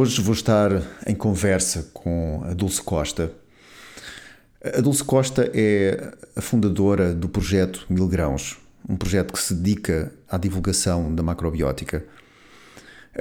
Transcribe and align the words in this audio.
Hoje 0.00 0.22
vou 0.22 0.32
estar 0.32 0.70
em 1.08 1.14
conversa 1.16 1.90
com 1.92 2.40
a 2.44 2.54
Dulce 2.54 2.80
Costa. 2.80 3.32
A 4.62 4.80
Dulce 4.80 5.02
Costa 5.02 5.50
é 5.52 6.14
a 6.36 6.40
fundadora 6.40 7.12
do 7.12 7.28
projeto 7.28 7.84
Mil 7.90 8.06
Grãos, 8.06 8.58
um 8.88 8.96
projeto 8.96 9.32
que 9.32 9.40
se 9.40 9.52
dedica 9.52 10.12
à 10.30 10.38
divulgação 10.38 11.12
da 11.12 11.20
macrobiótica. 11.20 12.04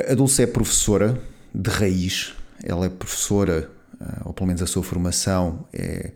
A 0.07 0.13
Dulce 0.13 0.43
é 0.43 0.45
professora 0.45 1.19
de 1.51 1.67
raiz, 1.71 2.35
ela 2.63 2.85
é 2.85 2.89
professora, 2.89 3.71
ah, 3.99 4.21
ou 4.25 4.31
pelo 4.31 4.46
menos 4.46 4.62
a 4.62 4.67
sua 4.67 4.83
formação 4.83 5.65
é, 5.73 6.12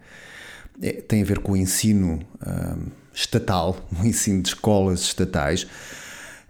é 0.79 0.91
tem 0.91 1.23
a 1.23 1.25
ver 1.25 1.39
com 1.39 1.53
o 1.53 1.57
ensino 1.57 2.19
um, 2.45 2.85
estatal, 3.11 3.75
o 3.99 4.05
ensino 4.05 4.43
de 4.43 4.49
escolas 4.49 5.01
estatais 5.01 5.65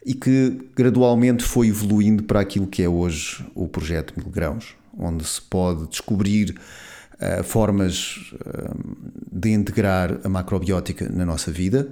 e 0.06 0.14
que 0.14 0.60
gradualmente 0.76 1.44
foi 1.44 1.68
evoluindo 1.68 2.24
para 2.24 2.40
aquilo 2.40 2.68
que 2.68 2.82
é 2.82 2.90
hoje 2.90 3.46
o 3.54 3.68
projeto 3.68 4.14
Mil 4.18 4.30
Grãos, 4.30 4.76
onde 4.98 5.24
se 5.24 5.42
pode 5.42 5.88
descobrir 5.88 6.56
uh, 7.16 7.44
formas 7.44 8.34
uh, 8.34 8.76
de 9.32 9.52
integrar 9.52 10.20
a 10.24 10.30
macrobiótica 10.30 11.08
na 11.10 11.26
nossa 11.26 11.52
vida. 11.52 11.90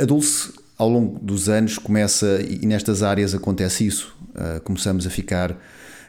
A 0.00 0.04
Dulce, 0.04 0.52
ao 0.76 0.88
longo 0.88 1.18
dos 1.20 1.48
anos, 1.48 1.78
começa, 1.78 2.40
e 2.42 2.66
nestas 2.66 3.02
áreas 3.02 3.34
acontece 3.34 3.86
isso, 3.86 4.16
uh, 4.30 4.60
começamos 4.62 5.06
a 5.06 5.10
ficar 5.10 5.56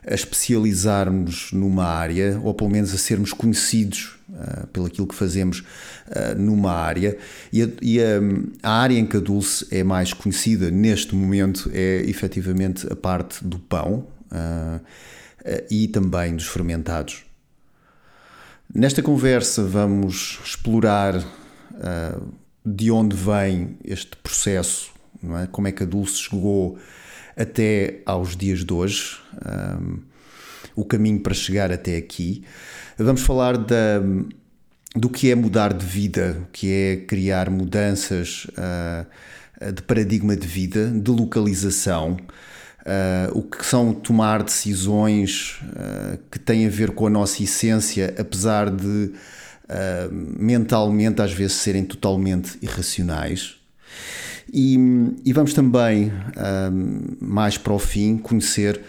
a 0.06 0.14
especializarmos 0.14 1.52
numa 1.52 1.86
área, 1.86 2.40
ou 2.44 2.54
pelo 2.54 2.70
menos 2.70 2.94
a 2.94 2.98
sermos 2.98 3.34
conhecidos 3.34 4.18
uh, 4.30 4.68
pelo 4.68 4.86
aquilo 4.86 5.08
que 5.08 5.16
fazemos 5.16 5.60
uh, 5.60 6.38
numa 6.38 6.72
área. 6.72 7.18
E, 7.52 7.64
a, 7.64 7.68
e 7.82 8.00
a, 8.00 8.20
a, 8.64 8.72
área 8.82 8.98
em 8.98 9.06
que 9.06 9.18
a 9.18 9.20
Dulce 9.20 9.68
é 9.72 9.84
mais 9.84 10.14
conhecida 10.14 10.70
neste 10.72 11.16
momento 11.16 11.70
é 11.73 12.02
efetivamente 12.08 12.92
a 12.92 12.96
parte 12.96 13.44
do 13.44 13.60
pão 13.60 14.08
uh, 14.32 14.82
e 15.70 15.88
também 15.88 16.36
dos 16.36 16.48
fermentados. 16.48 17.23
Nesta 18.73 19.02
conversa 19.02 19.64
vamos 19.64 20.39
explorar 20.44 21.26
de 22.66 22.92
onde 22.92 23.16
vem 23.16 23.78
este 23.86 24.17
processo, 24.17 24.92
é? 25.42 25.48
como 25.48 25.70
é 25.70 25.72
que 25.72 25.84
a 25.84 25.86
Dulce 25.86 26.17
chegou 26.17 26.78
até 27.38 28.02
aos 28.05 28.35
dias 28.35 28.66
de 28.66 28.73
hoje, 28.73 29.17
um, 29.80 29.99
o 30.75 30.83
caminho 30.83 31.19
para 31.19 31.33
chegar 31.33 31.71
até 31.71 31.95
aqui. 31.95 32.43
Vamos 32.97 33.21
falar 33.21 33.57
da, 33.57 34.02
do 34.95 35.09
que 35.09 35.30
é 35.30 35.35
mudar 35.35 35.73
de 35.73 35.85
vida, 35.85 36.38
o 36.41 36.52
que 36.52 36.71
é 36.71 36.95
criar 36.97 37.49
mudanças 37.49 38.45
uh, 38.45 39.71
de 39.73 39.81
paradigma 39.83 40.35
de 40.35 40.47
vida, 40.47 40.89
de 40.89 41.11
localização. 41.11 42.17
Uh, 42.81 43.38
o 43.38 43.43
que 43.43 43.65
são 43.65 43.93
tomar 43.93 44.41
decisões 44.41 45.59
uh, 45.63 46.17
que 46.31 46.39
têm 46.39 46.65
a 46.65 46.69
ver 46.69 46.91
com 46.91 47.05
a 47.05 47.09
nossa 47.09 47.43
essência, 47.43 48.15
apesar 48.17 48.69
de 48.69 49.11
mentalmente 50.39 51.21
às 51.21 51.33
vezes 51.33 51.58
serem 51.58 51.83
totalmente 51.83 52.58
irracionais. 52.61 53.58
E, 54.53 54.78
e 55.26 55.34
vamos 55.34 55.53
também, 55.53 56.12
um, 56.72 57.17
mais 57.20 57.58
para 57.58 57.73
o 57.73 57.80
fim, 57.80 58.17
conhecer 58.17 58.81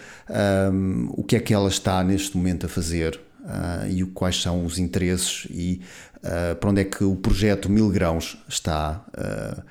um, 0.71 1.09
o 1.11 1.23
que 1.23 1.35
é 1.35 1.39
que 1.39 1.53
ela 1.53 1.67
está 1.67 2.03
neste 2.03 2.37
momento 2.37 2.65
a 2.65 2.69
fazer 2.69 3.19
uh, 3.41 3.87
e 3.89 4.03
quais 4.05 4.41
são 4.41 4.63
os 4.63 4.79
interesses 4.79 5.47
e 5.49 5.81
uh, 6.17 6.55
para 6.55 6.69
onde 6.69 6.81
é 6.81 6.85
que 6.85 7.03
o 7.03 7.15
projeto 7.15 7.69
Mil 7.69 7.89
Grãos 7.89 8.41
está 8.47 9.05
uh, 9.09 9.63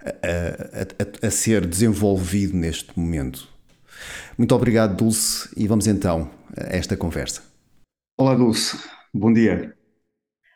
a, 0.00 1.24
a, 1.24 1.26
a, 1.26 1.30
ser 1.30 1.66
desenvolvido 1.66 2.56
neste 2.56 2.98
momento. 2.98 3.48
Muito 4.38 4.54
obrigado, 4.54 4.96
Dulce, 4.96 5.48
e 5.56 5.66
vamos 5.66 5.86
então 5.86 6.30
a 6.56 6.76
esta 6.76 6.96
conversa. 6.96 7.42
Olá, 8.16 8.34
Dulce, 8.34 8.78
bom 9.12 9.32
dia. 9.32 9.74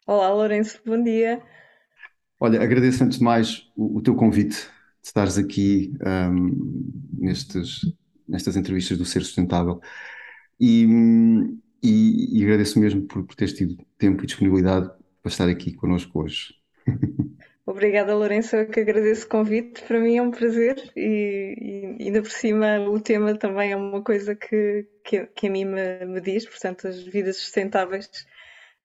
Olá, 0.06 0.33
Lourenço, 0.33 0.78
bom 0.87 1.03
dia. 1.03 1.43
Olha, 2.39 2.62
agradeço 2.62 3.03
antes 3.03 3.19
de 3.19 3.25
mais 3.25 3.69
o, 3.77 3.99
o 3.99 4.03
teu 4.03 4.15
convite 4.15 4.69
estares 5.06 5.39
aqui 5.39 5.93
um, 6.05 6.91
nestes, 7.17 7.81
nestas 8.28 8.56
entrevistas 8.56 8.99
do 8.99 9.05
Ser 9.05 9.22
Sustentável. 9.22 9.81
E, 10.59 10.84
e, 11.83 12.39
e 12.39 12.44
agradeço 12.44 12.81
mesmo 12.81 13.03
por, 13.03 13.25
por 13.25 13.37
teres 13.37 13.55
tido 13.55 13.77
tempo 13.99 14.22
e 14.22 14.27
disponibilidade 14.27 14.91
para 15.22 15.31
estar 15.31 15.49
aqui 15.49 15.72
connosco 15.72 16.22
hoje. 16.22 16.55
Obrigada, 17.65 18.15
Lourenço, 18.15 18.55
eu 18.55 18.69
que 18.69 18.81
agradeço 18.81 19.27
o 19.27 19.28
convite. 19.28 19.83
Para 19.83 19.99
mim 19.99 20.16
é 20.16 20.22
um 20.22 20.31
prazer 20.31 20.77
e, 20.97 21.97
e 21.99 22.05
ainda 22.05 22.22
por 22.22 22.31
cima 22.31 22.78
o 22.89 23.00
tema 23.00 23.37
também 23.37 23.72
é 23.72 23.77
uma 23.77 24.03
coisa 24.03 24.37
que, 24.37 24.87
que, 25.05 25.27
que 25.27 25.47
a 25.49 25.50
mim 25.50 25.65
me, 25.65 26.05
me 26.05 26.21
diz, 26.21 26.47
portanto, 26.47 26.87
as 26.87 27.03
vidas 27.03 27.39
sustentáveis 27.39 28.09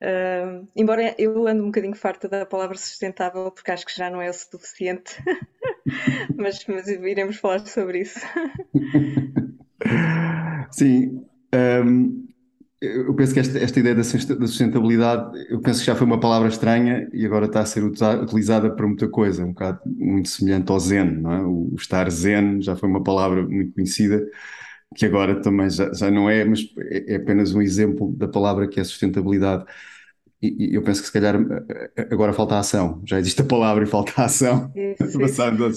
Uh, 0.01 0.67
embora 0.75 1.15
eu 1.19 1.47
ando 1.47 1.61
um 1.61 1.67
bocadinho 1.67 1.95
farta 1.95 2.27
da 2.27 2.43
palavra 2.43 2.75
sustentável, 2.75 3.51
porque 3.51 3.69
acho 3.69 3.85
que 3.85 3.95
já 3.95 4.09
não 4.09 4.19
é 4.19 4.29
o 4.29 4.33
suficiente, 4.33 5.21
mas, 6.35 6.65
mas 6.65 6.87
iremos 6.87 7.37
falar 7.37 7.59
sobre 7.67 7.99
isso. 8.01 8.19
Sim, 10.71 11.23
um, 11.53 12.27
eu 12.81 13.13
penso 13.13 13.33
que 13.33 13.39
esta, 13.39 13.59
esta 13.59 13.79
ideia 13.79 13.93
da 13.93 14.03
sustentabilidade, 14.03 15.37
eu 15.49 15.61
penso 15.61 15.81
que 15.81 15.85
já 15.85 15.95
foi 15.95 16.07
uma 16.07 16.19
palavra 16.19 16.47
estranha 16.47 17.07
e 17.13 17.23
agora 17.25 17.45
está 17.45 17.61
a 17.61 17.65
ser 17.65 17.83
utilizada 17.83 18.75
para 18.75 18.87
muita 18.87 19.07
coisa, 19.07 19.45
um 19.45 19.49
bocado 19.49 19.81
muito 19.85 20.29
semelhante 20.29 20.71
ao 20.71 20.79
zen, 20.79 21.05
não 21.21 21.31
é? 21.31 21.41
O 21.43 21.75
estar 21.77 22.09
zen 22.09 22.59
já 22.59 22.75
foi 22.75 22.89
uma 22.89 23.03
palavra 23.03 23.43
muito 23.47 23.73
conhecida, 23.73 24.27
que 24.95 25.05
agora 25.05 25.41
também 25.41 25.69
já, 25.69 25.93
já 25.93 26.09
não 26.11 26.29
é, 26.29 26.43
mas 26.43 26.61
é, 26.79 27.13
é 27.13 27.15
apenas 27.17 27.53
um 27.53 27.61
exemplo 27.61 28.13
da 28.15 28.27
palavra 28.27 28.67
que 28.67 28.79
é 28.79 28.83
sustentabilidade 28.83 29.65
e, 30.41 30.75
eu 30.75 30.81
penso 30.81 31.01
que 31.01 31.07
se 31.07 31.13
calhar 31.13 31.35
eh, 31.35 32.07
agora 32.11 32.33
falta 32.33 32.57
ação. 32.57 33.01
Já 33.05 33.19
existe 33.19 33.41
a 33.41 33.45
palavra 33.45 33.83
e 33.83 33.87
falta 33.87 34.23
ação. 34.23 34.71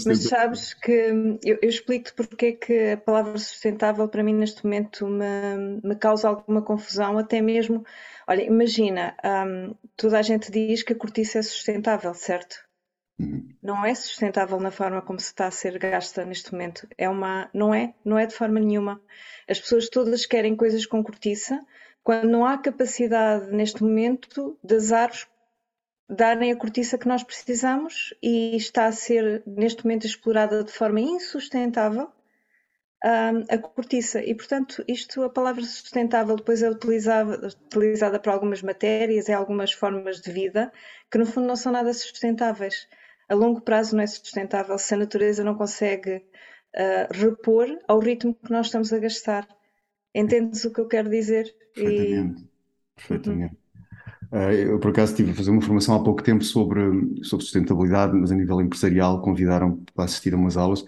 Mas 0.07 0.23
sabes 0.25 0.75
que 0.75 0.91
eu, 0.91 1.59
eu 1.63 1.69
explico-te 1.69 2.15
porque 2.15 2.47
é 2.47 2.53
que 2.53 2.93
a 2.93 2.97
palavra 2.97 3.37
sustentável 3.37 4.09
para 4.09 4.23
mim 4.23 4.35
neste 4.35 4.65
momento 4.65 5.07
me, 5.07 5.81
me 5.83 5.95
causa 5.97 6.29
alguma 6.29 6.63
confusão, 6.63 7.19
até 7.19 7.43
mesmo. 7.43 7.85
Olha, 8.27 8.43
imagina, 8.43 9.15
um, 9.25 9.75
toda 9.97 10.19
a 10.19 10.23
gente 10.23 10.51
diz 10.51 10.83
que 10.83 10.95
a 10.95 10.97
cortiça 10.97 11.41
é 11.41 11.43
sustentável, 11.43 12.15
certo? 12.15 12.57
Uhum. 13.19 13.49
Não 13.63 13.85
é 13.85 13.95
sustentável 13.95 14.59
na 14.59 14.71
forma 14.71 15.01
como 15.03 15.21
se 15.21 15.27
está 15.27 15.47
a 15.47 15.51
ser 15.51 15.79
gasta 15.79 16.25
neste 16.25 16.53
momento. 16.53 16.89
É 16.97 17.09
uma, 17.09 17.49
não 17.53 17.75
é, 17.75 17.95
não 18.05 18.19
é 18.19 18.27
de 18.27 18.35
forma 18.35 18.59
nenhuma. 18.59 19.01
As 19.49 19.61
pessoas 19.61 19.89
todas 19.89 20.27
querem 20.27 20.57
coisas 20.57 20.87
com 20.87 21.03
cortiça, 21.03 21.65
quando 22.05 22.29
não 22.29 22.45
há 22.45 22.59
capacidade 22.59 23.51
neste 23.51 23.83
momento 23.83 24.59
das 24.63 24.93
árvores 24.93 25.27
darem 26.09 26.53
a 26.53 26.57
cortiça 26.57 26.99
que 26.99 27.09
nós 27.09 27.23
precisamos 27.23 28.15
e 28.23 28.55
está 28.57 28.85
a 28.85 28.93
ser 28.93 29.43
neste 29.47 29.85
momento 29.85 30.07
explorada 30.07 30.63
de 30.63 30.71
forma 30.71 31.01
insustentável 31.01 32.13
um, 33.05 33.55
a 33.55 33.59
cortiça. 33.59 34.23
E 34.23 34.35
portanto 34.35 34.85
isto 34.87 35.23
a 35.23 35.31
palavra 35.31 35.63
sustentável 35.63 36.37
depois 36.37 36.63
é 36.63 36.69
utilizada, 36.69 37.49
utilizada 37.49 38.19
para 38.19 38.35
algumas 38.35 38.61
matérias 38.61 39.29
e 39.29 39.33
algumas 39.33 39.73
formas 39.73 40.21
de 40.21 40.31
vida 40.31 40.71
que 41.11 41.17
no 41.17 41.25
fundo 41.25 41.47
não 41.47 41.57
são 41.57 41.73
nada 41.73 41.93
sustentáveis. 41.95 42.87
A 43.31 43.35
longo 43.35 43.63
prazo 43.63 43.97
não 43.97 44.03
é 44.03 44.07
sustentável 44.07 44.77
se 44.77 44.93
a 44.93 44.99
natureza 44.99 45.43
não 45.43 45.55
consegue 45.55 46.17
uh, 46.17 47.09
repor 47.11 47.67
ao 47.89 47.99
ritmo 47.99 48.35
que 48.35 48.53
nós 48.53 48.67
estamos 48.67 48.93
a 48.93 48.99
gastar 48.99 49.49
Entendes 50.15 50.65
o 50.65 50.73
que 50.73 50.81
eu 50.81 50.87
quero 50.87 51.11
dizer? 51.11 51.55
Perfeitamente. 51.75 52.43
E... 52.43 52.47
Perfeitamente. 52.97 53.55
Uhum. 53.55 53.65
Uh, 54.33 54.53
eu, 54.53 54.79
por 54.81 54.91
acaso, 54.91 55.13
estive 55.13 55.31
a 55.31 55.35
fazer 55.35 55.51
uma 55.51 55.61
formação 55.61 55.95
há 55.95 56.03
pouco 56.03 56.23
tempo 56.23 56.43
sobre, 56.43 56.81
sobre 57.25 57.45
sustentabilidade, 57.45 58.17
mas 58.17 58.33
a 58.33 58.35
nível 58.35 58.61
empresarial, 58.61 59.21
convidaram 59.23 59.81
para 59.95 60.05
assistir 60.05 60.35
a 60.35 60.37
umas 60.37 60.57
aulas 60.57 60.85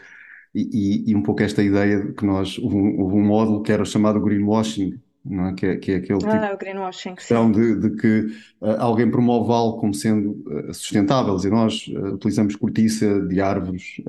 e, 0.56 1.04
e, 1.06 1.10
e 1.10 1.14
um 1.14 1.22
pouco 1.22 1.42
esta 1.42 1.62
ideia 1.62 2.00
de 2.00 2.12
que 2.14 2.24
nós, 2.24 2.58
houve 2.58 2.74
um, 2.74 3.00
houve 3.00 3.14
um 3.14 3.24
módulo 3.24 3.62
que 3.62 3.70
era 3.70 3.84
chamado 3.84 4.20
greenwashing, 4.20 4.98
não 5.22 5.48
é? 5.48 5.54
Que, 5.54 5.66
é, 5.66 5.76
que 5.76 5.92
é 5.92 5.96
aquele 5.96 6.18
ah, 6.24 6.40
tipo 6.40 6.54
o 6.54 6.58
greenwashing, 6.58 7.14
questão 7.14 7.52
de, 7.52 7.78
de, 7.78 7.90
que 7.90 8.20
uh, 8.62 8.76
alguém 8.78 9.10
promove 9.10 9.52
algo 9.52 9.78
como 9.78 9.92
sendo 9.92 10.30
uh, 10.46 10.72
sustentável, 10.72 11.36
e 11.44 11.50
nós 11.50 11.86
uh, 11.88 12.14
utilizamos 12.14 12.56
cortiça 12.56 13.20
de 13.20 13.40
árvores 13.40 14.00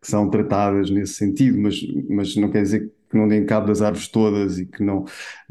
que 0.00 0.08
são 0.08 0.28
tratadas 0.28 0.90
nesse 0.90 1.14
sentido, 1.14 1.58
mas, 1.58 1.80
mas 2.08 2.36
não 2.36 2.50
quer 2.50 2.62
dizer 2.62 2.92
que 3.08 3.16
não 3.16 3.26
deem 3.26 3.46
cabo 3.46 3.66
das 3.66 3.80
árvores 3.80 4.08
todas 4.08 4.58
e 4.58 4.66
que 4.66 4.82
não, 4.82 5.04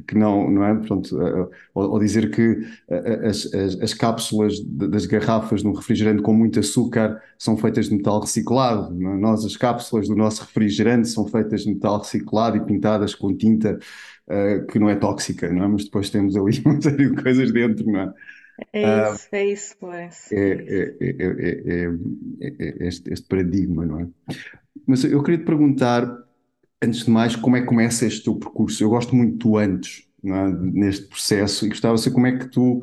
que 0.07 0.15
não, 0.15 0.49
não 0.49 0.63
é? 0.63 0.75
Pronto, 0.75 1.17
uh, 1.17 1.49
ou, 1.73 1.91
ou, 1.91 1.99
dizer 1.99 2.29
que 2.31 2.51
uh, 2.51 3.27
as, 3.27 3.51
as, 3.53 3.81
as, 3.81 3.93
cápsulas 3.93 4.59
das 4.63 5.05
garrafas 5.05 5.61
de 5.61 5.67
um 5.67 5.73
refrigerante 5.73 6.21
com 6.21 6.33
muito 6.33 6.59
açúcar 6.59 7.21
são 7.37 7.57
feitas 7.57 7.89
de 7.89 7.95
metal 7.95 8.19
reciclado. 8.19 8.93
É? 8.93 9.17
Nós, 9.17 9.43
as 9.43 9.57
cápsulas 9.57 10.07
do 10.07 10.15
nosso 10.15 10.43
refrigerante 10.43 11.07
são 11.07 11.25
feitas 11.27 11.61
de 11.61 11.73
metal 11.73 11.99
reciclado 11.99 12.57
e 12.57 12.65
pintadas 12.65 13.15
com 13.15 13.35
tinta 13.35 13.79
uh, 14.27 14.65
que 14.67 14.77
não 14.77 14.89
é 14.89 14.95
tóxica, 14.95 15.51
não 15.51 15.63
é? 15.63 15.67
Mas 15.67 15.85
depois 15.85 16.09
temos 16.09 16.35
ali 16.35 16.61
uma 16.65 16.79
série 16.81 17.09
de 17.09 17.21
coisas 17.21 17.51
dentro, 17.51 17.85
não 17.91 17.99
é? 18.01 18.13
É 18.73 19.13
isso, 19.13 19.27
é 19.31 19.45
isso, 19.45 19.75
Lourenço. 19.79 20.33
É, 20.33 20.49
é, 20.49 20.95
é, 20.99 21.89
é, 22.41 22.87
este, 22.87 23.13
este 23.13 23.27
paradigma, 23.27 23.85
não 23.85 23.99
é? 23.99 24.07
Mas 24.85 25.03
eu 25.03 25.21
queria 25.21 25.39
te 25.39 25.45
perguntar 25.45 26.26
antes 26.81 27.05
de 27.05 27.09
mais, 27.09 27.35
como 27.35 27.55
é 27.55 27.61
que 27.61 27.67
começa 27.67 28.05
este 28.05 28.23
teu 28.23 28.35
percurso? 28.35 28.83
Eu 28.83 28.89
gosto 28.89 29.15
muito 29.15 29.37
do 29.37 29.57
antes, 29.57 30.07
é? 30.23 30.47
neste 30.61 31.07
processo, 31.07 31.65
e 31.65 31.69
gostava 31.69 31.95
de 31.95 32.01
saber 32.01 32.13
como 32.15 32.27
é 32.27 32.37
que 32.37 32.47
tu, 32.49 32.81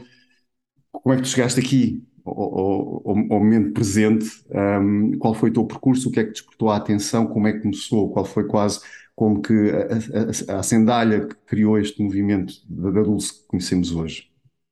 como 0.90 1.12
é 1.12 1.16
que 1.16 1.22
tu 1.22 1.28
chegaste 1.28 1.60
aqui, 1.60 2.02
ao, 2.24 2.34
ao, 2.34 3.08
ao 3.08 3.16
momento 3.16 3.72
presente, 3.72 4.26
um, 4.50 5.18
qual 5.18 5.34
foi 5.34 5.50
o 5.50 5.52
teu 5.52 5.66
percurso, 5.66 6.08
o 6.08 6.12
que 6.12 6.20
é 6.20 6.24
que 6.24 6.32
despertou 6.32 6.70
a 6.70 6.76
atenção, 6.76 7.26
como 7.26 7.46
é 7.46 7.52
que 7.52 7.60
começou, 7.60 8.10
qual 8.10 8.24
foi 8.24 8.46
quase 8.46 8.80
como 9.14 9.40
que 9.40 9.70
a, 9.70 10.54
a, 10.54 10.58
a 10.58 10.62
sandália 10.62 11.26
que 11.26 11.34
criou 11.46 11.78
este 11.78 12.02
movimento 12.02 12.54
da 12.68 13.02
Dulce 13.02 13.42
que 13.42 13.46
conhecemos 13.46 13.92
hoje. 13.92 14.30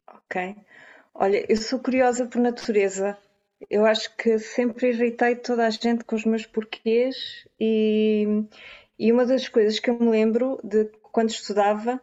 Ok. 0.09 0.57
Olha, 1.15 1.45
eu 1.49 1.57
sou 1.57 1.79
curiosa 1.79 2.27
por 2.27 2.41
natureza. 2.41 3.17
Eu 3.71 3.87
acho 3.87 4.15
que 4.17 4.39
sempre 4.39 4.89
irritei 4.89 5.37
toda 5.37 5.67
a 5.67 5.71
gente 5.71 6.05
com 6.05 6.17
os 6.17 6.25
meus 6.25 6.45
porquês 6.45 7.47
e, 7.61 8.27
e 8.99 9.12
uma 9.12 9.25
das 9.27 9.49
coisas 9.49 9.79
que 9.79 9.91
eu 9.91 9.99
me 9.99 10.09
lembro 10.09 10.61
de 10.62 10.91
quando 11.12 11.31
estudava 11.31 12.00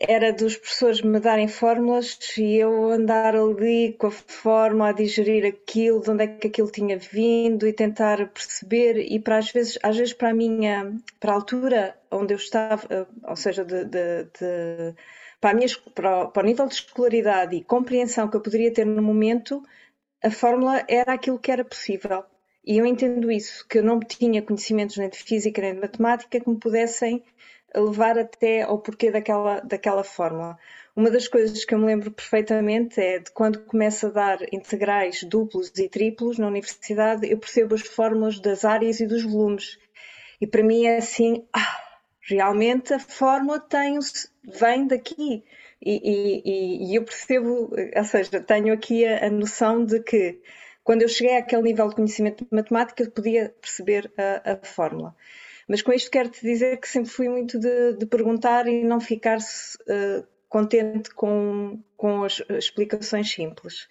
era 0.00 0.32
dos 0.32 0.56
professores 0.56 1.00
me 1.02 1.18
darem 1.18 1.48
fórmulas 1.48 2.18
e 2.36 2.56
eu 2.56 2.90
andar 2.90 3.34
ali 3.34 3.94
com 3.98 4.06
a 4.06 4.10
fórmula 4.10 4.90
a 4.90 4.92
digerir 4.92 5.44
aquilo, 5.44 6.00
de 6.00 6.10
onde 6.10 6.24
é 6.24 6.26
que 6.26 6.46
aquilo 6.46 6.70
tinha 6.70 6.96
vindo 6.98 7.66
e 7.66 7.72
tentar 7.72 8.28
perceber 8.28 8.98
e 8.98 9.18
para 9.18 9.38
às 9.38 9.50
vezes, 9.50 9.78
às 9.82 9.96
vezes 9.96 10.14
para 10.14 10.30
a 10.30 10.34
minha, 10.34 10.96
para 11.18 11.32
a 11.32 11.34
altura 11.34 11.98
onde 12.10 12.34
eu 12.34 12.38
estava, 12.38 13.08
ou 13.24 13.36
seja, 13.36 13.64
de, 13.64 13.84
de, 13.84 14.24
de, 14.24 14.94
para, 15.40 15.50
a 15.50 15.54
minha, 15.54 15.68
para, 15.94 16.24
o, 16.24 16.28
para 16.28 16.42
o 16.44 16.46
nível 16.46 16.66
de 16.68 16.74
escolaridade 16.74 17.56
e 17.56 17.64
compreensão 17.64 18.28
que 18.28 18.36
eu 18.36 18.40
poderia 18.40 18.72
ter 18.72 18.86
no 18.86 19.02
momento, 19.02 19.62
a 20.22 20.30
fórmula 20.30 20.84
era 20.88 21.14
aquilo 21.14 21.38
que 21.38 21.50
era 21.50 21.64
possível. 21.64 22.24
E 22.68 22.76
eu 22.76 22.84
entendo 22.84 23.32
isso, 23.32 23.66
que 23.66 23.78
eu 23.78 23.82
não 23.82 23.98
tinha 23.98 24.42
conhecimentos 24.42 24.98
nem 24.98 25.08
de 25.08 25.16
física 25.16 25.62
nem 25.62 25.72
de 25.72 25.80
matemática 25.80 26.38
que 26.38 26.50
me 26.50 26.58
pudessem 26.58 27.24
levar 27.74 28.18
até 28.18 28.60
ao 28.60 28.78
porquê 28.78 29.10
daquela, 29.10 29.60
daquela 29.60 30.04
fórmula. 30.04 30.58
Uma 30.94 31.10
das 31.10 31.26
coisas 31.26 31.64
que 31.64 31.74
eu 31.74 31.78
me 31.78 31.86
lembro 31.86 32.10
perfeitamente 32.10 33.00
é 33.00 33.20
de 33.20 33.30
quando 33.30 33.64
começo 33.64 34.08
a 34.08 34.10
dar 34.10 34.38
integrais 34.52 35.22
duplos 35.22 35.72
e 35.78 35.88
triplos 35.88 36.38
na 36.38 36.46
universidade, 36.46 37.26
eu 37.30 37.38
percebo 37.38 37.74
as 37.74 37.80
fórmulas 37.80 38.38
das 38.38 38.66
áreas 38.66 39.00
e 39.00 39.06
dos 39.06 39.22
volumes. 39.22 39.78
E 40.38 40.46
para 40.46 40.62
mim 40.62 40.84
é 40.84 40.98
assim, 40.98 41.46
ah, 41.54 41.80
realmente 42.20 42.92
a 42.92 42.98
fórmula 42.98 43.60
tem, 43.60 43.98
vem 44.44 44.86
daqui. 44.86 45.42
E, 45.80 46.00
e, 46.04 46.90
e, 46.90 46.94
eu 46.94 47.02
percebo, 47.02 47.70
ou 47.96 48.04
seja, 48.04 48.40
tenho 48.40 48.74
aqui 48.74 49.06
a, 49.06 49.26
a, 49.26 49.30
noção 49.30 49.86
de 49.86 50.00
que 50.00 50.38
quando 50.88 51.02
eu 51.02 51.08
cheguei 51.08 51.36
àquele 51.36 51.60
nível 51.60 51.86
de 51.86 51.96
conhecimento 51.96 52.46
de 52.46 52.50
matemática, 52.50 53.02
eu 53.02 53.10
podia 53.10 53.54
perceber 53.60 54.10
a, 54.16 54.52
a 54.52 54.56
fórmula. 54.62 55.14
Mas 55.68 55.82
com 55.82 55.92
isto 55.92 56.10
quero-te 56.10 56.40
dizer 56.40 56.78
que 56.78 56.88
sempre 56.88 57.10
fui 57.10 57.28
muito 57.28 57.58
de, 57.58 57.92
de 57.92 58.06
perguntar 58.06 58.66
e 58.66 58.82
não 58.82 58.98
ficar 58.98 59.36
uh, 59.36 60.26
contente 60.48 61.10
com, 61.10 61.78
com 61.94 62.24
as 62.24 62.42
explicações 62.48 63.30
simples. 63.30 63.86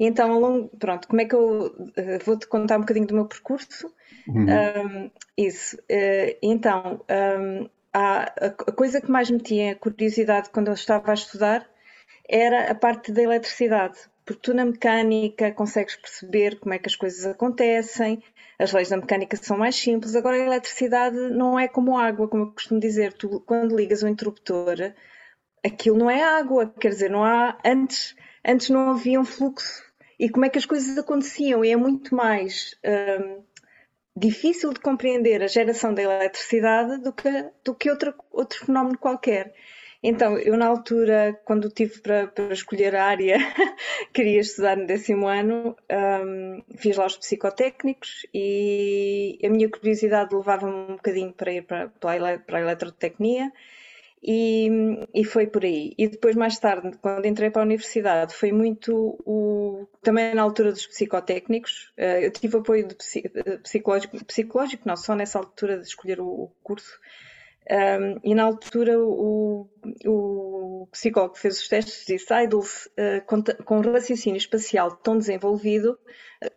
E 0.00 0.06
então, 0.06 0.32
ao 0.32 0.40
longo, 0.40 0.68
pronto, 0.78 1.06
como 1.06 1.20
é 1.20 1.26
que 1.26 1.34
eu 1.34 1.66
uh, 1.66 2.24
vou-te 2.24 2.46
contar 2.46 2.78
um 2.78 2.80
bocadinho 2.80 3.06
do 3.06 3.14
meu 3.14 3.26
percurso? 3.26 3.92
Uhum. 4.26 4.46
Um, 4.46 5.10
isso. 5.36 5.76
Uh, 5.80 6.34
então, 6.40 7.04
um, 7.10 7.68
a, 7.92 8.22
a 8.22 8.72
coisa 8.72 9.02
que 9.02 9.10
mais 9.10 9.30
me 9.30 9.38
tinha 9.38 9.76
curiosidade 9.76 10.48
quando 10.48 10.68
eu 10.68 10.74
estava 10.74 11.10
a 11.10 11.14
estudar 11.14 11.68
era 12.26 12.70
a 12.70 12.74
parte 12.74 13.12
da 13.12 13.20
eletricidade, 13.20 13.98
porque 14.24 14.42
tu 14.42 14.54
na 14.54 14.64
mecânica 14.64 15.52
consegues 15.52 15.96
perceber 15.96 16.58
como 16.58 16.74
é 16.74 16.78
que 16.78 16.88
as 16.88 16.96
coisas 16.96 17.26
acontecem, 17.26 18.22
as 18.58 18.72
leis 18.72 18.88
da 18.88 18.96
mecânica 18.96 19.36
são 19.36 19.58
mais 19.58 19.74
simples. 19.74 20.14
Agora, 20.14 20.36
a 20.36 20.46
eletricidade 20.46 21.16
não 21.16 21.58
é 21.58 21.66
como 21.66 21.98
água, 21.98 22.28
como 22.28 22.44
eu 22.44 22.52
costumo 22.52 22.78
dizer. 22.78 23.12
Tu, 23.12 23.40
quando 23.40 23.76
ligas 23.76 24.02
o 24.02 24.08
interruptor, 24.08 24.76
aquilo 25.64 25.98
não 25.98 26.10
é 26.10 26.22
água, 26.22 26.72
quer 26.80 26.90
dizer, 26.90 27.10
não 27.10 27.24
há. 27.24 27.58
Antes, 27.64 28.14
antes 28.44 28.68
não 28.70 28.90
havia 28.90 29.20
um 29.20 29.24
fluxo. 29.24 29.82
E 30.18 30.28
como 30.28 30.44
é 30.44 30.48
que 30.48 30.58
as 30.58 30.66
coisas 30.66 30.96
aconteciam? 30.96 31.64
E 31.64 31.70
é 31.70 31.76
muito 31.76 32.14
mais 32.14 32.76
hum, 32.84 33.42
difícil 34.16 34.72
de 34.72 34.78
compreender 34.78 35.42
a 35.42 35.48
geração 35.48 35.92
da 35.92 36.02
eletricidade 36.02 37.02
do 37.02 37.12
que, 37.12 37.50
do 37.64 37.74
que 37.74 37.90
outro, 37.90 38.14
outro 38.30 38.64
fenómeno 38.64 38.96
qualquer. 38.96 39.52
Então, 40.02 40.36
eu 40.36 40.56
na 40.56 40.66
altura, 40.66 41.40
quando 41.44 41.70
tive 41.70 42.00
para, 42.00 42.26
para 42.26 42.52
escolher 42.52 42.96
a 42.96 43.04
área, 43.04 43.36
queria 44.12 44.40
estudar 44.40 44.76
no 44.76 44.86
décimo 44.86 45.28
ano, 45.28 45.76
um, 45.90 46.62
fiz 46.76 46.96
lá 46.96 47.06
os 47.06 47.16
psicotécnicos 47.16 48.26
e 48.34 49.38
a 49.44 49.48
minha 49.48 49.70
curiosidade 49.70 50.34
levava-me 50.34 50.72
um 50.72 50.96
bocadinho 50.96 51.32
para 51.32 51.52
ir 51.52 51.62
para, 51.62 51.88
para 51.88 52.58
a 52.58 52.60
eletrotecnia 52.60 53.52
e, 54.22 54.68
e, 55.12 55.24
foi 55.24 55.46
por 55.48 55.64
aí. 55.64 55.94
E 55.98 56.06
depois, 56.06 56.36
mais 56.36 56.56
tarde, 56.58 56.96
quando 57.00 57.26
entrei 57.26 57.50
para 57.50 57.62
a 57.62 57.64
universidade, 57.64 58.34
foi 58.34 58.52
muito 58.52 59.18
o. 59.26 59.86
Também 60.00 60.32
na 60.32 60.42
altura 60.42 60.70
dos 60.70 60.86
psicotécnicos, 60.86 61.92
eh, 61.96 62.26
eu 62.26 62.30
tive 62.30 62.56
apoio 62.56 62.86
psicológico, 63.64 64.24
psicológico, 64.24 64.86
não, 64.86 64.96
só 64.96 65.16
nessa 65.16 65.38
altura 65.38 65.78
de 65.78 65.86
escolher 65.88 66.20
o 66.20 66.52
curso, 66.62 67.00
um, 67.70 68.20
e 68.24 68.34
na 68.34 68.44
altura 68.44 68.98
o, 68.98 69.68
o 70.04 70.88
psicólogo 70.90 71.34
que 71.34 71.40
fez 71.40 71.60
os 71.60 71.68
testes 71.68 72.04
disse, 72.06 72.32
Idles, 72.34 72.86
uh, 72.98 73.24
com, 73.26 73.42
com 73.64 73.80
raciocínio 73.80 74.36
espacial 74.36 74.96
tão 74.96 75.16
desenvolvido, 75.16 75.98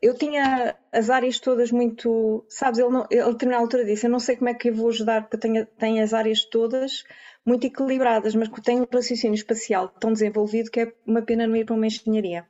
eu 0.01 0.15
tinha 0.15 0.75
as 0.91 1.09
áreas 1.09 1.39
todas 1.39 1.71
muito, 1.71 2.43
sabes, 2.49 2.79
ele, 2.79 2.89
não, 2.89 3.07
ele 3.11 3.53
a 3.53 3.57
altura 3.57 3.85
disse, 3.85 4.07
eu 4.07 4.11
não 4.11 4.19
sei 4.19 4.35
como 4.35 4.49
é 4.49 4.53
que 4.53 4.69
eu 4.69 4.73
vou 4.73 4.89
ajudar 4.89 5.21
porque 5.21 5.37
tenho, 5.37 5.65
tenho 5.77 6.03
as 6.03 6.13
áreas 6.13 6.43
todas 6.45 7.03
muito 7.45 7.67
equilibradas, 7.67 8.33
mas 8.33 8.47
que 8.47 8.61
tenho 8.61 8.81
um 8.83 8.87
raciocínio 8.91 9.35
espacial 9.35 9.87
tão 9.87 10.11
desenvolvido 10.11 10.71
que 10.71 10.79
é 10.79 10.93
uma 11.05 11.21
pena 11.21 11.45
não 11.45 11.55
ir 11.55 11.65
para 11.65 11.75
uma 11.75 11.85
engenharia. 11.85 12.45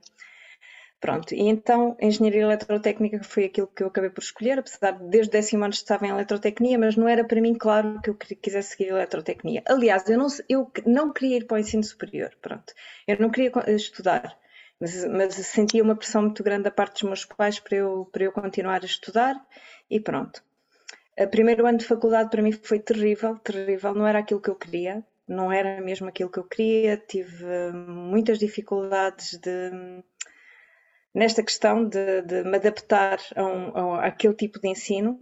Pronto, 1.05 1.35
e 1.35 1.41
então 1.41 1.95
engenharia 2.01 2.41
eletrotécnica 2.41 3.21
foi 3.23 3.45
aquilo 3.45 3.67
que 3.67 3.83
eu 3.83 3.87
acabei 3.89 4.09
por 4.09 4.23
escolher, 4.23 4.57
apesar 4.57 4.89
de 4.93 5.07
desde 5.07 5.29
o 5.29 5.31
décimo 5.33 5.63
ano 5.63 5.71
estava 5.71 6.07
em 6.07 6.09
eletrotecnia, 6.09 6.79
mas 6.79 6.95
não 6.95 7.07
era 7.07 7.23
para 7.23 7.39
mim 7.39 7.53
claro 7.53 8.01
que 8.01 8.09
eu 8.09 8.15
quisesse 8.15 8.69
seguir 8.69 8.87
eletrotecnia. 8.87 9.61
Aliás, 9.67 10.09
eu 10.09 10.17
não, 10.17 10.25
eu 10.49 10.71
não 10.83 11.13
queria 11.13 11.37
ir 11.37 11.45
para 11.45 11.57
o 11.57 11.59
ensino 11.59 11.83
superior, 11.83 12.31
pronto. 12.41 12.73
Eu 13.07 13.19
não 13.19 13.29
queria 13.29 13.51
estudar, 13.67 14.35
mas, 14.79 15.05
mas 15.05 15.35
sentia 15.35 15.83
uma 15.83 15.95
pressão 15.95 16.23
muito 16.23 16.41
grande 16.43 16.63
da 16.63 16.71
parte 16.71 16.93
dos 16.93 17.03
meus 17.03 17.23
pais 17.23 17.59
para 17.59 17.77
eu, 17.77 18.09
para 18.11 18.23
eu 18.23 18.31
continuar 18.31 18.81
a 18.81 18.85
estudar 18.87 19.39
e 19.87 19.99
pronto. 19.99 20.43
O 21.19 21.27
primeiro 21.27 21.67
ano 21.67 21.77
de 21.77 21.85
faculdade 21.85 22.31
para 22.31 22.41
mim 22.41 22.51
foi 22.51 22.79
terrível, 22.79 23.37
terrível, 23.37 23.93
não 23.93 24.07
era 24.07 24.17
aquilo 24.17 24.41
que 24.41 24.49
eu 24.49 24.55
queria, 24.55 25.03
não 25.27 25.51
era 25.51 25.79
mesmo 25.81 26.07
aquilo 26.07 26.31
que 26.31 26.39
eu 26.39 26.43
queria, 26.45 26.97
tive 26.97 27.45
muitas 27.73 28.39
dificuldades 28.39 29.37
de 29.37 30.03
nesta 31.15 31.41
questão 31.41 31.87
de, 31.87 32.21
de 32.23 32.43
me 32.43 32.57
adaptar 32.57 33.19
a, 33.35 33.43
um, 33.43 33.95
a 33.95 34.05
aquele 34.05 34.33
tipo 34.33 34.59
de 34.59 34.67
ensino, 34.67 35.17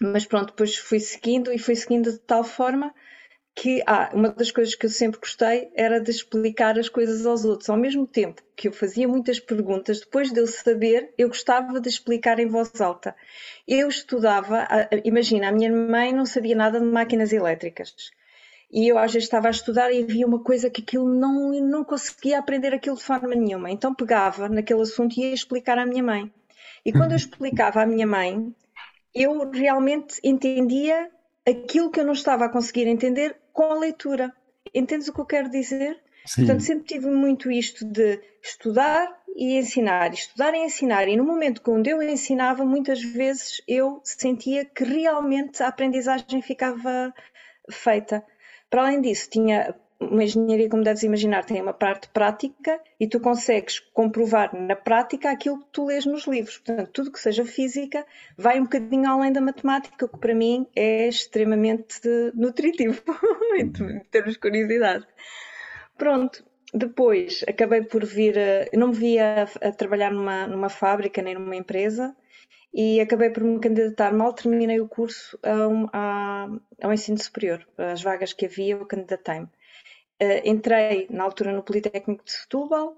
mas 0.00 0.24
pronto, 0.24 0.46
depois 0.46 0.76
fui 0.76 0.98
seguindo 0.98 1.52
e 1.52 1.58
fui 1.58 1.76
seguindo 1.76 2.10
de 2.10 2.18
tal 2.18 2.42
forma 2.42 2.92
que 3.54 3.82
ah, 3.86 4.10
uma 4.12 4.30
das 4.30 4.50
coisas 4.50 4.74
que 4.74 4.86
eu 4.86 4.90
sempre 4.90 5.20
gostei 5.20 5.70
era 5.76 6.00
de 6.00 6.10
explicar 6.10 6.76
as 6.76 6.88
coisas 6.88 7.24
aos 7.24 7.44
outros. 7.44 7.70
Ao 7.70 7.76
mesmo 7.76 8.06
tempo 8.06 8.42
que 8.56 8.66
eu 8.66 8.72
fazia 8.72 9.06
muitas 9.06 9.38
perguntas, 9.38 10.00
depois 10.00 10.32
de 10.32 10.40
eu 10.40 10.46
saber, 10.46 11.14
eu 11.16 11.28
gostava 11.28 11.80
de 11.80 11.88
explicar 11.88 12.40
em 12.40 12.48
voz 12.48 12.80
alta. 12.80 13.14
Eu 13.68 13.88
estudava, 13.88 14.66
imagina, 15.04 15.48
a 15.48 15.52
minha 15.52 15.70
mãe 15.70 16.12
não 16.12 16.26
sabia 16.26 16.56
nada 16.56 16.80
de 16.80 16.86
máquinas 16.86 17.32
elétricas. 17.32 17.94
E 18.74 18.88
eu 18.88 18.98
às 18.98 19.12
vezes 19.12 19.28
estava 19.28 19.46
a 19.46 19.52
estudar 19.52 19.92
e 19.92 20.02
havia 20.02 20.26
uma 20.26 20.42
coisa 20.42 20.68
que 20.68 20.82
aquilo 20.82 21.08
não, 21.08 21.52
não 21.60 21.84
conseguia 21.84 22.40
aprender 22.40 22.74
aquilo 22.74 22.96
de 22.96 23.04
forma 23.04 23.32
nenhuma. 23.32 23.70
Então 23.70 23.94
pegava 23.94 24.48
naquele 24.48 24.82
assunto 24.82 25.16
e 25.16 25.20
ia 25.20 25.32
explicar 25.32 25.78
à 25.78 25.86
minha 25.86 26.02
mãe. 26.02 26.32
E 26.84 26.92
quando 26.92 27.12
eu 27.12 27.16
explicava 27.16 27.82
à 27.82 27.86
minha 27.86 28.04
mãe, 28.06 28.52
eu 29.14 29.48
realmente 29.48 30.18
entendia 30.24 31.08
aquilo 31.48 31.88
que 31.88 32.00
eu 32.00 32.04
não 32.04 32.14
estava 32.14 32.46
a 32.46 32.48
conseguir 32.48 32.88
entender 32.88 33.36
com 33.52 33.62
a 33.62 33.78
leitura. 33.78 34.34
Entendes 34.74 35.06
o 35.06 35.12
que 35.12 35.20
eu 35.20 35.24
quero 35.24 35.48
dizer? 35.48 35.96
Sim. 36.26 36.42
Portanto, 36.42 36.64
sempre 36.64 36.84
tive 36.84 37.06
muito 37.06 37.52
isto 37.52 37.84
de 37.84 38.20
estudar 38.42 39.08
e 39.36 39.56
ensinar, 39.56 40.12
estudar 40.12 40.52
e 40.52 40.58
ensinar. 40.64 41.06
E 41.06 41.16
no 41.16 41.24
momento 41.24 41.62
quando 41.62 41.86
eu 41.86 42.02
ensinava, 42.02 42.64
muitas 42.64 43.00
vezes 43.00 43.62
eu 43.68 44.00
sentia 44.02 44.64
que 44.64 44.82
realmente 44.82 45.62
a 45.62 45.68
aprendizagem 45.68 46.42
ficava 46.42 47.14
feita. 47.70 48.24
Para 48.74 48.88
além 48.88 49.00
disso, 49.00 49.30
tinha 49.30 49.72
uma 50.00 50.24
engenharia, 50.24 50.68
como 50.68 50.82
deves 50.82 51.04
imaginar, 51.04 51.44
tem 51.44 51.62
uma 51.62 51.72
parte 51.72 52.08
prática 52.08 52.80
e 52.98 53.06
tu 53.06 53.20
consegues 53.20 53.78
comprovar 53.78 54.52
na 54.52 54.74
prática 54.74 55.30
aquilo 55.30 55.60
que 55.60 55.68
tu 55.70 55.86
lês 55.86 56.04
nos 56.04 56.26
livros. 56.26 56.58
Portanto, 56.58 56.90
tudo 56.90 57.12
que 57.12 57.20
seja 57.20 57.44
física 57.44 58.04
vai 58.36 58.58
um 58.58 58.64
bocadinho 58.64 59.08
além 59.08 59.30
da 59.30 59.40
matemática, 59.40 60.06
o 60.06 60.08
que 60.08 60.18
para 60.18 60.34
mim 60.34 60.66
é 60.74 61.06
extremamente 61.06 62.00
nutritivo, 62.34 63.00
em 63.56 63.70
termos 64.10 64.32
de 64.32 64.40
curiosidade. 64.40 65.06
Pronto, 65.96 66.44
depois 66.74 67.44
acabei 67.46 67.82
por 67.82 68.04
vir, 68.04 68.36
a, 68.36 68.76
não 68.76 68.88
me 68.88 68.94
via 68.94 69.44
a, 69.44 69.68
a 69.68 69.70
trabalhar 69.70 70.10
numa, 70.10 70.48
numa 70.48 70.68
fábrica 70.68 71.22
nem 71.22 71.34
numa 71.34 71.54
empresa 71.54 72.12
e 72.74 73.00
acabei 73.00 73.30
por 73.30 73.44
me 73.44 73.60
candidatar. 73.60 74.12
Mal 74.12 74.32
terminei 74.32 74.80
o 74.80 74.88
curso 74.88 75.38
ao, 76.82 76.92
ensino 76.92 77.16
superior, 77.16 77.64
as 77.78 78.02
vagas 78.02 78.32
que 78.32 78.46
havia, 78.46 78.74
eu 78.74 78.84
candidatei-me. 78.84 79.46
Uh, 80.20 80.40
entrei 80.44 81.06
na 81.10 81.22
altura 81.22 81.52
no 81.52 81.62
Politécnico 81.62 82.24
de 82.24 82.32
Setúbal 82.32 82.96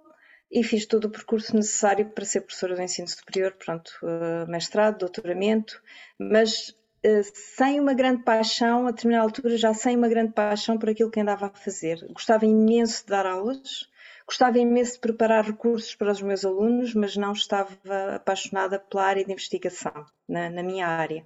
e 0.50 0.62
fiz 0.62 0.86
todo 0.86 1.06
o 1.06 1.10
percurso 1.10 1.54
necessário 1.54 2.06
para 2.06 2.24
ser 2.24 2.42
professora 2.42 2.74
do 2.74 2.82
ensino 2.82 3.08
superior, 3.08 3.52
pronto, 3.52 3.90
uh, 4.02 4.50
mestrado, 4.50 4.98
doutoramento, 4.98 5.82
mas 6.18 6.70
uh, 7.04 7.22
sem 7.54 7.80
uma 7.80 7.94
grande 7.94 8.22
paixão, 8.22 8.86
a 8.86 8.90
determinada 8.92 9.24
altura 9.24 9.56
já 9.56 9.74
sem 9.74 9.96
uma 9.96 10.08
grande 10.08 10.32
paixão 10.32 10.78
por 10.78 10.88
aquilo 10.88 11.10
que 11.10 11.20
andava 11.20 11.46
a 11.46 11.50
fazer. 11.50 12.06
Gostava 12.12 12.46
imenso 12.46 13.02
de 13.02 13.10
dar 13.10 13.26
aulas, 13.26 13.90
Gostava 14.26 14.58
imenso 14.58 14.94
de 14.94 14.98
preparar 14.98 15.44
recursos 15.44 15.94
para 15.94 16.10
os 16.10 16.20
meus 16.20 16.44
alunos, 16.44 16.94
mas 16.94 17.16
não 17.16 17.32
estava 17.32 17.70
apaixonada 18.16 18.78
pela 18.78 19.04
área 19.04 19.24
de 19.24 19.32
investigação, 19.32 20.04
na, 20.28 20.50
na 20.50 20.62
minha 20.64 20.86
área. 20.86 21.24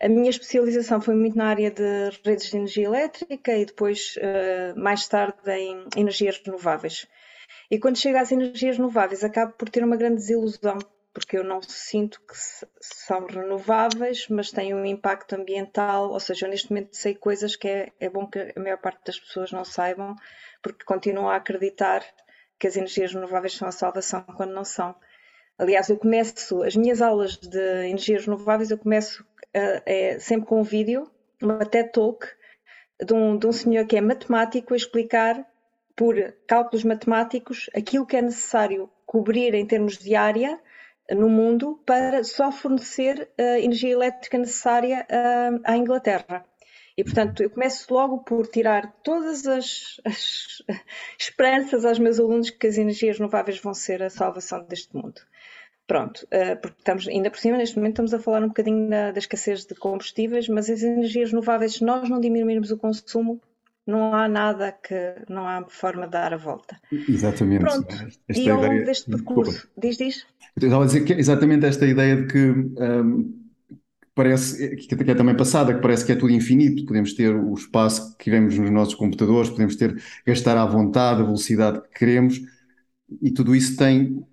A 0.00 0.08
minha 0.08 0.30
especialização 0.30 1.00
foi 1.00 1.16
muito 1.16 1.36
na 1.36 1.46
área 1.46 1.70
de 1.72 2.10
redes 2.24 2.48
de 2.50 2.56
energia 2.56 2.84
elétrica 2.84 3.56
e 3.56 3.64
depois, 3.64 4.14
uh, 4.18 4.78
mais 4.78 5.08
tarde, 5.08 5.50
em 5.50 5.84
energias 5.96 6.40
renováveis. 6.44 7.06
E 7.68 7.78
quando 7.80 7.98
chego 7.98 8.18
às 8.18 8.30
energias 8.30 8.76
renováveis, 8.76 9.24
acabo 9.24 9.52
por 9.54 9.68
ter 9.68 9.82
uma 9.82 9.96
grande 9.96 10.16
desilusão, 10.16 10.78
porque 11.12 11.36
eu 11.36 11.42
não 11.42 11.60
sinto 11.60 12.20
que 12.20 12.34
são 12.80 13.26
renováveis, 13.26 14.28
mas 14.28 14.52
têm 14.52 14.72
um 14.72 14.86
impacto 14.86 15.34
ambiental, 15.34 16.10
ou 16.10 16.20
seja, 16.20 16.46
eu 16.46 16.50
neste 16.50 16.70
momento 16.70 16.96
sei 16.96 17.16
coisas 17.16 17.56
que 17.56 17.66
é, 17.66 17.92
é 17.98 18.08
bom 18.08 18.24
que 18.24 18.52
a 18.56 18.60
maior 18.60 18.78
parte 18.78 19.04
das 19.04 19.18
pessoas 19.18 19.50
não 19.50 19.64
saibam, 19.64 20.14
porque 20.62 20.84
continuam 20.84 21.28
a 21.28 21.36
acreditar 21.36 22.04
que 22.58 22.66
as 22.66 22.76
energias 22.76 23.12
renováveis 23.14 23.54
são 23.54 23.68
a 23.68 23.72
salvação 23.72 24.22
quando 24.36 24.52
não 24.52 24.64
são. 24.64 24.94
Aliás, 25.58 25.88
eu 25.88 25.96
começo 25.96 26.62
as 26.62 26.76
minhas 26.76 27.02
aulas 27.02 27.36
de 27.36 27.58
energias 27.86 28.24
renováveis, 28.24 28.70
eu 28.70 28.78
começo 28.78 29.22
uh, 29.22 29.82
é, 29.86 30.18
sempre 30.18 30.46
com 30.46 30.60
um 30.60 30.64
vídeo, 30.64 31.10
uma 31.42 31.64
TED 31.64 31.90
Talk, 31.92 32.26
de 33.04 33.12
um, 33.12 33.36
de 33.36 33.46
um 33.46 33.52
senhor 33.52 33.86
que 33.86 33.96
é 33.96 34.00
matemático 34.00 34.74
a 34.74 34.76
explicar 34.76 35.44
por 35.96 36.14
cálculos 36.46 36.84
matemáticos 36.84 37.68
aquilo 37.74 38.06
que 38.06 38.16
é 38.16 38.22
necessário 38.22 38.88
cobrir 39.04 39.54
em 39.54 39.66
termos 39.66 39.98
de 39.98 40.14
área 40.14 40.60
no 41.10 41.28
mundo 41.28 41.80
para 41.86 42.22
só 42.22 42.52
fornecer 42.52 43.28
a 43.38 43.42
uh, 43.42 43.64
energia 43.64 43.92
elétrica 43.92 44.38
necessária 44.38 45.06
à 45.64 45.76
Inglaterra. 45.76 46.44
E, 46.98 47.04
portanto, 47.04 47.44
eu 47.44 47.48
começo 47.48 47.94
logo 47.94 48.18
por 48.24 48.48
tirar 48.48 48.92
todas 49.04 49.46
as, 49.46 50.00
as, 50.04 50.60
esperanças 51.16 51.84
aos 51.84 51.96
meus 52.00 52.18
alunos 52.18 52.50
que 52.50 52.66
as 52.66 52.76
energias 52.76 53.18
renováveis 53.18 53.60
vão 53.60 53.72
ser 53.72 54.02
a 54.02 54.10
salvação 54.10 54.64
deste 54.64 54.96
mundo. 54.96 55.20
Pronto, 55.86 56.26
eh, 56.28 56.56
porque 56.56 56.76
estamos, 56.80 57.06
ainda 57.06 57.30
por 57.30 57.38
cima, 57.38 57.56
neste 57.56 57.76
momento, 57.76 57.92
estamos 57.92 58.14
a 58.14 58.18
falar 58.18 58.42
um 58.42 58.48
bocadinho 58.48 58.90
da, 58.90 59.12
da 59.12 59.18
escassez 59.20 59.64
de 59.64 59.76
combustíveis, 59.76 60.48
mas 60.48 60.68
as 60.68 60.82
energias 60.82 61.30
renováveis, 61.30 61.74
se 61.74 61.84
nós 61.84 62.10
não 62.10 62.18
diminuirmos 62.20 62.72
o 62.72 62.76
consumo, 62.76 63.40
não 63.86 64.12
há 64.12 64.26
nada 64.26 64.72
que 64.72 65.14
não 65.28 65.46
há 65.46 65.64
forma 65.68 66.06
de 66.06 66.10
dar 66.10 66.34
a 66.34 66.36
volta. 66.36 66.80
Exatamente. 67.08 67.60
Pronto, 67.60 67.94
esta 68.28 68.40
e 68.40 68.50
ao 68.50 68.60
longo 68.60 68.84
deste 68.84 69.08
percurso, 69.08 69.52
Desculpa. 69.52 69.80
diz, 69.80 69.96
diz. 69.96 70.26
Eu 70.60 70.66
estava 70.66 70.82
a 70.82 70.86
dizer 70.86 71.04
que 71.04 71.12
é 71.12 71.18
exatamente 71.20 71.64
esta 71.64 71.86
ideia 71.86 72.16
de 72.16 72.26
que 72.26 72.50
um, 72.50 73.47
parece 74.18 74.76
que 74.76 75.10
é 75.12 75.14
também 75.14 75.36
passada, 75.36 75.72
que 75.72 75.80
parece 75.80 76.04
que 76.04 76.10
é 76.10 76.16
tudo 76.16 76.32
infinito. 76.32 76.84
Podemos 76.84 77.12
ter 77.12 77.32
o 77.32 77.54
espaço 77.54 78.16
que 78.16 78.24
queremos 78.24 78.58
nos 78.58 78.68
nossos 78.68 78.96
computadores, 78.96 79.48
podemos 79.48 79.76
ter 79.76 80.02
gastar 80.26 80.56
à 80.56 80.66
vontade 80.66 81.20
a 81.22 81.24
velocidade 81.24 81.80
que 81.82 82.00
queremos, 82.00 82.40
e 83.22 83.30
tudo 83.30 83.54
isso 83.54 83.76
tem, 83.76 84.26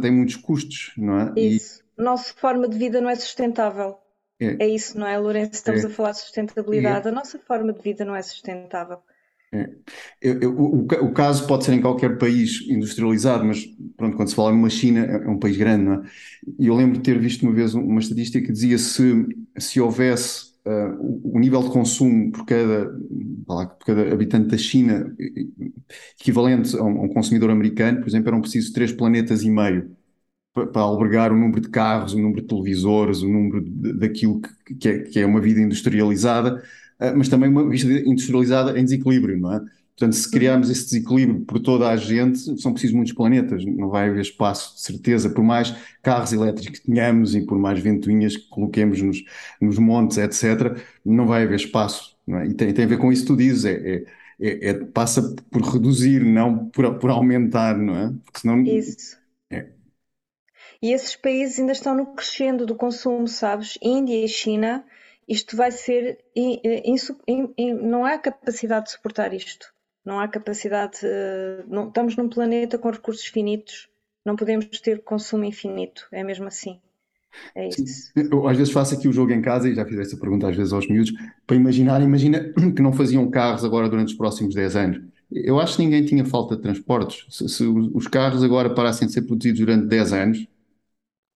tem 0.00 0.10
muitos 0.10 0.36
custos, 0.36 0.94
não 0.96 1.20
é? 1.20 1.34
Isso. 1.36 1.82
E... 1.98 2.02
Nossa 2.02 2.32
forma 2.32 2.66
de 2.66 2.78
vida 2.78 2.98
não 2.98 3.10
é 3.10 3.14
sustentável. 3.14 3.98
É, 4.40 4.64
é 4.64 4.68
isso, 4.68 4.98
não 4.98 5.06
é, 5.06 5.18
Lourenço? 5.18 5.52
Estamos 5.52 5.84
é. 5.84 5.86
a 5.86 5.90
falar 5.90 6.12
de 6.12 6.20
sustentabilidade. 6.20 7.06
É. 7.06 7.10
A 7.10 7.14
nossa 7.14 7.38
forma 7.38 7.74
de 7.74 7.82
vida 7.82 8.06
não 8.06 8.16
é 8.16 8.22
sustentável. 8.22 8.98
É. 9.52 9.70
Eu, 10.20 10.40
eu, 10.40 10.58
o, 10.58 10.80
o, 10.82 11.12
caso 11.12 11.46
pode 11.46 11.64
ser 11.64 11.72
em 11.72 11.80
qualquer 11.80 12.18
país 12.18 12.62
industrializado, 12.68 13.44
mas 13.44 13.64
pronto, 13.96 14.16
quando 14.16 14.28
se 14.28 14.34
fala 14.34 14.50
numa 14.50 14.68
China 14.68 15.04
é, 15.04 15.24
é 15.24 15.28
um 15.28 15.38
país 15.38 15.56
grande, 15.56 15.84
não 15.84 15.94
é? 15.94 16.02
E 16.58 16.66
eu 16.66 16.74
lembro 16.74 16.98
de 16.98 17.04
ter 17.04 17.18
visto 17.18 17.42
uma 17.42 17.52
vez 17.52 17.74
uma 17.74 18.00
estatística 18.00 18.44
que 18.44 18.52
dizia 18.52 18.76
se, 18.76 19.26
se 19.56 19.80
houvesse 19.80 20.52
uh, 20.66 20.96
o, 21.00 21.36
o, 21.36 21.38
nível 21.38 21.62
de 21.62 21.70
consumo 21.70 22.32
por 22.32 22.44
cada, 22.44 22.92
lá, 23.48 23.66
por 23.66 23.86
cada 23.86 24.12
habitante 24.12 24.48
da 24.48 24.58
China 24.58 25.14
equivalente 26.20 26.76
a 26.76 26.82
um, 26.82 27.00
a 27.00 27.02
um, 27.04 27.08
consumidor 27.08 27.50
americano, 27.50 28.00
por 28.00 28.08
exemplo, 28.08 28.28
eram 28.28 28.40
precisos 28.40 28.72
três 28.72 28.92
planetas 28.92 29.42
e 29.42 29.50
meio 29.50 29.96
para, 30.52 30.66
para 30.66 30.82
albergar 30.82 31.32
o 31.32 31.36
número 31.36 31.60
de 31.60 31.68
carros, 31.68 32.14
o 32.14 32.18
número 32.18 32.42
de 32.42 32.48
televisores, 32.48 33.22
o 33.22 33.28
número 33.28 33.62
de, 33.62 33.92
daquilo 33.94 34.40
que, 34.40 34.74
que, 34.74 34.88
é, 34.88 34.98
que 35.00 35.20
é 35.20 35.26
uma 35.26 35.40
vida 35.40 35.60
industrializada 35.60 36.62
mas 37.16 37.28
também 37.28 37.48
uma 37.50 37.68
vista 37.68 37.90
industrializada 37.90 38.78
em 38.78 38.84
desequilíbrio, 38.84 39.38
não 39.38 39.52
é? 39.52 39.60
Portanto, 39.96 40.12
se 40.12 40.30
criarmos 40.30 40.68
esse 40.68 40.84
desequilíbrio 40.84 41.40
por 41.46 41.58
toda 41.58 41.88
a 41.88 41.96
gente, 41.96 42.38
são 42.60 42.72
precisos 42.72 42.94
muitos 42.94 43.14
planetas, 43.14 43.64
não 43.64 43.88
vai 43.88 44.10
haver 44.10 44.20
espaço, 44.20 44.74
de 44.74 44.82
certeza, 44.82 45.30
por 45.30 45.42
mais 45.42 45.74
carros 46.02 46.34
elétricos 46.34 46.80
que 46.80 46.86
tenhamos 46.86 47.34
e 47.34 47.46
por 47.46 47.58
mais 47.58 47.78
ventoinhas 47.78 48.36
que 48.36 48.46
coloquemos 48.50 49.00
nos, 49.00 49.24
nos 49.58 49.78
montes, 49.78 50.18
etc., 50.18 50.78
não 51.02 51.26
vai 51.26 51.44
haver 51.44 51.56
espaço. 51.56 52.14
É? 52.28 52.46
E 52.46 52.54
tem, 52.54 52.74
tem, 52.74 52.84
a 52.84 52.88
ver 52.88 52.98
com 52.98 53.10
isso 53.10 53.22
que 53.22 53.28
tu 53.28 53.36
dizes, 53.36 53.64
é, 53.64 53.72
é, 53.72 54.04
é, 54.38 54.68
é, 54.68 54.74
passa 54.74 55.34
por 55.50 55.62
reduzir, 55.62 56.22
não 56.22 56.68
por, 56.68 56.98
por 56.98 57.08
aumentar, 57.08 57.78
não 57.78 57.96
é? 57.96 58.12
Porque 58.22 58.40
senão... 58.40 58.62
Isso. 58.64 59.16
É. 59.48 59.66
E 60.82 60.92
esses 60.92 61.16
países 61.16 61.58
ainda 61.58 61.72
estão 61.72 61.96
no 61.96 62.14
crescendo 62.14 62.66
do 62.66 62.74
consumo, 62.74 63.26
sabes? 63.26 63.78
Índia 63.80 64.22
e 64.22 64.28
China 64.28 64.84
isto 65.28 65.56
vai 65.56 65.70
ser. 65.70 66.18
não 67.82 68.04
há 68.04 68.18
capacidade 68.18 68.86
de 68.86 68.92
suportar 68.92 69.32
isto. 69.32 69.72
Não 70.04 70.20
há 70.20 70.28
capacidade. 70.28 71.00
Não, 71.68 71.88
estamos 71.88 72.16
num 72.16 72.28
planeta 72.28 72.78
com 72.78 72.90
recursos 72.90 73.26
finitos. 73.26 73.88
Não 74.24 74.36
podemos 74.36 74.66
ter 74.80 75.02
consumo 75.02 75.44
infinito. 75.44 76.06
É 76.12 76.22
mesmo 76.22 76.46
assim. 76.46 76.80
É 77.54 77.68
isso. 77.68 78.12
Eu 78.16 78.48
às 78.48 78.56
vezes 78.56 78.72
faço 78.72 78.94
aqui 78.94 79.08
o 79.08 79.12
jogo 79.12 79.32
em 79.32 79.42
casa 79.42 79.68
e 79.68 79.74
já 79.74 79.84
fiz 79.84 79.98
essa 79.98 80.16
pergunta 80.16 80.48
às 80.48 80.56
vezes 80.56 80.72
aos 80.72 80.88
miúdos 80.88 81.12
para 81.46 81.56
imaginar, 81.56 82.00
imagina 82.00 82.52
que 82.74 82.80
não 82.80 82.92
faziam 82.92 83.28
carros 83.30 83.64
agora 83.64 83.88
durante 83.88 84.08
os 84.08 84.14
próximos 84.14 84.54
10 84.54 84.76
anos. 84.76 85.00
Eu 85.30 85.58
acho 85.58 85.76
que 85.76 85.82
ninguém 85.82 86.04
tinha 86.04 86.24
falta 86.24 86.56
de 86.56 86.62
transportes. 86.62 87.26
Se, 87.28 87.48
se 87.48 87.64
os 87.64 88.06
carros 88.06 88.44
agora 88.44 88.72
parassem 88.72 89.08
de 89.08 89.12
ser 89.12 89.22
produzidos 89.22 89.60
durante 89.60 89.86
10 89.86 90.12
anos, 90.12 90.46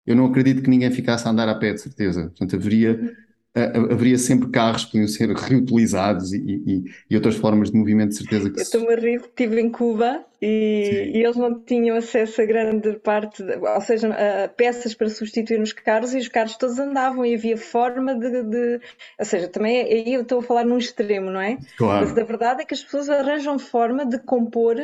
eu 0.06 0.16
não 0.16 0.26
acredito 0.28 0.62
que 0.62 0.70
ninguém 0.70 0.92
ficasse 0.92 1.28
a 1.28 1.32
andar 1.32 1.50
a 1.50 1.56
pé, 1.56 1.74
de 1.74 1.82
certeza. 1.82 2.28
Portanto, 2.28 2.56
haveria 2.56 3.16
haveria 3.56 4.18
sempre 4.18 4.50
carros 4.50 4.86
que 4.86 4.92
podiam 4.92 5.08
ser 5.08 5.30
reutilizados 5.36 6.32
e, 6.34 6.38
e, 6.38 6.84
e, 7.10 7.16
outras 7.16 7.36
formas 7.36 7.72
de 7.72 7.78
movimento, 7.78 8.10
de 8.10 8.18
certeza 8.18 8.50
que 8.50 8.60
Eu 8.60 8.64
estou-me 8.64 8.94
a 8.94 8.96
rir 8.96 9.22
estive 9.22 9.60
em 9.60 9.72
Cuba 9.72 10.24
e, 10.40 11.12
e, 11.16 11.24
eles 11.24 11.36
não 11.36 11.60
tinham 11.60 11.98
acesso 11.98 12.42
a 12.42 12.46
grande 12.46 12.94
parte, 13.00 13.44
de, 13.44 13.56
ou 13.56 13.82
seja, 13.82 14.10
a 14.10 14.48
peças 14.48 14.94
para 14.94 15.10
substituir 15.10 15.60
os 15.60 15.74
carros 15.74 16.14
e 16.14 16.20
os 16.20 16.28
carros 16.28 16.56
todos 16.58 16.78
andavam 16.80 17.26
e 17.26 17.34
havia 17.34 17.58
forma 17.58 18.14
de. 18.14 18.44
de 18.44 18.80
ou 19.18 19.26
seja, 19.26 19.48
também 19.48 19.82
aí 19.82 20.14
eu 20.14 20.22
estou 20.22 20.40
a 20.40 20.44
falar 20.44 20.64
num 20.64 20.78
extremo, 20.78 21.32
não 21.32 21.42
é? 21.42 21.58
Claro. 21.78 22.06
Mas 22.06 22.18
a 22.18 22.24
verdade 22.24 22.62
é 22.62 22.66
que 22.66 22.74
as 22.74 22.84
pessoas 22.84 23.10
arranjam 23.10 23.58
forma 23.58 24.06
de 24.06 24.20
compor 24.20 24.78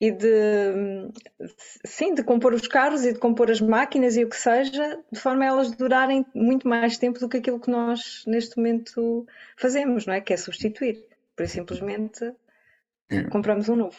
e 0.00 0.12
de 0.12 1.10
sim, 1.84 2.14
de 2.14 2.22
compor 2.22 2.54
os 2.54 2.68
carros 2.68 3.04
e 3.04 3.12
de 3.12 3.18
compor 3.18 3.50
as 3.50 3.60
máquinas 3.60 4.16
e 4.16 4.24
o 4.24 4.28
que 4.28 4.36
seja, 4.36 5.02
de 5.10 5.18
forma 5.18 5.44
a 5.44 5.48
elas 5.48 5.72
durarem 5.72 6.24
muito 6.34 6.68
mais 6.68 6.96
tempo 6.98 7.18
do 7.18 7.28
que 7.28 7.38
aquilo 7.38 7.58
que 7.58 7.70
nós 7.70 8.22
neste 8.26 8.56
momento 8.56 9.26
fazemos, 9.56 10.06
não 10.06 10.14
é? 10.14 10.20
Que 10.20 10.34
é 10.34 10.36
substituir. 10.36 11.04
Por 11.34 11.48
simplesmente 11.48 12.32
é. 13.10 13.24
compramos 13.24 13.68
um 13.68 13.76
novo. 13.76 13.98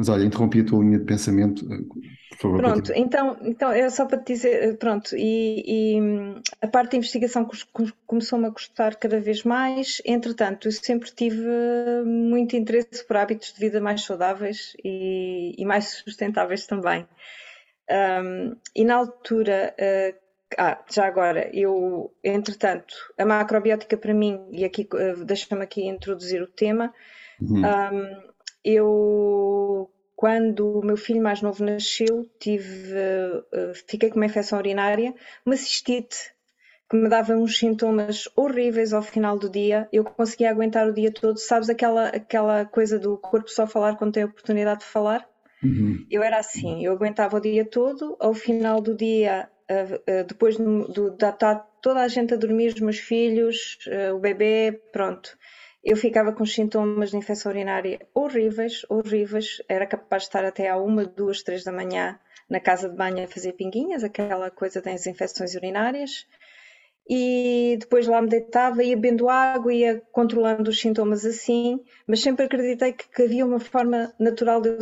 Mas 0.00 0.08
olha, 0.08 0.24
interrompi 0.24 0.60
a 0.60 0.64
tua 0.64 0.82
linha 0.82 0.98
de 0.98 1.04
pensamento, 1.04 1.70
eh, 1.70 1.76
por 2.30 2.38
favor. 2.38 2.56
Pronto, 2.56 2.90
então, 2.96 3.36
então 3.42 3.70
é 3.70 3.86
só 3.90 4.06
para 4.06 4.16
te 4.16 4.32
dizer, 4.32 4.62
eh, 4.62 4.72
pronto, 4.72 5.14
e, 5.14 5.62
e 5.66 6.00
a 6.62 6.66
parte 6.66 6.92
da 6.92 6.96
investigação 6.96 7.46
começou-me 8.06 8.46
a 8.46 8.50
custar 8.50 8.96
cada 8.96 9.20
vez 9.20 9.44
mais, 9.44 10.00
entretanto, 10.06 10.68
eu 10.68 10.72
sempre 10.72 11.10
tive 11.10 11.46
muito 12.06 12.56
interesse 12.56 13.06
por 13.06 13.18
hábitos 13.18 13.52
de 13.52 13.60
vida 13.60 13.78
mais 13.78 14.02
saudáveis 14.02 14.74
e, 14.82 15.54
e 15.58 15.66
mais 15.66 16.00
sustentáveis 16.02 16.66
também. 16.66 17.06
Um, 17.90 18.56
e 18.74 18.84
na 18.86 18.94
altura, 18.94 19.74
uh, 19.78 20.18
ah, 20.56 20.82
já 20.90 21.06
agora, 21.06 21.50
eu, 21.52 22.10
entretanto, 22.24 22.94
a 23.18 23.26
macrobiótica 23.26 23.98
para 23.98 24.14
mim, 24.14 24.40
e 24.50 24.64
aqui 24.64 24.88
uh, 24.94 25.26
deixa-me 25.26 25.62
aqui 25.62 25.86
introduzir 25.86 26.40
o 26.40 26.46
tema, 26.46 26.90
uhum. 27.38 27.58
um, 27.58 28.29
eu, 28.64 29.90
quando 30.16 30.78
o 30.78 30.84
meu 30.84 30.96
filho 30.96 31.22
mais 31.22 31.40
novo 31.40 31.64
nasceu, 31.64 32.28
tive, 32.38 32.94
uh, 32.94 33.74
fiquei 33.86 34.10
com 34.10 34.16
uma 34.16 34.26
infecção 34.26 34.58
urinária, 34.58 35.14
uma 35.44 35.56
cistite 35.56 36.34
que 36.90 36.96
me 36.96 37.08
dava 37.08 37.34
uns 37.34 37.56
sintomas 37.56 38.28
horríveis 38.34 38.92
ao 38.92 39.02
final 39.02 39.38
do 39.38 39.48
dia. 39.48 39.88
Eu 39.92 40.04
conseguia 40.04 40.50
aguentar 40.50 40.88
o 40.88 40.92
dia 40.92 41.12
todo. 41.12 41.38
Sabes 41.38 41.70
aquela, 41.70 42.08
aquela 42.08 42.64
coisa 42.64 42.98
do 42.98 43.16
corpo 43.16 43.48
só 43.48 43.66
falar 43.66 43.96
quando 43.96 44.12
tem 44.12 44.24
a 44.24 44.26
oportunidade 44.26 44.80
de 44.80 44.86
falar? 44.86 45.24
Uhum. 45.62 46.04
Eu 46.10 46.22
era 46.22 46.38
assim, 46.38 46.84
eu 46.84 46.92
aguentava 46.92 47.36
o 47.36 47.40
dia 47.40 47.64
todo, 47.64 48.16
ao 48.18 48.34
final 48.34 48.80
do 48.80 48.94
dia 48.96 49.48
uh, 49.70 50.24
depois 50.26 50.56
do, 50.56 51.16
da, 51.16 51.30
tá 51.30 51.54
toda 51.54 52.00
a 52.00 52.08
gente 52.08 52.34
a 52.34 52.36
dormir, 52.36 52.74
os 52.74 52.80
meus 52.80 52.98
filhos, 52.98 53.78
o 54.14 54.18
bebê, 54.18 54.82
pronto. 54.92 55.38
Eu 55.82 55.96
ficava 55.96 56.32
com 56.32 56.44
sintomas 56.44 57.10
de 57.10 57.16
infecção 57.16 57.50
urinária 57.50 58.06
horríveis, 58.14 58.84
horríveis. 58.88 59.62
Era 59.68 59.86
capaz 59.86 60.22
de 60.22 60.28
estar 60.28 60.44
até 60.44 60.68
à 60.68 60.76
uma, 60.76 61.04
duas, 61.04 61.42
três 61.42 61.64
da 61.64 61.72
manhã 61.72 62.18
na 62.48 62.60
casa 62.60 62.88
de 62.88 62.96
banho 62.96 63.24
a 63.24 63.28
fazer 63.28 63.52
pinguinhas, 63.52 64.04
aquela 64.04 64.50
coisa 64.50 64.82
das 64.82 65.06
infecções 65.06 65.54
urinárias 65.54 66.26
e 67.12 67.76
depois 67.80 68.06
lá 68.06 68.22
me 68.22 68.28
deitava, 68.28 68.84
ia 68.84 68.94
bebendo 68.94 69.28
água, 69.28 69.74
ia 69.74 70.00
controlando 70.12 70.70
os 70.70 70.80
sintomas 70.80 71.24
assim, 71.24 71.80
mas 72.06 72.20
sempre 72.20 72.44
acreditei 72.44 72.92
que, 72.92 73.08
que 73.08 73.22
havia 73.22 73.44
uma 73.44 73.58
forma 73.58 74.14
natural 74.16 74.60
de 74.60 74.68
eu 74.68 74.78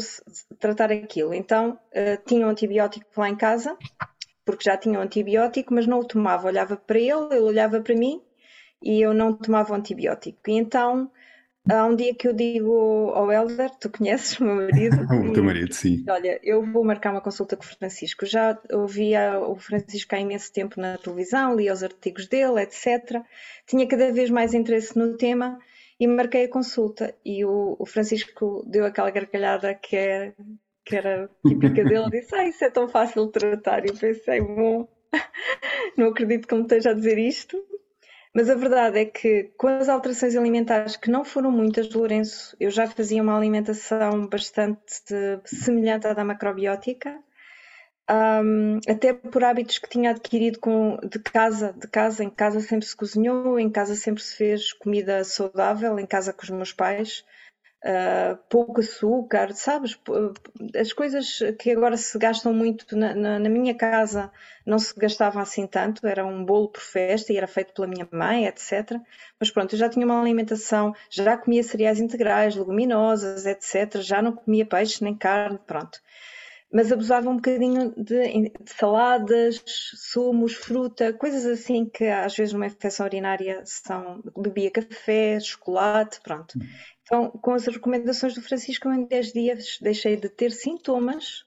tratar 0.58 0.92
aquilo. 0.92 1.32
Então 1.32 1.70
uh, 1.70 2.22
tinha 2.26 2.46
um 2.46 2.50
antibiótico 2.50 3.06
lá 3.16 3.30
em 3.30 3.34
casa, 3.34 3.74
porque 4.44 4.64
já 4.64 4.76
tinha 4.76 4.98
um 4.98 5.02
antibiótico, 5.02 5.72
mas 5.72 5.86
não 5.86 6.00
o 6.00 6.04
tomava. 6.04 6.48
Olhava 6.48 6.76
para 6.76 6.98
ele, 6.98 7.28
ele 7.30 7.40
olhava 7.40 7.80
para 7.80 7.94
mim 7.94 8.20
e 8.82 9.00
eu 9.00 9.12
não 9.14 9.32
tomava 9.32 9.76
antibiótico. 9.76 10.38
E 10.48 10.52
então 10.52 11.10
Há 11.70 11.84
um 11.84 11.94
dia 11.94 12.14
que 12.14 12.26
eu 12.26 12.32
digo 12.32 13.10
ao 13.10 13.30
Helder, 13.30 13.70
tu 13.78 13.90
conheces 13.90 14.40
o 14.40 14.44
meu 14.44 14.54
marido? 14.54 14.96
o 15.28 15.32
teu 15.34 15.44
marido, 15.44 15.74
sim. 15.74 16.02
Olha, 16.08 16.40
eu 16.42 16.64
vou 16.64 16.82
marcar 16.82 17.10
uma 17.10 17.20
consulta 17.20 17.58
com 17.58 17.62
o 17.62 17.66
Francisco. 17.66 18.24
Já 18.24 18.58
ouvia 18.72 19.38
o 19.38 19.54
Francisco 19.56 20.14
há 20.14 20.18
imenso 20.18 20.50
tempo 20.50 20.80
na 20.80 20.96
televisão, 20.96 21.54
lia 21.54 21.72
os 21.72 21.82
artigos 21.82 22.26
dele, 22.26 22.62
etc. 22.62 23.22
Tinha 23.66 23.86
cada 23.86 24.10
vez 24.10 24.30
mais 24.30 24.54
interesse 24.54 24.98
no 24.98 25.14
tema 25.18 25.58
e 26.00 26.06
marquei 26.06 26.46
a 26.46 26.50
consulta. 26.50 27.14
E 27.22 27.44
o, 27.44 27.76
o 27.78 27.84
Francisco 27.84 28.64
deu 28.66 28.86
aquela 28.86 29.10
gargalhada 29.10 29.74
que, 29.74 29.94
é, 29.94 30.32
que 30.86 30.96
era 30.96 31.28
típica 31.46 31.84
dele, 31.84 32.08
disse: 32.10 32.34
Ah, 32.34 32.48
isso 32.48 32.64
é 32.64 32.70
tão 32.70 32.88
fácil 32.88 33.26
de 33.26 33.32
tratar. 33.32 33.84
E 33.84 33.88
eu 33.88 33.94
pensei: 33.94 34.40
Bom, 34.40 34.88
não 35.98 36.08
acredito 36.08 36.48
que 36.48 36.54
me 36.54 36.62
esteja 36.62 36.92
a 36.92 36.94
dizer 36.94 37.18
isto. 37.18 37.62
Mas 38.34 38.50
a 38.50 38.54
verdade 38.54 38.98
é 38.98 39.04
que 39.04 39.50
com 39.56 39.68
as 39.68 39.88
alterações 39.88 40.36
alimentares, 40.36 40.96
que 40.96 41.10
não 41.10 41.24
foram 41.24 41.50
muitas, 41.50 41.92
Lourenço, 41.92 42.56
eu 42.60 42.70
já 42.70 42.86
fazia 42.86 43.22
uma 43.22 43.36
alimentação 43.36 44.26
bastante 44.26 45.02
semelhante 45.44 46.06
à 46.06 46.12
da 46.12 46.24
macrobiótica, 46.24 47.18
um, 48.10 48.78
até 48.88 49.12
por 49.12 49.44
hábitos 49.44 49.78
que 49.78 49.88
tinha 49.88 50.10
adquirido 50.10 50.58
com, 50.58 50.98
de 51.02 51.18
casa, 51.18 51.74
de 51.76 51.86
casa, 51.88 52.24
em 52.24 52.30
casa 52.30 52.60
sempre 52.60 52.86
se 52.86 52.96
cozinhou, 52.96 53.58
em 53.58 53.70
casa 53.70 53.94
sempre 53.94 54.22
se 54.22 54.36
fez 54.36 54.72
comida 54.72 55.24
saudável, 55.24 55.98
em 55.98 56.06
casa 56.06 56.32
com 56.32 56.42
os 56.42 56.50
meus 56.50 56.72
pais 56.72 57.24
uh, 57.84 58.36
pouco 58.48 58.80
açúcar, 58.80 59.52
sabes? 59.54 59.98
As 60.78 60.92
coisas 60.92 61.38
que 61.58 61.70
agora 61.70 61.96
se 61.96 62.18
gastam 62.18 62.52
muito 62.52 62.96
na, 62.96 63.14
na, 63.14 63.38
na, 63.38 63.48
minha 63.48 63.74
casa 63.74 64.30
não 64.66 64.78
se 64.78 64.94
gastavam 64.94 65.42
assim 65.42 65.66
tanto, 65.66 66.06
era 66.06 66.24
um 66.24 66.44
bolo 66.44 66.68
por 66.68 66.82
festa 66.82 67.32
e 67.32 67.36
era 67.36 67.46
feito 67.46 67.72
pela 67.72 67.86
minha 67.86 68.08
mãe, 68.10 68.46
etc. 68.46 69.00
Mas 69.38 69.50
pronto, 69.50 69.74
eu 69.74 69.78
já 69.78 69.88
tinha 69.88 70.04
uma 70.04 70.20
alimentação, 70.20 70.94
já 71.10 71.36
comia 71.36 71.62
cereais 71.62 72.00
integrais, 72.00 72.56
leguminosas, 72.56 73.46
etc. 73.46 74.00
Já 74.00 74.20
não 74.20 74.32
comia 74.32 74.66
peixe 74.66 75.02
nem 75.04 75.14
carne, 75.14 75.58
pronto 75.66 76.00
mas 76.70 76.92
abusava 76.92 77.30
um 77.30 77.36
bocadinho 77.36 77.94
de, 77.96 78.50
de, 78.50 78.52
saladas, 78.66 79.62
sumos, 79.64 80.54
fruta, 80.54 81.12
coisas 81.14 81.46
assim 81.46 81.86
que 81.86 82.04
às 82.04 82.36
vezes 82.36 82.52
numa 82.52 82.66
infecção 82.66 83.06
urinária 83.06 83.62
são. 83.64 84.22
bebia 84.36 84.70
café, 84.70 85.40
chocolate, 85.40 86.20
pronto. 86.20 86.58
Então, 87.08 87.30
com 87.30 87.54
as 87.54 87.66
recomendações 87.66 88.34
do 88.34 88.42
Francisco, 88.42 88.86
em 88.90 89.06
10 89.06 89.32
dias 89.32 89.78
deixei 89.80 90.14
de 90.14 90.28
ter 90.28 90.52
sintomas 90.52 91.46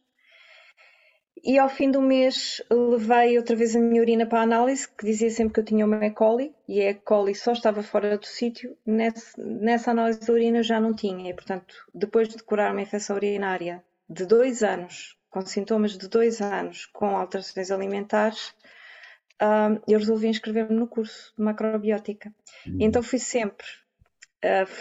e 1.43 1.59
ao 1.59 1.69
fim 1.69 1.91
do 1.91 2.01
mês 2.01 2.63
levei 2.71 3.37
outra 3.37 3.55
vez 3.55 3.75
a 3.75 3.79
minha 3.79 4.01
urina 4.01 4.25
para 4.25 4.39
a 4.39 4.43
análise, 4.43 4.87
que 4.87 5.05
dizia 5.05 5.29
sempre 5.29 5.53
que 5.53 5.59
eu 5.59 5.65
tinha 5.65 5.85
uma 5.85 6.03
E. 6.03 6.09
coli, 6.09 6.51
e 6.67 6.81
a 6.81 6.89
E. 6.89 6.95
coli 6.95 7.35
só 7.35 7.51
estava 7.51 7.83
fora 7.83 8.17
do 8.17 8.25
sítio. 8.25 8.75
Nessa, 8.83 9.39
nessa 9.39 9.91
análise 9.91 10.19
da 10.19 10.33
urina 10.33 10.57
eu 10.57 10.63
já 10.63 10.79
não 10.79 10.95
tinha, 10.95 11.29
e 11.29 11.33
portanto, 11.33 11.75
depois 11.93 12.27
de 12.27 12.41
curar 12.41 12.71
uma 12.71 12.81
infecção 12.81 13.15
urinária 13.15 13.83
de 14.09 14.25
dois 14.25 14.63
anos, 14.63 15.15
com 15.29 15.41
sintomas 15.41 15.95
de 15.95 16.07
dois 16.09 16.41
anos, 16.41 16.87
com 16.87 17.15
alterações 17.15 17.69
alimentares, 17.69 18.55
um, 19.39 19.79
eu 19.87 19.99
resolvi 19.99 20.27
inscrever-me 20.27 20.75
no 20.75 20.87
curso 20.87 21.33
de 21.37 21.43
macrobiótica. 21.43 22.33
Uhum. 22.65 22.77
Então 22.79 23.03
fui 23.03 23.19
sempre 23.19 23.65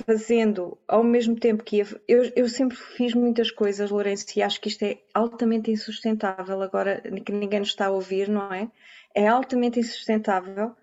fazendo 0.07 0.79
ao 0.89 1.05
mesmo 1.05 1.37
tempo 1.39 1.63
que 1.63 1.77
ia, 1.77 1.87
eu, 2.09 2.33
eu 2.35 2.49
sempre 2.49 2.77
fiz 2.77 3.15
muitas 3.15 3.51
coisas, 3.51 3.91
Lourenço, 3.91 4.27
e 4.37 4.43
acho 4.43 4.61
que 4.61 4.69
isto 4.69 4.83
é 4.85 4.99
altamente 5.13 5.71
insustentável 5.71 6.63
agora 6.63 7.01
que 7.25 7.33
ninguém 7.33 7.61
nos 7.61 7.69
está 7.69 7.87
a 7.87 7.91
ouvir, 7.91 8.29
não 8.29 8.53
é? 8.53 8.71
É 9.15 9.27
altamente 9.27 9.79
insustentável. 9.79 10.75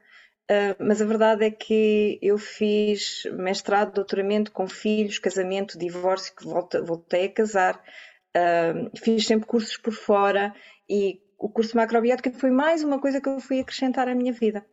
Uh, 0.50 0.78
mas 0.80 1.02
a 1.02 1.06
verdade 1.06 1.44
é 1.44 1.52
que 1.52 2.18
eu 2.22 2.38
fiz 2.38 3.24
mestrado, 3.34 3.94
doutoramento 3.94 4.52
com 4.52 4.66
filhos, 4.66 5.20
casamento, 5.20 5.78
divórcio, 5.78 6.34
que 6.34 6.46
voltei 6.46 7.26
a 7.26 7.34
casar, 7.34 7.76
uh, 7.76 8.98
fiz 8.98 9.26
sempre 9.26 9.46
cursos 9.46 9.76
por 9.76 9.92
fora 9.92 10.54
e 10.90 11.20
o 11.38 11.50
curso 11.50 11.72
de 11.72 11.78
macrobiótica 11.78 12.32
foi 12.32 12.50
mais 12.50 12.82
uma 12.82 13.00
coisa 13.00 13.20
que 13.20 13.28
eu 13.28 13.40
fui 13.42 13.60
acrescentar 13.60 14.08
à 14.08 14.16
minha 14.16 14.32
vida. 14.32 14.66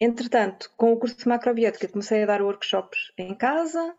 Entretanto, 0.00 0.70
com 0.76 0.92
o 0.92 0.96
curso 0.96 1.16
de 1.16 1.28
macrobiótica, 1.28 1.88
comecei 1.88 2.22
a 2.22 2.26
dar 2.26 2.42
workshops 2.42 3.12
em 3.16 3.34
casa, 3.34 3.94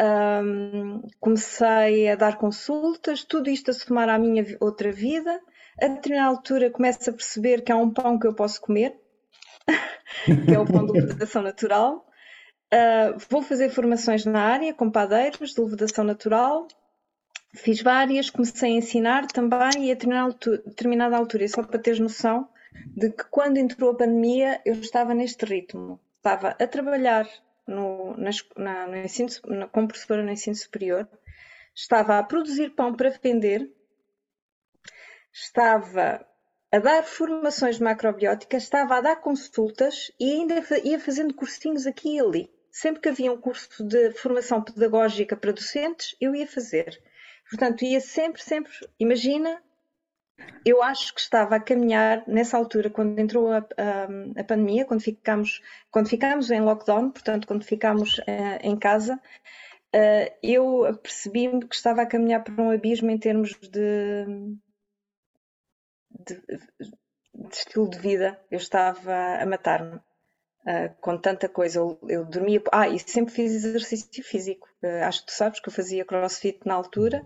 um, 0.00 1.02
comecei 1.20 2.08
a 2.08 2.16
dar 2.16 2.36
consultas, 2.36 3.24
tudo 3.24 3.50
isto 3.50 3.70
a 3.70 3.74
somar 3.74 4.08
à 4.08 4.18
minha 4.18 4.44
outra 4.60 4.92
vida. 4.92 5.40
A 5.80 5.88
determinada 5.88 6.30
altura 6.30 6.70
começo 6.70 7.10
a 7.10 7.12
perceber 7.12 7.62
que 7.62 7.72
há 7.72 7.76
um 7.76 7.92
pão 7.92 8.18
que 8.18 8.26
eu 8.26 8.34
posso 8.34 8.60
comer, 8.60 8.96
que 10.46 10.54
é 10.54 10.58
o 10.58 10.64
pão 10.64 10.86
de 10.86 10.92
levedação 10.92 11.42
natural. 11.42 12.06
Uh, 12.72 13.18
vou 13.30 13.42
fazer 13.42 13.70
formações 13.70 14.24
na 14.24 14.40
área 14.40 14.74
com 14.74 14.90
padeiros 14.90 15.54
de 15.54 15.60
levedação 15.60 16.04
natural. 16.04 16.66
Fiz 17.54 17.80
várias, 17.80 18.28
comecei 18.28 18.72
a 18.72 18.76
ensinar 18.76 19.26
também 19.26 19.86
e 19.86 19.90
a 19.90 19.94
determinada 19.94 21.16
altura, 21.16 21.48
só 21.48 21.62
para 21.62 21.78
teres 21.78 21.98
noção, 21.98 22.48
de 22.86 23.10
que 23.10 23.24
quando 23.24 23.58
entrou 23.58 23.90
a 23.90 23.96
pandemia 23.96 24.60
eu 24.64 24.74
estava 24.74 25.14
neste 25.14 25.44
ritmo. 25.44 26.00
Estava 26.16 26.48
a 26.50 26.66
trabalhar 26.66 27.28
no, 27.66 28.16
na, 28.16 28.86
no 28.86 28.96
ensino, 28.96 29.28
na, 29.46 29.68
como 29.68 29.88
professora 29.88 30.22
no 30.22 30.30
ensino 30.30 30.56
superior, 30.56 31.08
estava 31.74 32.18
a 32.18 32.22
produzir 32.22 32.70
pão 32.70 32.94
para 32.94 33.10
vender, 33.10 33.70
estava 35.32 36.26
a 36.72 36.78
dar 36.78 37.02
formações 37.02 37.76
de 37.76 37.82
macrobiótica, 37.82 38.56
estava 38.56 38.96
a 38.96 39.00
dar 39.00 39.16
consultas 39.16 40.10
e 40.18 40.32
ainda 40.32 40.62
ia 40.84 40.98
fazendo 40.98 41.34
cursinhos 41.34 41.86
aqui 41.86 42.16
e 42.16 42.20
ali. 42.20 42.50
Sempre 42.70 43.00
que 43.00 43.08
havia 43.08 43.32
um 43.32 43.40
curso 43.40 43.82
de 43.82 44.12
formação 44.12 44.62
pedagógica 44.62 45.36
para 45.36 45.52
docentes, 45.52 46.14
eu 46.20 46.34
ia 46.34 46.46
fazer. 46.46 47.00
Portanto, 47.48 47.82
ia 47.82 48.00
sempre, 48.00 48.42
sempre, 48.42 48.70
imagina, 49.00 49.62
eu 50.64 50.82
acho 50.82 51.14
que 51.14 51.20
estava 51.20 51.56
a 51.56 51.60
caminhar 51.60 52.22
nessa 52.26 52.56
altura, 52.56 52.90
quando 52.90 53.18
entrou 53.18 53.50
a, 53.50 53.58
a, 53.58 54.40
a 54.40 54.44
pandemia, 54.44 54.84
quando 54.84 55.00
ficámos, 55.00 55.62
quando 55.90 56.08
ficámos 56.08 56.50
em 56.50 56.60
lockdown, 56.60 57.10
portanto, 57.10 57.46
quando 57.46 57.64
ficámos 57.64 58.18
uh, 58.18 58.58
em 58.62 58.76
casa, 58.78 59.14
uh, 59.14 60.36
eu 60.42 60.98
percebi-me 61.02 61.66
que 61.66 61.74
estava 61.74 62.02
a 62.02 62.06
caminhar 62.06 62.42
para 62.44 62.62
um 62.62 62.70
abismo 62.70 63.10
em 63.10 63.18
termos 63.18 63.54
de, 63.60 64.26
de, 66.26 66.34
de 67.34 67.54
estilo 67.54 67.88
de 67.88 67.98
vida. 67.98 68.40
Eu 68.50 68.58
estava 68.58 69.36
a 69.40 69.46
matar-me. 69.46 70.00
Uh, 70.66 70.94
com 71.00 71.16
tanta 71.16 71.48
coisa, 71.48 71.78
eu, 71.78 71.98
eu, 72.08 72.24
dormia. 72.26 72.62
Ah, 72.70 72.88
e 72.88 72.98
sempre 72.98 73.32
fiz 73.32 73.52
exercício 73.52 74.22
físico. 74.22 74.68
acho 75.06 75.20
que 75.20 75.26
tu 75.28 75.32
sabes 75.32 75.60
que 75.60 75.68
eu 75.68 75.72
fazia 75.72 76.04
crossfit 76.04 76.60
na 76.66 76.74
altura 76.74 77.24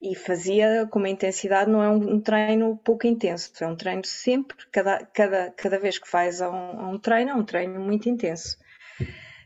e 0.00 0.14
fazia 0.14 0.86
com 0.90 0.98
uma 0.98 1.08
intensidade, 1.08 1.70
não 1.70 1.82
é 1.82 1.88
um, 1.88 2.20
treino 2.20 2.76
pouco 2.84 3.06
intenso, 3.06 3.52
é 3.60 3.66
um 3.66 3.76
treino 3.76 4.04
sempre, 4.04 4.56
cada, 4.70 5.04
cada, 5.06 5.50
cada 5.52 5.78
vez 5.78 5.98
que 5.98 6.08
faz 6.08 6.40
um, 6.40 6.90
um 6.90 6.98
treino, 6.98 7.30
é 7.30 7.34
um 7.34 7.44
treino 7.44 7.80
muito 7.80 8.08
intenso. 8.08 8.58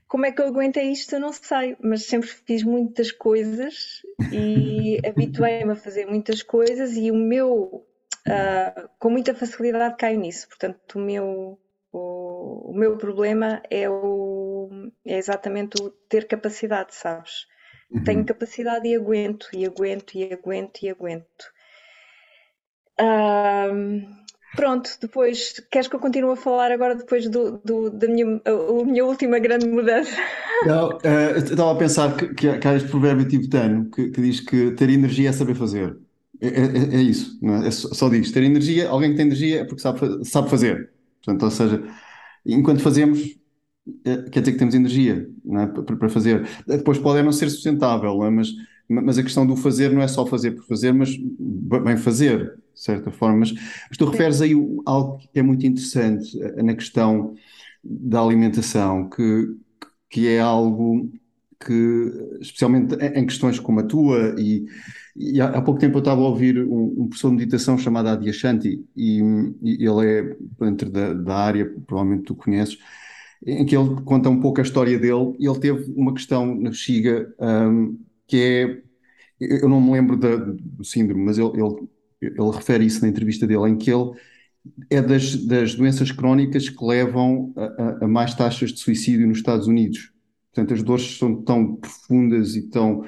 Como 0.09 0.27
é 0.27 0.33
que 0.33 0.43
eu 0.43 0.49
aguentei 0.49 0.91
isto? 0.91 1.15
Eu 1.15 1.21
não 1.21 1.33
sei, 1.33 1.77
mas 1.81 2.07
sempre 2.07 2.29
fiz 2.29 2.65
muitas 2.65 3.13
coisas 3.13 4.03
e 4.33 4.99
habituei-me 5.07 5.73
a 5.73 5.77
fazer 5.77 6.07
muitas 6.07 6.43
coisas 6.43 6.97
e 6.97 7.13
o 7.13 7.15
meu, 7.15 7.87
uh, 8.27 8.89
com 8.99 9.09
muita 9.09 9.33
facilidade, 9.33 9.97
cai 9.97 10.17
nisso. 10.17 10.49
Portanto, 10.49 10.97
o 10.97 11.01
meu, 11.01 11.61
o, 11.93 12.73
o 12.73 12.75
meu 12.75 12.97
problema 12.97 13.63
é, 13.71 13.89
o, 13.89 14.69
é 15.07 15.17
exatamente 15.17 15.81
o 15.81 15.91
ter 16.09 16.27
capacidade, 16.27 16.93
sabes? 16.93 17.47
Uhum. 17.90 18.05
Tenho 18.05 18.24
capacidade 18.24 18.87
e 18.87 18.94
aguento, 18.94 19.48
e 19.53 19.66
aguento, 19.66 20.14
e 20.14 20.33
aguento, 20.33 20.83
e 20.83 20.90
aguento. 20.90 21.44
Um, 23.00 24.07
pronto, 24.55 24.90
depois, 25.00 25.61
queres 25.70 25.88
que 25.88 25.96
eu 25.96 26.00
continue 26.00 26.33
a 26.33 26.37
falar 26.37 26.70
agora 26.70 26.94
depois 26.94 27.29
do, 27.29 27.59
do 27.64 27.90
da 27.90 28.07
minha, 28.07 28.40
a, 28.44 28.85
minha 28.85 29.05
última 29.05 29.38
grande 29.38 29.66
mudança? 29.66 30.16
Não, 30.66 30.90
uh, 30.90 31.37
estava 31.37 31.72
a 31.72 31.76
pensar 31.76 32.16
que, 32.16 32.29
que, 32.35 32.68
há 32.68 32.74
este 32.76 32.88
provérbio 32.88 33.26
tibetano 33.26 33.90
que, 33.90 34.11
que, 34.11 34.20
diz 34.20 34.40
que 34.40 34.72
ter 34.72 34.90
energia 34.90 35.31
é 35.31 35.33
saber 35.33 35.55
fazer. 35.55 35.96
É, 36.40 36.48
é, 36.48 36.96
é 36.96 37.03
isso, 37.03 37.38
é? 37.42 37.66
é? 37.66 37.70
só 37.70 38.09
diz. 38.09 38.31
Ter 38.31 38.42
energia, 38.42 38.88
alguém 38.88 39.11
que 39.11 39.16
tem 39.16 39.26
energia 39.26 39.62
é 39.62 39.64
porque 39.64 39.81
sabe, 39.81 40.24
sabe 40.24 40.50
fazer. 40.50 40.90
Portanto, 41.24 41.42
ou 41.42 41.50
seja, 41.50 41.83
enquanto 42.44 42.83
fazemos, 42.83 43.20
é, 43.20 43.39
quer 44.05 44.40
dizer 44.40 44.53
que 44.53 44.59
temos 44.59 44.75
energia 44.75 45.29
é? 45.53 45.66
para, 45.66 46.09
fazer. 46.09 46.47
Depois 46.66 46.99
pode 46.99 47.23
não 47.23 47.33
ser 47.33 47.51
sustentável, 47.51 48.16
mas, 48.31 48.49
mas 48.88 49.19
a 49.19 49.23
questão 49.23 49.47
do 49.47 49.57
fazer 49.57 49.90
não 49.93 50.03
é 50.03 50.09
só 50.09 50.27
fazer 50.27 50.53
por 50.53 50.64
fazer, 50.64 50.93
mas 50.93 51.16
bem 51.16 51.97
fazer, 51.97 52.57
de 52.75 52.81
certa 52.81 53.11
forma. 53.11 53.38
Mas, 53.38 53.53
mas 53.53 53.97
tu 53.97 54.05
referes 54.05 54.40
aí 54.40 54.53
algo 54.87 55.19
que 55.19 55.38
é 55.38 55.43
muito 55.43 55.66
interessante 55.66 56.38
na 56.62 56.75
questão 56.75 57.35
da 57.83 58.21
alimentação, 58.21 59.09
que, 59.09 59.57
que 60.09 60.29
é 60.29 60.40
algo 60.40 61.11
que, 61.64 62.12
especialmente 62.40 62.95
em 62.95 63.27
questões 63.27 63.59
como 63.59 63.81
a 63.81 63.83
tua, 63.83 64.35
e, 64.38 64.66
e 65.14 65.40
há, 65.40 65.61
pouco 65.61 65.79
tempo 65.79 65.99
eu 65.99 66.01
estava 66.01 66.21
a 66.21 66.29
ouvir 66.29 66.59
um, 66.64 67.03
um 67.03 67.09
professor 67.09 67.29
de 67.31 67.37
meditação 67.37 67.77
chamado 67.77 68.09
Adyashanti, 68.09 68.85
e, 68.97 69.21
e 69.62 69.87
ele 69.87 70.07
é 70.07 70.37
dentro 70.59 70.90
da, 70.90 71.12
da, 71.12 71.37
área, 71.37 71.66
provavelmente 71.87 72.25
tu 72.25 72.35
conheces, 72.35 72.79
em 73.46 73.64
que 73.64 73.76
ele 73.76 74.00
conta 74.05 74.29
um 74.29 74.40
pouco 74.40 74.61
a 74.61 74.64
história 74.64 74.98
dele, 74.98 75.35
e 75.38 75.48
ele 75.48 75.59
teve 75.59 75.92
uma 75.96 76.12
questão 76.12 76.55
na 76.55 76.70
bexiga 76.70 77.33
um, 77.38 77.98
que 78.26 78.37
é, 78.37 78.83
eu 79.62 79.68
não 79.68 79.81
me 79.81 79.92
lembro 79.92 80.16
da, 80.16 80.37
do 80.37 80.85
síndrome, 80.85 81.24
mas 81.24 81.38
ele, 81.38 81.50
ele, 81.55 81.88
ele 82.20 82.50
refere 82.53 82.85
isso 82.85 83.03
na 83.03 83.09
entrevista 83.09 83.46
dele, 83.46 83.68
em 83.68 83.76
que 83.76 83.90
ele 83.90 84.12
é 84.90 85.00
das, 85.00 85.37
das 85.37 85.74
doenças 85.74 86.12
crónicas 86.12 86.68
que 86.68 86.85
levam 86.85 87.53
a, 87.57 87.64
a, 87.64 88.05
a, 88.05 88.09
mais 88.09 88.35
taxas 88.35 88.72
de 88.72 88.81
suicídio 88.81 89.26
nos 89.26 89.38
Estados 89.38 89.66
Unidos. 89.66 90.12
Portanto, 90.53 90.74
as 90.74 90.83
dores 90.83 91.16
são 91.16 91.42
tão 91.42 91.76
profundas 91.76 92.57
e 92.57 92.68
tão, 92.68 93.05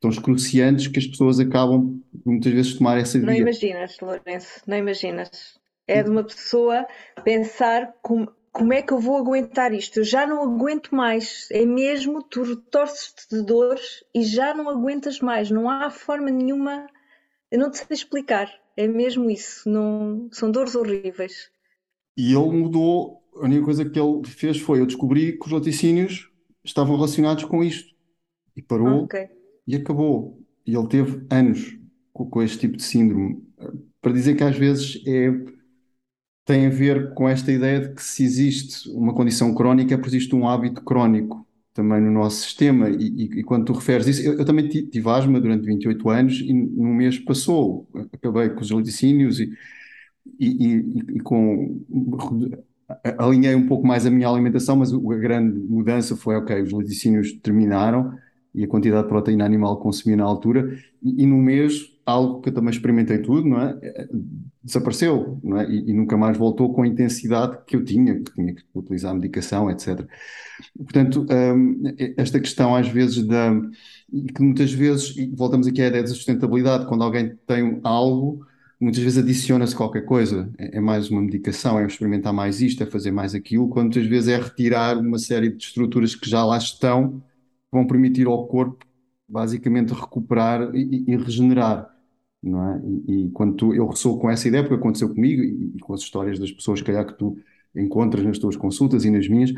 tão 0.00 0.10
excruciantes 0.10 0.88
que 0.88 0.98
as 0.98 1.06
pessoas 1.06 1.38
acabam 1.38 2.00
muitas 2.24 2.52
vezes 2.52 2.74
tomar 2.74 2.98
essa 2.98 3.18
via. 3.18 3.26
Não 3.26 3.34
imaginas, 3.34 3.96
Lourenço, 4.00 4.60
não 4.66 4.76
imaginas. 4.76 5.58
É 5.86 6.02
de 6.02 6.10
uma 6.10 6.24
pessoa 6.24 6.86
pensar 7.24 7.94
como, 8.02 8.28
como 8.52 8.72
é 8.72 8.82
que 8.82 8.92
eu 8.92 8.98
vou 8.98 9.16
aguentar 9.16 9.72
isto? 9.72 9.98
Eu 9.98 10.04
já 10.04 10.26
não 10.26 10.42
aguento 10.42 10.94
mais. 10.94 11.48
É 11.50 11.64
mesmo, 11.64 12.22
tu 12.22 12.56
torces-te 12.56 13.36
de 13.36 13.42
dores 13.44 14.04
e 14.14 14.24
já 14.24 14.54
não 14.54 14.68
aguentas 14.68 15.20
mais. 15.20 15.50
Não 15.50 15.68
há 15.68 15.90
forma 15.90 16.30
nenhuma. 16.30 16.86
Eu 17.50 17.58
não 17.58 17.70
te 17.70 17.78
sei 17.78 17.86
explicar. 17.90 18.50
É 18.76 18.86
mesmo 18.86 19.30
isso. 19.30 19.68
Não... 19.68 20.28
São 20.32 20.50
dores 20.50 20.74
horríveis. 20.74 21.50
E 22.16 22.32
ele 22.32 22.50
mudou. 22.50 23.22
A 23.36 23.44
única 23.44 23.64
coisa 23.64 23.88
que 23.88 23.98
ele 23.98 24.26
fez 24.26 24.58
foi: 24.58 24.80
eu 24.80 24.86
descobri 24.86 25.38
que 25.38 25.46
os 25.46 25.52
laticínios 25.52 26.30
estavam 26.64 26.96
relacionados 26.96 27.44
com 27.44 27.62
isto. 27.62 27.94
E 28.56 28.62
parou 28.62 29.04
okay. 29.04 29.28
e 29.66 29.76
acabou. 29.76 30.42
E 30.66 30.74
ele 30.76 30.88
teve 30.88 31.24
anos 31.30 31.78
com, 32.12 32.28
com 32.28 32.42
este 32.42 32.58
tipo 32.58 32.76
de 32.76 32.82
síndrome. 32.82 33.42
Para 34.00 34.12
dizer 34.12 34.36
que 34.36 34.42
às 34.42 34.56
vezes 34.56 35.02
é, 35.06 35.30
tem 36.48 36.64
a 36.64 36.70
ver 36.70 37.12
com 37.12 37.28
esta 37.28 37.52
ideia 37.52 37.78
de 37.78 37.94
que 37.94 38.02
se 38.02 38.24
existe 38.24 38.88
uma 38.88 39.12
condição 39.12 39.54
crónica, 39.54 39.94
é 39.94 40.06
existe 40.06 40.34
um 40.34 40.48
hábito 40.48 40.82
crónico 40.82 41.46
também 41.74 42.00
no 42.00 42.10
nosso 42.10 42.40
sistema. 42.40 42.88
E, 42.88 42.94
e, 42.96 43.40
e 43.40 43.42
quando 43.44 43.66
tu 43.66 43.74
referes 43.74 44.06
isso, 44.06 44.22
eu, 44.22 44.38
eu, 44.38 44.44
também 44.46 44.66
tive 44.66 45.10
asma 45.10 45.38
durante 45.38 45.66
28 45.66 46.08
anos 46.08 46.40
e 46.40 46.50
num 46.54 46.94
mês 46.94 47.18
passou. 47.18 47.86
Acabei 48.14 48.48
com 48.48 48.62
os 48.62 48.70
laticínios 48.70 49.40
e, 49.40 49.52
e, 50.40 51.20
com 51.20 51.82
alinhei 53.18 53.54
um 53.54 53.66
pouco 53.66 53.86
mais 53.86 54.06
a 54.06 54.10
minha 54.10 54.26
alimentação, 54.26 54.76
mas 54.76 54.90
a 54.90 55.16
grande 55.16 55.58
mudança 55.58 56.16
foi, 56.16 56.34
ok, 56.34 56.62
os 56.62 56.72
laticínios 56.72 57.30
terminaram 57.42 58.16
e 58.58 58.64
a 58.64 58.68
quantidade 58.68 59.04
de 59.04 59.08
proteína 59.08 59.44
animal 59.44 59.76
que 59.76 59.84
consumia 59.84 60.16
na 60.16 60.24
altura, 60.24 60.76
e, 61.00 61.22
e 61.22 61.26
no 61.26 61.36
mês, 61.36 61.96
algo 62.04 62.40
que 62.40 62.48
eu 62.48 62.54
também 62.54 62.70
experimentei 62.70 63.18
tudo, 63.18 63.48
não 63.48 63.60
é? 63.60 63.78
Eh, 63.80 64.08
desapareceu, 64.64 65.38
não 65.44 65.58
é? 65.60 65.70
E, 65.70 65.90
e, 65.90 65.92
nunca 65.92 66.16
mais 66.16 66.36
voltou 66.36 66.72
com 66.74 66.82
a 66.82 66.86
intensidade 66.86 67.58
que 67.66 67.76
eu 67.76 67.84
tinha, 67.84 68.16
que 68.20 68.34
tinha 68.34 68.54
que 68.54 68.62
utilizar 68.74 69.14
medicação, 69.14 69.70
etc. 69.70 70.04
Portanto, 70.76 71.24
um, 71.30 71.82
esta 72.16 72.40
questão 72.40 72.74
às 72.74 72.88
vezes 72.88 73.24
da, 73.24 73.52
que 74.34 74.42
muitas 74.42 74.72
vezes, 74.72 75.16
e 75.16 75.26
voltamos 75.28 75.68
aqui 75.68 75.80
à 75.80 75.86
ideia 75.86 76.02
da 76.02 76.08
sustentabilidade, 76.08 76.86
quando 76.86 77.04
alguém 77.04 77.36
tem 77.46 77.78
algo, 77.84 78.44
muitas 78.80 79.02
vezes 79.02 79.18
adiciona-se 79.18 79.76
qualquer 79.76 80.04
coisa, 80.04 80.50
é, 80.58 80.78
é, 80.78 80.80
mais 80.80 81.10
uma 81.10 81.20
medicação, 81.20 81.78
é 81.78 81.86
experimentar 81.86 82.32
mais 82.32 82.60
isto, 82.60 82.82
é 82.82 82.86
fazer 82.86 83.12
mais 83.12 83.34
aquilo, 83.36 83.68
quando 83.68 83.94
muitas 83.94 84.06
vezes 84.06 84.28
é 84.28 84.36
retirar 84.36 84.98
uma 84.98 85.18
série 85.18 85.50
de 85.50 85.62
estruturas 85.62 86.16
que 86.16 86.28
já 86.28 86.44
lá 86.44 86.58
estão, 86.58 87.22
vão 87.70 87.86
permitir 87.86 88.26
ao 88.26 88.46
corpo 88.46 88.86
basicamente 89.28 89.92
recuperar 89.92 90.74
e, 90.74 91.04
e 91.06 91.16
regenerar. 91.16 91.94
Não 92.42 92.62
é? 92.72 92.80
E, 93.08 93.26
e, 93.26 93.30
quando 93.30 93.56
tu, 93.56 93.74
eu 93.74 93.86
ressoo 93.88 94.18
com 94.18 94.30
essa 94.30 94.48
ideia, 94.48 94.62
porque 94.62 94.76
aconteceu 94.76 95.08
comigo 95.12 95.42
e, 95.42 95.72
e 95.76 95.80
com 95.80 95.92
as 95.92 96.00
histórias 96.00 96.38
das 96.38 96.52
pessoas, 96.52 96.80
calhar, 96.82 97.06
que 97.06 97.18
tu 97.18 97.36
encontras 97.74 98.24
nas 98.24 98.38
tuas 98.38 98.56
consultas 98.56 99.04
e 99.04 99.10
nas 99.10 99.28
minhas, 99.28 99.52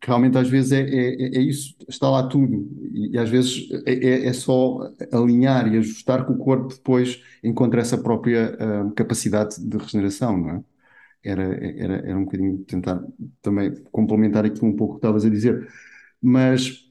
que 0.00 0.08
realmente 0.08 0.36
às 0.36 0.48
vezes 0.48 0.72
é, 0.72 0.80
é, 0.82 1.38
é 1.38 1.40
isso, 1.40 1.74
está 1.88 2.10
lá 2.10 2.28
tudo, 2.28 2.68
e, 2.92 3.12
e 3.14 3.18
às 3.18 3.30
vezes 3.30 3.68
é, 3.86 3.92
é, 3.92 4.26
é 4.26 4.32
só 4.32 4.92
alinhar 5.12 5.72
e 5.72 5.78
ajustar 5.78 6.26
que 6.26 6.32
o 6.32 6.36
corpo 6.36 6.68
depois 6.74 7.22
encontra 7.42 7.80
essa 7.80 7.96
própria 7.96 8.56
uh, 8.86 8.92
capacidade 8.92 9.58
de 9.64 9.76
regeneração, 9.78 10.36
não 10.36 10.50
é? 10.50 10.64
Era, 11.22 11.42
era, 11.42 11.94
era 12.06 12.18
um 12.18 12.24
bocadinho 12.24 12.58
tentar 12.66 13.02
também 13.40 13.74
complementar 13.90 14.44
aqui 14.44 14.62
um 14.62 14.76
pouco 14.76 14.94
o 14.94 14.96
que 14.96 14.98
estavas 14.98 15.24
a 15.24 15.30
dizer, 15.30 15.66
mas, 16.20 16.86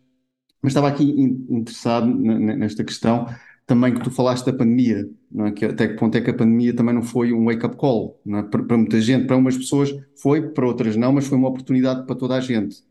mas 0.63 0.71
estava 0.71 0.87
aqui 0.87 1.03
interessado 1.49 2.07
nesta 2.07 2.83
questão 2.83 3.27
também 3.65 3.93
que 3.93 4.01
tu 4.01 4.09
falaste 4.09 4.45
da 4.45 4.53
pandemia, 4.53 5.07
não 5.31 5.45
é? 5.47 5.51
que 5.51 5.65
até 5.65 5.87
que 5.87 5.95
ponto 5.95 6.17
é 6.17 6.21
que 6.21 6.29
a 6.29 6.33
pandemia 6.33 6.75
também 6.75 6.95
não 6.95 7.03
foi 7.03 7.31
um 7.31 7.45
wake-up 7.45 7.77
call, 7.77 8.19
não 8.25 8.39
é? 8.39 8.43
para, 8.43 8.63
para 8.63 8.77
muita 8.77 8.99
gente, 8.99 9.27
para 9.27 9.37
umas 9.37 9.55
pessoas 9.57 9.93
foi, 10.21 10.49
para 10.49 10.65
outras 10.65 10.95
não, 10.95 11.13
mas 11.13 11.27
foi 11.27 11.37
uma 11.37 11.49
oportunidade 11.49 12.05
para 12.05 12.15
toda 12.15 12.35
a 12.35 12.39
gente 12.41 12.83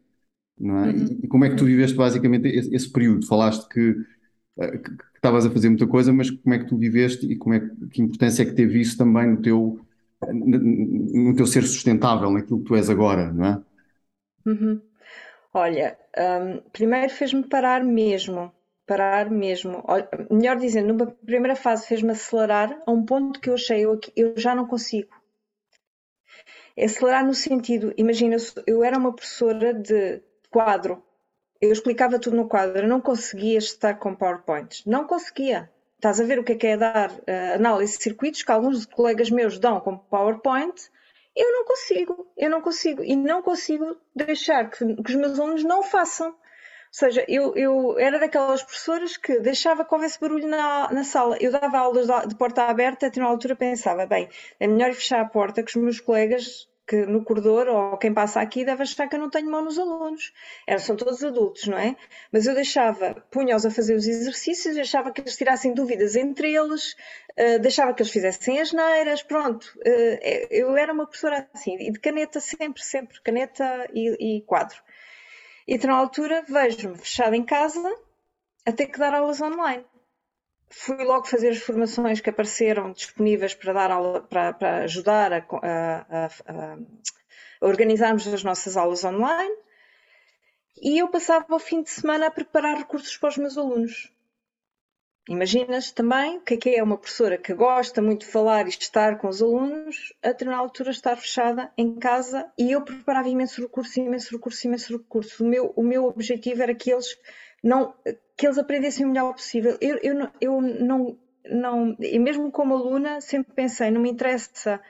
não 0.59 0.79
é? 0.85 0.91
Uhum. 0.91 1.19
E 1.23 1.27
como 1.29 1.45
é 1.45 1.51
que 1.51 1.57
tu 1.57 1.65
viveste 1.65 1.97
basicamente 1.97 2.47
esse, 2.47 2.75
esse 2.75 2.91
período? 2.91 3.27
Falaste 3.27 3.69
que, 3.69 3.97
eh, 4.59 4.79
que, 4.79 4.91
que 4.97 5.05
estavas 5.17 5.45
a 5.45 5.51
fazer 5.51 5.69
muita 5.69 5.87
coisa, 5.87 6.13
mas 6.13 6.31
como 6.31 6.55
é 6.55 6.59
que 6.59 6.67
tu 6.67 6.77
viveste 6.79 7.27
e 7.27 7.37
como 7.37 7.55
é 7.55 7.61
que, 7.61 7.89
que 7.89 8.03
importância 8.03 8.43
é 8.43 8.47
que 8.47 8.55
teve 8.55 8.81
isso 8.81 8.97
também 8.97 9.29
no 9.29 9.43
teu, 9.43 9.81
no 10.33 11.35
teu 11.35 11.47
ser 11.47 11.65
sustentável, 11.65 12.31
naquilo 12.31 12.61
que 12.61 12.67
tu 12.67 12.77
és 12.77 12.89
agora, 12.89 13.33
não 13.33 13.45
é? 13.45 13.63
Uhum. 14.47 14.81
Olha, 15.55 15.97
um, 16.19 16.59
primeiro 16.71 17.11
fez-me 17.11 17.43
parar 17.45 17.83
mesmo, 17.83 18.53
parar 18.87 19.31
mesmo. 19.31 19.85
Melhor 20.31 20.57
dizendo, 20.57 20.93
numa 20.93 21.07
primeira 21.07 21.57
fase 21.57 21.87
fez-me 21.87 22.13
acelerar 22.13 22.83
a 22.87 22.91
um 22.91 23.05
ponto 23.05 23.41
que 23.41 23.49
eu 23.49 23.55
achei 23.55 23.85
eu, 23.85 23.99
eu 24.15 24.35
já 24.37 24.55
não 24.55 24.67
consigo. 24.67 25.11
Acelerar 26.79 27.25
no 27.25 27.35
sentido, 27.35 27.93
imagina, 27.97 28.37
eu 28.67 28.83
era 28.83 28.99
uma 28.99 29.13
professora 29.13 29.75
de 29.75 30.23
quadro. 30.51 31.03
Eu 31.61 31.73
explicava 31.73 32.19
tudo 32.19 32.37
no 32.37 32.49
quadro. 32.49 32.79
Eu 32.79 32.89
não 32.89 33.01
conseguia 33.01 33.59
estar 33.59 33.95
com 33.95 34.15
PowerPoints. 34.15 34.85
Não 34.85 35.07
conseguia. 35.07 35.71
Estás 35.95 36.21
a 36.21 36.25
ver 36.25 36.39
o 36.39 36.45
que 36.45 36.53
é 36.53 36.57
que 36.57 36.67
é 36.67 36.77
dar 36.77 37.13
uh, 37.13 37.55
análise 37.55 37.97
de 37.97 38.03
circuitos 38.03 38.43
que 38.43 38.51
alguns 38.51 38.85
colegas 38.85 39.31
meus 39.31 39.59
dão 39.59 39.79
com 39.81 39.97
PowerPoint. 39.97 40.75
Eu 41.35 41.53
não 41.53 41.65
consigo. 41.65 42.27
Eu 42.37 42.51
não 42.51 42.61
consigo. 42.61 43.03
E 43.03 43.17
não 43.17 43.43
consigo 43.43 43.97
deixar 44.15 44.71
que, 44.71 44.79
que 44.79 45.11
os 45.11 45.15
meus 45.15 45.39
alunos 45.39 45.65
não 45.65 45.83
façam. 45.83 46.29
Ou 46.29 46.37
seja, 46.91 47.25
eu, 47.27 47.57
eu, 47.57 47.99
era 47.99 48.19
daquelas 48.19 48.63
professoras 48.63 49.17
que 49.17 49.41
deixava 49.41 49.83
que 49.85 49.95
houvesse 49.95 50.21
barulho 50.21 50.47
na, 50.47 50.93
na 50.93 51.05
sala. 51.05 51.39
Eu 51.41 51.51
dava 51.51 51.79
aulas 51.79 52.07
de 52.29 52.35
porta 52.35 52.65
aberta, 52.65 53.07
até 53.07 53.19
uma 53.19 53.31
altura 53.31 53.57
pensava, 53.57 54.05
bem, 54.05 54.29
é 54.61 54.67
melhor 54.67 54.93
fechar 54.93 55.21
a 55.21 55.25
porta 55.25 55.63
que 55.63 55.71
os 55.71 55.83
meus 55.83 56.01
colegas 56.01 56.69
no 56.97 57.25
corredor 57.25 57.69
ou 57.69 57.97
quem 57.97 58.13
passa 58.13 58.41
aqui 58.41 58.65
deve 58.65 58.83
achar 58.83 59.09
que 59.09 59.17
eu 59.17 59.21
não 59.21 59.31
tenho 59.31 59.51
mão 59.51 59.65
nos 59.65 59.79
alunos. 59.79 60.33
Eram, 60.67 60.81
são 60.81 60.97
todos 60.97 61.23
adultos, 61.23 61.67
não 61.67 61.79
é? 61.79 61.97
Mas 62.33 62.47
eu 62.47 62.55
deixava, 62.55 63.15
punha-os 63.31 63.67
a 63.67 63.71
fazer 63.71 63.95
os 63.95 64.07
exercícios, 64.07 64.75
deixava 64.75 65.11
que 65.13 65.21
eles 65.21 65.37
tirassem 65.37 65.75
dúvidas 65.75 66.17
entre 66.17 66.55
eles, 66.55 66.95
uh, 67.39 67.59
deixava 67.61 67.93
que 67.95 68.03
eles 68.03 68.13
fizessem 68.13 68.61
as 68.61 68.73
neiras, 68.73 69.23
pronto. 69.23 69.65
Uh, 69.79 70.19
eu 70.51 70.77
era 70.77 70.93
uma 70.93 71.07
professora 71.07 71.49
assim, 71.53 71.77
e 71.79 71.91
de 71.91 72.01
caneta 72.01 72.41
sempre, 72.41 72.83
sempre, 72.83 73.21
caneta 73.23 73.89
e, 73.93 74.39
e 74.39 74.43
quadro. 74.43 74.79
E 75.67 75.75
então, 75.75 75.91
na 75.91 75.97
altura 75.97 76.45
vejo-me 76.49 76.99
fechada 76.99 77.37
em 77.37 77.45
casa 77.45 77.89
a 78.67 78.73
ter 78.73 78.87
que 78.87 78.99
dar 78.99 79.15
aulas 79.15 79.41
online 79.41 79.85
fui 80.73 81.05
logo 81.05 81.27
fazer 81.27 81.51
as 81.51 81.59
formações 81.59 82.21
que 82.21 82.31
apareceram 82.31 82.93
disponíveis 82.93 83.55
para 83.55 83.73
dar 83.73 83.91
aula, 83.91 84.23
para, 84.23 84.53
para 84.53 84.85
ajudar 84.85 85.33
a, 85.33 85.47
a, 85.63 86.07
a, 86.09 86.27
a, 86.27 86.79
organizarmos 87.61 88.27
as 88.27 88.43
nossas 88.43 88.77
aulas 88.77 89.05
online. 89.05 89.55
E 90.81 90.99
eu 90.99 91.09
passava 91.09 91.55
o 91.55 91.59
fim 91.59 91.83
de 91.83 91.91
semana 91.91 92.27
a 92.27 92.31
preparar 92.31 92.79
recursos 92.79 93.17
para 93.17 93.29
os 93.29 93.37
meus 93.37 93.59
alunos. 93.59 94.11
Imaginas 95.29 95.93
também 95.93 96.39
o 96.39 96.41
que 96.41 96.55
é 96.55 96.57
que 96.57 96.71
é 96.71 96.83
uma 96.83 96.99
professora 96.99 97.39
que 97.39 97.55
gosta 97.55 98.03
muito 98.03 98.27
de 98.27 98.33
falar 98.33 98.67
e 98.67 98.71
estar 98.71 99.19
com 99.19 99.29
os 99.29 99.41
alunos, 99.41 100.13
a 100.21 100.29
determinada 100.29 100.65
altura 100.65 100.91
estar 100.91 101.15
fechada 101.15 101.71
em 101.79 101.95
casa 101.95 102.51
e 102.59 102.73
eu 102.73 102.83
preparava 102.83 103.29
imenso 103.29 103.63
recurso, 103.63 104.01
imenso 104.01 104.35
recurso, 104.35 104.67
imenso 104.67 104.97
recurso. 104.97 105.45
O 105.45 105.47
meu, 105.47 105.73
o 105.77 105.83
meu 105.85 106.07
objetivo 106.07 106.63
era 106.63 106.75
que 106.75 106.91
eles 106.91 107.17
não 107.63 107.95
que 108.37 108.47
eles 108.47 108.59
aprendessem 108.59 109.07
o 109.07 109.09
melhor 109.09 109.33
possível. 109.33 109.77
Eu, 109.81 109.99
eu, 110.03 110.15
não, 110.15 110.31
eu 110.41 110.61
não 110.61 111.19
não, 111.45 111.97
e 111.99 112.19
mesmo 112.19 112.51
como 112.51 112.75
aluna, 112.75 113.21
sempre 113.21 113.53
pensei, 113.53 113.91
não 113.91 114.01
me 114.01 114.11
interessa 114.11 114.81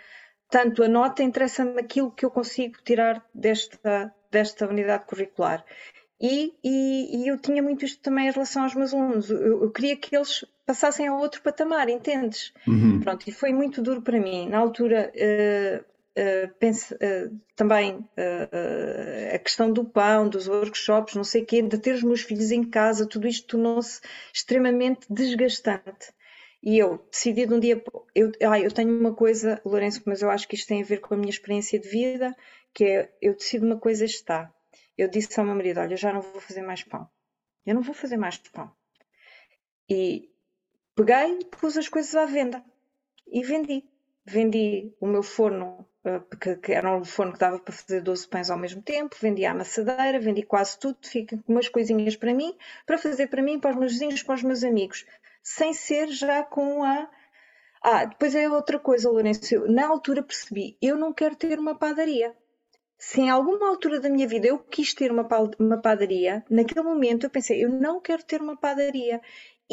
tanto 0.50 0.83
a 0.83 0.88
nota, 0.88 1.22
interessa-me 1.22 1.81
aquilo 1.81 2.11
que 2.11 2.24
eu 2.26 2.31
consigo 2.31 2.76
tirar 2.85 3.24
desta, 3.35 4.14
desta 4.31 4.68
unidade 4.68 5.07
curricular. 5.07 5.64
E, 6.20 6.55
e, 6.62 7.24
e, 7.24 7.28
eu 7.28 7.37
tinha 7.37 7.62
muito 7.62 7.85
isto 7.85 8.00
também 8.00 8.28
em 8.28 8.31
relação 8.31 8.62
aos 8.62 8.74
meus 8.74 8.94
alunos. 8.94 9.28
Eu, 9.28 9.64
eu 9.64 9.70
queria 9.72 9.96
que 9.96 10.14
eles 10.14 10.44
passassem 10.64 11.09
a 11.09 11.16
outro 11.16 11.42
patamar, 11.42 11.88
entendes? 11.88 12.52
Uhum. 12.68 13.00
Pronto, 13.00 13.28
e 13.28 13.33
foi 13.33 13.52
muito 13.52 13.83
duro 13.83 14.02
para 14.02 14.20
mim. 14.20 14.48
Na 14.48 14.59
altura, 14.59 15.11
uh, 15.16 15.85
pense, 16.59 16.94
uh, 16.94 17.40
também 17.57 18.07
a 19.35 19.38
questão 19.38 19.72
do 19.72 19.85
pão, 19.85 20.29
dos 20.29 20.46
workshops, 20.46 21.14
não 21.14 21.25
sei 21.25 21.42
o 21.42 21.46
quê, 21.46 21.62
de 21.62 21.79
ter 21.79 21.94
os 21.94 22.03
meus 22.03 22.22
filhos 22.22 22.51
em 22.51 22.62
casa, 22.62 23.09
tudo 23.09 23.27
isto 23.27 23.46
tornou-se 23.46 24.01
extremamente 24.33 25.07
desgastante. 25.09 26.12
E 26.62 26.79
eu 26.79 27.05
decidi 27.11 27.44
de 27.44 27.55
um 27.55 27.59
dia. 27.59 27.83
Eu, 28.14 28.31
ah, 28.48 28.61
eu 28.61 28.70
tenho 28.70 28.96
uma 28.96 29.12
coisa, 29.12 29.61
Lourenço, 29.64 30.03
mas 30.07 30.22
eu 30.22 30.31
acho 30.31 30.46
que 30.46 30.55
isto 30.55 30.68
tem 30.68 30.81
a 30.81 30.85
ver 30.85 31.01
com 31.01 31.14
a 31.14 31.16
minha 31.16 31.31
experiência 31.31 31.79
de 31.79 31.88
vida, 31.88 32.37
que 32.72 32.85
é 32.85 33.12
eu 33.20 33.35
decido 33.35 33.66
uma 33.66 33.79
coisa 33.79 34.05
está. 34.05 34.53
Eu 34.96 35.09
disse 35.09 35.38
ao 35.40 35.46
meu 35.46 35.57
marido: 35.57 35.81
Olha, 35.81 35.94
eu 35.94 35.96
já 35.96 36.12
não 36.12 36.20
vou 36.20 36.40
fazer 36.40 36.62
mais 36.62 36.85
pão. 36.85 37.09
Eu 37.66 37.75
não 37.75 37.83
vou 37.83 37.94
fazer 37.94 38.16
mais 38.16 38.38
pão. 38.38 38.70
E 39.88 40.31
peguei, 40.94 41.44
pus 41.46 41.77
as 41.77 41.88
coisas 41.88 42.14
à 42.14 42.27
venda 42.27 42.64
e 43.27 43.42
vendi. 43.42 43.85
Vendi 44.25 44.94
o 45.01 45.07
meu 45.07 45.22
forno, 45.22 45.66
eh, 45.75 45.85
que, 46.40 46.56
que 46.56 46.72
era 46.72 46.96
um 46.96 47.04
forno 47.04 47.32
que 47.32 47.38
dava 47.38 47.58
para 47.58 47.72
fazer 47.72 48.00
12 48.00 48.28
pães 48.28 48.50
ao 48.50 48.58
mesmo 48.58 48.82
tempo, 48.82 49.16
vendi 49.20 49.44
a 49.44 49.52
amassadeira, 49.52 50.18
vendi 50.18 50.42
quase 50.42 50.78
tudo, 50.78 50.98
fica 51.02 51.36
com 51.38 51.52
umas 51.52 51.68
coisinhas 51.68 52.16
para 52.16 52.34
mim, 52.34 52.56
para 52.86 52.98
fazer 52.98 53.28
para 53.28 53.42
mim, 53.42 53.60
para 53.60 53.70
os 53.70 53.76
meus 53.76 53.92
vizinhos, 53.92 54.22
para 54.22 54.34
os 54.34 54.42
meus 54.42 54.64
amigos 54.64 55.04
sem 55.42 55.74
ser 55.74 56.08
já 56.08 56.42
com 56.42 56.84
a. 56.84 57.10
Ah, 57.82 58.04
depois 58.04 58.34
é 58.34 58.48
outra 58.48 58.78
coisa, 58.78 59.10
Lourenço. 59.10 59.54
Eu, 59.54 59.70
na 59.70 59.88
altura 59.88 60.22
percebi, 60.22 60.76
eu 60.80 60.96
não 60.96 61.12
quero 61.12 61.34
ter 61.34 61.58
uma 61.58 61.76
padaria. 61.76 62.34
Se 62.96 63.20
em 63.20 63.30
alguma 63.30 63.68
altura 63.68 63.98
da 63.98 64.08
minha 64.08 64.28
vida 64.28 64.46
eu 64.46 64.60
quis 64.60 64.94
ter 64.94 65.10
uma, 65.10 65.26
uma 65.58 65.82
padaria, 65.82 66.44
naquele 66.48 66.82
momento 66.82 67.24
eu 67.26 67.30
pensei, 67.30 67.64
eu 67.64 67.68
não 67.68 68.00
quero 68.00 68.22
ter 68.22 68.40
uma 68.40 68.56
padaria. 68.56 69.20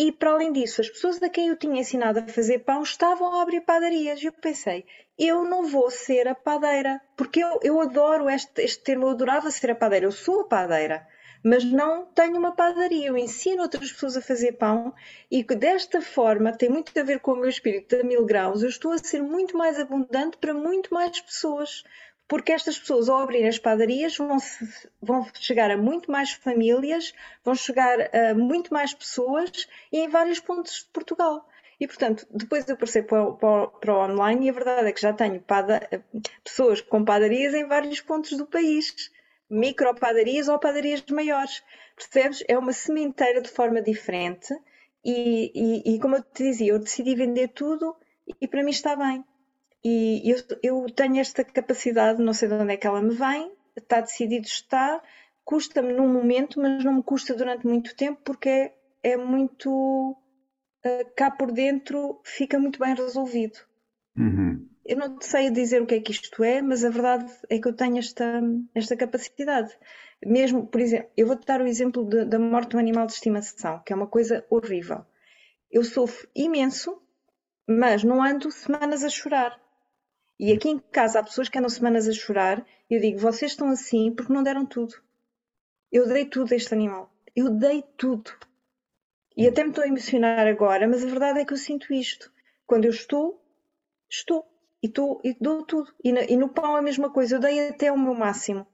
E 0.02 0.14
para 0.14 0.32
além 0.32 0.54
disso, 0.54 0.80
as 0.80 0.90
pessoas 0.90 1.22
a 1.22 1.28
quem 1.28 1.50
eu 1.50 1.58
tinha 1.58 1.82
ensinado 1.82 2.20
a 2.20 2.28
fazer 2.30 2.60
pão 2.60 2.82
estavam 2.82 3.34
a 3.34 3.42
abrir 3.42 3.60
padarias. 3.60 4.24
E 4.24 4.28
eu 4.28 4.32
pensei, 4.32 4.86
eu 5.18 5.44
não 5.44 5.66
vou 5.66 5.92
ser 5.92 6.26
a 6.26 6.34
padeira, 6.34 7.02
porque 7.18 7.44
eu, 7.44 7.60
eu 7.62 7.82
adoro 7.82 8.30
este, 8.30 8.62
este 8.62 8.82
termo, 8.82 9.08
eu 9.08 9.10
adorava 9.10 9.52
ser 9.52 9.72
a 9.72 9.76
padeira, 9.76 10.06
eu 10.06 10.14
sou 10.14 10.40
a 10.40 10.48
padeira 10.48 11.06
mas 11.44 11.64
não 11.64 12.06
tenho 12.06 12.38
uma 12.38 12.54
padaria. 12.54 13.08
Eu 13.08 13.18
ensino 13.18 13.62
outras 13.62 13.92
pessoas 13.92 14.18
a 14.18 14.22
fazer 14.22 14.54
pão 14.54 14.94
e 15.32 15.44
que 15.44 15.56
desta 15.56 16.02
forma 16.02 16.52
tem 16.52 16.70
muito 16.70 16.98
a 16.98 17.04
ver 17.04 17.20
com 17.20 17.32
o 17.32 17.36
meu 17.38 17.50
espírito 17.50 17.96
de 17.96 18.04
mil 18.04 18.26
graus. 18.26 18.62
Eu 18.62 18.70
estou 18.70 18.92
a 18.92 18.98
ser 18.98 19.22
muito 19.22 19.58
mais 19.58 19.80
abundante 19.80 20.38
para 20.38 20.54
muito 20.54 20.94
mais 20.94 21.20
pessoas. 21.22 21.84
Porque 22.30 22.52
estas 22.52 22.78
pessoas, 22.78 23.10
ao 23.10 23.18
abrir 23.18 23.46
as 23.48 23.58
padarias, 23.58 24.16
vão, 24.16 24.38
vão 25.02 25.28
chegar 25.34 25.72
a 25.72 25.76
muito 25.76 26.12
mais 26.12 26.32
famílias, 26.32 27.12
vão 27.44 27.56
chegar 27.56 28.00
a 28.16 28.36
muito 28.36 28.72
mais 28.72 28.94
pessoas 28.94 29.68
e 29.92 29.98
em 29.98 30.08
vários 30.08 30.40
pontos 30.40 30.84
de 30.84 30.86
Portugal. 30.94 31.50
E, 31.80 31.88
portanto, 31.88 32.28
depois 32.30 32.70
eu 32.70 32.78
passei 32.78 33.02
para, 33.02 33.32
para, 33.32 33.68
para, 33.68 33.94
o 33.96 34.04
online 34.04 34.46
e 34.46 34.50
a 34.50 34.54
verdade 34.54 34.88
é 34.88 34.92
que 34.92 35.02
já 35.02 35.12
tenho 35.12 35.42
pada, 35.42 35.82
pessoas 36.44 36.82
com 36.82 37.04
padarias 37.04 37.56
em 37.56 37.66
vários 37.66 38.00
pontos 38.00 38.38
do 38.38 38.46
país 38.46 39.12
micropadarias 39.50 40.48
ou 40.48 40.60
padarias 40.60 41.04
maiores. 41.10 41.64
Percebes? 41.96 42.44
É 42.48 42.56
uma 42.56 42.74
sementeira 42.74 43.42
de 43.42 43.50
forma 43.50 43.82
diferente 43.82 44.54
e, 45.04 45.52
e, 45.56 45.96
e, 45.96 46.00
como 46.00 46.18
eu 46.18 46.22
te 46.22 46.44
dizia, 46.44 46.74
eu 46.74 46.80
decidi 46.80 47.16
vender 47.16 47.48
tudo 47.48 47.96
e 48.40 48.48
para 48.48 48.64
mim 48.64 48.70
está 48.70 48.96
bem. 48.96 49.26
E 49.84 50.30
eu, 50.30 50.38
eu 50.62 50.86
tenho 50.94 51.20
esta 51.20 51.44
capacidade, 51.44 52.22
não 52.22 52.34
sei 52.34 52.48
de 52.50 52.56
onde 52.56 52.74
é 52.74 52.78
que 52.78 52.86
ela 52.86 53.02
me 53.02 53.14
vem, 53.14 53.52
está 53.78 54.02
decidido 54.02 54.46
está, 54.46 55.02
custa-me 55.44 55.94
num 55.94 56.12
momento, 56.12 56.60
mas 56.60 56.84
não 56.84 56.96
me 56.96 57.04
custa 57.04 57.34
durante 57.34 57.66
muito 57.66 57.96
tempo 57.96 58.20
porque 58.24 58.50
é, 58.50 58.74
é 59.04 59.18
muito 59.18 60.12
uh, 60.12 61.12
cá 61.16 61.32
por 61.32 61.52
dentro 61.52 62.22
fica 62.24 62.60
muito 62.60 62.80
bem 62.80 62.94
resolvido. 62.94 63.60
Uhum 64.18 64.70
eu 64.90 64.98
não 64.98 65.22
sei 65.22 65.52
dizer 65.52 65.84
o 65.84 65.86
que 65.86 65.94
é 65.94 66.02
que 66.02 66.12
isto 66.12 66.44
é, 66.44 66.64
mas 66.64 66.84
a 66.84 66.90
verdade 66.90 67.32
é 67.48 67.60
que 67.60 67.68
eu 67.68 67.74
tenho 67.74 68.00
esta, 68.00 68.42
esta 68.74 68.98
capacidade. 68.98 69.72
Mesmo, 70.26 70.66
por 70.66 70.82
exemplo, 70.82 71.12
eu 71.16 71.28
vou-te 71.28 71.46
dar 71.46 71.62
o 71.62 71.68
exemplo 71.68 72.04
de, 72.10 72.26
da 72.26 72.40
morte 72.40 72.72
de 72.72 72.76
um 72.76 72.80
animal 72.80 73.06
de 73.06 73.14
estimação, 73.14 73.84
que 73.86 73.94
é 73.94 73.96
uma 73.96 74.08
coisa 74.08 74.44
horrível. 74.50 75.06
Eu 75.70 75.84
sofro 75.84 76.28
imenso, 76.36 77.00
mas 77.68 78.04
não 78.04 78.24
ando 78.24 78.50
semanas 78.50 79.04
a 79.04 79.10
chorar. 79.10 79.62
E 80.40 80.54
aqui 80.54 80.70
em 80.70 80.80
casa 80.80 81.20
há 81.20 81.24
pessoas 81.24 81.50
que 81.50 81.58
andam 81.58 81.70
semanas 81.70 82.08
a 82.08 82.14
chorar 82.14 82.66
e 82.90 82.96
eu 82.96 83.02
digo, 83.02 83.20
vocês 83.20 83.52
estão 83.52 83.70
assim 83.70 84.12
porque 84.12 84.32
não 84.32 84.42
deram 84.42 84.66
tudo. 84.66 84.96
Eu 85.92 86.08
dei 86.08 86.26
tudo 86.26 86.54
a 86.54 86.56
este 86.56 86.74
animal. 86.74 87.12
Eu 87.36 87.50
dei 87.50 87.84
tudo. 87.98 88.32
E 89.36 89.48
até 89.48 89.64
me 89.64 89.70
estou 89.70 89.84
a 89.84 89.88
emocionar 89.88 90.48
agora, 90.48 90.88
mas 90.88 91.04
a 91.04 91.08
verdade 91.08 91.40
é 91.40 91.46
que 91.46 91.52
eu 91.52 91.58
sinto 91.58 91.94
isto. 91.94 92.32
Quando 92.66 92.86
eu 92.86 92.92
estou, 92.92 93.42
estou 94.10 94.46
e, 94.82 94.88
tô, 94.88 95.20
e 95.24 95.36
dou 95.40 95.66
tudo. 95.66 95.94
E, 96.04 96.12
na, 96.14 96.24
e, 96.24 96.38
no 96.38 96.50
pão 96.50 96.76
a 96.76 96.82
mesma 96.82 97.12
coisa, 97.12 97.36
eu 97.36 97.40
dei 97.40 97.68
até 97.68 97.92
o 97.92 97.98
meu 97.98 98.14
máximo. 98.14 98.66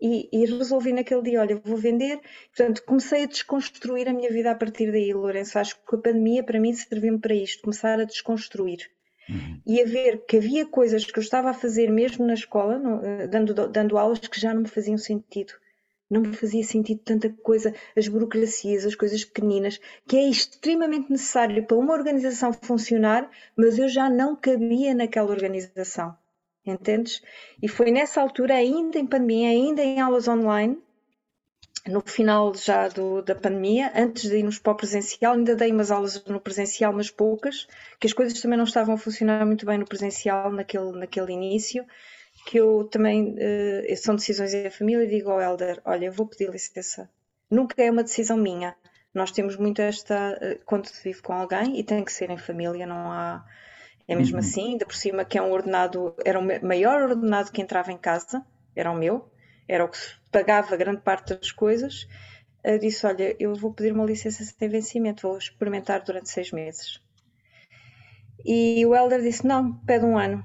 E, 0.00 0.28
e, 0.32 0.46
resolvi 0.46 0.92
naquele 0.92 1.22
dia, 1.22 1.40
olha, 1.40 1.60
vou 1.62 1.76
vender. 1.76 2.18
Portanto, 2.54 2.82
comecei 2.84 3.24
a 3.24 3.26
desconstruir 3.26 4.08
a 4.08 4.14
minha 4.14 4.30
vida 4.30 4.50
a 4.50 4.54
partir 4.54 4.90
daí, 4.90 5.12
Lourenço. 5.12 5.58
Acho 5.58 5.76
que 5.76 5.94
a 5.94 5.98
pandemia 5.98 6.42
para 6.42 6.58
mim 6.58 6.72
serviu-me 6.72 7.18
para 7.18 7.34
isto, 7.34 7.62
começar 7.62 8.00
a 8.00 8.04
desconstruir. 8.04 8.90
Uhum. 9.30 9.60
E 9.66 9.80
a 9.80 9.84
ver 9.84 10.24
que 10.26 10.36
havia 10.36 10.66
coisas 10.66 11.04
que 11.04 11.18
eu 11.18 11.22
estava 11.22 11.50
a 11.50 11.54
fazer 11.54 11.90
mesmo 11.90 12.26
na 12.26 12.34
escola, 12.34 12.78
no, 12.78 13.04
eh, 13.04 13.26
dando, 13.28 13.54
dando 13.68 13.96
aulas, 13.96 14.18
que 14.18 14.40
já 14.40 14.52
não 14.52 14.62
me 14.62 14.68
faziam 14.68 14.98
sentido 14.98 15.52
não 16.10 16.22
me 16.22 16.34
fazia 16.34 16.64
sentido 16.64 17.00
tanta 17.04 17.30
coisa, 17.30 17.72
as 17.96 18.08
burocracias, 18.08 18.84
as 18.84 18.96
coisas 18.96 19.24
pequeninas, 19.24 19.80
que 20.08 20.16
é 20.16 20.28
extremamente 20.28 21.08
necessário 21.08 21.64
para 21.64 21.76
uma 21.76 21.94
organização 21.94 22.52
funcionar, 22.52 23.30
mas 23.56 23.78
eu 23.78 23.88
já 23.88 24.10
não 24.10 24.34
cabia 24.34 24.92
naquela 24.92 25.30
organização. 25.30 26.16
Entendes? 26.66 27.22
E 27.62 27.68
foi 27.68 27.92
nessa 27.92 28.20
altura, 28.20 28.54
ainda 28.54 28.98
em 28.98 29.06
pandemia, 29.06 29.50
ainda 29.50 29.82
em 29.82 30.00
aulas 30.00 30.26
online, 30.26 30.76
no 31.86 32.00
final 32.00 32.54
já 32.54 32.88
do, 32.88 33.22
da 33.22 33.34
pandemia, 33.34 33.92
antes 33.94 34.28
de 34.28 34.36
irmos 34.36 34.58
para 34.58 34.72
o 34.72 34.76
presencial, 34.76 35.34
ainda 35.34 35.56
dei 35.56 35.72
umas 35.72 35.90
aulas 35.90 36.22
no 36.24 36.40
presencial, 36.40 36.92
mas 36.92 37.10
poucas, 37.10 37.66
que 37.98 38.06
as 38.06 38.12
coisas 38.12 38.40
também 38.40 38.58
não 38.58 38.64
estavam 38.64 38.94
a 38.94 38.98
funcionar 38.98 39.46
muito 39.46 39.64
bem 39.64 39.78
no 39.78 39.86
presencial 39.86 40.52
naquele, 40.52 40.92
naquele 40.92 41.32
início 41.32 41.84
que 42.46 42.58
eu 42.58 42.84
também, 42.84 43.34
uh, 43.34 43.96
são 43.96 44.14
decisões 44.14 44.52
da 44.52 44.70
família, 44.70 45.04
e 45.04 45.08
digo 45.08 45.30
ao 45.30 45.40
Helder, 45.40 45.80
olha, 45.84 46.06
eu 46.06 46.12
vou 46.12 46.26
pedir 46.26 46.50
licença. 46.50 47.08
Nunca 47.50 47.82
é 47.82 47.90
uma 47.90 48.02
decisão 48.02 48.36
minha. 48.36 48.74
Nós 49.12 49.30
temos 49.30 49.56
muito 49.56 49.82
esta, 49.82 50.38
uh, 50.40 50.64
quando 50.64 50.86
se 50.86 51.02
vive 51.02 51.20
com 51.20 51.32
alguém, 51.32 51.78
e 51.78 51.84
tem 51.84 52.04
que 52.04 52.12
ser 52.12 52.30
em 52.30 52.38
família, 52.38 52.86
não 52.86 53.10
há... 53.10 53.44
É 54.08 54.16
mesmo 54.16 54.38
uhum. 54.38 54.40
assim, 54.40 54.72
ainda 54.72 54.84
por 54.84 54.94
cima 54.94 55.24
que 55.24 55.38
é 55.38 55.42
um 55.42 55.52
ordenado, 55.52 56.16
era 56.24 56.38
o 56.38 56.66
maior 56.66 57.02
ordenado 57.02 57.52
que 57.52 57.62
entrava 57.62 57.92
em 57.92 57.98
casa, 57.98 58.44
era 58.74 58.90
o 58.90 58.96
meu, 58.96 59.30
era 59.68 59.84
o 59.84 59.88
que 59.88 59.98
pagava 60.30 60.76
grande 60.76 61.00
parte 61.00 61.34
das 61.34 61.52
coisas. 61.52 62.08
Eu 62.62 62.78
disse, 62.78 63.06
olha, 63.06 63.34
eu 63.38 63.54
vou 63.54 63.72
pedir 63.72 63.92
uma 63.92 64.04
licença 64.04 64.44
sem 64.44 64.68
vencimento, 64.68 65.26
vou 65.28 65.38
experimentar 65.38 66.02
durante 66.04 66.28
seis 66.28 66.52
meses. 66.52 67.00
E 68.44 68.84
o 68.86 68.94
Helder 68.94 69.22
disse, 69.22 69.46
não, 69.46 69.72
pede 69.72 70.04
um 70.04 70.18
ano. 70.18 70.44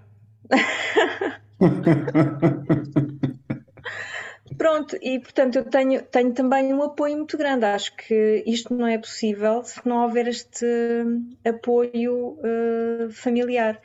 Pronto, 4.57 4.97
e 5.01 5.19
portanto 5.19 5.57
eu 5.57 5.65
tenho, 5.65 6.01
tenho 6.03 6.33
também 6.33 6.73
um 6.73 6.81
apoio 6.81 7.17
muito 7.17 7.37
grande. 7.37 7.65
Acho 7.65 7.95
que 7.95 8.43
isto 8.45 8.73
não 8.73 8.87
é 8.87 8.97
possível 8.97 9.63
se 9.63 9.85
não 9.85 10.03
houver 10.03 10.27
este 10.27 10.65
apoio 11.43 12.39
uh, 12.39 13.11
familiar. 13.11 13.81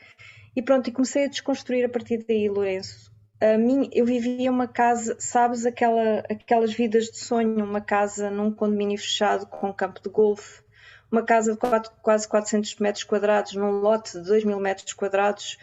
E 0.55 0.63
pronto, 0.63 0.89
e 0.89 0.93
comecei 0.93 1.25
a 1.25 1.29
desconstruir 1.29 1.85
a 1.85 1.89
partir 1.89 2.25
daí, 2.27 2.49
Lourenço. 2.49 3.10
A 3.41 3.57
mim, 3.57 3.89
eu 3.93 4.05
vivia 4.05 4.51
uma 4.51 4.69
casa, 4.69 5.17
sabes, 5.19 5.65
aquela, 5.65 6.19
aquelas 6.31 6.75
vidas 6.75 7.07
de 7.07 7.19
sonho, 7.19 7.65
uma 7.65 7.81
casa 7.81 8.31
num 8.31 8.53
condomínio 8.53 8.99
fechado 8.99 9.47
com 9.47 9.71
um 9.71 9.73
campo 9.73 10.01
de 10.03 10.11
golfe, 10.11 10.63
uma 11.11 11.23
casa 11.23 11.53
de 11.53 11.59
quatro, 11.59 11.91
quase 12.03 12.29
400 12.29 12.77
metros 12.77 13.05
quadrados, 13.05 13.55
num 13.55 13.81
lote 13.81 14.19
de 14.19 14.25
2 14.25 14.45
mil 14.45 14.61
metros 14.61 14.93
quadrados, 14.93 15.57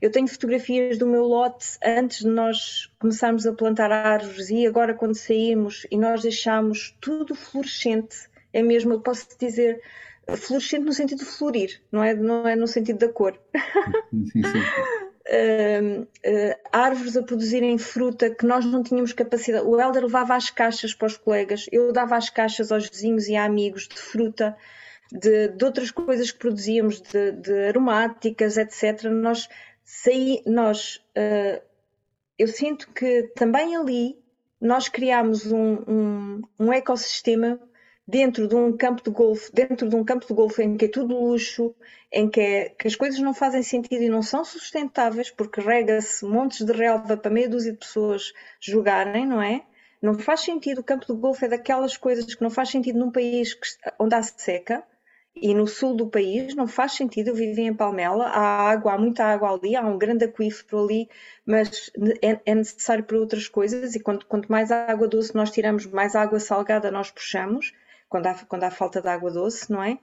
eu 0.00 0.10
tenho 0.10 0.28
fotografias 0.28 0.98
do 0.98 1.06
meu 1.06 1.24
lote 1.24 1.78
antes 1.82 2.18
de 2.18 2.28
nós 2.28 2.90
começarmos 2.98 3.46
a 3.46 3.52
plantar 3.52 3.90
árvores 3.90 4.50
e 4.50 4.66
agora 4.66 4.94
quando 4.94 5.14
saímos 5.14 5.86
e 5.90 5.96
nós 5.96 6.22
deixámos 6.22 6.96
tudo 7.00 7.34
fluorescente, 7.34 8.28
é 8.52 8.62
mesmo, 8.62 8.92
eu 8.92 9.00
posso 9.00 9.26
dizer, 9.38 9.80
fluorescente 10.36 10.84
no 10.84 10.92
sentido 10.92 11.18
de 11.18 11.24
florir, 11.24 11.80
não 11.90 12.04
é, 12.04 12.14
não 12.14 12.46
é 12.46 12.54
no 12.54 12.66
sentido 12.66 12.98
da 12.98 13.08
cor. 13.08 13.38
Sim, 14.10 14.42
sim. 14.42 14.60
Uh, 15.26 16.02
uh, 16.02 16.54
árvores 16.70 17.16
a 17.16 17.22
produzirem 17.22 17.78
fruta 17.78 18.28
que 18.28 18.44
nós 18.44 18.64
não 18.66 18.82
tínhamos 18.82 19.12
capacidade. 19.14 19.66
O 19.66 19.80
Helder 19.80 20.02
levava 20.02 20.34
as 20.34 20.50
caixas 20.50 20.92
para 20.92 21.06
os 21.06 21.16
colegas, 21.16 21.66
eu 21.72 21.92
dava 21.92 22.16
as 22.16 22.28
caixas 22.28 22.70
aos 22.70 22.88
vizinhos 22.90 23.26
e 23.26 23.34
a 23.34 23.44
amigos 23.44 23.88
de 23.88 23.96
fruta 23.96 24.54
de, 25.10 25.48
de 25.48 25.64
outras 25.64 25.90
coisas 25.90 26.30
que 26.30 26.38
produzíamos, 26.38 27.00
de, 27.00 27.32
de 27.32 27.68
aromáticas, 27.68 28.56
etc. 28.56 29.04
Nós 29.04 29.48
saí, 29.82 30.42
nós, 30.46 30.96
uh, 31.16 31.62
eu 32.38 32.48
sinto 32.48 32.90
que 32.92 33.22
também 33.34 33.76
ali 33.76 34.18
nós 34.60 34.88
criámos 34.88 35.50
um, 35.50 35.74
um, 35.86 36.42
um 36.58 36.72
ecossistema 36.72 37.60
dentro 38.06 38.46
de 38.46 38.54
um 38.54 38.76
campo 38.76 39.02
de 39.02 39.10
golfe, 39.10 39.50
dentro 39.52 39.88
de 39.88 39.96
um 39.96 40.04
campo 40.04 40.26
de 40.26 40.34
golfe 40.34 40.62
em 40.62 40.76
que 40.76 40.84
é 40.84 40.88
tudo 40.88 41.18
luxo, 41.18 41.74
em 42.12 42.28
que, 42.28 42.40
é, 42.40 42.68
que 42.68 42.86
as 42.86 42.94
coisas 42.94 43.18
não 43.20 43.32
fazem 43.34 43.62
sentido 43.62 44.02
e 44.02 44.08
não 44.08 44.22
são 44.22 44.44
sustentáveis, 44.44 45.30
porque 45.30 45.60
rega-se 45.60 46.24
montes 46.24 46.64
de 46.64 46.72
relva 46.72 47.16
para 47.16 47.30
meia 47.30 47.48
dúzia 47.48 47.72
de 47.72 47.78
pessoas 47.78 48.32
jogarem, 48.60 49.26
não 49.26 49.40
é? 49.40 49.64
Não 50.02 50.18
faz 50.18 50.40
sentido, 50.40 50.80
o 50.80 50.84
campo 50.84 51.06
de 51.06 51.18
golfe 51.18 51.46
é 51.46 51.48
daquelas 51.48 51.96
coisas 51.96 52.34
que 52.34 52.42
não 52.42 52.50
faz 52.50 52.70
sentido 52.70 52.98
num 52.98 53.10
país 53.10 53.54
que, 53.54 53.66
onde 53.98 54.14
há 54.14 54.22
seca, 54.22 54.84
e 55.34 55.52
no 55.52 55.66
sul 55.66 55.96
do 55.96 56.06
país 56.06 56.54
não 56.54 56.66
faz 56.66 56.92
sentido. 56.92 57.28
Eu 57.28 57.34
vivi 57.34 57.62
em 57.62 57.74
Palmela, 57.74 58.26
há 58.26 58.70
água, 58.70 58.92
há 58.92 58.98
muita 58.98 59.24
água 59.24 59.52
ali, 59.52 59.74
há 59.74 59.82
um 59.82 59.98
grande 59.98 60.24
aquífero 60.24 60.84
ali, 60.84 61.08
mas 61.44 61.90
é, 62.22 62.40
é 62.46 62.54
necessário 62.54 63.04
para 63.04 63.18
outras 63.18 63.48
coisas. 63.48 63.94
E 63.94 64.00
quanto, 64.00 64.26
quanto, 64.26 64.50
mais 64.50 64.70
água 64.70 65.08
doce 65.08 65.34
nós 65.34 65.50
tiramos, 65.50 65.86
mais 65.86 66.14
água 66.14 66.38
salgada 66.38 66.90
nós 66.90 67.10
puxamos, 67.10 67.72
quando 68.14 68.28
há, 68.28 68.34
quando 68.46 68.62
há 68.62 68.70
falta 68.70 69.02
de 69.02 69.08
água 69.08 69.28
doce, 69.28 69.72
não 69.72 69.82
é? 69.82 69.98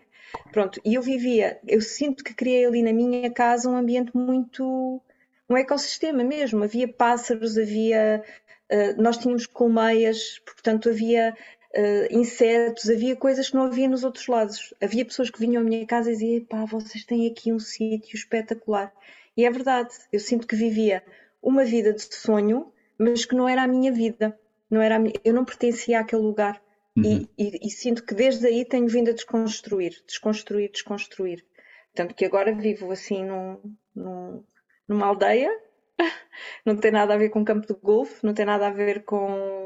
Pronto, 0.52 0.82
e 0.84 0.95
eu 0.95 1.02
vivia, 1.02 1.62
eu 1.65 1.80
sinto 1.80 2.26
que 2.26 2.34
criei 2.34 2.65
ali 2.65 2.84
na 2.84 2.91
minha 2.91 3.32
casa 3.32 3.69
um 3.69 3.76
ambiente 3.78 4.12
muito. 4.13 5.02
um 5.50 5.56
ecossistema 5.56 6.21
mesmo. 6.21 6.62
Havia 6.62 6.89
pássaros, 6.89 7.58
havia. 7.58 8.21
Uh, 8.69 9.02
nós 9.02 9.17
tínhamos 9.17 9.45
colmeias, 9.47 10.39
portanto 10.39 10.89
havia 10.89 11.34
uh, 11.74 12.13
insetos, 12.13 12.89
havia 12.89 13.15
coisas 13.15 13.50
que 13.50 13.56
não 13.56 13.63
havia 13.63 13.88
nos 13.88 14.04
outros 14.04 14.28
lados. 14.28 14.74
Havia 14.82 15.06
pessoas 15.06 15.30
que 15.30 15.39
vinham 15.39 15.62
à 15.62 15.63
minha 15.63 15.86
casa 15.88 16.10
e 16.10 16.13
diziam: 16.13 16.43
pá, 16.43 16.65
vocês 16.65 17.06
têm 17.06 17.28
aqui 17.28 17.54
um 17.54 17.60
sítio 17.60 18.13
espetacular. 18.13 18.91
E 19.38 19.45
é 19.45 19.50
verdade, 19.50 19.91
eu 20.12 20.19
sinto 20.19 20.45
que 20.45 20.56
vivia 20.58 21.02
uma 21.41 21.63
vida 21.63 21.93
de 21.93 22.13
sonho, 22.13 22.74
mas 22.97 23.24
que 23.24 23.36
não 23.36 23.47
era 23.47 23.63
a 23.63 23.67
minha 23.67 23.91
vida. 23.91 24.38
Não 24.69 24.82
era 24.82 25.00
minha... 25.00 25.15
eu 25.24 25.34
não 25.34 25.45
pertencia 25.45 26.02
àquele 26.02 26.21
lugar. 26.21 26.62
Uhum. 26.97 27.27
E, 27.38 27.43
e, 27.43 27.67
e, 27.67 27.69
sinto 27.69 28.06
que 28.06 28.13
desde 28.13 28.45
aí 28.47 28.65
tenho 28.65 28.88
vindo 28.88 29.10
a 29.10 29.13
desconstruir, 29.13 29.93
desconstruir, 30.06 30.69
desconstruir. 30.71 31.45
Tanto 31.93 32.13
que 32.13 32.25
agora 32.25 32.54
vivo 32.54 32.91
assim 32.91 33.25
num, 33.25 33.75
num, 33.95 34.43
numa 34.88 35.06
aldeia 35.06 35.49
não 36.65 36.75
tem 36.75 36.91
nada 36.91 37.13
a 37.13 37.17
ver 37.17 37.30
com 37.30 37.39
um 37.39 37.45
campo 37.45 37.67
de 37.67 37.80
golfe, 37.82 38.25
não 38.25 38.34
tem 38.34 38.45
nada 38.45 38.67
a 38.67 38.71
ver 38.71 39.04
com 39.04 39.62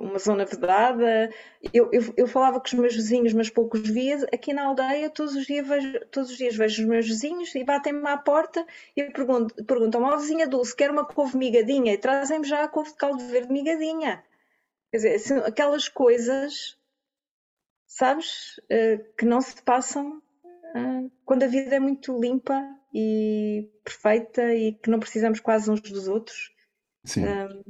uma 0.00 0.18
zona 0.18 0.44
vedada. 0.44 1.30
Eu, 1.72 1.88
eu, 1.92 2.14
eu, 2.16 2.26
falava 2.26 2.60
com 2.60 2.66
os 2.66 2.72
meus 2.74 2.94
vizinhos, 2.94 3.32
mas 3.32 3.50
poucos 3.50 3.88
via. 3.88 4.16
Aqui 4.32 4.52
na 4.52 4.66
aldeia, 4.66 5.10
todos 5.10 5.34
os 5.34 5.46
dias 5.46 5.66
vejo, 5.66 6.00
todos 6.10 6.30
os 6.30 6.36
dias 6.36 6.56
vejo 6.56 6.82
os 6.82 6.88
meus 6.88 7.06
vizinhos 7.06 7.54
e 7.54 7.64
batem-me 7.64 8.06
à 8.08 8.16
porta 8.16 8.64
e 8.96 9.04
perguntam, 9.04 9.64
perguntam 9.64 10.02
ó 10.02 10.16
vizinha 10.16 10.46
Dulce, 10.46 10.76
quer 10.76 10.90
uma 10.90 11.04
couve 11.04 11.36
migadinha? 11.36 11.92
E 11.92 11.98
trazem-me 11.98 12.46
já 12.46 12.64
a 12.64 12.68
couve 12.68 12.90
de 12.90 12.96
caldo 12.96 13.24
verde 13.26 13.52
migadinha. 13.52 14.22
Quer 14.92 14.96
dizer, 14.98 15.14
assim, 15.14 15.34
aquelas 15.38 15.88
coisas, 15.88 16.76
sabes, 17.86 18.60
eh, 18.70 18.98
que 19.16 19.24
não 19.24 19.40
se 19.40 19.62
passam 19.62 20.20
eh, 20.76 21.08
quando 21.24 21.44
a 21.44 21.46
vida 21.46 21.74
é 21.74 21.80
muito 21.80 22.20
limpa 22.20 22.62
e 22.94 23.70
perfeita 23.82 24.54
e 24.54 24.74
que 24.74 24.90
não 24.90 25.00
precisamos 25.00 25.40
quase 25.40 25.70
uns 25.70 25.80
dos 25.80 26.08
outros. 26.08 26.50
Sim. 27.06 27.24
Um... 27.24 27.62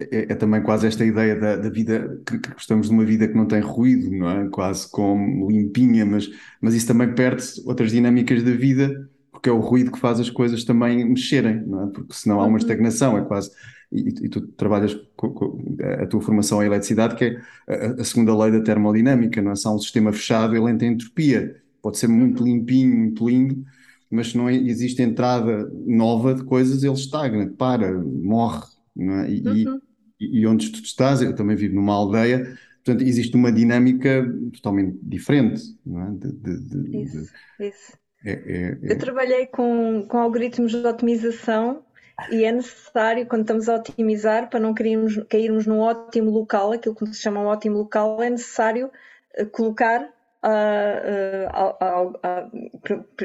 É, 0.00 0.32
é, 0.32 0.34
também 0.34 0.60
quase 0.60 0.88
esta 0.88 1.04
ideia 1.04 1.38
da, 1.38 1.54
da 1.54 1.68
vida, 1.68 2.20
que, 2.26 2.38
que, 2.40 2.50
gostamos 2.50 2.88
de 2.88 2.92
uma 2.92 3.04
vida 3.04 3.28
que 3.28 3.36
não 3.36 3.46
tem 3.46 3.60
ruído, 3.60 4.10
não 4.10 4.28
é? 4.28 4.48
Quase 4.48 4.90
como 4.90 5.48
limpinha, 5.48 6.04
mas, 6.04 6.28
mas 6.60 6.74
isso 6.74 6.88
também 6.88 7.14
perde 7.14 7.44
outras 7.64 7.92
dinâmicas 7.92 8.42
da 8.42 8.50
vida, 8.50 9.08
porque 9.30 9.48
é 9.48 9.52
o 9.52 9.60
ruído 9.60 9.92
que 9.92 10.00
faz 10.00 10.18
as 10.18 10.30
coisas 10.30 10.64
também 10.64 11.04
mexerem, 11.04 11.64
não 11.64 11.84
é? 11.84 11.92
Porque 11.92 12.12
senão 12.14 12.40
há 12.40 12.44
uma 12.44 12.52
uhum. 12.52 12.56
estagnação, 12.56 13.16
é 13.16 13.24
quase. 13.24 13.52
E, 13.92 14.00
e 14.00 14.28
tu 14.28 14.40
trabalhas 14.40 14.94
com, 15.16 15.30
com, 15.30 15.76
a 16.02 16.06
tua 16.06 16.20
formação 16.20 16.62
em 16.62 16.66
eletricidade, 16.66 17.14
que 17.14 17.24
é 17.24 17.40
a, 17.68 18.00
a, 18.00 18.04
segunda 18.04 18.36
lei 18.36 18.50
da 18.50 18.60
termodinâmica, 18.60 19.40
não 19.40 19.52
é? 19.52 19.54
Se 19.54 19.66
há 19.66 19.70
um 19.70 19.78
sistema 19.78 20.12
fechado, 20.12 20.56
ele 20.56 20.70
entra 20.70 20.86
em 20.86 20.92
entropia. 20.92 21.56
Pode 21.80 21.98
ser 21.98 22.08
muito 22.08 22.40
uhum. 22.40 22.46
limpinho, 22.46 22.96
muito 22.96 23.28
lindo, 23.28 23.64
mas 24.10 24.28
se 24.28 24.36
não 24.36 24.50
existe 24.50 25.02
entrada 25.02 25.70
nova 25.86 26.34
de 26.34 26.44
coisas, 26.44 26.82
ele 26.82 26.94
estagna, 26.94 27.48
para, 27.56 27.92
morre. 27.92 28.64
É? 28.98 29.30
E, 29.30 29.66
uhum. 29.66 29.80
e, 30.20 30.40
e, 30.40 30.46
onde 30.46 30.70
tu 30.72 30.82
estás, 30.82 31.22
eu 31.22 31.34
também 31.34 31.54
vivo 31.54 31.76
numa 31.76 31.94
aldeia, 31.94 32.58
portanto, 32.84 33.06
existe 33.06 33.36
uma 33.36 33.52
dinâmica 33.52 34.26
totalmente 34.52 34.98
diferente. 35.02 35.62
Não 35.84 36.02
é? 36.02 36.10
de, 36.10 36.32
de, 36.32 36.60
de, 36.60 37.02
isso, 37.02 37.32
isso. 37.60 37.92
É, 38.24 38.32
é, 38.32 38.78
é, 38.82 38.92
eu 38.92 38.98
trabalhei 38.98 39.46
com, 39.46 40.04
com 40.08 40.18
algoritmos 40.18 40.72
de 40.72 40.84
otimização 40.84 41.85
e 42.30 42.44
é 42.44 42.52
necessário, 42.52 43.26
quando 43.26 43.42
estamos 43.42 43.68
a 43.68 43.76
otimizar, 43.76 44.48
para 44.48 44.60
não 44.60 44.72
cairmos, 44.74 45.22
cairmos 45.28 45.66
num 45.66 45.80
ótimo 45.80 46.30
local, 46.30 46.72
aquilo 46.72 46.94
que 46.94 47.06
se 47.06 47.20
chama 47.20 47.40
um 47.40 47.46
ótimo 47.46 47.78
local, 47.78 48.22
é 48.22 48.30
necessário 48.30 48.90
eh, 49.34 49.44
colocar 49.44 50.10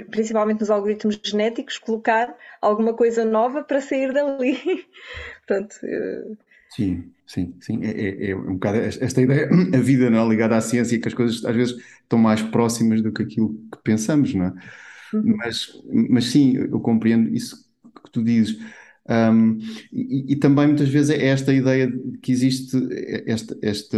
principalmente 0.10 0.62
nos 0.62 0.72
algoritmos 0.72 1.20
genéticos, 1.24 1.78
colocar 1.78 2.36
alguma 2.62 2.94
coisa 2.94 3.24
nova 3.24 3.64
para 3.64 3.82
sair 3.82 4.12
dali. 4.12 4.58
Portanto, 5.46 5.76
uh... 5.84 6.38
Sim, 6.70 7.12
sim, 7.28 7.54
sim. 7.60 7.84
É, 7.84 7.90
é, 7.90 8.32
é, 8.32 8.36
um 8.36 8.54
bocado 8.54 8.78
esta 8.78 9.22
ideia, 9.22 9.50
a 9.74 9.78
vida 9.78 10.10
não 10.10 10.26
é? 10.26 10.30
ligada 10.30 10.56
à 10.56 10.62
ciência, 10.62 11.00
que 11.00 11.08
as 11.08 11.14
coisas 11.14 11.44
às 11.44 11.56
vezes 11.56 11.76
estão 12.02 12.18
mais 12.18 12.42
próximas 12.42 13.02
do 13.02 13.12
que 13.12 13.24
aquilo 13.24 13.54
que 13.72 13.78
pensamos, 13.84 14.34
não 14.34 14.46
é? 14.46 14.54
Uhum. 15.14 15.36
Mas, 15.38 15.68
mas 16.10 16.26
sim, 16.26 16.56
eu 16.56 16.80
compreendo 16.80 17.30
isso 17.30 17.70
que 18.04 18.12
tu 18.12 18.24
dizes. 18.24 18.58
Um, 19.10 19.58
e, 19.92 20.34
e, 20.34 20.36
também 20.36 20.68
muitas 20.68 20.88
vezes 20.88 21.10
é 21.10 21.26
esta 21.28 21.52
ideia 21.52 21.88
de 21.88 22.18
que 22.20 22.32
existe 22.32 22.78
esta, 23.26 23.58
esta. 23.62 23.98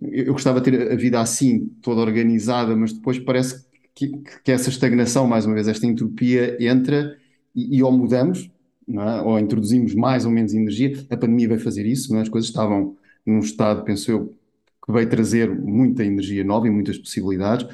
Eu 0.00 0.32
gostava 0.32 0.60
de 0.60 0.70
ter 0.70 0.92
a 0.92 0.96
vida 0.96 1.20
assim, 1.20 1.66
toda 1.82 2.00
organizada, 2.00 2.74
mas 2.76 2.92
depois 2.92 3.18
parece 3.18 3.66
que, 3.94 4.08
que 4.44 4.52
essa 4.52 4.70
estagnação, 4.70 5.26
mais 5.26 5.46
uma 5.46 5.54
vez, 5.54 5.66
esta 5.66 5.86
entropia 5.86 6.56
entra 6.60 7.18
e, 7.54 7.78
e 7.78 7.82
ou 7.82 7.90
mudamos, 7.90 8.50
é? 8.88 9.20
ou 9.22 9.38
introduzimos 9.38 9.94
mais 9.94 10.24
ou 10.24 10.30
menos 10.30 10.54
energia. 10.54 10.92
A 11.10 11.16
pandemia 11.16 11.48
veio 11.48 11.60
fazer 11.60 11.84
isso, 11.84 12.14
é? 12.16 12.20
as 12.20 12.28
coisas 12.28 12.48
estavam 12.48 12.96
num 13.24 13.40
estado, 13.40 13.82
penso 13.84 14.10
eu, 14.10 14.36
que 14.84 14.92
veio 14.92 15.08
trazer 15.08 15.52
muita 15.52 16.04
energia 16.04 16.44
nova 16.44 16.68
e 16.68 16.70
muitas 16.70 16.96
possibilidades. 16.96 17.66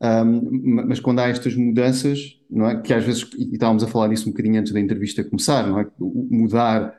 Um, 0.00 0.86
mas 0.86 1.00
quando 1.00 1.18
há 1.18 1.28
estas 1.28 1.56
mudanças, 1.56 2.40
não 2.48 2.68
é? 2.68 2.80
que 2.80 2.94
às 2.94 3.04
vezes, 3.04 3.28
e 3.36 3.52
estávamos 3.52 3.82
a 3.82 3.88
falar 3.88 4.08
disso 4.08 4.28
um 4.28 4.32
bocadinho 4.32 4.60
antes 4.60 4.72
da 4.72 4.80
entrevista 4.80 5.24
começar, 5.24 5.66
não 5.66 5.80
é? 5.80 5.86
mudar 5.98 6.94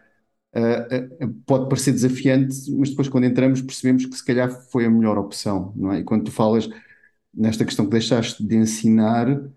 uh, 0.53 1.25
uh, 1.25 1.33
pode 1.45 1.69
parecer 1.69 1.93
desafiante, 1.93 2.55
mas 2.71 2.89
depois 2.89 3.07
quando 3.07 3.23
entramos 3.25 3.62
percebemos 3.62 4.05
que 4.05 4.15
se 4.15 4.25
calhar 4.25 4.51
foi 4.69 4.85
a 4.85 4.89
melhor 4.89 5.17
opção. 5.17 5.73
Não 5.75 5.93
é? 5.93 5.99
E 5.99 6.03
quando 6.03 6.25
tu 6.25 6.31
falas 6.31 6.69
nesta 7.33 7.63
questão 7.63 7.85
que 7.85 7.91
deixaste 7.91 8.43
de 8.45 8.55
ensinar 8.57 9.29
uh, 9.31 9.49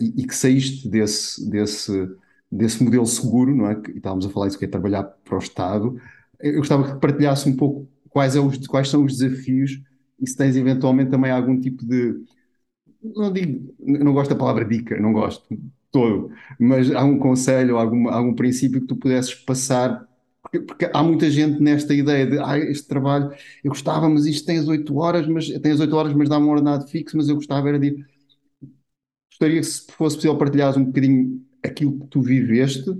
e, 0.00 0.22
e, 0.22 0.26
que 0.26 0.34
saíste 0.34 0.88
desse, 0.88 1.48
desse, 1.50 2.08
desse 2.50 2.82
modelo 2.82 3.06
seguro, 3.06 3.54
não 3.54 3.70
é? 3.70 3.80
e 3.88 3.98
estávamos 3.98 4.24
a 4.24 4.30
falar 4.30 4.48
isso 4.48 4.58
que 4.58 4.64
é 4.64 4.68
trabalhar 4.68 5.02
para 5.02 5.36
o 5.36 5.38
Estado, 5.38 6.00
eu 6.40 6.58
gostava 6.58 6.94
que 6.94 7.00
partilhasse 7.00 7.48
um 7.48 7.56
pouco 7.56 7.88
quais, 8.08 8.36
é 8.36 8.40
os, 8.40 8.66
quais 8.66 8.88
são 8.88 9.04
os 9.04 9.18
desafios 9.18 9.80
e 10.18 10.26
se 10.26 10.36
tens 10.36 10.56
eventualmente 10.56 11.10
também 11.10 11.30
algum 11.30 11.60
tipo 11.60 11.84
de 11.84 12.14
não 13.14 13.32
digo, 13.32 13.74
não 13.78 14.12
gosto 14.12 14.30
da 14.30 14.36
palavra 14.36 14.64
dica, 14.64 14.98
não 14.98 15.12
gosto 15.12 15.46
todo, 15.90 16.30
mas 16.58 16.90
há 16.92 17.04
um 17.04 17.18
conselho, 17.18 17.78
algum, 17.78 18.08
algum 18.08 18.34
princípio 18.34 18.80
que 18.80 18.86
tu 18.86 18.96
pudesses 18.96 19.34
passar, 19.34 20.06
porque, 20.42 20.60
porque, 20.60 20.90
há 20.92 21.02
muita 21.02 21.30
gente 21.30 21.60
nesta 21.60 21.94
ideia 21.94 22.26
de 22.26 22.38
ah, 22.38 22.58
este 22.58 22.86
trabalho, 22.86 23.32
eu 23.64 23.70
gostava, 23.70 24.08
mas 24.08 24.26
isto 24.26 24.46
tem 24.46 24.58
as 24.58 24.68
8 24.68 24.96
horas, 24.96 25.26
mas 25.26 25.48
tem 25.48 25.72
as 25.72 25.80
8 25.80 25.96
horas, 25.96 26.14
mas 26.14 26.28
dá 26.28 26.38
um 26.38 26.48
ordenado 26.48 26.86
fixo, 26.88 27.16
mas 27.16 27.28
eu 27.28 27.36
gostava 27.36 27.68
era 27.68 27.78
de. 27.78 28.04
Gostaria 29.30 29.60
que 29.60 29.66
se 29.66 29.92
fosse 29.92 30.16
possível 30.16 30.38
partilhares 30.38 30.76
um 30.76 30.84
bocadinho 30.84 31.44
aquilo 31.62 31.98
que 32.00 32.06
tu 32.06 32.22
viveste 32.22 32.90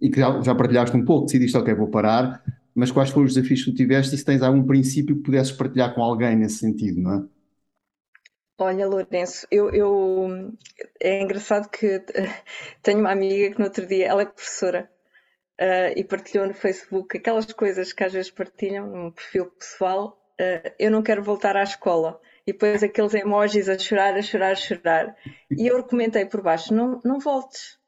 e 0.00 0.10
que 0.10 0.20
já, 0.20 0.40
já 0.42 0.54
partilhaste 0.54 0.96
um 0.96 1.04
pouco, 1.04 1.26
decidiste, 1.26 1.56
ok, 1.56 1.74
vou 1.74 1.88
parar, 1.88 2.42
mas 2.74 2.90
quais 2.90 3.10
foram 3.10 3.26
os 3.26 3.34
desafios 3.34 3.64
que 3.64 3.70
tu 3.72 3.76
tiveste 3.76 4.14
e 4.14 4.18
se 4.18 4.24
tens 4.24 4.42
algum 4.42 4.62
princípio 4.64 5.16
que 5.16 5.22
pudesses 5.22 5.52
partilhar 5.52 5.94
com 5.94 6.02
alguém 6.02 6.36
nesse 6.36 6.58
sentido, 6.58 7.00
não 7.00 7.14
é? 7.14 7.37
Olha, 8.60 8.88
Lourenço, 8.88 9.46
eu, 9.52 9.70
eu, 9.72 10.28
é 11.00 11.22
engraçado 11.22 11.68
que 11.68 12.02
tenho 12.82 12.98
uma 12.98 13.12
amiga 13.12 13.54
que 13.54 13.58
no 13.60 13.66
outro 13.66 13.86
dia, 13.86 14.08
ela 14.08 14.22
é 14.22 14.26
professora, 14.26 14.90
uh, 15.60 15.92
e 15.96 16.02
partilhou 16.02 16.44
no 16.46 16.54
Facebook 16.54 17.16
aquelas 17.16 17.52
coisas 17.52 17.92
que 17.92 18.02
às 18.02 18.12
vezes 18.12 18.32
partilham 18.32 18.86
no 18.88 19.12
perfil 19.12 19.46
pessoal. 19.52 20.20
Uh, 20.40 20.74
eu 20.78 20.90
não 20.90 21.02
quero 21.04 21.22
voltar 21.22 21.56
à 21.56 21.62
escola. 21.62 22.20
E 22.46 22.52
depois 22.52 22.82
aqueles 22.82 23.14
emojis 23.14 23.68
a 23.68 23.78
chorar, 23.78 24.16
a 24.16 24.22
chorar, 24.22 24.52
a 24.52 24.56
chorar. 24.56 25.16
E 25.50 25.66
eu 25.66 25.84
comentei 25.84 26.24
por 26.26 26.42
baixo: 26.42 26.74
não, 26.74 27.00
não 27.04 27.20
voltes. 27.20 27.78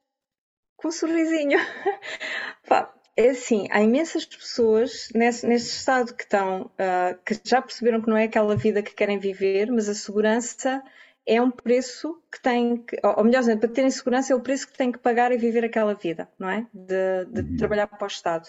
Com 0.76 0.88
um 0.88 0.92
sorrisinho. 0.92 1.58
Pá, 2.68 2.94
é 3.20 3.30
assim, 3.30 3.66
há 3.70 3.82
imensas 3.82 4.24
pessoas 4.24 5.08
nesse, 5.14 5.46
nesse 5.46 5.76
estado 5.76 6.14
que 6.14 6.22
estão, 6.22 6.62
uh, 6.62 7.18
que 7.24 7.38
já 7.44 7.60
perceberam 7.60 8.00
que 8.00 8.08
não 8.08 8.16
é 8.16 8.24
aquela 8.24 8.56
vida 8.56 8.82
que 8.82 8.94
querem 8.94 9.18
viver, 9.18 9.70
mas 9.70 9.88
a 9.88 9.94
segurança 9.94 10.82
é 11.26 11.40
um 11.40 11.50
preço 11.50 12.20
que 12.32 12.40
tem 12.40 12.78
que, 12.78 12.98
ou 13.04 13.22
melhor 13.22 13.44
para 13.58 13.68
terem 13.68 13.90
segurança 13.90 14.32
é 14.32 14.36
o 14.36 14.40
preço 14.40 14.66
que 14.66 14.76
têm 14.76 14.90
que 14.90 14.98
pagar 14.98 15.32
e 15.32 15.36
viver 15.36 15.64
aquela 15.64 15.94
vida, 15.94 16.28
não 16.38 16.48
é? 16.48 16.66
De, 16.72 17.24
de 17.26 17.40
uhum. 17.40 17.56
trabalhar 17.56 17.86
para 17.86 18.04
o 18.04 18.06
Estado. 18.06 18.48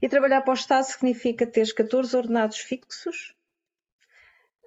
E 0.00 0.08
trabalhar 0.08 0.42
para 0.42 0.52
o 0.52 0.54
Estado 0.54 0.84
significa 0.84 1.46
ter 1.46 1.72
14 1.74 2.16
ordenados 2.16 2.58
fixos, 2.58 3.34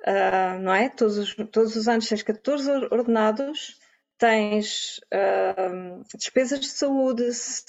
uh, 0.05 0.59
não 0.59 0.73
é? 0.73 0.89
Todos 0.89 1.17
os, 1.17 1.35
todos 1.51 1.75
os 1.75 1.87
anos 1.87 2.07
tens 2.07 2.21
14 2.21 2.69
ordenados, 2.91 3.80
tens 4.21 5.01
uh, 5.11 6.03
despesas 6.15 6.59
de 6.59 6.67
saúde, 6.67 7.33
se 7.33 7.65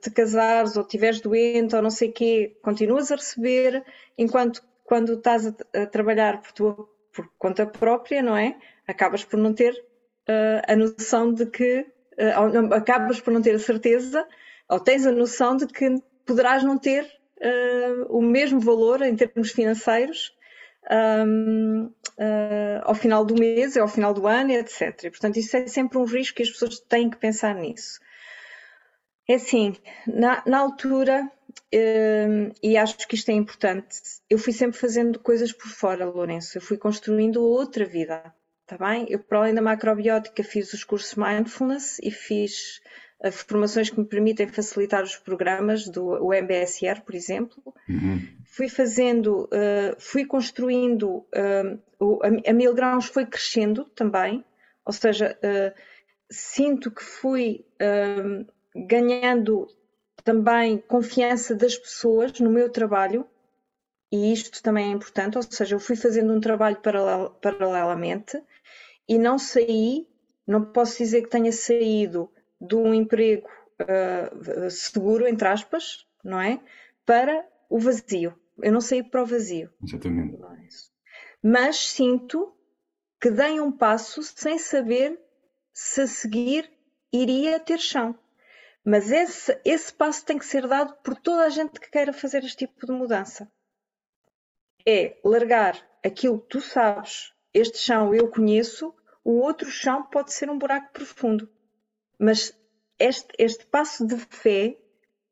te, 0.00 0.10
casares 0.12 0.76
ou 0.76 0.82
estiveres 0.82 1.20
doente 1.20 1.74
ou 1.74 1.82
não 1.82 1.90
sei 1.90 2.10
o 2.10 2.12
quê, 2.12 2.56
continuas 2.62 3.10
a 3.10 3.16
receber, 3.16 3.84
enquanto 4.16 4.62
quando 4.84 5.14
estás 5.14 5.48
a, 5.48 5.54
a 5.74 5.86
trabalhar 5.86 6.40
por, 6.40 6.52
tua, 6.52 6.88
por 7.12 7.28
conta 7.36 7.66
própria, 7.66 8.22
não 8.22 8.36
é? 8.36 8.56
Acabas 8.86 9.24
por 9.24 9.40
não 9.40 9.52
ter 9.52 9.72
uh, 9.74 10.62
a 10.68 10.76
noção 10.76 11.34
de 11.34 11.46
que, 11.46 11.80
uh, 11.80 12.74
acabas 12.74 13.20
por 13.20 13.32
não 13.32 13.42
ter 13.42 13.56
a 13.56 13.58
certeza, 13.58 14.24
ou 14.68 14.78
tens 14.78 15.04
a 15.04 15.10
noção 15.10 15.56
de 15.56 15.66
que 15.66 16.00
poderás 16.24 16.62
não 16.62 16.78
ter 16.78 17.10
uh, 17.42 18.06
o 18.16 18.22
mesmo 18.22 18.60
valor 18.60 19.02
em 19.02 19.16
termos 19.16 19.50
financeiros 19.50 20.32
um, 20.90 21.84
uh, 21.84 22.82
ao 22.82 22.94
final 22.94 23.24
do 23.24 23.34
mês, 23.34 23.76
ao 23.76 23.88
final 23.88 24.14
do 24.14 24.26
ano, 24.26 24.52
etc. 24.52 25.10
Portanto, 25.10 25.38
isso 25.38 25.56
é 25.56 25.66
sempre 25.66 25.98
um 25.98 26.04
risco 26.04 26.40
e 26.40 26.44
as 26.44 26.50
pessoas 26.50 26.78
têm 26.80 27.10
que 27.10 27.16
pensar 27.16 27.54
nisso. 27.54 28.00
É 29.28 29.34
assim, 29.34 29.76
na, 30.06 30.42
na 30.46 30.58
altura, 30.58 31.30
um, 31.74 32.50
e 32.62 32.78
acho 32.78 33.06
que 33.06 33.14
isto 33.14 33.30
é 33.30 33.34
importante, 33.34 33.96
eu 34.30 34.38
fui 34.38 34.54
sempre 34.54 34.78
fazendo 34.78 35.18
coisas 35.18 35.52
por 35.52 35.68
fora, 35.68 36.06
Lourenço. 36.06 36.56
Eu 36.56 36.62
fui 36.62 36.78
construindo 36.78 37.42
outra 37.42 37.84
vida, 37.84 38.34
tá 38.66 38.78
bem? 38.78 39.06
Eu, 39.08 39.18
para 39.18 39.40
além 39.40 39.54
da 39.54 39.60
macrobiótica, 39.60 40.42
fiz 40.42 40.72
os 40.72 40.82
cursos 40.82 41.14
Mindfulness 41.14 41.98
e 42.02 42.10
fiz 42.10 42.80
formações 43.32 43.90
que 43.90 43.98
me 43.98 44.06
permitem 44.06 44.46
facilitar 44.48 45.02
os 45.02 45.16
programas 45.16 45.88
do 45.88 46.32
MBSR, 46.32 47.00
por 47.02 47.14
exemplo. 47.14 47.74
Uhum 47.88 48.38
fui 48.58 48.68
fazendo, 48.68 49.44
uh, 49.44 49.94
fui 50.00 50.24
construindo, 50.24 51.18
uh, 52.00 52.18
a, 52.24 52.50
a 52.50 52.52
mil 52.52 52.74
graus 52.74 53.06
foi 53.06 53.24
crescendo 53.24 53.84
também, 53.84 54.44
ou 54.84 54.92
seja, 54.92 55.38
uh, 55.38 55.80
sinto 56.28 56.90
que 56.90 57.04
fui 57.04 57.64
ganhando 58.74 59.68
também 60.24 60.78
confiança 60.78 61.54
das 61.54 61.78
pessoas 61.78 62.40
no 62.40 62.50
meu 62.50 62.68
trabalho, 62.68 63.24
e 64.10 64.32
isto 64.32 64.60
também 64.60 64.90
é 64.90 64.94
importante, 64.94 65.36
ou 65.36 65.42
seja, 65.42 65.76
eu 65.76 65.80
fui 65.80 65.94
fazendo 65.94 66.34
um 66.34 66.40
trabalho 66.40 66.76
paralel, 66.82 67.30
paralelamente 67.40 68.42
e 69.08 69.18
não 69.18 69.38
saí, 69.38 70.06
não 70.46 70.64
posso 70.64 70.98
dizer 70.98 71.22
que 71.22 71.30
tenha 71.30 71.52
saído 71.52 72.28
de 72.60 72.74
um 72.74 72.92
emprego 72.92 73.48
seguro, 74.70 75.26
entre 75.26 75.46
aspas, 75.48 76.06
não 76.24 76.40
é? 76.40 76.60
Para 77.06 77.46
o 77.70 77.78
vazio 77.78 78.34
eu 78.62 78.72
não 78.72 78.80
saí 78.80 79.02
para 79.02 79.22
o 79.22 79.26
vazio. 79.26 79.72
Exatamente. 79.82 80.38
Mas 81.42 81.90
sinto 81.90 82.54
que 83.20 83.30
dei 83.30 83.60
um 83.60 83.70
passo 83.72 84.22
sem 84.22 84.58
saber 84.58 85.18
se 85.72 86.02
a 86.02 86.06
seguir 86.06 86.70
iria 87.12 87.60
ter 87.60 87.78
chão. 87.78 88.18
Mas 88.84 89.10
esse, 89.10 89.60
esse 89.64 89.92
passo 89.92 90.24
tem 90.24 90.38
que 90.38 90.46
ser 90.46 90.66
dado 90.66 90.94
por 91.02 91.16
toda 91.16 91.44
a 91.44 91.50
gente 91.50 91.78
que 91.78 91.90
queira 91.90 92.12
fazer 92.12 92.42
este 92.42 92.66
tipo 92.66 92.86
de 92.86 92.92
mudança. 92.92 93.50
É 94.86 95.18
largar 95.24 95.76
aquilo 96.04 96.40
que 96.40 96.48
tu 96.48 96.60
sabes, 96.60 97.32
este 97.52 97.78
chão 97.78 98.14
eu 98.14 98.30
conheço, 98.30 98.94
o 99.22 99.40
outro 99.40 99.70
chão 99.70 100.04
pode 100.04 100.32
ser 100.32 100.48
um 100.48 100.58
buraco 100.58 100.92
profundo. 100.92 101.50
Mas 102.18 102.52
este, 102.98 103.28
este 103.38 103.66
passo 103.66 104.06
de 104.06 104.16
fé 104.16 104.76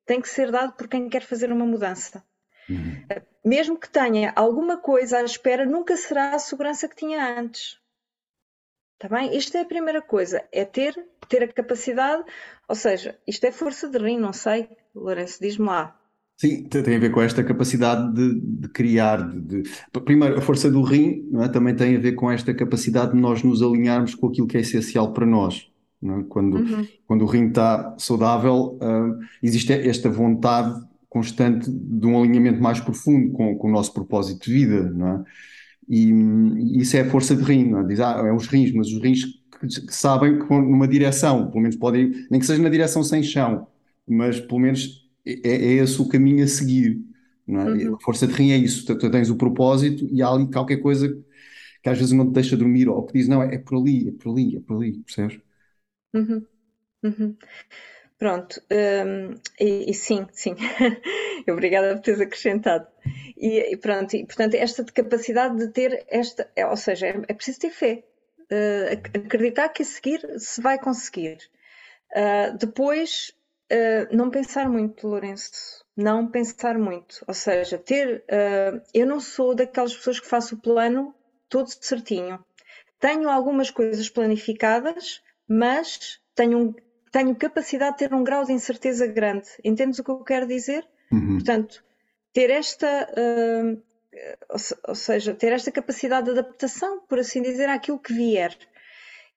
tem 0.04 0.20
que 0.20 0.28
ser 0.28 0.50
dado 0.50 0.72
por 0.74 0.88
quem 0.88 1.08
quer 1.08 1.22
fazer 1.22 1.50
uma 1.50 1.66
mudança. 1.66 2.22
Uhum. 2.68 3.04
Mesmo 3.44 3.78
que 3.78 3.88
tenha 3.88 4.32
alguma 4.36 4.76
coisa 4.76 5.18
à 5.18 5.22
espera, 5.22 5.64
nunca 5.64 5.96
será 5.96 6.34
a 6.34 6.38
segurança 6.38 6.88
que 6.88 6.96
tinha 6.96 7.38
antes. 7.38 7.78
Está 8.94 9.14
bem? 9.14 9.36
Isto 9.36 9.56
é 9.56 9.60
a 9.60 9.66
primeira 9.66 10.00
coisa, 10.00 10.42
é 10.50 10.64
ter, 10.64 10.94
ter 11.28 11.42
a 11.42 11.48
capacidade, 11.52 12.24
ou 12.66 12.74
seja, 12.74 13.18
isto 13.26 13.44
é 13.44 13.52
força 13.52 13.88
de 13.88 13.98
rim, 13.98 14.18
não 14.18 14.32
sei, 14.32 14.68
Lourenço, 14.94 15.38
diz-me 15.40 15.66
lá. 15.66 16.00
Sim, 16.38 16.64
tem 16.64 16.96
a 16.96 16.98
ver 16.98 17.10
com 17.10 17.20
esta 17.22 17.42
capacidade 17.42 18.12
de, 18.12 18.40
de 18.40 18.68
criar. 18.68 19.26
De, 19.26 19.62
de, 19.62 20.00
Primeiro, 20.04 20.38
a 20.38 20.40
força 20.40 20.70
do 20.70 20.82
rim 20.82 21.30
é? 21.42 21.48
também 21.48 21.74
tem 21.74 21.96
a 21.96 21.98
ver 21.98 22.12
com 22.12 22.30
esta 22.30 22.54
capacidade 22.54 23.12
de 23.12 23.18
nós 23.18 23.42
nos 23.42 23.62
alinharmos 23.62 24.14
com 24.14 24.28
aquilo 24.28 24.46
que 24.46 24.56
é 24.56 24.60
essencial 24.60 25.12
para 25.12 25.26
nós. 25.26 25.70
É? 26.02 26.24
Quando, 26.28 26.56
uhum. 26.56 26.86
quando 27.06 27.22
o 27.22 27.26
rim 27.26 27.48
está 27.48 27.94
saudável, 27.98 28.78
uh, 28.80 29.18
existe 29.42 29.72
esta 29.72 30.10
vontade 30.10 30.84
constante 31.08 31.70
de 31.70 32.06
um 32.06 32.20
alinhamento 32.22 32.60
mais 32.60 32.78
profundo 32.80 33.32
com, 33.32 33.56
com 33.56 33.68
o 33.68 33.72
nosso 33.72 33.92
propósito 33.92 34.44
de 34.44 34.52
vida, 34.52 34.90
não 34.90 35.08
é? 35.08 35.24
E, 35.88 36.10
e 36.10 36.80
isso 36.80 36.96
é 36.96 37.00
a 37.00 37.10
força 37.10 37.34
de 37.34 37.42
rim, 37.42 37.70
não 37.70 37.80
é? 37.80 37.84
Diz, 37.84 38.00
ah, 38.00 38.22
é 38.26 38.32
os 38.32 38.46
rins, 38.48 38.72
mas 38.72 38.88
os 38.88 39.00
rins 39.00 39.24
que, 39.24 39.86
que 39.86 39.94
sabem 39.94 40.38
que 40.38 40.46
vão 40.46 40.60
numa 40.60 40.86
direção, 40.86 41.48
pelo 41.48 41.60
menos 41.60 41.76
podem, 41.76 42.12
nem 42.30 42.40
que 42.40 42.46
seja 42.46 42.62
na 42.62 42.68
direção 42.68 43.02
sem 43.02 43.22
chão, 43.22 43.66
mas 44.06 44.40
pelo 44.40 44.60
menos 44.60 45.08
é, 45.24 45.48
é 45.48 45.72
esse 45.74 46.00
o 46.00 46.08
caminho 46.08 46.44
a 46.44 46.48
seguir. 46.48 47.00
Não 47.46 47.60
é? 47.60 47.72
Uhum. 47.72 47.94
A 47.94 48.00
força 48.00 48.26
de 48.26 48.34
rim 48.34 48.50
é 48.50 48.58
isso, 48.58 48.84
tu, 48.84 48.98
tu, 48.98 49.10
tens 49.10 49.30
o 49.30 49.36
propósito 49.36 50.08
e 50.10 50.20
há 50.20 50.28
ali 50.28 50.50
qualquer 50.50 50.78
coisa 50.78 51.08
que 51.82 51.88
às 51.88 51.96
vezes 51.96 52.12
não 52.12 52.26
te 52.26 52.32
deixa 52.32 52.56
dormir, 52.56 52.88
ou 52.88 53.02
que 53.04 53.12
diz, 53.12 53.28
não, 53.28 53.42
é, 53.42 53.54
é 53.54 53.58
por 53.58 53.78
ali, 53.78 54.08
é 54.08 54.12
por 54.12 54.32
ali, 54.32 54.56
é 54.56 54.60
por 54.60 54.76
ali, 54.76 54.92
percebes? 54.98 55.38
Uhum. 56.16 56.42
Uhum. 57.04 57.36
Pronto, 58.18 58.62
um, 58.72 59.34
e, 59.60 59.90
e, 59.90 59.94
sim, 59.94 60.26
sim, 60.32 60.54
obrigada 61.50 61.94
por 61.94 62.02
teres 62.02 62.20
acrescentado. 62.20 62.86
E, 63.36 63.74
e, 63.74 63.76
pronto, 63.76 64.16
e 64.16 64.24
portanto, 64.26 64.54
esta 64.54 64.84
capacidade 64.84 65.56
de 65.58 65.68
ter 65.70 66.04
esta, 66.08 66.48
é, 66.56 66.66
ou 66.66 66.76
seja, 66.76 67.08
é, 67.08 67.10
é 67.28 67.34
preciso 67.34 67.60
ter 67.60 67.70
fé, 67.70 68.02
uh, 68.52 69.18
acreditar 69.26 69.68
que 69.68 69.82
a 69.82 69.86
seguir 69.86 70.20
se 70.38 70.62
vai 70.62 70.78
conseguir. 70.78 71.38
Uh, 72.16 72.56
depois, 72.58 73.32
uh, 73.72 74.16
não 74.16 74.30
pensar 74.30 74.68
muito, 74.70 75.06
Lourenço, 75.06 75.84
não 75.96 76.30
pensar 76.30 76.78
muito, 76.78 77.24
ou 77.28 77.34
seja, 77.34 77.78
ter. 77.78 78.24
eu 78.94 79.06
não 79.06 79.20
sou 79.20 79.54
daquelas 79.54 79.94
pessoas 79.96 80.20
que 80.20 80.28
faço 80.28 80.54
o 80.54 80.60
plano 80.60 81.14
todo 81.48 81.68
certinho. 81.80 82.44
Tenho 83.00 83.28
algumas 83.30 83.70
coisas 83.70 84.08
planificadas, 84.10 85.20
mas 85.48 86.20
tenho 86.34 86.58
um 86.58 86.74
tenho 87.12 87.34
capacidade 87.34 87.96
de 87.96 87.98
ter 88.06 88.14
um 88.14 88.22
grau 88.22 88.44
de 88.44 88.52
incerteza 88.52 89.06
grande. 89.06 89.48
Entendes 89.64 89.98
o 89.98 90.04
que 90.04 90.10
eu 90.10 90.22
quero 90.22 90.46
dizer? 90.46 90.86
Uhum. 91.10 91.34
Portanto, 91.34 91.82
ter 92.32 92.50
esta, 92.50 93.08
uh, 93.10 93.82
ou 94.86 94.94
seja, 94.94 95.32
ter 95.32 95.50
esta 95.52 95.70
capacidade 95.70 96.26
de 96.26 96.32
adaptação, 96.32 97.00
por 97.08 97.18
assim 97.18 97.40
dizer, 97.40 97.70
àquilo 97.70 97.98
que 97.98 98.12
vier. 98.12 98.54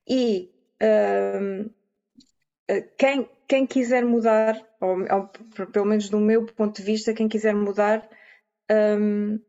E 0.06 0.52
uh, 0.84 1.72
quem, 2.98 3.30
quem 3.48 3.66
quiser 3.66 4.04
mudar, 4.04 4.62
ou, 4.82 4.98
ou, 5.00 5.68
pelo 5.68 5.86
menos 5.86 6.10
do 6.10 6.20
meu 6.20 6.46
ponto 6.46 6.76
de 6.76 6.84
vista, 6.84 7.14
quem 7.14 7.30
quiser 7.30 7.56
mudar, 7.56 8.08
um, 9.00 9.40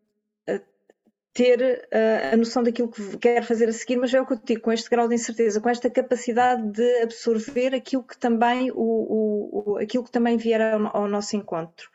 ter 1.33 1.89
uh, 1.93 2.35
a 2.35 2.37
noção 2.37 2.62
daquilo 2.62 2.91
que 2.91 3.16
quer 3.18 3.45
fazer 3.45 3.68
a 3.68 3.72
seguir, 3.72 3.97
mas 3.97 4.12
é 4.12 4.20
o 4.20 4.26
que 4.26 4.33
eu 4.33 4.41
digo, 4.43 4.62
com 4.62 4.72
este 4.72 4.91
grau 4.91 5.09
de 5.09 5.14
incerteza, 5.14 5.61
com 5.61 5.68
esta 5.68 5.89
capacidade 5.89 6.70
de 6.72 7.03
absorver 7.03 7.74
aquilo 7.74 8.03
que 8.03 8.18
também, 8.18 8.70
o, 8.72 9.72
o, 9.72 9.78
aquilo 9.78 10.05
que 10.05 10.11
também 10.11 10.37
vier 10.37 10.61
ao, 10.61 10.97
ao, 10.97 11.09
nosso 11.09 11.37
encontro. 11.37 11.89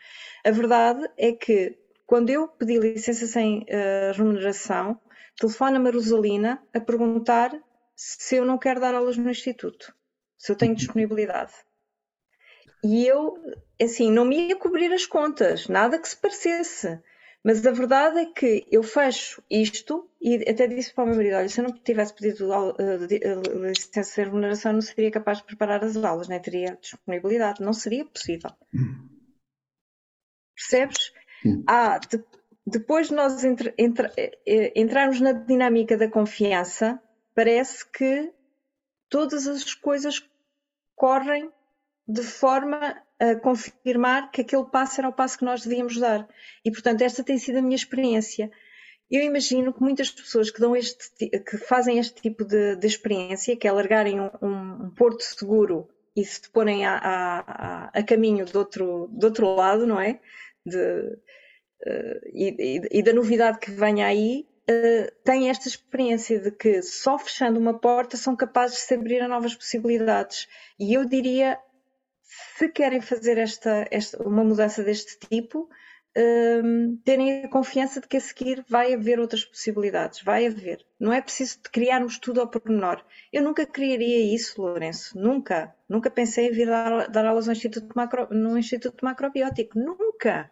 A 0.46 0.52
verdade 0.52 1.06
é 1.18 1.34
que 1.34 1.78
quando 2.06 2.30
eu 2.30 2.48
pedi 2.48 2.80
licença 2.80 3.28
sem 3.28 3.60
uh, 3.64 4.16
remuneração, 4.16 5.00
telefona-me 5.38 5.90
a 5.90 5.92
Rosalina 5.92 6.64
a 6.74 6.80
perguntar 6.80 7.52
se 7.96 8.38
eu 8.38 8.46
não 8.46 8.58
quero 8.58 8.80
dar 8.80 8.96
aulas 8.96 9.18
no 9.18 9.30
Instituto, 9.30 9.94
se 10.38 10.52
eu 10.52 10.56
tenho 10.56 10.72
uhum. 10.72 10.78
disponibilidade. 10.78 11.54
E 12.84 13.08
eu, 13.08 13.34
assim, 13.82 14.12
não 14.12 14.26
me 14.26 14.50
ia 14.50 14.56
cobrir 14.56 14.94
as 14.94 15.06
contas, 15.06 15.68
nada 15.68 15.98
que 15.98 16.08
se 16.08 16.16
parecesse. 16.16 17.02
Mas 17.46 17.64
a 17.64 17.70
verdade 17.70 18.18
é 18.22 18.26
que 18.26 18.66
eu 18.72 18.82
fecho 18.82 19.40
isto 19.48 20.10
e 20.20 20.38
até 20.50 20.66
disse 20.66 20.92
para 20.92 21.04
o 21.04 21.08
meu 21.08 21.16
marido: 21.16 21.36
olha, 21.36 21.48
se 21.48 21.62
eu 21.62 21.66
não 21.66 21.76
tivesse 21.76 22.16
pedido 22.16 22.50
uh, 22.50 23.68
licença 23.68 24.24
de 24.24 24.28
remuneração, 24.28 24.74
não 24.74 24.82
seria 24.82 25.12
capaz 25.12 25.38
de 25.38 25.44
preparar 25.44 25.84
as 25.84 25.96
aulas, 25.96 26.28
nem 26.28 26.42
teria 26.42 26.76
disponibilidade, 26.82 27.62
não 27.62 27.72
seria 27.72 28.04
possível. 28.04 28.50
Hum. 28.74 29.08
Percebes? 30.56 31.14
Ah, 31.68 32.00
de, 32.00 32.24
depois 32.66 33.10
de 33.10 33.14
nós 33.14 33.44
entre, 33.44 33.76
entre, 33.78 34.10
eh, 34.18 34.74
entrarmos 34.76 35.22
na 35.22 35.34
dinâmica 35.34 35.96
da 35.96 36.10
confiança, 36.10 37.00
parece 37.36 37.88
que 37.92 38.34
todas 39.08 39.46
as 39.46 39.76
coisas 39.76 40.28
correm 40.96 41.52
de 42.08 42.24
forma 42.24 43.05
a 43.20 43.36
confirmar 43.36 44.30
que 44.32 44.42
aquele 44.42 44.66
passo 44.66 45.00
era 45.00 45.10
o 45.10 45.14
passo 45.14 45.38
que 45.38 45.46
nós 45.46 45.64
devíamos 45.64 45.98
dar. 45.98 46.28
E, 46.64 46.72
portanto, 46.72 47.02
esta 47.02 47.24
tem 47.24 47.38
sido 47.38 47.60
a 47.60 47.62
minha 47.62 47.76
experiência. 47.76 48.52
Eu 49.10 49.22
imagino 49.22 49.74
que 49.74 49.82
muitas 49.82 50.10
pessoas 50.10 50.50
que, 50.50 50.60
dão 50.60 50.76
este, 50.76 51.30
que 51.30 51.58
fazem 51.58 52.00
este 52.00 52.22
tipo 52.22 52.44
de, 52.44 52.76
de 52.76 52.88
experiência, 52.88 53.56
que 53.56 53.68
é 53.68 53.72
largarem 53.72 54.20
um, 54.20 54.30
um, 54.42 54.90
porto 54.96 55.22
seguro 55.22 55.88
e 56.16 56.26
se 56.26 56.50
porem 56.50 56.86
a, 56.86 56.98
a, 56.98 57.90
a, 57.94 58.04
caminho 58.04 58.46
do 58.46 58.58
outro, 58.58 59.10
outro 59.22 59.54
lado, 59.54 59.86
não 59.86 60.00
é? 60.00 60.20
De, 60.66 60.78
uh, 60.78 62.22
e, 62.34 62.56
e, 62.58 63.00
e, 63.00 63.04
da 63.04 63.14
novidade 63.14 63.60
que 63.60 63.70
venha 63.70 64.08
aí, 64.08 64.48
uh, 64.70 65.12
têm 65.24 65.50
esta 65.50 65.68
experiência 65.68 66.40
de 66.40 66.52
que 66.52 66.82
só 66.82 67.20
fechando 67.20 67.60
uma 67.60 67.78
porta 67.78 68.18
são 68.18 68.36
capazes 68.36 68.78
de 68.78 68.84
se 68.84 68.94
abrir 68.96 69.22
a 69.22 69.28
novas 69.28 69.54
possibilidades. 69.54 70.48
E 70.80 70.94
eu 70.96 71.06
diria, 71.06 71.60
se 72.26 72.70
querem 72.70 73.02
fazer 73.02 73.38
esta, 73.38 73.88
esta 73.92 74.22
uma 74.24 74.44
mudança 74.44 74.84
deste 74.84 75.18
tipo, 75.20 75.70
um, 76.18 76.98
terem 77.04 77.44
a 77.44 77.50
confiança 77.50 78.00
de 78.00 78.08
que 78.08 78.18
a 78.18 78.22
seguir 78.22 78.64
vai 78.70 78.94
haver 78.94 79.20
outras 79.20 79.44
possibilidades, 79.44 80.22
vai 80.22 80.48
haver. 80.48 80.86
Não 81.00 81.12
é 81.12 81.22
preciso 81.22 81.60
criarmos 81.72 82.18
tudo 82.18 82.40
ao 82.40 82.48
pormenor. 82.48 83.04
Eu 83.32 83.44
nunca 83.44 83.66
criaria 83.66 84.34
isso, 84.34 84.62
Lourenço, 84.62 85.20
nunca. 85.20 85.76
Nunca 85.90 86.10
pensei 86.10 86.48
em 86.48 86.52
vir 86.52 86.68
dar, 86.68 87.10
dar 87.10 87.26
aulas 87.26 87.48
no 87.48 87.54
Instituto, 87.54 87.94
Macro, 87.96 88.28
no 88.32 88.58
Instituto 88.58 89.04
Macrobiótico, 89.04 89.78
nunca. 89.78 90.50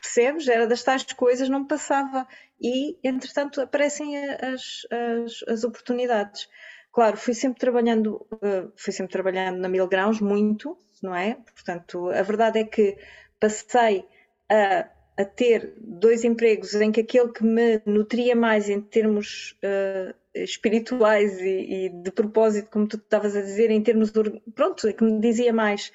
Percebes? 0.00 0.48
Era 0.48 0.66
das 0.66 0.82
tais 0.82 1.04
coisas, 1.04 1.48
não 1.48 1.64
passava. 1.64 2.26
E, 2.60 2.98
entretanto, 3.02 3.60
aparecem 3.60 4.18
as, 4.18 4.86
as, 4.90 5.44
as 5.48 5.64
oportunidades. 5.64 6.48
Claro, 6.94 7.16
fui 7.16 7.34
sempre 7.34 7.58
trabalhando, 7.58 8.26
uh, 8.32 8.72
fui 8.76 8.92
sempre 8.92 9.12
trabalhando 9.12 9.58
na 9.58 9.68
Mil 9.68 9.88
Grãos, 9.88 10.20
muito, 10.20 10.78
não 11.02 11.14
é? 11.14 11.34
Portanto, 11.34 12.08
a 12.10 12.22
verdade 12.22 12.60
é 12.60 12.64
que 12.64 12.96
passei 13.40 14.06
a 14.48 14.88
a 15.16 15.24
ter 15.24 15.74
dois 15.78 16.24
empregos 16.24 16.74
em 16.74 16.90
que 16.90 17.00
aquele 17.00 17.30
que 17.30 17.44
me 17.44 17.80
nutria 17.86 18.34
mais 18.34 18.68
em 18.68 18.80
termos 18.80 19.56
uh, 19.62 20.14
espirituais 20.34 21.40
e, 21.40 21.86
e, 21.86 21.88
de 21.88 22.10
propósito, 22.10 22.68
como 22.70 22.88
tu 22.88 22.96
estavas 22.96 23.36
a 23.36 23.40
dizer, 23.40 23.70
em 23.70 23.82
termos 23.82 24.10
de, 24.10 24.40
pronto, 24.54 24.92
que 24.92 25.04
me 25.04 25.20
dizia 25.20 25.52
mais, 25.52 25.92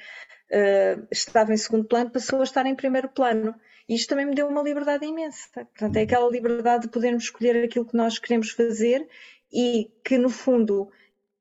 uh, 0.52 1.06
estava 1.12 1.54
em 1.54 1.58
segundo 1.58 1.86
plano, 1.86 2.10
passou 2.10 2.40
a 2.40 2.44
estar 2.44 2.66
em 2.66 2.76
primeiro 2.76 3.10
plano. 3.10 3.54
Isto 3.90 4.10
também 4.10 4.26
me 4.26 4.36
deu 4.36 4.48
uma 4.48 4.62
liberdade 4.62 5.06
imensa. 5.06 5.50
Portanto, 5.54 5.98
é 5.98 6.04
aquela 6.04 6.30
liberdade 6.30 6.84
de 6.84 6.90
podermos 6.90 7.24
escolher 7.24 7.66
aquilo 7.66 7.86
que 7.86 7.98
nós 7.98 8.20
queremos 8.20 8.52
fazer 8.52 9.06
e 9.52 9.92
que, 10.04 10.18
no 10.18 10.30
fundo, 10.30 10.90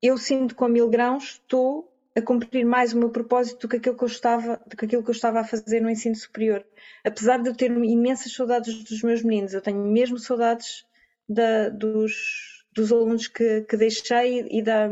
eu 0.03 0.17
sinto 0.17 0.55
com 0.55 0.69
mil 0.69 0.89
grãos, 0.89 1.41
estou 1.43 1.93
a 2.17 2.23
cumprir 2.23 2.65
mais 2.65 2.93
o 2.93 2.99
meu 2.99 3.11
propósito 3.11 3.61
do 3.61 3.69
que 3.69 3.77
aquilo 3.77 3.97
que 3.97 4.05
eu 4.05 4.09
estava, 4.09 4.61
do 4.67 4.77
que 4.77 4.85
aquilo 4.85 5.03
que 5.03 5.11
eu 5.11 5.15
estava 5.15 5.41
a 5.41 5.45
fazer 5.45 5.81
no 5.81 5.91
ensino 5.91 6.15
superior. 6.15 6.65
Apesar 7.05 7.39
de 7.39 7.49
eu 7.49 7.55
ter 7.55 7.71
imensas 7.71 8.33
saudades 8.33 8.83
dos 8.83 9.03
meus 9.03 9.23
meninos, 9.23 9.55
eu 9.55 9.61
tenho 9.61 9.85
mesmo 9.85 10.19
saudades 10.19 10.85
da, 11.29 11.69
dos, 11.69 12.65
dos 12.73 12.91
alunos 12.91 13.29
que, 13.29 13.63
que 13.63 13.77
deixei 13.77 14.47
e 14.51 14.63
da, 14.63 14.89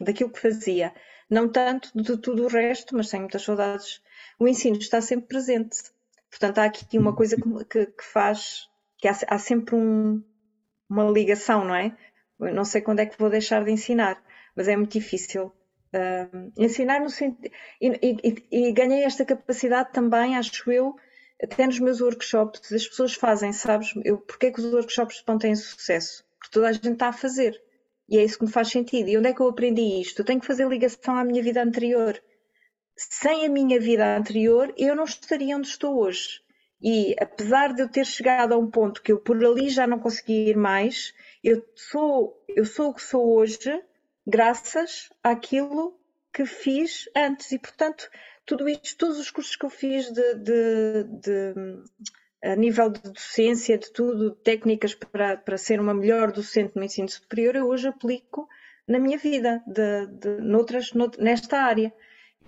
daquilo 0.00 0.30
que 0.30 0.40
fazia. 0.40 0.92
Não 1.28 1.48
tanto 1.48 1.90
de 1.94 2.16
tudo 2.16 2.44
o 2.44 2.48
resto, 2.48 2.96
mas 2.96 3.10
tenho 3.10 3.22
muitas 3.22 3.42
saudades. 3.42 4.00
O 4.38 4.46
ensino 4.48 4.76
está 4.76 5.00
sempre 5.00 5.26
presente. 5.26 5.78
Portanto, 6.30 6.58
há 6.58 6.64
aqui 6.64 6.98
uma 6.98 7.14
coisa 7.14 7.36
que, 7.36 7.64
que, 7.64 7.86
que 7.86 8.04
faz, 8.04 8.68
que 8.98 9.08
há, 9.08 9.16
há 9.28 9.38
sempre 9.38 9.74
um, 9.74 10.22
uma 10.88 11.04
ligação, 11.10 11.64
não 11.64 11.74
é? 11.74 11.96
Não 12.38 12.64
sei 12.64 12.80
quando 12.80 13.00
é 13.00 13.06
que 13.06 13.18
vou 13.18 13.30
deixar 13.30 13.64
de 13.64 13.70
ensinar, 13.70 14.22
mas 14.56 14.68
é 14.68 14.76
muito 14.76 14.92
difícil 14.92 15.52
Uh, 15.94 16.52
ensinar 16.58 16.98
no 16.98 17.08
sentido. 17.08 17.54
E, 17.80 17.86
e, 18.02 18.66
e, 18.66 18.72
ganhei 18.72 19.04
esta 19.04 19.24
capacidade 19.24 19.92
também, 19.92 20.36
acho 20.36 20.68
eu, 20.72 20.96
até 21.40 21.66
nos 21.66 21.78
meus 21.78 22.00
workshops, 22.00 22.72
as 22.72 22.88
pessoas 22.88 23.14
fazem, 23.14 23.52
sabes? 23.52 23.94
Eu, 24.04 24.18
que 24.18 24.60
os 24.60 24.72
workshops 24.72 25.22
não 25.24 25.38
têm 25.38 25.54
sucesso? 25.54 26.24
Porque 26.36 26.50
toda 26.52 26.68
a 26.68 26.72
gente 26.72 26.90
está 26.90 27.08
a 27.08 27.12
fazer. 27.12 27.60
E 28.08 28.18
é 28.18 28.24
isso 28.24 28.38
que 28.38 28.44
me 28.44 28.50
faz 28.50 28.68
sentido. 28.68 29.08
E 29.08 29.16
onde 29.16 29.28
é 29.28 29.32
que 29.32 29.40
eu 29.40 29.48
aprendi 29.48 30.00
isto? 30.00 30.20
Eu 30.20 30.24
tenho 30.24 30.40
que 30.40 30.46
fazer 30.46 30.66
ligação 30.66 31.16
à 31.16 31.24
minha 31.24 31.42
vida 31.42 31.62
anterior. 31.62 32.20
Sem 32.96 33.46
a 33.46 33.48
minha 33.48 33.78
vida 33.78 34.16
anterior, 34.16 34.74
eu 34.76 34.96
não 34.96 35.04
estaria 35.04 35.56
onde 35.56 35.68
estou 35.68 35.98
hoje. 35.98 36.40
E 36.82 37.14
apesar 37.20 37.72
de 37.72 37.82
eu 37.82 37.88
ter 37.88 38.04
chegado 38.04 38.52
a 38.52 38.58
um 38.58 38.70
ponto 38.70 39.00
que 39.02 39.12
eu 39.12 39.18
por 39.18 39.42
ali 39.44 39.68
já 39.68 39.86
não 39.86 39.98
conseguia 39.98 40.50
ir 40.50 40.56
mais, 40.56 41.14
eu 41.44 41.62
sou, 41.76 42.42
eu 42.48 42.64
sou 42.64 42.90
o 42.90 42.94
que 42.94 43.02
sou 43.02 43.36
hoje 43.36 43.82
graças 44.26 45.10
àquilo 45.22 45.94
que 46.32 46.46
fiz 46.46 47.08
antes. 47.14 47.52
E, 47.52 47.58
portanto, 47.58 48.10
tudo 48.46 48.66
isto, 48.66 48.96
todos 48.96 49.18
os 49.18 49.30
cursos 49.30 49.54
que 49.54 49.66
eu 49.66 49.70
fiz 49.70 50.10
de, 50.10 50.34
de, 50.36 51.04
de 51.04 51.54
a 52.42 52.56
nível 52.56 52.90
de 52.90 53.00
docência, 53.02 53.76
de 53.76 53.92
tudo, 53.92 54.34
técnicas 54.36 54.94
para, 54.94 55.36
para 55.36 55.58
ser 55.58 55.80
uma 55.80 55.94
melhor 55.94 56.32
docente 56.32 56.76
no 56.76 56.82
ensino 56.82 57.08
superior, 57.08 57.54
eu 57.56 57.68
hoje 57.68 57.88
aplico 57.88 58.48
na 58.88 58.98
minha 58.98 59.16
vida, 59.18 59.62
de, 59.66 60.06
de, 60.06 60.40
noutras, 60.42 60.92
nout, 60.92 61.18
nesta 61.20 61.58
área. 61.58 61.92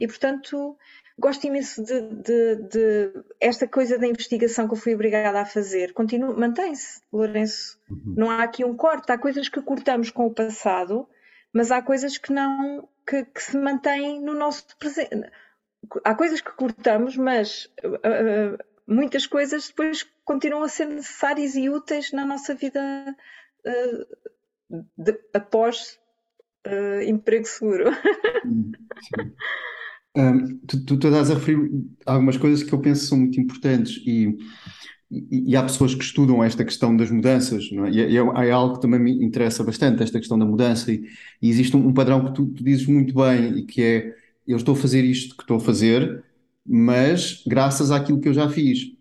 E, 0.01 0.07
portanto, 0.07 0.77
gosto 1.19 1.47
imenso 1.47 1.83
de, 1.83 2.01
de, 2.01 2.57
de, 2.57 3.13
esta 3.41 3.67
coisa 3.67 3.99
da 3.99 4.07
investigação 4.07 4.67
que 4.67 4.75
eu 4.75 4.79
fui 4.79 4.95
obrigada 4.95 5.41
a 5.41 5.47
fazer. 5.47 5.93
Mantém-se, 6.37 7.01
Lourenço. 7.13 7.79
Uhum. 7.91 8.15
Não 8.17 8.31
há 8.31 8.43
aqui 8.43 8.65
um 8.65 8.77
corte. 8.77 9.11
Há 9.11 9.19
coisas 9.19 9.49
que 9.49 9.63
cortamos 9.63 10.11
com 10.11 10.27
o 10.27 10.35
passado 10.35 11.09
mas 11.57 11.73
há 11.73 11.81
coisas 11.81 12.19
que 12.19 12.35
não 12.35 12.87
que, 13.07 13.25
que 13.25 13.43
se 13.43 13.57
mantêm 13.57 14.21
no 14.21 14.35
nosso 14.35 14.67
presente. 14.79 15.31
Há 16.05 16.15
coisas 16.15 16.43
que 16.43 16.53
cortamos, 16.53 17.17
mas 17.17 17.65
uh, 17.83 18.63
muitas 18.87 19.27
coisas 19.27 19.69
depois 19.69 20.03
continuam 20.23 20.65
a 20.65 20.69
ser 20.69 20.85
necessárias 20.85 21.57
e 21.57 21.71
úteis 21.71 22.13
na 22.13 22.27
nossa 22.27 22.55
vida 22.55 22.79
uh, 23.65 24.83
de, 24.99 25.19
após 25.33 25.99
uh, 26.67 27.01
emprego 27.03 27.47
seguro. 27.47 27.91
Um, 30.17 30.59
tu, 30.67 30.85
tu, 30.85 30.95
estás 30.95 31.31
a 31.31 31.35
referir 31.35 31.71
algumas 32.07 32.39
coisas 32.39 32.63
que 32.63 32.73
eu 32.73 32.79
penso 32.79 33.07
são 33.07 33.19
muito 33.19 33.39
importantes 33.39 34.03
e 34.07 34.39
e, 35.11 35.53
e, 35.53 35.57
há 35.57 35.63
pessoas 35.63 35.95
que 35.95 36.03
estudam 36.03 36.43
esta 36.43 36.65
questão 36.65 36.97
das 36.97 37.11
mudanças, 37.11 37.71
é? 37.73 37.91
e, 37.91 38.01
é, 38.01 38.11
e 38.11 38.17
é, 38.17 38.21
é, 38.21 38.51
algo 38.51 38.75
que 38.75 38.83
também 38.83 38.99
me 38.99 39.25
interessa 39.25 39.63
bastante, 39.63 40.03
esta 40.03 40.19
questão 40.19 40.39
da 40.39 40.45
mudança, 40.45 40.93
e, 40.93 41.05
e 41.41 41.49
existe 41.49 41.77
um, 41.77 41.89
um, 41.89 41.95
padrão 41.95 42.25
que 42.25 42.33
tu, 42.33 42.47
tu, 42.47 42.65
dizes 42.65 42.87
muito 42.87 43.15
bem, 43.15 43.59
e 43.59 43.63
que 43.65 43.83
é, 43.83 44.15
eu 44.47 44.57
estou 44.57 44.75
a 44.75 44.77
fazer 44.77 45.05
isto 45.05 45.37
que 45.37 45.43
estou 45.43 45.59
a 45.59 45.61
fazer, 45.61 46.25
mas 46.67 47.45
graças 47.47 47.91
àquilo 47.93 48.21
que 48.21 48.29
eu 48.29 48.35
já 48.35 48.49
fiz. 48.49 48.96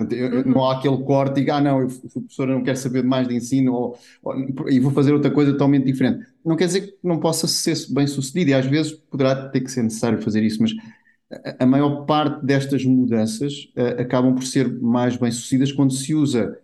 Portanto, 0.00 0.12
eu, 0.14 0.38
uhum. 0.38 0.42
Não 0.46 0.64
há 0.64 0.78
aquele 0.78 0.98
corte 0.98 1.32
e 1.32 1.40
diga, 1.40 1.56
ah 1.56 1.60
não, 1.60 1.80
eu 1.80 1.90
fui 1.90 2.08
professora, 2.08 2.54
não 2.54 2.62
quero 2.62 2.78
saber 2.78 3.04
mais 3.04 3.28
de 3.28 3.34
ensino, 3.34 3.72
ou, 3.74 3.98
ou, 4.22 4.68
e 4.68 4.80
vou 4.80 4.90
fazer 4.92 5.12
outra 5.12 5.30
coisa 5.30 5.52
totalmente 5.52 5.84
diferente. 5.84 6.26
Não 6.44 6.56
quer 6.56 6.66
dizer 6.66 6.80
que 6.82 6.94
não 7.02 7.20
possa 7.20 7.46
ser 7.46 7.76
bem 7.90 8.06
sucedido, 8.06 8.50
e 8.50 8.54
às 8.54 8.64
vezes 8.64 8.92
poderá 8.92 9.48
ter 9.48 9.60
que 9.60 9.70
ser 9.70 9.82
necessário 9.82 10.22
fazer 10.22 10.42
isso, 10.42 10.62
mas 10.62 10.72
a 11.58 11.66
maior 11.66 12.06
parte 12.06 12.44
destas 12.44 12.84
mudanças 12.84 13.70
uh, 13.76 14.00
acabam 14.00 14.34
por 14.34 14.44
ser 14.44 14.68
mais 14.80 15.16
bem-sucedidas 15.16 15.70
quando 15.70 15.92
se 15.92 16.14
usa 16.14 16.58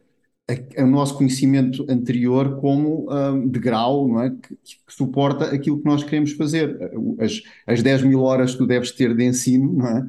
a, 0.48 0.82
o 0.82 0.86
nosso 0.86 1.16
conhecimento 1.16 1.86
anterior 1.88 2.60
como 2.60 3.06
uh, 3.08 3.48
degrau 3.48 4.08
não 4.08 4.22
é? 4.22 4.30
Que, 4.30 4.56
que, 4.56 4.74
suporta 4.88 5.44
aquilo 5.54 5.78
que 5.78 5.84
nós 5.84 6.02
queremos 6.02 6.32
fazer. 6.32 6.76
As, 7.20 7.42
as 7.64 7.82
10 7.82 8.04
mil 8.04 8.22
horas 8.22 8.52
que 8.52 8.58
tu 8.58 8.66
deves 8.66 8.90
ter 8.90 9.14
de 9.14 9.24
ensino 9.24 9.72
não 9.72 9.86
é? 9.86 10.08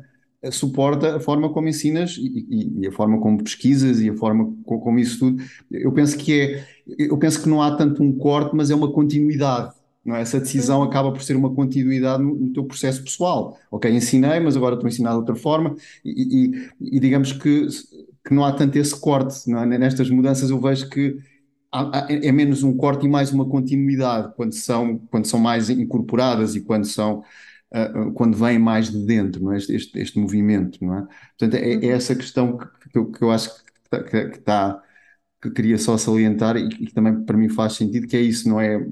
Suporta 0.51 1.15
a 1.15 1.19
forma 1.19 1.51
como 1.51 1.67
ensinas 1.67 2.15
e, 2.17 2.79
e, 2.79 2.87
a 2.87 2.91
forma 2.91 3.19
como 3.19 3.43
pesquisas 3.43 3.99
e 3.99 4.09
a 4.09 4.15
forma 4.15 4.53
como, 4.63 4.79
como 4.79 4.99
isso 4.99 5.19
tudo. 5.19 5.43
Eu 5.71 5.91
penso 5.91 6.17
que 6.17 6.41
é, 6.41 6.67
eu 6.97 7.17
penso 7.17 7.41
que 7.41 7.49
não 7.49 7.61
há 7.61 7.75
tanto 7.75 8.03
um 8.03 8.15
corte, 8.17 8.55
mas 8.55 8.69
é 8.69 8.75
uma 8.75 8.91
continuidade. 8.91 9.73
Não 10.05 10.15
é? 10.15 10.21
Essa 10.21 10.39
decisão 10.39 10.79
uhum. 10.79 10.85
acaba 10.85 11.11
por 11.11 11.21
ser 11.21 11.35
uma 11.35 11.53
continuidade 11.53 12.23
no, 12.23 12.33
no, 12.33 12.53
teu 12.53 12.63
processo 12.63 13.03
pessoal. 13.03 13.57
Ok, 13.69 13.91
ensinei, 13.91 14.39
mas 14.39 14.55
agora 14.55 14.75
estou 14.75 14.87
a 14.87 14.89
ensinar 14.89 15.11
de 15.11 15.17
outra 15.17 15.35
forma 15.35 15.75
e, 16.05 16.51
e, 16.81 16.95
e 16.95 16.99
digamos 16.99 17.33
que, 17.33 17.67
que 18.25 18.33
não 18.33 18.45
há 18.45 18.53
tanto 18.53 18.77
esse 18.77 18.97
corte. 18.97 19.51
É? 19.51 19.65
Nestas 19.65 20.09
mudanças 20.09 20.49
eu 20.49 20.61
vejo 20.61 20.89
que 20.89 21.17
há, 21.71 22.05
há, 22.05 22.07
é 22.09 22.31
menos 22.31 22.63
um 22.63 22.77
corte 22.77 23.05
e 23.05 23.09
mais 23.09 23.33
uma 23.33 23.45
continuidade 23.45 24.33
quando 24.35 24.53
são, 24.53 24.97
quando 25.11 25.25
são 25.25 25.39
mais 25.39 25.69
incorporadas 25.69 26.55
e 26.55 26.61
quando 26.61 26.85
são 26.85 27.23
uh, 27.73 28.11
quando 28.13 28.37
vem 28.37 28.59
mais 28.59 28.89
de 28.89 29.05
dentro, 29.05 29.43
não 29.43 29.53
é? 29.53 29.57
este, 29.57 29.75
este, 29.75 29.99
este 29.99 30.19
movimento. 30.19 30.83
Não 30.83 30.99
é? 30.99 31.07
Portanto, 31.37 31.55
é, 31.55 31.73
é 31.73 31.77
uhum. 31.77 31.91
essa 31.91 32.15
questão 32.15 32.57
que, 32.57 32.89
que, 32.89 32.97
eu, 32.97 33.11
que 33.11 33.21
eu 33.21 33.31
acho 33.31 33.55
que 33.63 33.71
está, 33.83 34.03
que, 34.03 34.17
está, 34.17 34.83
que 35.41 35.51
queria 35.51 35.77
só 35.77 35.97
salientar 35.97 36.57
e 36.57 36.69
que 36.69 36.93
também 36.93 37.23
para 37.25 37.37
mim 37.37 37.49
faz 37.49 37.73
sentido, 37.73 38.07
que 38.07 38.17
é 38.17 38.21
isso, 38.21 38.49
não 38.49 38.59
é? 38.59 38.85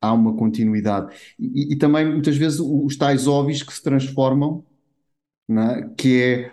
há 0.00 0.12
uma 0.12 0.36
continuidade. 0.36 1.14
E, 1.38 1.72
e, 1.72 1.76
também 1.76 2.06
muitas 2.06 2.36
vezes 2.36 2.60
os 2.60 2.96
tais 2.96 3.26
óbvios 3.26 3.62
que 3.62 3.72
se 3.72 3.82
transformam, 3.82 4.64
é? 5.50 5.88
que 5.96 6.22
é, 6.22 6.52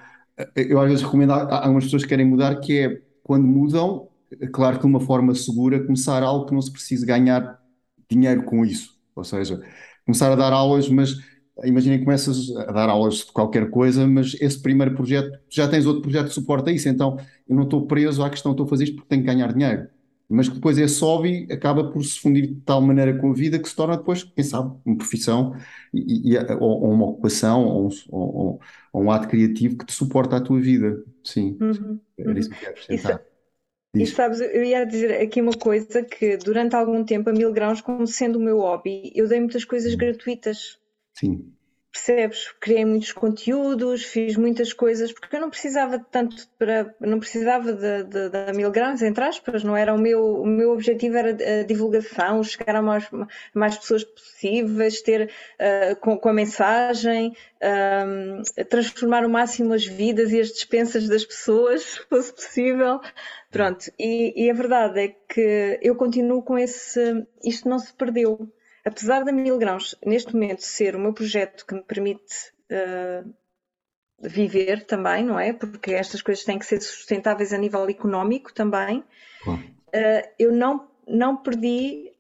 eu 0.56 0.80
às 0.80 0.90
vezes 0.90 1.04
recomendo 1.04 1.32
a, 1.34 1.44
a 1.44 1.64
algumas 1.64 1.86
pessoas 1.86 2.04
que 2.04 2.10
querem 2.10 2.26
mudar, 2.26 2.60
que 2.60 2.80
é 2.80 3.02
quando 3.24 3.46
mudam, 3.46 4.10
claro 4.54 4.78
que 4.78 4.82
de 4.84 4.88
uma 4.88 5.00
forma 5.00 5.36
segura, 5.36 5.84
começar 5.84 6.24
algo 6.24 6.46
que 6.46 6.54
não 6.54 6.62
se 6.62 6.72
precise 6.72 7.06
ganhar 7.06 7.60
dinheiro 8.10 8.44
com 8.44 8.66
isso. 8.66 9.00
Ou 9.16 9.24
seja, 9.24 9.62
começar 10.06 10.32
a 10.32 10.36
dar 10.36 10.54
aulas, 10.54 10.90
mas 10.90 11.18
imagina 11.64 11.98
que 11.98 12.04
começas 12.04 12.56
a 12.56 12.72
dar 12.72 12.90
aulas 12.90 13.16
de 13.16 13.32
qualquer 13.32 13.70
coisa, 13.70 14.08
mas 14.08 14.36
esse 14.40 14.62
primeiro 14.62 14.96
projeto, 14.96 15.40
já 15.50 15.68
tens 15.68 15.86
outro 15.86 16.02
projeto 16.02 16.28
que 16.28 16.34
suporta 16.34 16.72
isso, 16.72 16.90
então 16.90 17.18
eu 17.48 17.56
não 17.56 17.64
estou 17.64 17.86
preso 17.86 18.24
à 18.24 18.30
questão, 18.30 18.52
estou 18.52 18.66
a 18.66 18.70
fazer 18.70 18.86
isto 18.86 18.96
porque 18.96 19.10
tenho 19.10 19.22
que 19.22 19.28
ganhar 19.28 19.54
dinheiro. 19.54 19.88
Mas 20.30 20.48
que 20.48 20.56
depois 20.56 20.78
esse 20.78 21.02
hobby 21.02 21.46
acaba 21.52 21.92
por 21.92 22.02
se 22.06 22.18
fundir 22.18 22.48
de 22.48 22.56
tal 22.62 22.80
maneira 22.80 23.14
com 23.18 23.32
a 23.32 23.34
vida 23.34 23.60
que 23.60 23.68
se 23.68 23.76
torna 23.76 23.98
depois, 23.98 24.24
quem 24.24 24.44
sabe, 24.44 24.74
uma 24.86 24.96
profissão 24.96 25.54
e, 25.94 26.34
e, 26.34 26.38
ou, 26.54 26.84
ou, 26.84 26.92
uma 26.92 27.08
ocupação 27.08 27.66
ou 27.66 27.88
um, 27.88 27.92
ou, 28.10 28.60
ou 28.94 29.04
um, 29.04 29.12
ato 29.12 29.28
criativo 29.28 29.78
que 29.78 29.86
te 29.86 29.94
suporta 29.94 30.38
a 30.38 30.42
tua 30.42 30.60
vida. 30.60 31.04
Sim, 31.22 31.58
uhum, 31.60 32.00
era 32.18 32.40
isso 32.40 32.50
que 32.50 32.56
eu 32.56 32.60
quero 32.60 32.72
acrescentar. 32.72 33.22
E 33.94 34.08
sabes, 34.08 34.40
eu 34.40 34.64
ia 34.64 34.86
dizer 34.86 35.22
aqui 35.22 35.42
uma 35.42 35.52
coisa 35.52 36.02
que 36.02 36.38
durante 36.38 36.78
algum 36.78 37.04
tempo 37.04 37.30
a 37.30 37.34
Mil 37.34 37.52
Grãos, 37.52 37.82
como 37.82 38.08
sendo 38.08 38.40
o 38.40 38.42
meu 38.42 38.60
hobby, 38.60 39.12
eu 39.14 39.28
dei 39.28 39.40
muitas 39.40 39.66
coisas 39.66 39.94
gratuitas. 39.96 40.80
Sim. 41.14 41.54
Percebes? 41.92 42.50
Criei 42.62 42.86
muitos 42.86 43.12
conteúdos, 43.12 44.06
fiz 44.06 44.38
muitas 44.38 44.72
coisas, 44.72 45.12
porque 45.12 45.36
eu 45.36 45.42
não 45.42 45.50
precisava 45.50 46.00
tanto 46.00 46.48
para. 46.58 46.96
não 47.02 47.20
precisava 47.20 47.74
da 47.74 48.54
mil 48.54 48.72
graus, 48.72 49.02
entre 49.02 49.22
aspas, 49.26 49.62
não 49.62 49.76
era 49.76 49.94
o 49.94 49.98
meu. 49.98 50.42
O 50.42 50.46
meu 50.46 50.72
objetivo 50.72 51.18
era 51.18 51.32
a 51.32 51.64
divulgação, 51.64 52.42
chegar 52.44 52.78
a 52.78 52.82
mais, 52.82 53.10
mais 53.54 53.78
pessoas 53.78 54.06
possíveis, 54.06 55.02
ter 55.02 55.30
uh, 55.60 55.96
com, 55.98 56.18
com, 56.18 56.30
a 56.30 56.34
mensagem, 56.34 57.36
uh, 57.58 58.66
transformar 58.70 59.26
o 59.26 59.30
máximo 59.30 59.74
as 59.74 59.86
vidas 59.86 60.32
e 60.32 60.40
as 60.40 60.48
dispensas 60.48 61.10
das 61.10 61.26
pessoas, 61.26 61.84
se 61.84 62.00
fosse 62.08 62.34
possível. 62.34 63.02
Pronto, 63.52 63.92
e, 64.00 64.46
e 64.46 64.50
a 64.50 64.54
verdade 64.54 64.98
é 65.02 65.08
que 65.28 65.78
eu 65.82 65.94
continuo 65.96 66.42
com 66.42 66.58
esse. 66.58 67.28
Isto 67.44 67.68
não 67.68 67.80
se 67.80 67.94
perdeu 67.94 68.50
apesar 68.86 69.24
da 69.24 69.32
Mil 69.32 69.58
Grãos 69.58 69.96
neste 70.06 70.34
momento 70.34 70.62
ser 70.62 70.96
o 70.96 71.00
meu 71.00 71.14
projeto 71.14 71.66
que 71.66 71.76
me 71.76 71.84
permite 71.84 72.52
uh, 72.72 73.34
viver 74.22 74.86
também, 74.86 75.24
não 75.24 75.40
é? 75.40 75.54
Porque 75.54 75.94
estas 75.94 76.22
coisas 76.22 76.44
têm 76.44 76.60
que 76.60 76.66
ser 76.66 76.82
sustentáveis 76.82 77.54
a 77.54 77.58
nível 77.58 77.88
económico 77.90 78.54
também. 78.54 79.04
Uh, 79.48 80.30
eu 80.40 80.52
não, 80.52 80.88
não 81.08 81.38
perdi, 81.38 82.12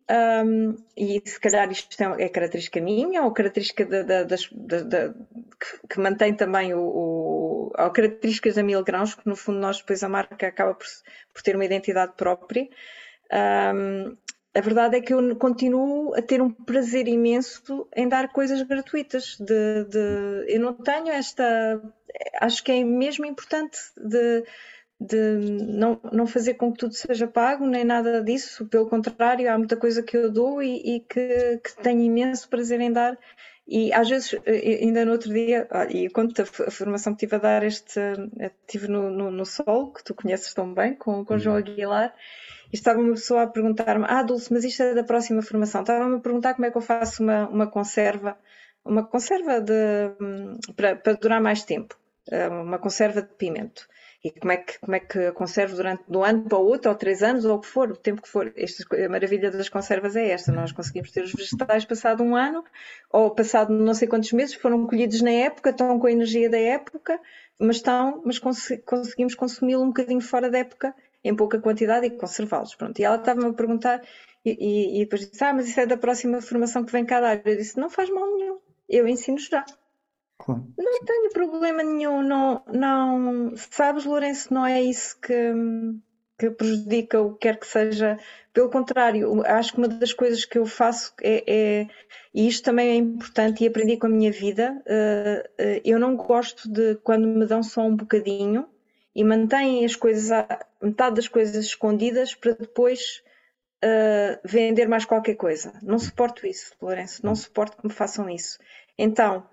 um, 0.46 0.76
e 0.98 1.22
se 1.26 1.40
calhar 1.40 1.72
isto 1.72 2.02
é, 2.02 2.26
é 2.26 2.30
característica 2.30 2.82
minha, 2.82 3.24
ou 3.24 3.32
característica 3.32 3.86
da, 3.86 4.04
da, 4.04 4.24
das, 4.24 4.50
da, 4.52 5.10
que, 5.10 5.88
que, 5.90 6.00
mantém 6.00 6.34
também 6.34 6.74
o, 6.74 6.82
o, 6.82 7.72
ou 7.78 7.92
características 7.92 8.56
da 8.56 8.64
Mil 8.64 8.84
Grãos, 8.84 9.16
que 9.16 9.28
no 9.28 9.36
fundo 9.36 9.60
nós 9.60 9.78
depois 9.78 10.04
a 10.04 10.10
marca 10.10 10.48
acaba 10.48 10.74
por, 10.74 10.88
por 11.34 11.42
ter 11.42 11.56
uma 11.56 11.66
identidade 11.66 12.14
própria. 12.18 12.68
Um, 13.74 14.18
a 14.54 14.60
verdade 14.60 14.98
é 14.98 15.02
que 15.02 15.14
eu 15.14 15.36
continuo 15.38 16.14
a 16.14 16.22
ter 16.22 16.42
um 16.42 16.52
prazer 16.52 17.08
imenso 17.08 17.88
em 17.96 18.08
dar 18.08 18.32
coisas 18.34 18.62
gratuitas. 18.64 19.38
De, 19.40 19.86
de, 19.86 20.54
eu 20.54 20.60
não 20.60 20.74
tenho 20.74 21.08
esta. 21.10 21.82
Acho 22.40 22.64
que 22.64 22.72
é 22.72 22.84
mesmo 22.84 23.26
importante 23.26 23.78
de, 23.98 24.44
de 25.00 25.64
não, 25.66 26.00
não 26.12 26.28
fazer 26.28 26.56
com 26.56 26.72
que 26.72 26.80
tudo 26.80 26.94
seja 26.94 27.28
pago, 27.28 27.66
nem 27.66 27.86
nada 27.86 28.22
disso. 28.22 28.68
Pelo 28.68 28.90
contrário, 28.90 29.50
há 29.50 29.58
muita 29.58 29.78
coisa 29.78 30.04
que 30.04 30.18
eu 30.18 30.30
dou 30.30 30.62
e, 30.62 30.98
e 30.98 31.00
que, 31.00 31.58
que 31.64 31.82
tenho 31.82 32.02
imenso 32.02 32.50
prazer 32.50 32.82
em 32.82 32.92
dar. 32.92 33.18
E 33.74 33.94
às 33.94 34.10
vezes, 34.10 34.36
ainda 34.46 35.06
no 35.06 35.14
outro 35.14 35.34
dia, 35.34 35.66
e 35.90 36.10
quando 36.10 36.34
a 36.42 36.46
formação 36.70 37.14
que 37.14 37.24
estive 37.24 37.38
a 37.38 37.40
dar, 37.40 37.64
este, 37.64 38.02
estive 38.68 38.90
no, 38.90 39.10
no, 39.10 39.32
no 39.32 39.46
Sol, 39.46 39.94
que 39.94 40.04
tu 40.04 40.14
conheces 40.14 40.54
tão 40.54 40.74
bem, 40.74 40.94
com, 40.94 41.24
com 41.24 41.36
o 41.36 41.40
João 41.40 41.56
uhum. 41.56 41.62
Aguilar, 41.62 42.14
e 42.70 42.76
estava 42.76 43.00
uma 43.00 43.14
pessoa 43.14 43.44
a 43.44 43.48
perguntar-me: 43.48 44.04
Ah, 44.10 44.24
Dulce, 44.24 44.52
mas 44.52 44.66
isto 44.66 44.84
é 44.84 44.94
da 44.94 45.06
próxima 45.06 45.42
formação. 45.42 45.82
Estava-me 45.82 46.18
a 46.18 46.20
perguntar 46.20 46.54
como 46.56 46.66
é 46.66 46.72
que 46.72 46.76
eu 46.76 46.82
faço 46.82 47.24
uma, 47.24 47.48
uma 47.48 47.66
conserva, 47.66 48.38
uma 48.84 49.06
conserva 49.06 49.62
de, 49.62 49.74
para, 50.76 50.98
para 50.98 51.14
durar 51.14 51.40
mais 51.40 51.64
tempo, 51.64 51.98
eh, 52.30 52.50
uma 52.50 52.78
conserva 52.78 53.22
de 53.22 53.30
pimento. 53.36 53.88
E 54.24 54.30
como 54.30 54.52
é 54.52 54.58
que, 54.58 54.80
como 54.80 54.96
é 54.96 55.00
que 55.00 55.32
conservo 55.32 55.76
durante 55.76 56.04
do 56.08 56.24
ano 56.24 56.44
para 56.44 56.58
o 56.58 56.66
outro, 56.66 56.92
ou 56.92 56.96
três 56.96 57.24
anos, 57.24 57.44
ou 57.44 57.56
o 57.58 57.60
que 57.60 57.66
for, 57.66 57.92
o 57.92 57.98
tempo 57.98 58.22
que 58.22 58.30
for. 58.30 58.54
Esta, 58.56 58.84
a 59.06 59.10
maravilha 59.10 59.50
das 59.50 59.68
conservas 59.68 60.16
é 60.16 60.30
esta: 60.30 60.52
nós 60.52 60.72
conseguimos 60.72 61.12
ter 61.12 61.24
os 61.24 61.34
vegetais 61.34 61.86
passado 61.86 62.22
um 62.24 62.36
ano, 62.36 62.64
ou 63.10 63.32
passado 63.32 63.74
não 63.74 63.96
sei 63.96 64.08
quantos 64.08 64.32
meses, 64.32 64.54
foram 64.54 64.86
colhidos 64.86 65.22
na 65.22 65.32
época, 65.32 65.72
estão 65.72 65.98
com 66.00 66.06
a 66.06 66.12
energia 66.12 66.50
da 66.50 66.60
época, 66.60 67.20
mas 67.58 67.78
estão, 67.78 68.22
mas 68.24 68.38
cons 68.38 68.68
conseguimos 68.86 69.34
consumi-lo 69.34 69.84
um 69.84 69.88
bocadinho 69.88 70.22
fora 70.22 70.52
da 70.52 70.60
época 70.60 70.94
em 71.24 71.36
pouca 71.36 71.60
quantidade 71.60 72.06
e 72.06 72.12
conservá-los. 72.12 72.76
Pronto. 72.76 73.00
E 73.00 73.04
ela 73.04 73.16
estava-me 73.16 73.48
a 73.48 73.54
perguntar, 73.54 74.02
e, 74.46 74.52
e, 74.52 74.98
e, 74.98 75.00
depois 75.06 75.30
disse: 75.30 75.44
Ah, 75.44 75.54
mas 75.54 75.68
isso 75.68 75.80
é 75.80 75.86
da 75.86 75.98
próxima 75.98 76.42
formação 76.42 76.84
que 76.84 76.92
vem 76.92 77.06
cá 77.06 77.20
dar. 77.20 77.42
Eu 77.46 77.58
disse: 77.58 77.80
Não 77.80 77.90
faz 77.90 78.10
mal 78.10 78.26
nenhum, 78.36 78.60
eu 78.88 79.08
ensino 79.08 79.40
já. 79.40 79.66
Claro. 80.44 80.66
Não 80.78 81.06
tenho 81.06 81.30
problema 81.32 81.84
nenhum, 81.84 82.22
não, 82.24 82.64
não. 82.68 83.54
Sabes, 83.56 84.06
Lourenço, 84.06 84.52
não 84.54 84.66
é 84.66 84.82
isso 84.82 85.20
que, 85.22 85.54
que 86.38 86.50
prejudica 86.50 87.22
o 87.22 87.34
que 87.34 87.40
quer 87.40 87.60
que 87.60 87.68
seja. 87.68 88.18
Pelo 88.52 88.70
contrário, 88.70 89.44
acho 89.46 89.74
que 89.74 89.78
uma 89.78 89.88
das 89.88 90.14
coisas 90.14 90.44
que 90.44 90.58
eu 90.58 90.66
faço 90.66 91.14
é, 91.22 91.44
é 91.48 91.88
e 92.34 92.48
isto 92.48 92.64
também 92.64 92.90
é 92.90 92.96
importante 92.96 93.64
e 93.64 93.68
aprendi 93.68 93.98
com 93.98 94.08
a 94.08 94.10
minha 94.10 94.32
vida. 94.32 94.82
Uh, 94.86 95.64
uh, 95.64 95.82
eu 95.86 96.00
não 96.00 96.16
gosto 96.16 96.68
de 96.70 96.96
quando 97.04 97.28
me 97.28 97.46
dão 97.46 97.62
só 97.62 97.82
um 97.82 97.96
bocadinho 97.96 98.68
e 99.14 99.24
mantêm 99.24 99.86
as 99.86 99.96
coisas, 99.96 100.30
metade 100.82 101.18
das 101.18 101.28
coisas 101.28 101.66
escondidas 101.66 102.34
para 102.34 102.54
depois 102.54 103.22
uh, 103.84 104.40
vender 104.44 104.88
mais 104.88 105.06
qualquer 105.06 105.36
coisa. 105.36 105.74
Não 105.84 106.00
suporto 106.00 106.48
isso, 106.48 106.74
Lourenço, 106.82 107.24
não 107.24 107.36
suporto 107.36 107.78
que 107.78 107.86
me 107.86 107.94
façam 107.94 108.30
isso. 108.30 108.58
Então, 108.98 109.46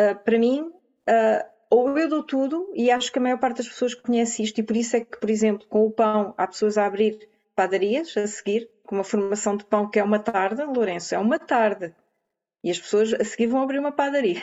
uh, 0.00 0.14
para 0.24 0.38
mim, 0.38 0.60
uh, 0.62 1.44
ou 1.70 1.98
eu 1.98 2.08
dou 2.08 2.22
tudo, 2.22 2.72
e 2.74 2.90
acho 2.90 3.12
que 3.12 3.18
a 3.18 3.22
maior 3.22 3.38
parte 3.38 3.58
das 3.58 3.68
pessoas 3.68 3.94
conhece 3.94 4.42
isto, 4.42 4.58
e 4.60 4.62
por 4.62 4.76
isso 4.76 4.96
é 4.96 5.00
que, 5.00 5.18
por 5.18 5.30
exemplo, 5.30 5.66
com 5.68 5.86
o 5.86 5.90
pão, 5.90 6.34
há 6.36 6.46
pessoas 6.46 6.78
a 6.78 6.86
abrir 6.86 7.28
padarias 7.54 8.16
a 8.16 8.26
seguir, 8.26 8.70
com 8.84 8.96
uma 8.96 9.04
formação 9.04 9.56
de 9.56 9.64
pão 9.64 9.88
que 9.88 9.98
é 9.98 10.04
uma 10.04 10.18
tarde, 10.18 10.62
Lourenço, 10.62 11.14
é 11.14 11.18
uma 11.18 11.38
tarde. 11.38 11.94
E 12.62 12.70
as 12.70 12.78
pessoas 12.78 13.12
a 13.14 13.24
seguir 13.24 13.46
vão 13.46 13.62
abrir 13.62 13.78
uma 13.78 13.92
padaria. 13.92 14.42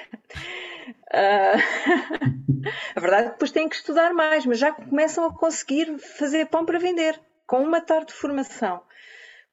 Uh, 1.13 2.41
a 2.95 2.99
verdade 2.99 3.23
é 3.23 3.25
que 3.25 3.31
depois 3.33 3.51
têm 3.51 3.69
que 3.69 3.75
estudar 3.75 4.13
mais, 4.13 4.45
mas 4.45 4.59
já 4.59 4.71
começam 4.71 5.25
a 5.25 5.33
conseguir 5.33 5.97
fazer 5.99 6.45
pão 6.47 6.65
para 6.65 6.79
vender, 6.79 7.19
com 7.45 7.57
uma 7.63 7.81
tarde 7.81 8.07
de 8.07 8.13
formação. 8.13 8.81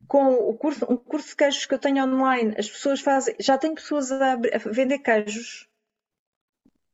Com 0.06 0.34
o 0.34 0.56
curso, 0.56 0.86
um 0.88 0.96
curso 0.96 1.30
de 1.30 1.36
queijos 1.36 1.66
que 1.66 1.74
eu 1.74 1.78
tenho 1.78 2.04
online, 2.04 2.54
as 2.56 2.68
pessoas 2.68 3.00
fazem, 3.00 3.34
já 3.38 3.58
tenho 3.58 3.74
pessoas 3.74 4.12
a, 4.12 4.34
a 4.34 4.58
vender 4.66 4.98
queijos, 5.00 5.67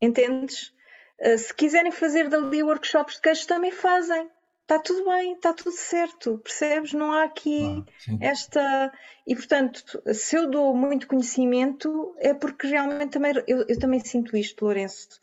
entendes? 0.05 0.73
Uh, 1.21 1.39
se 1.39 1.55
quiserem 1.55 1.93
fazer 1.93 2.29
dali 2.29 2.63
workshops 2.63 3.17
de 3.17 3.21
queijos, 3.23 3.47
também 3.47 3.71
fazem 3.71 4.29
está 4.65 4.79
tudo 4.79 5.05
bem, 5.05 5.35
está 5.35 5.53
tudo 5.53 5.73
certo, 5.73 6.39
percebes? 6.39 6.93
Não 6.93 7.13
há 7.13 7.25
aqui 7.25 7.85
ah, 8.09 8.17
esta. 8.21 8.93
E 9.27 9.35
portanto, 9.35 10.03
se 10.13 10.37
eu 10.37 10.51
dou 10.51 10.75
muito 10.75 11.07
conhecimento, 11.07 12.15
é 12.19 12.35
porque 12.35 12.67
realmente 12.67 13.13
também 13.13 13.33
eu, 13.47 13.65
eu 13.69 13.79
também 13.79 14.01
sinto 14.01 14.37
isto, 14.37 14.65
Lourenço. 14.65 15.21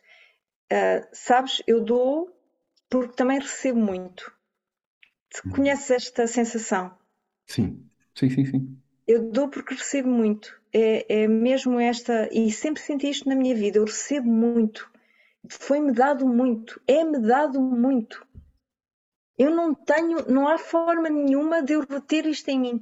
Uh, 0.72 1.06
sabes, 1.12 1.62
eu 1.68 1.82
dou 1.82 2.30
porque 2.90 3.16
também 3.16 3.40
recebo 3.40 3.80
muito. 3.80 4.32
Tu 5.34 5.48
hum. 5.48 5.52
conheces 5.52 5.92
esta 5.92 6.28
sensação? 6.28 6.96
Sim, 7.48 7.90
sim, 8.16 8.30
sim, 8.30 8.46
sim. 8.46 8.78
Eu 9.08 9.32
dou 9.32 9.50
porque 9.50 9.74
recebo 9.74 10.08
muito. 10.08 10.61
É, 10.74 11.24
é 11.24 11.28
mesmo 11.28 11.80
esta. 11.80 12.30
E 12.32 12.52
sempre 12.52 12.82
senti 12.82 13.10
isto 13.10 13.28
na 13.28 13.36
minha 13.36 13.56
vida. 13.56 13.78
Eu 13.78 13.86
recebo 13.86 14.30
muito. 14.30 14.90
Foi-me 15.50 15.92
dado 15.92 16.28
muito. 16.28 16.82
É-me 16.88 17.20
dado 17.20 17.62
muito 17.62 18.26
eu 19.42 19.56
não 19.56 19.74
tenho, 19.74 20.24
não 20.30 20.48
há 20.48 20.60
forma 20.60 21.10
nenhuma 21.10 21.64
de 21.64 21.74
eu 21.74 21.84
reter 21.90 22.28
isto 22.28 22.48
em 22.50 22.60
mim. 22.60 22.82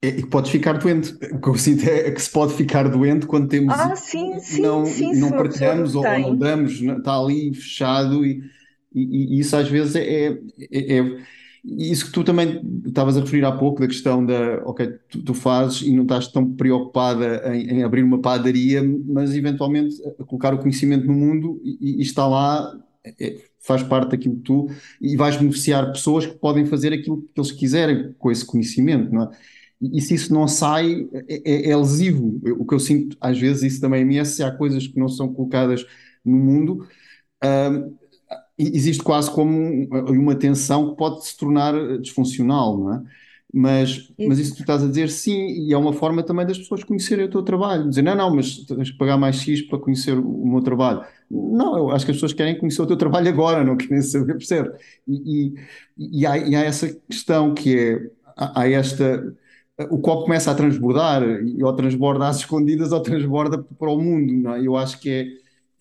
É, 0.00 0.08
e 0.08 0.22
que 0.22 0.28
podes 0.28 0.50
ficar 0.50 0.74
doente. 0.74 1.12
O 1.32 1.40
que 1.40 1.48
eu 1.48 1.54
sinto 1.56 1.84
é 1.88 2.10
que 2.12 2.22
se 2.22 2.30
pode 2.30 2.54
ficar 2.54 2.88
doente 2.88 3.26
quando 3.26 3.48
temos. 3.48 3.74
Ah, 3.74 3.96
sim, 3.96 4.38
sim, 4.38 4.62
não, 4.62 4.86
sim. 4.86 5.12
Não 5.18 5.30
partilhamos 5.30 5.96
ou, 5.96 6.04
não 6.04 6.36
damos, 6.36 6.80
está 6.80 7.18
ali 7.18 7.52
fechado 7.52 8.24
e, 8.24 8.42
e, 8.94 9.36
e 9.36 9.40
isso 9.40 9.56
às 9.56 9.68
vezes 9.68 9.96
é, 9.96 10.26
é, 10.28 10.98
é, 10.98 11.16
Isso 11.64 12.06
que 12.06 12.12
tu 12.12 12.24
também 12.24 12.60
estavas 12.84 13.16
a 13.16 13.20
referir 13.20 13.44
há 13.44 13.52
pouco, 13.52 13.80
da 13.80 13.86
questão 13.86 14.24
da. 14.24 14.62
Ok, 14.64 14.86
tu, 15.08 15.22
tu 15.22 15.34
fazes 15.34 15.82
e 15.82 15.92
não 15.92 16.02
estás 16.02 16.26
tão 16.26 16.52
preocupada 16.54 17.54
em, 17.54 17.78
em, 17.78 17.82
abrir 17.84 18.02
uma 18.02 18.20
padaria, 18.20 18.82
mas 19.06 19.34
eventualmente 19.34 19.96
colocar 20.26 20.52
o 20.54 20.58
conhecimento 20.58 21.06
no 21.06 21.14
mundo 21.14 21.60
e, 21.64 21.98
e 21.98 22.02
está 22.02 22.26
lá. 22.26 22.76
É, 23.20 23.52
faz 23.64 23.82
parte 23.82 24.10
daquilo 24.10 24.36
que 24.36 24.42
tu 24.42 24.68
e 25.00 25.16
vais 25.16 25.36
beneficiar 25.36 25.92
pessoas 25.92 26.26
que 26.26 26.34
podem 26.34 26.66
fazer 26.66 26.92
aquilo 26.92 27.22
que 27.22 27.40
eles 27.40 27.52
quiserem 27.52 28.12
com 28.18 28.30
esse 28.30 28.44
conhecimento, 28.44 29.12
não 29.12 29.22
é? 29.22 29.30
E, 29.80 30.00
se 30.00 30.14
isso 30.14 30.32
não 30.32 30.46
sai, 30.46 31.08
é, 31.28 31.68
é, 31.68 31.70
é 31.70 31.76
lesivo. 31.76 32.40
O 32.58 32.64
que 32.64 32.74
eu 32.74 32.78
sinto, 32.78 33.16
às 33.20 33.38
vezes, 33.38 33.64
isso 33.64 33.80
também 33.80 34.18
é 34.18 34.24
se 34.24 34.42
há 34.42 34.50
coisas 34.50 34.86
que 34.86 34.98
não 34.98 35.08
são 35.08 35.32
colocadas 35.32 35.84
no 36.24 36.36
mundo, 36.36 36.86
um, 37.44 37.96
existe 38.58 39.02
quase 39.02 39.30
como 39.30 39.88
uma 40.08 40.34
tensão 40.34 40.90
que 40.90 40.96
pode 40.96 41.24
se 41.26 41.36
tornar 41.36 41.74
disfuncional, 41.98 42.78
não 42.78 42.94
é? 42.94 43.02
Mas, 43.54 44.10
mas 44.18 44.38
isso 44.38 44.52
que 44.52 44.58
tu 44.58 44.60
estás 44.62 44.82
a 44.82 44.88
dizer, 44.88 45.10
sim, 45.10 45.66
e 45.66 45.74
é 45.74 45.76
uma 45.76 45.92
forma 45.92 46.22
também 46.22 46.46
das 46.46 46.56
pessoas 46.56 46.82
conhecerem 46.82 47.26
o 47.26 47.30
teu 47.30 47.42
trabalho. 47.42 47.86
Dizer, 47.86 48.00
não, 48.00 48.14
não, 48.14 48.34
mas 48.34 48.64
tens 48.64 48.90
que 48.90 48.96
pagar 48.96 49.18
mais 49.18 49.36
X 49.36 49.60
para 49.60 49.78
conhecer 49.78 50.16
o, 50.18 50.46
meu 50.46 50.62
trabalho. 50.62 51.04
Não, 51.30 51.76
eu 51.76 51.90
acho 51.90 52.06
que 52.06 52.12
as 52.12 52.16
pessoas 52.16 52.32
querem 52.32 52.58
conhecer 52.58 52.80
o 52.80 52.86
teu 52.86 52.96
trabalho 52.96 53.28
agora, 53.28 53.62
não 53.62 53.76
querem 53.76 54.00
saber, 54.00 54.38
percebe? 54.38 54.70
E, 55.06 55.52
e, 55.98 56.20
e, 56.20 56.26
há, 56.26 56.38
e 56.38 56.56
há 56.56 56.60
essa 56.62 56.88
questão 57.10 57.52
que 57.52 57.78
é, 57.78 58.10
há, 58.34 58.62
há 58.62 58.70
esta 58.70 59.22
o 59.90 59.98
copo 59.98 60.24
começa 60.24 60.50
a 60.50 60.54
transbordar, 60.54 61.22
e 61.22 61.62
ou 61.62 61.72
transborda 61.74 62.28
às 62.28 62.38
escondidas 62.38 62.92
ou 62.92 63.00
transborda 63.00 63.58
para 63.62 63.90
o 63.90 64.00
mundo. 64.00 64.32
Não 64.32 64.54
é? 64.54 64.66
Eu 64.66 64.76
acho 64.76 64.98
que 65.00 65.10
é, 65.10 65.26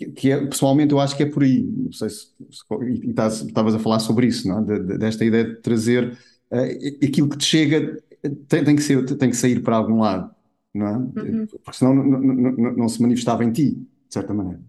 que 0.08 0.32
é, 0.32 0.46
pessoalmente, 0.46 0.94
eu 0.94 1.00
acho 1.00 1.16
que 1.16 1.24
é 1.24 1.26
por 1.26 1.44
aí. 1.44 1.64
Não 1.64 1.92
sei 1.92 2.10
se, 2.10 2.28
se 2.50 3.48
estavas 3.48 3.76
a 3.76 3.80
falar 3.80 4.00
sobre 4.00 4.28
isso, 4.28 4.48
não 4.48 4.60
é? 4.60 4.64
de, 4.64 4.80
de, 4.80 4.98
desta 4.98 5.26
ideia 5.26 5.44
de 5.44 5.56
trazer 5.62 6.18
uh, 6.52 7.06
aquilo 7.06 7.30
que 7.30 7.38
te 7.38 7.46
chega 7.46 8.02
tem, 8.48 8.64
tem, 8.64 8.76
que 8.76 8.82
ser, 8.82 9.04
tem 9.18 9.30
que 9.30 9.36
sair 9.36 9.62
para 9.62 9.76
algum 9.76 10.00
lado, 10.00 10.34
não 10.74 10.88
é? 10.88 10.98
Uhum. 10.98 11.48
Porque 11.48 11.78
senão 11.78 11.96
não, 11.96 12.20
não, 12.20 12.52
não, 12.52 12.74
não 12.74 12.90
se 12.90 13.02
manifestava 13.02 13.44
em 13.44 13.52
ti, 13.52 13.72
de 13.72 14.14
certa 14.14 14.34
maneira. 14.34 14.62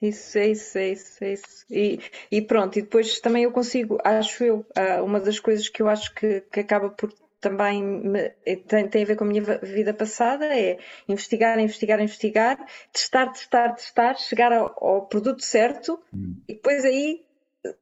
Isso, 0.00 0.36
é 0.38 0.50
isso, 0.50 0.78
é 0.78 0.92
isso, 0.92 1.24
é 1.24 1.32
isso. 1.32 1.66
E, 1.70 2.00
e, 2.30 2.42
pronto, 2.42 2.78
e 2.78 2.82
depois 2.82 3.20
também 3.20 3.44
eu 3.44 3.52
consigo, 3.52 3.98
acho 4.04 4.44
eu, 4.44 4.66
ah, 4.76 5.02
uma 5.02 5.20
das 5.20 5.40
coisas 5.40 5.68
que 5.68 5.80
eu 5.80 5.88
acho 5.88 6.14
que, 6.14 6.42
que 6.42 6.60
acaba 6.60 6.90
por 6.90 7.12
também 7.44 7.84
me, 7.84 8.30
tem, 8.66 8.88
tem, 8.88 9.02
a 9.02 9.06
ver 9.06 9.16
com 9.16 9.24
a 9.24 9.26
minha 9.26 9.42
vida 9.62 9.92
passada, 9.92 10.46
é 10.46 10.78
investigar, 11.06 11.60
investigar, 11.60 12.00
investigar, 12.00 12.66
testar, 12.90 13.26
testar, 13.32 13.74
testar, 13.74 14.14
chegar 14.16 14.50
ao, 14.50 14.74
ao 14.82 15.06
produto 15.06 15.42
certo 15.42 16.00
hum. 16.12 16.36
e 16.48 16.54
depois 16.54 16.86
aí, 16.86 17.22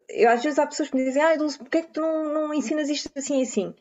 eu, 0.08 0.28
às 0.30 0.42
vezes 0.42 0.58
há 0.58 0.66
pessoas 0.66 0.90
que 0.90 0.96
me 0.96 1.04
dizem, 1.04 1.22
ah, 1.22 1.36
Dulce, 1.36 1.58
porquê 1.58 1.78
é 1.78 1.82
que 1.82 1.92
tu 1.92 2.00
não, 2.00 2.34
não 2.34 2.54
ensinas 2.54 2.88
isto 2.88 3.08
assim 3.16 3.38
e 3.38 3.42
assim? 3.42 3.72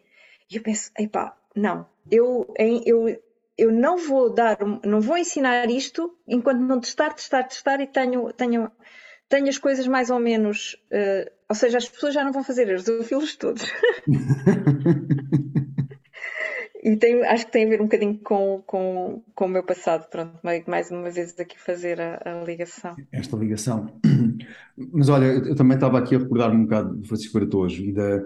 E 0.52 0.58
eu 0.58 0.62
penso, 0.62 0.92
epá, 1.00 1.36
não, 1.56 1.88
eu, 2.12 2.54
eu, 2.86 3.20
eu 3.58 3.72
não 3.72 3.98
vou 3.98 4.32
dar, 4.32 4.60
não 4.86 5.02
vou 5.02 5.18
ensinar 5.18 5.68
isto 5.72 6.16
enquanto 6.28 6.60
não 6.60 6.80
testar, 6.80 7.12
testar, 7.14 7.44
testar 7.46 7.82
e 7.82 7.88
tenho, 7.88 8.32
tenho, 8.34 8.72
tenho 9.28 9.50
as 9.50 9.58
coisas 9.58 9.88
mais 9.88 10.12
ou 10.12 10.20
menos, 10.20 10.76
uh, 10.92 11.32
ou 11.50 11.56
seja, 11.56 11.80
as 11.80 11.90
pessoas 11.90 12.14
já 12.14 12.24
não 12.24 12.32
vão 12.32 12.44
fazer 12.44 12.70
erros, 12.70 12.88
eu 12.88 13.04
fiz 13.04 13.36
todos. 13.36 13.64
E 16.84 16.96
tem, 16.96 17.24
acho 17.26 17.46
que 17.46 17.52
tem 17.52 17.66
a 17.66 17.70
ver 17.70 17.80
um 17.80 17.86
bocadinho 17.86 18.18
com, 18.24 18.64
com, 18.66 19.22
com 19.36 19.46
o 19.46 19.48
meu 19.48 19.64
passado. 19.64 20.10
Pronto, 20.10 20.34
mais 20.68 20.90
uma 20.90 21.12
vez 21.12 21.40
aqui 21.40 21.60
fazer 21.60 22.02
a, 22.02 22.20
a 22.26 22.44
ligação. 22.44 22.96
Esta 23.12 23.38
ligação. 23.38 23.94
Mas 24.92 25.08
olha, 25.08 25.26
eu 25.26 25.56
também 25.56 25.76
estava 25.76 26.00
aqui 26.00 26.16
a 26.16 26.20
recordar-me 26.20 26.58
um 26.58 26.64
bocado 26.64 26.98
de 26.98 27.08
Francisco 27.08 27.36
Baratojo 27.36 27.84
e, 27.84 27.94
da, 27.94 28.24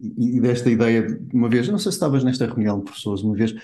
e, 0.00 0.40
desta 0.40 0.70
ideia 0.70 1.02
de 1.02 1.36
uma 1.36 1.50
vez, 1.50 1.68
não 1.68 1.78
sei 1.78 1.92
se 1.92 1.96
estavas 1.96 2.24
nesta 2.24 2.46
reunião 2.46 2.78
de 2.78 2.84
professores, 2.84 3.22
uma 3.22 3.34
vez, 3.34 3.54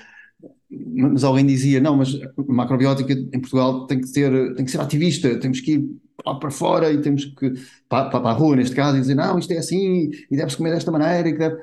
mas 0.70 1.24
alguém 1.24 1.46
dizia, 1.46 1.80
não, 1.80 1.96
mas 1.96 2.14
a 2.14 2.52
macrobiótica 2.52 3.14
em 3.14 3.40
Portugal 3.40 3.86
tem 3.86 4.00
que 4.00 4.08
ser, 4.08 4.54
tem 4.56 4.64
que 4.66 4.70
ser 4.70 4.80
ativista, 4.80 5.38
temos 5.38 5.60
que 5.60 5.72
ir 5.72 5.90
lá 6.24 6.34
para 6.34 6.50
fora 6.50 6.92
e 6.92 7.00
temos 7.00 7.24
que, 7.24 7.54
para, 7.88 8.10
para 8.10 8.28
a 8.28 8.32
rua 8.32 8.56
neste 8.56 8.76
caso, 8.76 8.98
e 8.98 9.00
dizer, 9.00 9.14
não, 9.14 9.38
isto 9.38 9.52
é 9.52 9.58
assim 9.58 10.10
e 10.30 10.36
deve-se 10.36 10.58
comer 10.58 10.72
desta 10.72 10.90
maneira 10.90 11.28
e 11.28 11.38
deve 11.38 11.56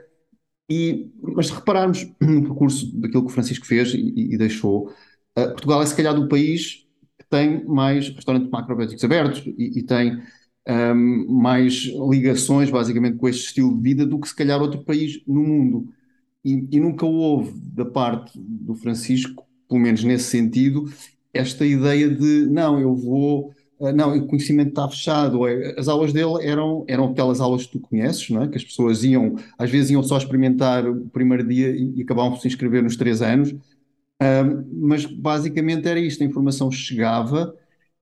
e, 0.72 1.12
mas 1.22 1.48
se 1.48 1.54
repararmos 1.54 2.08
no 2.22 2.44
percurso 2.44 2.90
daquilo 2.98 3.26
que 3.26 3.32
o 3.32 3.34
Francisco 3.34 3.66
fez 3.66 3.94
e, 3.94 4.34
e 4.34 4.38
deixou, 4.38 4.88
uh, 5.38 5.48
Portugal 5.50 5.82
é 5.82 5.86
se 5.86 5.96
calhar 5.96 6.16
do 6.16 6.30
país 6.30 6.88
que 7.20 7.26
tem 7.30 7.66
mais 7.66 8.08
restaurantes 8.08 8.50
macrobióticos 8.50 9.04
abertos 9.04 9.44
e, 9.46 9.80
e 9.80 9.84
tem 9.84 10.22
um, 10.70 11.26
mais 11.30 11.92
ligações 12.10 12.70
basicamente 12.70 13.18
com 13.18 13.28
este 13.28 13.48
estilo 13.48 13.76
de 13.76 13.82
vida 13.82 14.06
do 14.06 14.18
que 14.18 14.30
se 14.30 14.36
calhar 14.36 14.62
outro 14.62 14.82
país 14.86 15.22
no 15.28 15.44
mundo. 15.44 15.90
E, 16.44 16.66
e 16.72 16.80
nunca 16.80 17.06
houve 17.06 17.52
da 17.60 17.84
parte 17.86 18.32
do 18.40 18.74
Francisco, 18.74 19.46
pelo 19.68 19.82
menos 19.82 20.06
nesse 20.06 20.26
sentido, 20.26 20.92
esta 21.34 21.66
ideia 21.66 22.10
de 22.10 22.48
não, 22.48 22.80
eu 22.80 22.96
vou 22.96 23.52
não, 23.94 24.16
o 24.16 24.28
conhecimento 24.28 24.70
está 24.70 24.88
fechado. 24.88 25.48
É, 25.48 25.80
as 25.80 25.88
aulas 25.88 26.14
dele 26.14 26.34
eram, 26.42 26.86
eram 26.88 27.06
aquelas 27.06 27.40
aulas 27.42 27.66
que 27.66 27.74
tu 27.74 27.80
conheces, 27.80 28.30
não 28.30 28.44
é? 28.44 28.48
que 28.48 28.58
as 28.58 28.64
pessoas 28.64 29.04
iam, 29.04 29.36
às 29.58 29.70
vezes 29.72 29.92
iam 29.92 30.04
só 30.04 30.18
experimentar 30.18 30.88
o 30.88 31.08
primeiro 31.10 31.48
dia 31.48 31.70
e, 31.70 31.94
e 31.98 32.02
acabavam 32.04 32.32
por 32.32 32.42
se 32.42 32.48
inscrever 32.48 32.84
nos 32.84 32.96
três 32.96 33.22
anos. 33.22 33.52
Um, 34.22 34.88
mas 34.88 35.06
basicamente 35.06 35.88
era 35.88 36.00
isto: 36.00 36.24
a 36.24 36.26
informação 36.28 36.70
chegava 36.70 37.56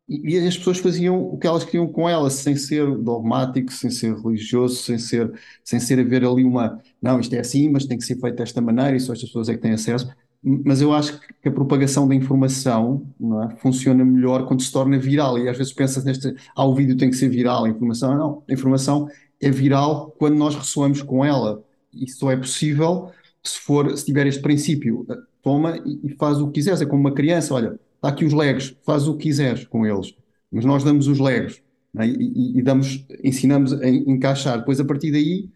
e, 0.07 0.35
e, 0.35 0.47
as 0.47 0.57
pessoas 0.57 0.79
faziam 0.79 1.21
o 1.21 1.37
que 1.37 1.47
elas 1.47 1.63
queriam 1.63 1.87
com 1.87 2.09
ela, 2.09 2.29
sem 2.29 2.55
ser 2.55 2.85
dogmático, 2.97 3.71
sem 3.71 3.89
ser 3.91 4.15
religioso, 4.15 4.75
sem 4.77 4.97
ser, 4.97 5.31
sem 5.63 5.79
ser 5.79 5.99
haver 5.99 6.25
ali 6.25 6.43
uma, 6.43 6.81
não, 7.01 7.19
isto 7.19 7.33
é 7.35 7.39
assim, 7.39 7.69
mas 7.69 7.85
tem 7.85 7.97
que 7.97 8.03
ser 8.03 8.19
feito 8.19 8.35
desta 8.37 8.59
maneira 8.59 8.97
e 8.97 8.99
só 8.99 9.13
estas 9.13 9.29
pessoas 9.29 9.49
é 9.49 9.53
que 9.53 9.61
têm 9.61 9.73
acesso 9.73 10.09
mas 10.41 10.81
eu 10.81 10.93
acho 10.93 11.19
que 11.41 11.49
a 11.49 11.51
propagação 11.51 12.07
da 12.07 12.15
informação 12.15 13.05
é, 13.51 13.55
funciona 13.57 14.05
melhor 14.05 14.45
quando 14.47 14.61
se 14.61 14.71
torna 14.71 14.97
viral. 14.97 15.37
E 15.37 15.49
às 15.49 15.57
vezes 15.57 15.73
pensa 15.73 16.01
neste, 16.03 16.33
ah, 16.55 16.65
o 16.65 16.73
vídeo 16.73 16.95
tem 16.97 17.09
que 17.09 17.15
ser 17.15 17.29
viral, 17.29 17.65
a 17.65 17.69
informação 17.69 18.17
não. 18.17 18.43
A 18.49 18.53
informação 18.53 19.09
é 19.41 19.51
viral 19.51 20.15
quando 20.17 20.35
nós 20.35 20.55
ressoamos 20.55 21.01
com 21.01 21.25
ela. 21.25 21.63
Isso 21.93 22.19
só 22.19 22.31
é 22.31 22.37
possível 22.37 23.11
se 23.43 23.59
for, 23.59 23.95
se 23.97 24.05
tiver 24.05 24.27
este 24.27 24.41
princípio. 24.41 25.05
Toma 25.41 25.77
e, 25.85 25.99
e 26.03 26.15
faz 26.15 26.39
o 26.39 26.47
que 26.47 26.53
quiseres. 26.53 26.81
É 26.81 26.85
como 26.85 27.01
uma 27.01 27.13
criança, 27.13 27.53
olha, 27.53 27.79
está 27.95 28.07
aqui 28.07 28.23
os 28.23 28.33
legos, 28.33 28.77
faz 28.85 29.07
o 29.07 29.17
que 29.17 29.23
quiseres 29.23 29.65
com 29.65 29.85
eles. 29.85 30.15
Mas 30.51 30.63
nós 30.63 30.83
damos 30.83 31.07
os 31.07 31.19
legos 31.19 31.61
é? 31.97 32.05
e, 32.07 32.59
e, 32.59 32.61
damos, 32.61 33.05
ensinamos 33.23 33.73
a 33.73 33.87
encaixar. 33.87 34.59
Depois, 34.59 34.79
a 34.79 34.85
partir 34.85 35.11
daí, 35.11 35.49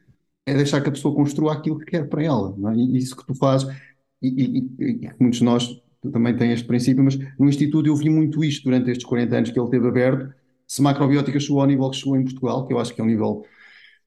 é 0.45 0.53
deixar 0.53 0.81
que 0.81 0.89
a 0.89 0.91
pessoa 0.91 1.15
construa 1.15 1.53
aquilo 1.53 1.79
que 1.79 1.86
quer 1.86 2.07
para 2.09 2.23
ela. 2.23 2.53
É? 2.71 2.75
E 2.75 2.97
isso 2.97 3.15
que 3.15 3.25
tu 3.25 3.34
fazes 3.34 3.67
e, 4.24 4.59
e, 4.80 5.05
e 5.05 5.11
muitos 5.19 5.39
de 5.39 5.45
nós 5.45 5.84
também 6.11 6.36
têm 6.36 6.51
este 6.51 6.65
princípio, 6.65 7.03
mas 7.03 7.17
no 7.39 7.47
Instituto 7.47 7.88
eu 7.88 7.95
vi 7.95 8.09
muito 8.09 8.43
isto 8.43 8.63
durante 8.63 8.91
estes 8.91 9.05
40 9.05 9.36
anos 9.36 9.51
que 9.51 9.59
ele 9.59 9.69
teve 9.69 9.88
aberto. 9.88 10.34
Se 10.67 10.82
macrobiótica 10.82 11.39
chegou 11.39 11.61
ao 11.61 11.67
nível 11.67 11.89
que 11.89 11.97
chegou 11.97 12.17
em 12.17 12.24
Portugal, 12.24 12.65
que 12.65 12.74
eu 12.74 12.80
acho 12.80 12.93
que 12.93 13.01
é 13.01 13.03
um 13.03 13.07
nível 13.07 13.45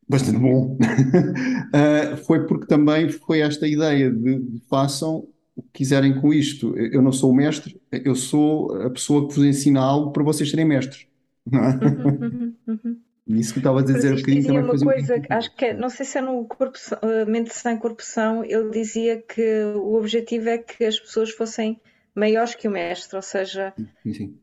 bastante 0.08 0.38
bom, 0.38 0.76
uh, 0.76 2.16
foi 2.26 2.46
porque 2.46 2.66
também 2.66 3.08
foi 3.08 3.40
esta 3.40 3.66
ideia 3.66 4.10
de, 4.10 4.38
de 4.38 4.60
façam 4.68 5.26
o 5.54 5.62
que 5.62 5.70
quiserem 5.74 6.20
com 6.20 6.32
isto. 6.32 6.76
Eu 6.76 7.02
não 7.02 7.12
sou 7.12 7.30
o 7.30 7.34
mestre, 7.34 7.80
eu 7.90 8.14
sou 8.14 8.74
a 8.82 8.90
pessoa 8.90 9.26
que 9.26 9.34
vos 9.34 9.44
ensina 9.44 9.80
algo 9.80 10.12
para 10.12 10.22
vocês 10.22 10.50
serem 10.50 10.66
mestres. 10.66 11.06
Não 11.50 11.64
é? 11.64 11.78
Isso 13.28 13.52
que 13.52 13.58
estava 13.58 13.80
a 13.80 13.82
dizer 13.82 14.12
um 14.12 14.16
bocadinho 14.16 14.46
também 14.46 14.62
uma 14.62 14.78
coisa, 14.78 15.16
um... 15.16 15.22
acho 15.30 15.56
que 15.56 15.64
é, 15.64 15.74
não 15.74 15.90
sei 15.90 16.06
se 16.06 16.18
é 16.18 16.20
no 16.20 16.44
corpo, 16.46 16.78
eh, 17.02 17.24
mente 17.24 17.52
sem 17.52 17.76
corrupção, 17.76 18.44
ele 18.44 18.70
dizia 18.70 19.20
que 19.20 19.64
o 19.74 19.94
objetivo 19.94 20.48
é 20.48 20.58
que 20.58 20.84
as 20.84 20.98
pessoas 21.00 21.30
fossem 21.32 21.80
maiores 22.14 22.54
que 22.54 22.68
o 22.68 22.70
mestre, 22.70 23.16
ou 23.16 23.22
seja, 23.22 23.74
sim, 24.02 24.14
sim. 24.14 24.40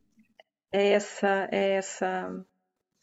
é 0.71 0.91
essa, 0.91 1.47
é 1.49 1.69
essa. 1.75 2.45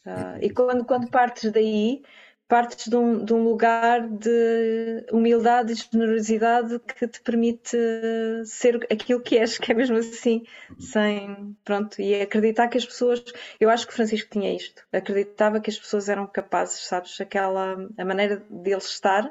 Uh, 0.06 0.38
e 0.42 0.50
quando, 0.50 0.84
quando 0.84 1.10
partes 1.10 1.50
daí, 1.50 2.02
partes 2.50 2.88
de 2.88 2.96
um, 2.96 3.24
de 3.24 3.32
um 3.32 3.44
lugar 3.44 4.08
de 4.08 5.06
humildade 5.12 5.72
e 5.72 5.76
generosidade 5.76 6.80
que 6.80 7.06
te 7.06 7.20
permite 7.20 7.78
ser 8.44 8.84
aquilo 8.92 9.20
que 9.20 9.38
és, 9.38 9.56
que 9.56 9.70
é 9.70 9.74
mesmo 9.74 9.96
assim, 9.96 10.42
sem. 10.76 11.56
Pronto, 11.64 12.02
e 12.02 12.20
acreditar 12.20 12.66
que 12.66 12.76
as 12.76 12.84
pessoas. 12.84 13.22
Eu 13.60 13.70
acho 13.70 13.86
que 13.86 13.94
Francisco 13.94 14.28
tinha 14.28 14.52
isto, 14.52 14.84
acreditava 14.92 15.60
que 15.60 15.70
as 15.70 15.78
pessoas 15.78 16.08
eram 16.08 16.26
capazes, 16.26 16.80
sabes? 16.80 17.20
Aquela. 17.20 17.76
A 17.96 18.04
maneira 18.04 18.44
dele 18.50 18.78
estar 18.78 19.30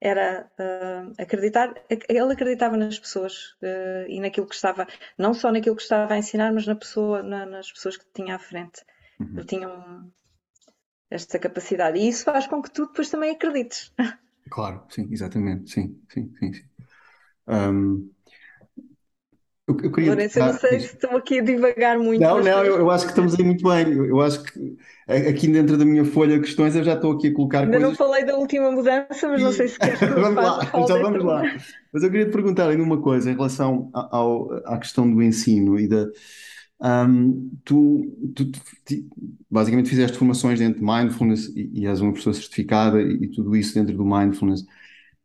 era 0.00 0.48
uh, 0.58 1.12
acreditar, 1.18 1.74
ele 2.08 2.32
acreditava 2.32 2.76
nas 2.76 2.98
pessoas 2.98 3.52
uh, 3.62 4.08
e 4.08 4.18
naquilo 4.18 4.46
que 4.46 4.54
estava, 4.54 4.86
não 5.18 5.34
só 5.34 5.52
naquilo 5.52 5.76
que 5.76 5.82
estava 5.82 6.14
a 6.14 6.18
ensinar, 6.18 6.54
mas 6.54 6.66
na 6.66 6.74
pessoa, 6.74 7.22
na, 7.22 7.44
nas 7.44 7.70
pessoas 7.70 7.98
que 7.98 8.06
tinha 8.14 8.36
à 8.36 8.38
frente. 8.38 8.82
Uhum. 9.18 9.34
Ele 9.36 9.44
tinha 9.44 9.68
um, 9.68 10.10
esta 11.10 11.38
capacidade. 11.38 11.98
E 11.98 12.08
isso 12.08 12.24
faz 12.24 12.46
com 12.46 12.62
que 12.62 12.70
tu 12.70 12.86
depois 12.86 13.10
também 13.10 13.32
acredites. 13.32 13.92
Claro, 14.48 14.82
sim, 14.88 15.08
exatamente, 15.10 15.70
sim, 15.70 15.98
sim, 16.08 16.32
sim. 16.38 16.52
sim. 16.52 16.62
Um, 17.46 18.10
eu, 19.66 19.76
eu 19.82 19.92
queria... 19.92 20.10
Lourenço, 20.10 20.38
eu 20.38 20.46
não 20.46 20.52
sei 20.54 20.80
se 20.80 20.94
estou 20.94 21.16
aqui 21.16 21.38
a 21.38 21.42
divagar 21.42 21.98
muito. 21.98 22.20
Não, 22.20 22.42
não, 22.42 22.64
eu, 22.64 22.78
eu, 22.78 22.90
acho 22.90 23.04
que 23.04 23.10
estamos 23.10 23.38
aí 23.38 23.44
muito 23.44 23.62
bem. 23.68 23.92
Eu, 23.92 24.20
acho 24.20 24.42
que 24.42 24.76
aqui 25.08 25.46
dentro 25.46 25.76
da 25.76 25.84
minha 25.84 26.04
folha 26.04 26.36
de 26.36 26.44
questões 26.44 26.74
eu 26.74 26.82
já 26.82 26.94
estou 26.94 27.12
aqui 27.12 27.28
a 27.28 27.34
colocar 27.34 27.60
Ainda 27.60 27.78
coisas... 27.78 27.88
não 27.88 27.96
falei 27.96 28.24
da 28.24 28.36
última 28.36 28.70
mudança, 28.70 29.28
mas 29.28 29.42
não 29.42 29.52
sei 29.52 29.68
se 29.68 29.78
queres 29.78 29.98
que 29.98 30.06
vamos 30.06 30.34
lá, 30.34 30.60
já 30.88 30.98
vamos 30.98 31.24
lá. 31.24 31.42
Mas 31.92 32.02
eu 32.02 32.10
queria 32.10 32.26
te 32.26 32.32
perguntar 32.32 32.68
ainda 32.68 32.82
uma 32.82 33.00
coisa 33.00 33.30
em 33.30 33.34
relação 33.34 33.90
ao, 33.92 34.52
à 34.64 34.78
questão 34.78 35.08
do 35.08 35.22
ensino 35.22 35.78
e 35.78 35.86
da 35.86 36.06
um, 36.82 37.50
tu, 37.64 38.32
tu, 38.34 38.50
tu, 38.50 38.60
basicamente 39.50 39.88
fizeste 39.88 40.16
formações 40.16 40.58
dentro 40.58 40.80
de 40.80 40.86
mindfulness 40.86 41.48
e, 41.56 41.70
e 41.80 41.86
és 41.86 42.00
uma 42.00 42.12
pessoa 42.12 42.32
certificada 42.32 43.02
e, 43.02 43.24
e, 43.24 43.28
tudo 43.28 43.56
isso 43.56 43.74
dentro 43.74 43.96
do 43.96 44.04
mindfulness. 44.04 44.64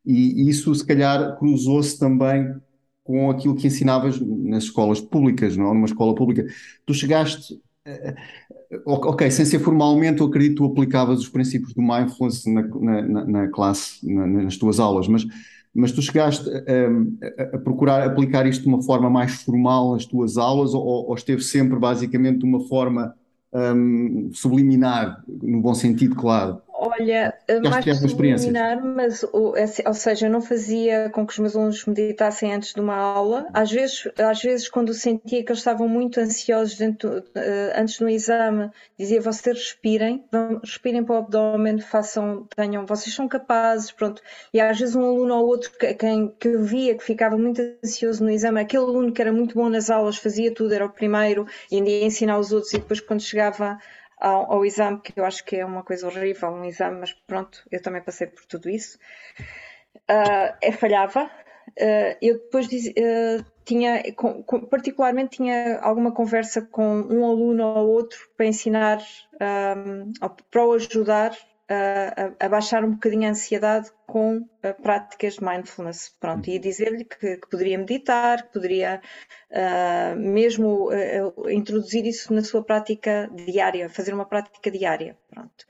E, 0.05 0.49
isso, 0.49 0.73
se 0.73 0.85
calhar, 0.85 1.37
cruzou-se 1.37 1.97
também 1.99 2.55
com 3.03 3.29
aquilo 3.29 3.55
que 3.55 3.67
ensinavas 3.67 4.19
nas 4.19 4.63
escolas 4.63 4.99
públicas, 4.99 5.55
não? 5.55 5.73
numa 5.73 5.85
escola 5.85 6.15
pública. 6.15 6.45
Tu 6.85 6.93
chegaste, 6.93 7.53
uh, 7.53 8.81
ok, 8.85 9.29
sem 9.29 9.45
ser 9.45 9.59
formalmente, 9.59 10.21
eu 10.21 10.27
acredito 10.27 10.53
que 10.53 10.57
tu 10.57 10.65
aplicavas 10.65 11.19
os 11.19 11.29
princípios 11.29 11.73
do 11.73 11.81
mindfulness 11.83 12.45
na, 12.45 12.63
na, 12.63 13.25
na 13.25 13.47
classe, 13.49 14.11
na, 14.11 14.25
nas 14.25 14.57
tuas 14.57 14.79
aulas, 14.79 15.07
mas 15.07 15.25
mas 15.77 15.91
tu 15.91 16.01
chegaste 16.01 16.49
a, 16.49 17.57
a, 17.57 17.59
procurar 17.59 18.07
aplicar 18.07 18.47
isto 18.47 18.61
de 18.61 18.69
uma 18.69 18.81
forma 18.81 19.09
mais 19.09 19.43
formal 19.43 19.91
nas 19.91 20.05
tuas 20.05 20.37
aulas 20.37 20.73
ou, 20.73 20.81
ou 20.81 21.13
esteve 21.13 21.41
sempre 21.41 21.77
basicamente 21.77 22.39
de 22.39 22.45
uma 22.45 22.61
forma 22.61 23.13
um, 23.55 24.31
subliminar, 24.33 25.23
no 25.27 25.61
bom 25.61 25.73
sentido, 25.73 26.15
claro? 26.15 26.61
Olha, 26.77 27.33
mais 27.63 27.85
que 27.85 27.93
subliminar, 27.95 28.83
mas 28.83 29.23
ou, 29.23 29.53
ou 29.85 29.93
seja, 29.93 30.27
eu 30.27 30.31
não 30.31 30.41
fazia 30.41 31.09
com 31.09 31.25
que 31.25 31.31
os 31.31 31.39
meus 31.39 31.55
alunos 31.55 31.85
meditassem 31.85 32.53
antes 32.53 32.73
de 32.73 32.81
uma 32.81 32.97
aula. 32.97 33.47
Às 33.53 33.71
vezes, 33.71 34.07
às 34.17 34.41
vezes 34.41 34.67
quando 34.67 34.93
sentia 34.93 35.41
que 35.41 35.49
eles 35.49 35.59
estavam 35.59 35.87
muito 35.87 36.19
ansiosos 36.19 36.77
dentro, 36.77 37.19
uh, 37.19 37.23
antes 37.75 37.97
do 37.97 38.09
exame, 38.09 38.69
dizia 38.99 39.21
vocês 39.21 39.57
respirem, 39.57 40.25
vão, 40.29 40.59
respirem 40.59 41.03
para 41.03 41.15
o 41.15 41.17
abdômen, 41.19 41.79
façam, 41.79 42.45
tenham, 42.55 42.85
vocês 42.85 43.15
são 43.15 43.27
capazes, 43.27 43.91
pronto. 43.91 44.21
E 44.53 44.59
às 44.59 44.77
vezes 44.77 44.95
um 44.95 45.05
aluno 45.05 45.33
ou 45.33 45.47
outro 45.47 45.71
que, 45.71 45.93
quem, 45.93 46.27
que 46.37 46.49
eu 46.49 46.61
via 46.61 46.95
que 46.95 47.03
ficava 47.05 47.37
muito 47.37 47.61
ansioso 47.83 48.21
no 48.21 48.29
exame, 48.29 48.59
aquele 48.59 48.83
aluno 48.83 49.13
que 49.13 49.21
era 49.21 49.31
muito 49.31 49.55
bom 49.55 49.69
nas 49.69 49.89
aulas, 49.89 50.17
fazia 50.17 50.53
tudo, 50.53 50.73
era 50.73 50.85
o 50.85 50.89
primeiro, 50.89 51.47
e 51.71 51.77
ainda 51.77 51.89
ia 51.89 52.05
ensinar 52.05 52.37
os 52.37 52.51
outros, 52.51 52.73
e 52.73 52.79
depois 52.79 52.99
quando 52.99 53.21
chegava 53.21 53.77
ao, 54.25 54.53
ao, 54.53 54.65
exame, 54.65 54.99
que 55.01 55.19
eu 55.19 55.23
acho 55.23 55.45
que 55.45 55.55
é 55.55 55.63
uma 55.63 55.83
coisa 55.83 56.07
horrível, 56.07 56.49
um 56.49 56.65
exame, 56.65 56.99
mas 56.99 57.13
pronto, 57.13 57.63
eu 57.71 57.79
também 57.79 58.01
passei 58.01 58.25
por 58.25 58.43
tudo 58.45 58.69
isso. 58.69 58.97
Uh, 60.09 60.57
é 60.61 60.71
falhava. 60.71 61.25
Uh, 61.77 62.17
eu 62.21 62.39
depois 62.39 62.67
diz, 62.67 62.87
uh, 62.87 63.45
tinha, 63.63 64.01
com, 64.13 64.41
com, 64.41 64.61
particularmente, 64.65 65.37
tinha 65.37 65.79
alguma 65.79 66.11
conversa 66.11 66.61
com 66.63 67.01
um 67.01 67.23
aluno 67.23 67.65
ou 67.65 67.89
outro 67.89 68.17
para 68.35 68.47
ensinar, 68.47 68.99
um, 69.77 70.11
para 70.49 70.65
o 70.65 70.73
ajudar 70.73 71.37
a, 71.67 72.45
a, 72.45 72.49
baixar 72.49 72.83
um 72.83 72.91
bocadinho 72.91 73.27
a 73.27 73.31
ansiedade 73.31 73.91
com 74.05 74.37
uh, 74.37 74.81
práticas 74.81 75.35
de 75.35 75.43
mindfulness. 75.43 76.15
Pronto, 76.19 76.49
e 76.49 76.59
dizer-lhe 76.59 77.03
que, 77.03 77.37
que, 77.37 77.49
poderia 77.49 77.77
meditar, 77.77 78.43
que 78.43 78.53
poderia 78.53 79.01
uh, 79.51 80.15
mesmo 80.19 80.89
uh, 80.89 81.49
introduzir 81.49 82.05
isso 82.05 82.33
na 82.33 82.43
sua 82.43 82.63
prática 82.63 83.29
diária, 83.33 83.89
fazer 83.89 84.13
uma 84.13 84.25
prática 84.25 84.69
diária. 84.69 85.17
Pronto. 85.29 85.65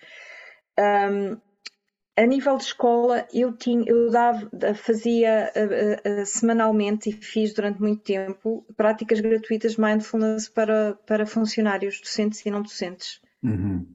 Um, 0.77 1.37
a 2.17 2.25
nível 2.25 2.55
de 2.55 2.63
escola, 2.63 3.27
eu, 3.33 3.51
tinha, 3.51 3.83
eu 3.85 4.09
dava, 4.09 4.49
fazia 4.73 5.51
semanalmente 6.25 7.09
e 7.09 7.11
fiz 7.11 7.53
durante 7.53 7.81
muito 7.81 8.03
tempo 8.03 8.65
práticas 8.77 9.19
gratuitas 9.19 9.73
de 9.73 9.81
mindfulness 9.81 10.47
para, 10.47 10.97
para 11.05 11.25
funcionários 11.25 11.99
docentes 11.99 12.45
e 12.45 12.49
não 12.49 12.61
docentes. 12.61 13.19
Uhum. 13.43 13.85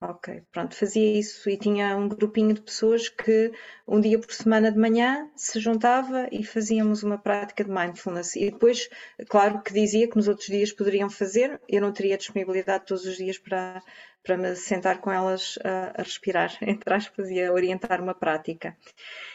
Ok, 0.00 0.42
pronto, 0.52 0.76
fazia 0.76 1.18
isso 1.18 1.50
e 1.50 1.56
tinha 1.56 1.96
um 1.96 2.08
grupinho 2.08 2.54
de 2.54 2.60
pessoas 2.62 3.08
que 3.08 3.50
um 3.86 4.00
dia 4.00 4.16
por 4.16 4.32
semana 4.32 4.70
de 4.70 4.78
manhã 4.78 5.28
se 5.34 5.58
juntava 5.58 6.28
e 6.30 6.44
fazíamos 6.44 7.02
uma 7.02 7.18
prática 7.18 7.64
de 7.64 7.70
mindfulness. 7.70 8.36
E 8.36 8.48
depois, 8.48 8.88
claro 9.28 9.60
que 9.60 9.72
dizia 9.72 10.08
que 10.08 10.14
nos 10.14 10.28
outros 10.28 10.46
dias 10.46 10.70
poderiam 10.70 11.10
fazer, 11.10 11.60
eu 11.68 11.80
não 11.80 11.92
teria 11.92 12.16
disponibilidade 12.16 12.86
todos 12.86 13.04
os 13.06 13.16
dias 13.16 13.38
para, 13.38 13.82
para 14.22 14.36
me 14.36 14.54
sentar 14.54 15.00
com 15.00 15.10
elas 15.10 15.58
a, 15.64 16.00
a 16.00 16.02
respirar, 16.04 16.56
entre 16.62 16.94
aspas, 16.94 17.28
e 17.28 17.42
a 17.42 17.52
orientar 17.52 18.00
uma 18.00 18.14
prática. 18.14 18.76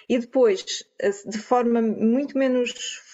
E 0.07 0.18
depois, 0.18 0.64
de 1.26 1.39
forma 1.39 1.82
muito 1.82 2.38
menos 2.38 2.72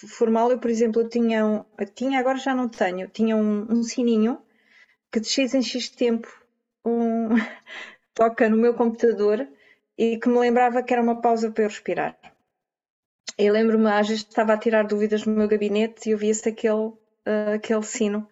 formal, 0.08 0.52
eu, 0.52 0.58
por 0.60 0.70
exemplo, 0.70 1.08
tinha, 1.08 1.66
tinha 1.96 2.20
agora 2.20 2.38
já 2.38 2.54
não 2.54 2.68
tenho, 2.68 3.08
tinha 3.08 3.34
um, 3.34 3.66
um 3.68 3.82
sininho 3.82 4.40
que 5.10 5.18
de 5.18 5.28
X 5.28 5.52
em 5.52 5.62
X 5.62 5.88
tempo 5.88 6.39
um 6.84 7.28
toca 8.14 8.48
no 8.48 8.56
meu 8.56 8.74
computador 8.74 9.46
e 9.96 10.18
que 10.18 10.28
me 10.28 10.38
lembrava 10.38 10.82
que 10.82 10.92
era 10.92 11.02
uma 11.02 11.20
pausa 11.20 11.50
para 11.50 11.64
eu 11.64 11.68
respirar. 11.68 12.16
Eu 13.36 13.52
lembro-me, 13.52 13.86
às 13.90 14.08
vezes 14.08 14.22
estava 14.22 14.52
a 14.52 14.58
tirar 14.58 14.86
dúvidas 14.86 15.24
no 15.24 15.34
meu 15.34 15.48
gabinete 15.48 16.08
e 16.08 16.12
ouvia-se 16.12 16.48
aquele, 16.48 16.74
uh, 16.74 17.54
aquele 17.54 17.82
sino, 17.82 18.28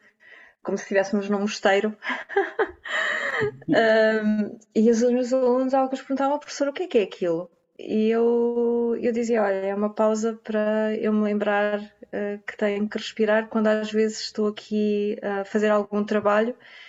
como 0.63 0.77
se 0.77 0.85
estivéssemos 0.85 1.29
num 1.29 1.41
mosteiro. 1.41 1.97
um, 3.69 4.59
e 4.75 4.91
os 4.91 5.03
meus 5.03 5.33
alunos, 5.33 5.75
alguns 5.75 6.01
perguntavam, 6.01 6.39
professor, 6.39 6.69
o 6.69 6.73
que 6.73 6.83
é 6.85 6.87
que 6.87 6.99
é 6.99 7.03
aquilo? 7.03 7.51
E 7.79 8.11
eu, 8.11 8.97
eu 9.01 9.13
dizia, 9.13 9.43
olha, 9.43 9.67
é 9.67 9.75
uma 9.75 9.95
pausa 9.95 10.39
para 10.43 10.95
eu 10.97 11.13
me 11.13 11.23
lembrar 11.23 11.81
uh, 11.81 12.43
que 12.47 12.57
tenho 12.57 12.89
que 12.89 12.99
respirar 12.99 13.49
quando 13.49 13.69
às 13.69 13.93
vezes 13.93 14.21
estou 14.21 14.49
aqui 14.49 15.17
a 15.23 15.45
fazer 15.45 15.71
algum 15.71 16.05
trabalho 16.05 16.55
eh, 16.55 16.88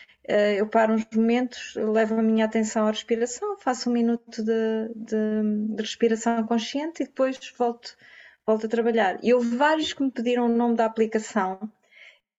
eu 0.58 0.68
paro 0.68 0.94
uns 0.94 1.06
momentos, 1.14 1.74
levo 1.76 2.16
a 2.20 2.22
minha 2.22 2.46
atenção 2.46 2.88
à 2.88 2.92
respiração, 2.92 3.58
faço 3.58 3.90
um 3.90 3.94
minuto 3.94 4.44
de, 4.44 4.90
de, 4.96 5.76
de 5.76 5.82
respiração 5.82 6.46
consciente 6.46 7.02
e 7.04 7.06
depois 7.08 7.40
volto, 7.58 7.98
volto 8.46 8.66
a 8.68 8.70
trabalhar. 8.70 9.20
E 9.24 9.34
houve 9.34 9.56
vários 9.56 9.94
que 9.94 10.04
me 10.04 10.12
pediram 10.12 10.46
o 10.46 10.56
nome 10.56 10.76
da 10.76 10.86
aplicação 10.86 11.60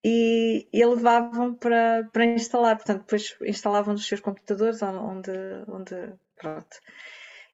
e, 0.05 0.69
e 0.73 0.85
levavam 0.85 1.55
para, 1.55 2.09
para 2.13 2.25
instalar, 2.27 2.77
portanto, 2.77 3.01
depois 3.01 3.37
instalavam 3.43 3.95
nos 3.95 4.07
seus 4.07 4.21
computadores 4.21 4.81
onde, 4.83 5.33
onde 5.69 6.13
pronto. 6.37 6.77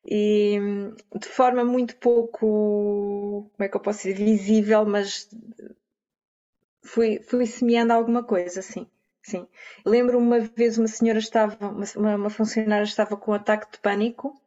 E 0.04 0.58
de 1.18 1.28
forma 1.28 1.64
muito 1.64 1.96
pouco, 1.96 3.50
como 3.52 3.64
é 3.64 3.68
que 3.68 3.76
eu 3.76 3.80
posso 3.80 4.02
dizer, 4.02 4.14
visível, 4.14 4.84
mas 4.86 5.28
fui, 6.82 7.20
fui 7.20 7.46
semeando 7.46 7.92
alguma 7.92 8.22
coisa, 8.22 8.60
assim. 8.60 8.86
Sim. 9.26 9.44
Lembro 9.84 10.18
uma 10.20 10.38
vez 10.38 10.78
uma 10.78 10.86
senhora 10.86 11.18
estava, 11.18 11.56
uma, 11.68 12.14
uma 12.14 12.30
funcionária 12.30 12.84
estava 12.84 13.16
com 13.16 13.32
um 13.32 13.34
ataque 13.34 13.72
de 13.72 13.80
pânico, 13.80 14.40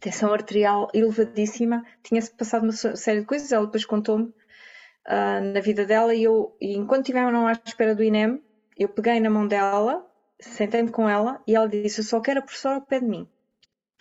tensão 0.00 0.32
arterial 0.32 0.88
elevadíssima, 0.94 1.84
tinha-se 2.02 2.34
passado 2.34 2.62
uma 2.62 2.72
série 2.72 3.20
de 3.20 3.26
coisas, 3.26 3.52
ela 3.52 3.66
depois 3.66 3.84
contou-me 3.84 4.24
uh, 4.24 5.52
na 5.52 5.60
vida 5.60 5.84
dela 5.84 6.14
e 6.14 6.22
eu, 6.22 6.56
e 6.58 6.74
enquanto 6.74 7.02
estivemos 7.02 7.34
à 7.34 7.52
espera 7.66 7.94
do 7.94 8.02
INEM, 8.02 8.42
eu 8.78 8.88
peguei 8.88 9.20
na 9.20 9.28
mão 9.28 9.46
dela, 9.46 10.10
sentei-me 10.40 10.90
com 10.90 11.06
ela 11.06 11.42
e 11.46 11.54
ela 11.54 11.68
disse, 11.68 12.00
eu 12.00 12.04
só 12.04 12.18
quero 12.18 12.40
a 12.40 12.42
professora 12.42 12.76
ao 12.76 12.80
pé 12.80 12.98
de 13.00 13.06
mim. 13.06 13.28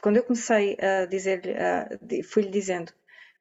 Quando 0.01 0.15
eu 0.15 0.23
comecei 0.23 0.77
a 0.79 1.05
dizer-lhe, 1.05 2.23
fui-lhe 2.23 2.49
dizendo 2.49 2.93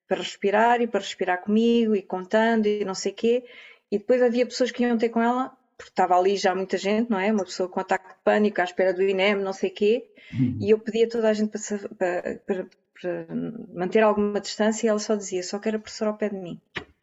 para 0.08 0.16
respirar 0.16 0.80
e 0.80 0.88
para 0.88 0.98
respirar 0.98 1.40
comigo 1.42 1.94
e 1.94 2.02
contando 2.02 2.66
e 2.66 2.84
não 2.84 2.94
sei 2.94 3.12
o 3.12 3.14
quê, 3.14 3.44
e 3.88 3.98
depois 3.98 4.20
havia 4.20 4.44
pessoas 4.44 4.72
que 4.72 4.82
iam 4.82 4.98
ter 4.98 5.10
com 5.10 5.22
ela 5.22 5.56
porque 5.76 5.90
estava 5.90 6.16
ali 6.16 6.36
já 6.36 6.54
muita 6.54 6.78
gente, 6.78 7.10
não 7.10 7.18
é? 7.18 7.32
Uma 7.32 7.44
pessoa 7.44 7.68
com 7.68 7.80
ataque 7.80 8.08
de 8.08 8.14
pânico 8.22 8.60
à 8.60 8.64
espera 8.64 8.92
do 8.92 9.02
INEM, 9.02 9.36
não 9.36 9.52
sei 9.52 9.70
o 9.70 9.74
quê, 9.74 10.10
uhum. 10.32 10.58
e 10.60 10.70
eu 10.70 10.78
pedia 10.78 11.06
a 11.06 11.08
toda 11.08 11.28
a 11.28 11.32
gente 11.32 11.50
para, 11.50 11.88
para, 11.96 12.38
para, 12.46 12.66
para, 13.00 13.26
manter 13.74 14.02
alguma 14.02 14.40
distância 14.40 14.86
e 14.86 14.88
ela 14.88 14.98
só 14.98 15.14
dizia, 15.14 15.42
só 15.42 15.58
quero 15.58 15.76
a 15.76 15.80
professora 15.80 16.10
ao 16.10 16.16
pé 16.16 16.28
de 16.28 16.36
mim. 16.36 16.60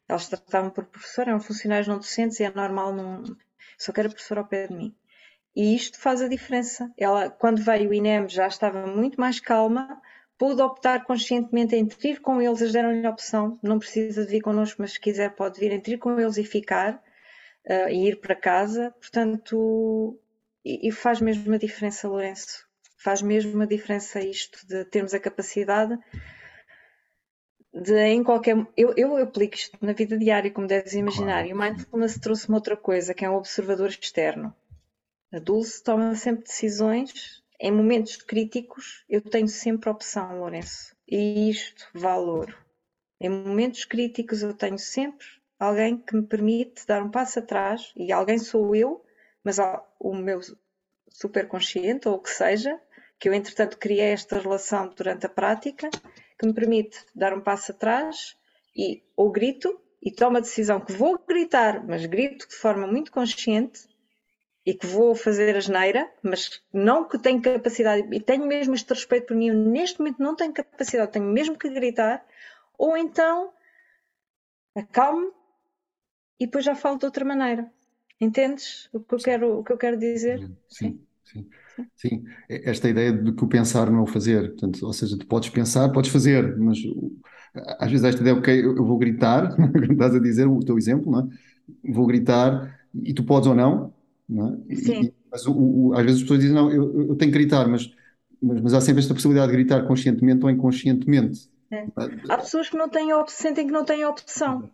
Elas 0.08 0.28
tratavam 0.28 0.70
por 0.70 0.86
professor, 0.86 1.28
eram 1.28 1.40
funcionários 1.40 1.88
não 1.88 1.98
docentes 1.98 2.40
e 2.40 2.44
é 2.44 2.52
normal 2.54 2.94
não... 2.94 3.24
Só 3.78 3.92
quero 3.92 4.10
a 4.10 4.12
professora 4.12 4.42
ao 4.42 4.48
pé 4.48 4.68
de 4.68 4.76
mim. 4.76 4.96
E 5.56 5.76
isto 5.76 6.00
faz 6.00 6.22
a 6.22 6.28
diferença. 6.28 6.92
Ela, 6.98 7.30
quando 7.30 7.62
veio 7.62 7.90
o 7.90 7.94
INEM, 7.94 8.30
já 8.30 8.48
estava 8.48 8.86
muito 8.86 9.20
mais 9.20 9.40
calma, 9.40 10.02
pôde 10.38 10.62
optar 10.62 11.04
conscientemente 11.04 11.76
entre 11.76 12.10
ir 12.10 12.20
com 12.20 12.42
eles, 12.42 12.62
eles 12.62 12.74
deram-lhe 12.74 13.06
a 13.06 13.10
opção, 13.10 13.60
não 13.62 13.78
precisa 13.80 14.26
de 14.26 14.32
vir 14.32 14.42
connosco, 14.42 14.82
mas 14.82 14.94
se 14.94 15.00
quiser 15.00 15.36
pode 15.36 15.60
vir 15.60 15.72
entre 15.72 15.94
ir 15.94 15.98
com 15.98 16.20
eles 16.20 16.38
e 16.38 16.44
ficar 16.44 17.02
uh, 17.68 17.90
e 17.90 18.10
ir 18.10 18.20
para 18.20 18.36
casa. 18.36 18.92
Portanto, 19.00 20.20
e, 20.64 20.88
e, 20.88 20.92
faz 20.92 21.22
mesmo 21.22 21.54
a 21.54 21.58
diferença, 21.58 22.08
Lourenço. 22.08 22.68
Faz 22.98 23.22
mesmo 23.22 23.62
a 23.62 23.66
diferença 23.66 24.20
isto 24.20 24.66
de 24.68 24.86
termos 24.86 25.14
a 25.14 25.20
capacidade 25.20 25.98
de 27.74 27.98
em 27.98 28.24
qualquer. 28.24 28.56
Eu, 28.76 28.94
eu 28.96 29.18
aplico 29.18 29.56
isto 29.56 29.78
na 29.82 29.94
vida 29.94 30.18
diária, 30.18 30.52
como 30.52 30.68
deves 30.68 30.94
imaginar. 30.94 31.48
E 31.48 31.54
o 31.54 31.58
mindfulness 31.58 32.20
trouxe-me 32.20 32.56
outra 32.56 32.76
coisa, 32.76 33.14
que 33.14 33.26
é 33.26 33.30
um 33.30 33.36
observador 33.36 33.90
externo. 33.90 34.54
A 35.32 35.40
Dulce 35.40 35.84
toma 35.84 36.14
sempre 36.16 36.44
decisões. 36.44 37.42
Em 37.60 37.72
momentos 37.72 38.18
críticos, 38.18 39.06
eu 39.08 39.22
tenho 39.22 39.48
sempre 39.48 39.90
opção, 39.90 40.40
Lourenço. 40.40 40.96
E 41.08 41.50
isto, 41.50 41.88
valor. 41.94 42.56
Em 43.20 43.30
momentos 43.30 43.86
críticos, 43.86 44.42
eu 44.42 44.54
tenho 44.54 44.80
sempre 44.80 45.26
alguém 45.62 45.96
que 45.96 46.16
me 46.16 46.24
permite 46.24 46.88
dar 46.88 47.04
um 47.04 47.12
passo 47.12 47.38
atrás, 47.38 47.94
e 47.96 48.12
alguém 48.12 48.40
sou 48.40 48.76
eu, 48.76 49.06
mas 49.44 49.58
o 50.00 50.12
meu 50.12 50.40
superconsciente, 51.08 52.08
ou 52.08 52.16
o 52.16 52.20
que 52.20 52.32
seja, 52.32 52.80
que 53.20 53.30
eu 53.30 53.34
entretanto 53.34 53.78
criei 53.78 54.12
esta 54.12 54.40
relação 54.40 54.90
durante 54.90 55.28
a 55.28 55.30
prática, 55.30 55.88
que 56.40 56.48
me 56.48 56.54
permite 56.54 56.98
dar 57.14 57.32
um 57.32 57.42
passo 57.42 57.74
atrás 57.74 58.36
e 58.76 59.04
ou 59.16 59.32
grito 59.32 59.80
e 60.02 60.12
tomo 60.12 60.38
a 60.38 60.40
decisão 60.40 60.80
que 60.80 60.94
vou 60.94 61.20
gritar, 61.28 61.86
mas 61.86 62.08
grito 62.08 62.48
de 62.50 62.56
forma 62.56 62.88
muito 62.88 63.12
consciente 63.12 63.88
e 64.66 64.74
que 64.74 64.88
vou 64.88 65.14
fazer 65.14 65.56
a 65.56 65.60
geneira, 65.60 66.12
mas 66.24 66.60
não 66.74 67.08
que 67.08 67.20
tenho 67.20 67.40
capacidade, 67.40 68.08
e 68.12 68.20
tenho 68.20 68.48
mesmo 68.48 68.74
este 68.74 68.90
respeito 68.90 69.28
por 69.28 69.38
mim, 69.38 69.50
eu 69.50 69.56
neste 69.56 70.00
momento 70.00 70.24
não 70.24 70.36
tenho 70.36 70.54
capacidade, 70.54 71.12
tenho 71.12 71.26
mesmo 71.26 71.56
que 71.56 71.70
gritar, 71.70 72.26
ou 72.80 72.98
então 72.98 73.54
acalmo 74.76 75.41
e 76.42 76.48
depois 76.48 76.66
já 76.66 76.74
falo 76.74 76.98
de 76.98 77.06
outra 77.06 77.24
maneira. 77.24 77.72
Entendes 78.20 78.90
o 78.92 79.00
que 79.00 79.14
eu 79.14 79.20
quero, 79.20 79.60
o 79.60 79.64
que 79.64 79.72
eu 79.72 79.78
quero 79.78 79.98
dizer? 79.98 80.40
Sim. 80.68 81.00
sim. 81.24 81.48
Sim, 81.96 82.24
esta 82.50 82.90
ideia 82.90 83.12
de 83.12 83.32
que 83.32 83.44
o 83.44 83.48
pensar 83.48 83.90
não 83.90 84.00
é 84.00 84.02
o 84.02 84.08
fazer, 84.08 84.50
portanto, 84.50 84.86
ou 84.86 84.94
seja, 84.94 85.18
tu 85.18 85.26
podes 85.26 85.50
pensar, 85.50 85.90
podes 85.90 86.12
fazer, 86.12 86.58
mas 86.58 86.78
às 87.80 87.90
vezes 87.90 88.04
esta 88.04 88.22
ideia, 88.22 88.36
ok, 88.36 88.66
eu, 88.66 88.86
vou 88.86 88.98
gritar, 88.98 89.56
estás 89.90 90.14
a 90.14 90.20
dizer 90.20 90.48
o 90.48 90.60
teu 90.60 90.78
exemplo, 90.78 91.12
não 91.12 91.22
é? 91.22 91.92
Vou 91.92 92.06
gritar 92.06 92.78
e 92.94 93.14
tu 93.14 93.24
podes 93.24 93.48
ou 93.48 93.56
não, 93.56 93.94
não 94.28 94.62
é? 94.70 94.76
Sim. 94.76 95.06
E, 95.06 95.14
mas 95.32 95.48
o, 95.48 95.54
o, 95.54 95.94
às 95.94 96.04
vezes 96.04 96.18
as 96.18 96.22
pessoas 96.24 96.40
dizem, 96.42 96.56
não, 96.56 96.72
eu, 96.72 97.10
eu 97.10 97.16
tenho 97.16 97.32
que 97.32 97.38
gritar, 97.38 97.68
mas, 97.68 97.90
mas, 98.42 98.62
mas, 98.62 98.74
há 98.74 98.82
sempre 98.82 99.02
esta 99.02 99.14
possibilidade 99.14 99.52
de 99.52 99.58
gritar 99.58 99.88
conscientemente 99.88 100.44
ou 100.44 100.52
inconscientemente. 100.52 101.50
É. 101.72 101.88
Há 102.30 102.38
pessoas 102.38 102.70
que 102.70 102.78
não 102.78 102.90
têm 102.90 103.10
sentem 103.28 103.66
que 103.66 103.74
não 103.74 103.86
têm 103.86 104.04
opção, 104.06 104.62
Sim. 104.62 104.70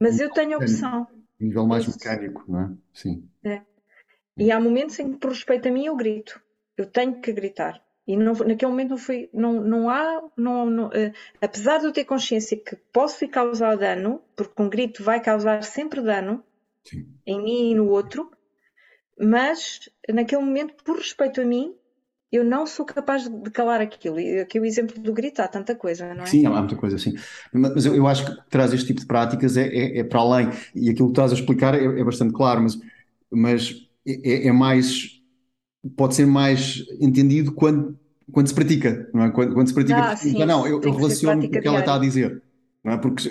Mas 0.00 0.20
eu 0.20 0.30
tenho 0.30 0.58
opção. 0.58 1.06
nível 1.38 1.66
mais 1.66 1.86
mecânico, 1.86 2.44
não 2.48 2.60
é? 2.60 2.70
Sim. 2.92 3.28
É. 3.44 3.62
E 4.36 4.52
há 4.52 4.60
momentos 4.60 4.98
em 4.98 5.12
que, 5.12 5.18
por 5.18 5.30
respeito 5.30 5.68
a 5.68 5.70
mim, 5.70 5.86
eu 5.86 5.96
grito. 5.96 6.40
Eu 6.76 6.86
tenho 6.86 7.20
que 7.20 7.32
gritar. 7.32 7.82
E 8.06 8.16
não, 8.16 8.32
naquele 8.32 8.70
momento 8.70 8.90
não 8.90 8.96
foi, 8.96 9.28
não, 9.34 9.60
não 9.60 9.90
há, 9.90 10.22
não, 10.34 10.64
não 10.64 10.86
uh, 10.86 11.12
apesar 11.42 11.78
de 11.78 11.84
eu 11.84 11.92
ter 11.92 12.06
consciência 12.06 12.56
que 12.56 12.74
posso 12.90 13.28
causar 13.28 13.76
dano, 13.76 14.22
porque 14.34 14.62
um 14.62 14.70
grito 14.70 15.02
vai 15.02 15.20
causar 15.20 15.62
sempre 15.62 16.00
dano 16.00 16.42
Sim. 16.84 17.06
em 17.26 17.42
mim 17.42 17.70
e 17.72 17.74
no 17.74 17.90
outro, 17.90 18.30
mas 19.20 19.90
naquele 20.08 20.42
momento, 20.42 20.82
por 20.82 20.96
respeito 20.96 21.42
a 21.42 21.44
mim, 21.44 21.76
eu 22.30 22.44
não 22.44 22.66
sou 22.66 22.84
capaz 22.84 23.26
de 23.28 23.50
calar 23.50 23.80
aquilo. 23.80 24.20
E 24.20 24.40
aqui 24.40 24.60
o 24.60 24.64
exemplo 24.64 25.00
do 25.00 25.12
grito 25.12 25.40
há 25.40 25.48
tanta 25.48 25.74
coisa, 25.74 26.14
não 26.14 26.24
é? 26.24 26.26
Sim, 26.26 26.46
há 26.46 26.50
muita 26.50 26.76
coisa, 26.76 26.98
sim. 26.98 27.14
Mas 27.52 27.86
eu, 27.86 27.94
eu 27.94 28.06
acho 28.06 28.26
que 28.26 28.50
traz 28.50 28.72
este 28.72 28.88
tipo 28.88 29.00
de 29.00 29.06
práticas 29.06 29.56
é, 29.56 29.66
é, 29.66 29.98
é, 29.98 30.04
para 30.04 30.20
além. 30.20 30.50
E 30.74 30.90
aquilo 30.90 31.08
que 31.08 31.12
estás 31.12 31.32
a 31.32 31.34
explicar 31.34 31.74
é, 31.74 31.84
é 31.84 32.04
bastante 32.04 32.34
claro, 32.34 32.62
mas, 32.62 32.78
mas 33.30 33.74
é, 34.06 34.48
é, 34.48 34.52
mais 34.52 35.18
pode 35.96 36.14
ser 36.14 36.26
mais 36.26 36.84
entendido 37.00 37.52
quando, 37.52 37.98
quando 38.30 38.46
se 38.46 38.54
pratica, 38.54 39.08
não 39.14 39.24
é? 39.24 39.30
Quando, 39.30 39.54
quando 39.54 39.68
se 39.68 39.74
pratica, 39.74 39.98
ah, 39.98 40.16
sim, 40.16 40.44
não, 40.44 40.66
eu, 40.66 40.82
eu 40.82 40.92
relaciono 40.92 41.40
com 41.40 41.56
o 41.56 41.60
que 41.60 41.68
ela 41.68 41.80
está 41.80 41.94
a 41.94 41.98
dizer, 41.98 42.42
não 42.84 42.92
é? 42.92 42.98
Porque 42.98 43.26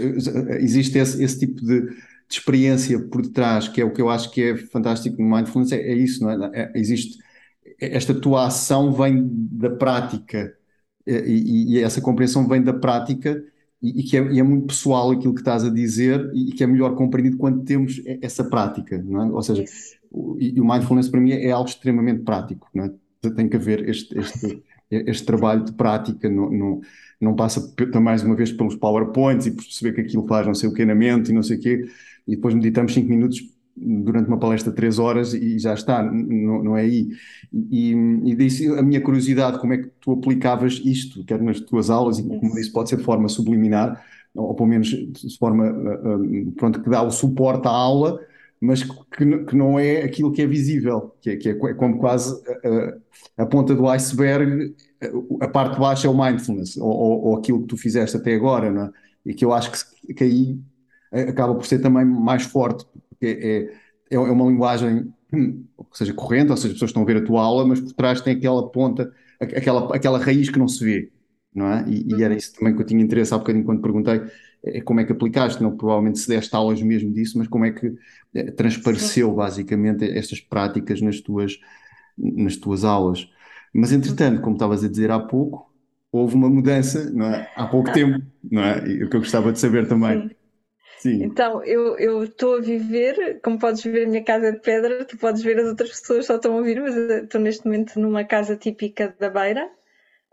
existe 0.59 0.97
esse, 0.97 1.23
esse 1.23 1.39
tipo 1.39 1.61
de, 1.61 1.81
de, 1.81 1.95
experiência 2.29 2.99
por 2.99 3.21
detrás, 3.21 3.67
que 3.67 3.79
é 3.79 3.85
o 3.85 3.91
que 3.91 4.01
eu 4.01 4.09
acho 4.09 4.31
que 4.31 4.41
é 4.41 4.57
fantástico 4.57 5.21
no 5.21 5.29
Mindfulness, 5.29 5.71
é, 5.71 5.81
é 5.81 5.93
isso, 5.93 6.23
não 6.23 6.31
é? 6.31 6.51
é? 6.53 6.71
Existe 6.73 7.19
esta 7.79 8.13
tua 8.13 8.47
ação 8.47 8.91
vem 8.91 9.29
da 9.51 9.69
prática 9.69 10.55
e, 11.05 11.75
e, 11.75 11.79
essa 11.79 12.01
compreensão 12.01 12.47
vem 12.47 12.61
da 12.61 12.73
prática 12.73 13.41
e, 13.81 14.01
e 14.01 14.03
que 14.03 14.17
é, 14.17 14.31
e 14.33 14.39
é, 14.39 14.43
muito 14.43 14.67
pessoal 14.67 15.11
aquilo 15.11 15.33
que 15.33 15.41
estás 15.41 15.63
a 15.63 15.69
dizer 15.69 16.29
e 16.33 16.51
que 16.51 16.63
é 16.63 16.67
melhor 16.67 16.95
compreendido 16.95 17.37
quando 17.37 17.63
temos 17.63 18.01
essa 18.21 18.43
prática, 18.43 19.01
não 19.01 19.23
é? 19.23 19.31
Ou 19.31 19.41
seja, 19.41 19.63
o, 20.11 20.35
e 20.39 20.59
o 20.59 20.65
mindfulness 20.65 21.07
para 21.07 21.21
mim 21.21 21.31
é 21.31 21.51
algo 21.51 21.69
extremamente 21.69 22.23
prático, 22.23 22.67
não 22.73 22.85
é? 22.85 22.91
Tem 23.35 23.47
que 23.47 23.55
haver 23.55 23.87
este, 23.87 24.17
este, 24.17 24.63
este 24.89 25.25
trabalho 25.25 25.63
de 25.63 25.71
prática, 25.73 26.29
não, 26.29 26.49
não, 26.49 26.81
não 27.21 27.35
passa 27.35 27.73
mais 28.01 28.23
uma 28.23 28.35
vez 28.35 28.51
pelos 28.51 28.75
PowerPoints 28.75 29.47
e 29.47 29.51
perceber 29.51 29.93
que 29.93 30.01
aquilo 30.01 30.27
faz 30.27 30.45
não 30.45 30.53
sei 30.53 30.69
o 30.69 30.73
que 30.73 30.83
na 30.83 30.95
mente 30.95 31.29
e 31.29 31.33
não 31.33 31.43
sei 31.43 31.57
o 31.57 31.59
quê, 31.59 31.85
e 32.27 32.35
depois 32.35 32.53
meditamos 32.53 32.93
cinco 32.93 33.09
minutos 33.09 33.41
durante 33.79 34.27
uma 34.27 34.39
palestra 34.39 34.71
de 34.71 34.75
três 34.75 34.97
horas 34.97 35.33
e 35.33 35.59
já 35.59 35.73
está, 35.73 36.01
não, 36.03 36.63
não 36.63 36.77
é 36.77 36.81
aí. 36.81 37.09
E, 37.53 37.91
e 37.91 38.35
disse 38.35 38.67
a 38.67 38.81
minha 38.81 39.01
curiosidade, 39.01 39.59
como 39.59 39.73
é 39.73 39.77
que 39.77 39.89
tu 40.01 40.13
aplicavas 40.13 40.81
isto, 40.83 41.23
quer 41.23 41.41
nas 41.41 41.59
tuas 41.59 41.89
aulas, 41.89 42.17
e 42.19 42.23
como 42.23 42.55
disse, 42.55 42.71
pode 42.71 42.89
ser 42.89 42.97
de 42.97 43.03
forma 43.03 43.29
subliminar, 43.29 44.03
ou 44.33 44.53
pelo 44.53 44.69
menos 44.69 44.87
de 44.89 45.37
forma, 45.37 45.71
uh, 45.71 46.23
uh, 46.23 46.51
pronto, 46.53 46.81
que 46.81 46.89
dá 46.89 47.01
o 47.01 47.11
suporte 47.11 47.67
à 47.67 47.71
aula, 47.71 48.19
mas 48.59 48.83
que, 48.83 49.45
que 49.45 49.55
não 49.55 49.77
é 49.77 50.03
aquilo 50.03 50.31
que 50.31 50.41
é 50.41 50.47
visível, 50.47 51.13
que 51.21 51.29
é, 51.29 51.35
que 51.37 51.49
é, 51.49 51.51
é 51.51 51.73
como 51.73 51.99
quase 51.99 52.41
a, 53.37 53.43
a, 53.43 53.45
ponta 53.45 53.75
do 53.75 53.87
iceberg, 53.87 54.75
a 55.39 55.47
parte 55.47 55.79
baixa 55.79 56.07
é 56.07 56.09
o 56.09 56.17
mindfulness, 56.17 56.75
ou, 56.77 56.89
ou, 56.89 57.25
ou, 57.25 57.37
aquilo 57.37 57.61
que 57.61 57.67
tu 57.67 57.77
fizeste 57.77 58.17
até 58.17 58.33
agora, 58.33 58.71
não 58.71 58.83
é? 58.85 58.91
e 59.25 59.33
que 59.33 59.45
eu 59.45 59.53
acho 59.53 59.71
que, 59.71 60.13
que 60.13 60.23
aí 60.23 60.59
acaba 61.11 61.53
por 61.53 61.65
ser 61.65 61.79
também 61.79 62.05
mais 62.05 62.43
forte, 62.43 62.85
porque 63.19 63.71
é, 64.09 64.15
é, 64.15 64.15
é 64.15 64.19
uma 64.19 64.45
linguagem, 64.45 65.11
hum, 65.33 65.65
ou 65.75 65.87
seja, 65.93 66.13
corrente, 66.13 66.51
ou 66.51 66.57
seja, 66.57 66.69
as 66.69 66.73
pessoas 66.73 66.89
estão 66.89 67.03
a 67.03 67.05
ver 67.05 67.17
a 67.17 67.25
tua 67.25 67.41
aula, 67.41 67.65
mas 67.65 67.81
por 67.81 67.93
trás 67.93 68.21
tem 68.21 68.35
aquela 68.35 68.69
ponta, 68.69 69.11
aquela, 69.39 69.95
aquela 69.95 70.19
raiz 70.19 70.49
que 70.49 70.59
não 70.59 70.67
se 70.67 70.83
vê, 70.83 71.11
não 71.53 71.67
é? 71.67 71.85
E, 71.87 72.07
e 72.07 72.23
era 72.23 72.31
uhum. 72.31 72.37
isso 72.37 72.53
também 72.53 72.75
que 72.75 72.81
eu 72.81 72.85
tinha 72.85 73.03
interesse 73.03 73.33
há 73.33 73.37
bocadinho 73.37 73.65
quando 73.65 73.81
perguntei, 73.81 74.21
é 74.63 74.81
como 74.81 74.99
é 74.99 75.03
que 75.05 75.11
aplicaste, 75.11 75.61
não 75.61 75.75
provavelmente 75.75 76.19
se 76.19 76.27
deste 76.27 76.55
aulas 76.55 76.81
mesmo 76.81 77.11
disso, 77.11 77.37
mas 77.37 77.47
como 77.47 77.65
é 77.65 77.71
que 77.71 77.93
é, 78.33 78.51
transpareceu 78.51 79.33
basicamente 79.33 80.05
estas 80.05 80.39
práticas 80.39 81.01
nas 81.01 81.19
tuas, 81.19 81.59
nas 82.17 82.55
tuas 82.55 82.83
aulas. 82.83 83.29
Mas 83.73 83.91
entretanto, 83.91 84.41
como 84.41 84.55
estavas 84.55 84.83
a 84.83 84.87
dizer 84.87 85.11
há 85.11 85.19
pouco, 85.19 85.71
houve 86.11 86.35
uma 86.35 86.49
mudança, 86.49 87.11
é? 87.25 87.49
Há 87.55 87.67
pouco 87.67 87.91
tempo, 87.91 88.25
não 88.49 88.63
é? 88.63 88.87
E 88.87 89.03
o 89.03 89.09
que 89.09 89.15
eu 89.15 89.21
gostava 89.21 89.51
de 89.51 89.59
saber 89.59 89.87
também. 89.87 90.29
Sim. 90.29 90.35
Sim. 90.97 91.23
Então, 91.23 91.63
eu 91.63 92.23
estou 92.23 92.57
a 92.57 92.61
viver, 92.61 93.39
como 93.41 93.59
podes 93.59 93.83
ver, 93.83 94.05
a 94.05 94.09
minha 94.09 94.23
casa 94.23 94.47
é 94.47 94.51
de 94.51 94.59
pedra, 94.59 95.05
tu 95.05 95.17
podes 95.17 95.43
ver 95.43 95.59
as 95.59 95.67
outras 95.67 95.89
pessoas 95.89 96.25
só 96.25 96.35
estão 96.35 96.53
a 96.53 96.57
ouvir, 96.57 96.81
mas 96.81 96.95
estou 96.95 97.39
neste 97.39 97.65
momento 97.65 97.99
numa 97.99 98.23
casa 98.23 98.55
típica 98.55 99.15
da 99.19 99.29
Beira. 99.29 99.69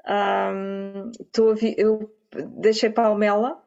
Um, 0.06 1.10
a 1.50 1.54
vi 1.54 1.74
eu 1.78 2.10
deixei 2.58 2.90
Palmela 2.90 3.62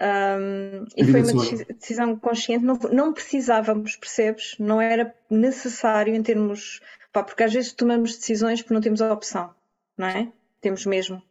um, 0.00 0.86
e 0.96 1.04
foi 1.04 1.22
uma 1.22 1.74
decisão 1.74 2.16
consciente. 2.16 2.64
Não, 2.64 2.78
não, 2.90 3.12
precisávamos, 3.12 3.96
percebes? 3.96 4.56
Não 4.58 4.80
era 4.80 5.14
necessário 5.28 6.14
em 6.14 6.22
termos. 6.22 6.80
Pá, 7.12 7.22
porque 7.22 7.42
às 7.42 7.52
vezes 7.52 7.72
tomamos 7.72 8.16
decisões 8.16 8.62
porque 8.62 8.74
não 8.74 8.80
temos 8.80 9.02
a 9.02 9.12
opção, 9.12 9.54
não 9.98 10.06
é? 10.06 10.32
Temos 10.60 10.86
mesmo. 10.86 11.22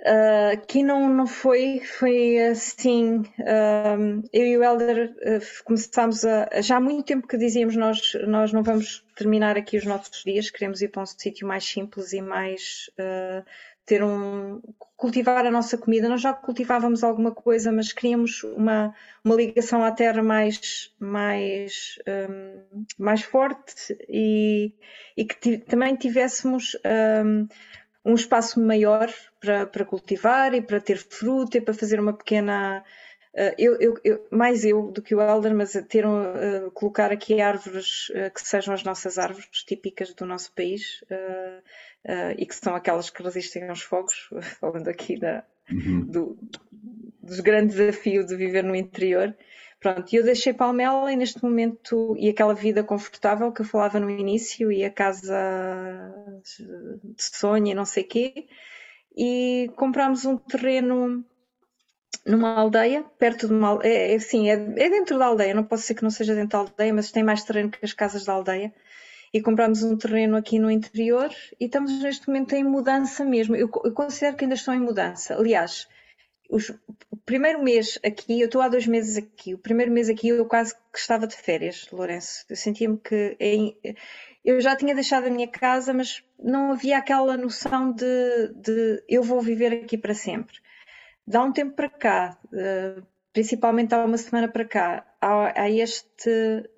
Uh, 0.00 0.54
aqui 0.54 0.82
não, 0.82 1.12
não 1.12 1.26
foi, 1.26 1.80
foi 1.80 2.38
assim. 2.38 3.18
Uh, 3.18 4.22
eu 4.32 4.46
e 4.46 4.56
o 4.56 4.64
Helder 4.64 5.10
uh, 5.10 5.64
começámos 5.64 6.24
a. 6.24 6.48
Já 6.62 6.78
há 6.78 6.80
muito 6.80 7.04
tempo 7.04 7.28
que 7.28 7.36
dizíamos 7.36 7.76
nós, 7.76 8.12
nós 8.26 8.50
não 8.50 8.62
vamos 8.62 9.04
terminar 9.14 9.58
aqui 9.58 9.76
os 9.76 9.84
nossos 9.84 10.24
dias, 10.24 10.48
queremos 10.48 10.80
ir 10.80 10.88
para 10.88 11.02
um 11.02 11.06
sítio 11.06 11.46
mais 11.46 11.64
simples 11.64 12.14
e 12.14 12.22
mais. 12.22 12.90
ter 13.84 14.02
um. 14.02 14.62
cultivar 14.96 15.44
a 15.44 15.50
nossa 15.50 15.76
comida. 15.76 16.08
Nós 16.08 16.22
já 16.22 16.32
cultivávamos 16.32 17.04
alguma 17.04 17.32
coisa, 17.32 17.70
mas 17.70 17.92
queríamos 17.92 18.42
uma, 18.42 18.94
uma 19.22 19.34
ligação 19.34 19.84
à 19.84 19.92
terra 19.92 20.22
mais, 20.22 20.94
mais, 20.98 21.98
um, 22.08 22.84
mais 22.98 23.20
forte 23.20 23.98
e, 24.08 24.72
e 25.14 25.26
que 25.26 25.58
também 25.58 25.94
tivéssemos. 25.94 26.74
Um, 27.22 27.46
um 28.04 28.14
espaço 28.14 28.60
maior 28.60 29.12
para, 29.38 29.66
para 29.66 29.84
cultivar 29.84 30.54
e 30.54 30.62
para 30.62 30.80
ter 30.80 30.96
fruta 30.96 31.58
e 31.58 31.60
para 31.60 31.74
fazer 31.74 32.00
uma 32.00 32.12
pequena. 32.12 32.84
Uh, 33.34 33.54
eu, 33.56 33.76
eu, 33.80 33.94
eu, 34.02 34.26
mais 34.30 34.64
eu 34.64 34.90
do 34.90 35.00
que 35.00 35.14
o 35.14 35.20
Elder, 35.20 35.54
mas 35.54 35.72
ter 35.88 36.04
um, 36.04 36.20
uh, 36.66 36.70
colocar 36.72 37.12
aqui 37.12 37.40
árvores 37.40 38.08
uh, 38.10 38.32
que 38.34 38.42
sejam 38.42 38.74
as 38.74 38.82
nossas 38.82 39.18
árvores 39.18 39.46
típicas 39.64 40.12
do 40.14 40.26
nosso 40.26 40.52
país 40.52 41.04
e 42.38 42.46
que 42.46 42.54
são 42.54 42.74
aquelas 42.74 43.10
que 43.10 43.22
resistem 43.22 43.68
aos 43.68 43.82
fogos, 43.82 44.30
falando 44.58 44.88
aqui 44.88 45.18
da, 45.18 45.44
uhum. 45.70 46.00
do, 46.06 46.38
dos 47.22 47.40
grandes 47.40 47.76
desafios 47.76 48.26
de 48.26 48.36
viver 48.36 48.64
no 48.64 48.74
interior. 48.74 49.36
Pronto, 49.80 50.12
e 50.12 50.16
eu 50.16 50.22
deixei 50.22 50.52
Palmela 50.52 51.10
e 51.10 51.16
neste 51.16 51.42
momento, 51.42 52.14
e 52.18 52.28
aquela 52.28 52.54
vida 52.54 52.84
confortável 52.84 53.50
que 53.50 53.62
eu 53.62 53.64
falava 53.64 53.98
no 53.98 54.10
início, 54.10 54.70
e 54.70 54.84
a 54.84 54.90
casa 54.90 56.12
de 57.02 57.22
sonho 57.22 57.68
e 57.68 57.74
não 57.74 57.86
sei 57.86 58.04
quê, 58.04 58.46
e 59.16 59.70
comprámos 59.76 60.26
um 60.26 60.36
terreno 60.36 61.24
numa 62.26 62.54
aldeia, 62.54 63.02
perto 63.18 63.46
de 63.46 63.54
uma 63.54 63.78
é, 63.82 64.12
é 64.12 64.16
assim, 64.16 64.50
é, 64.50 64.52
é, 64.54 64.90
dentro 64.90 65.18
da 65.18 65.26
aldeia, 65.26 65.54
não 65.54 65.64
posso 65.64 65.82
dizer 65.82 65.94
que 65.94 66.02
não 66.02 66.10
seja 66.10 66.34
dentro 66.34 66.50
da 66.50 66.58
aldeia, 66.58 66.92
mas 66.92 67.10
tem 67.10 67.22
mais 67.22 67.42
terreno 67.42 67.70
que 67.70 67.82
as 67.82 67.94
casas 67.94 68.24
da 68.24 68.34
aldeia. 68.34 68.70
E 69.32 69.40
comprámos 69.40 69.82
um 69.82 69.96
terreno 69.96 70.36
aqui 70.36 70.58
no 70.58 70.70
interior 70.70 71.30
e 71.58 71.66
estamos 71.66 72.02
neste 72.02 72.26
momento 72.26 72.52
em 72.52 72.64
mudança 72.64 73.24
mesmo. 73.24 73.54
Eu, 73.54 73.70
eu 73.84 73.92
considero 73.92 74.36
que 74.36 74.44
ainda 74.44 74.56
estão 74.56 74.74
em 74.74 74.80
mudança. 74.80 75.36
Aliás, 75.36 75.86
os, 76.50 76.70
o 77.10 77.16
primeiro 77.24 77.62
mês 77.62 77.98
aqui, 78.04 78.40
eu 78.40 78.46
estou 78.46 78.60
há 78.60 78.68
dois 78.68 78.86
meses 78.86 79.16
aqui, 79.16 79.54
o 79.54 79.58
primeiro 79.58 79.92
mês 79.92 80.08
aqui 80.08 80.28
eu 80.28 80.44
quase 80.44 80.74
que 80.92 80.98
estava 80.98 81.26
de 81.26 81.36
férias, 81.36 81.88
Lourenço. 81.92 82.44
Eu 82.48 82.56
sentia-me 82.56 82.98
que 82.98 83.36
é, 83.38 83.96
eu 84.44 84.60
já 84.60 84.74
tinha 84.76 84.94
deixado 84.94 85.26
a 85.26 85.30
minha 85.30 85.48
casa, 85.48 85.94
mas 85.94 86.24
não 86.38 86.72
havia 86.72 86.98
aquela 86.98 87.36
noção 87.36 87.92
de, 87.92 88.52
de 88.56 89.02
eu 89.08 89.22
vou 89.22 89.40
viver 89.40 89.72
aqui 89.72 89.96
para 89.96 90.14
sempre. 90.14 90.56
Dá 91.26 91.42
um 91.42 91.52
tempo 91.52 91.76
para 91.76 91.88
cá, 91.88 92.38
uh, 92.46 93.06
principalmente 93.32 93.94
há 93.94 94.04
uma 94.04 94.18
semana 94.18 94.48
para 94.48 94.64
cá, 94.64 95.06
há, 95.20 95.62
há 95.62 95.70
este 95.70 96.68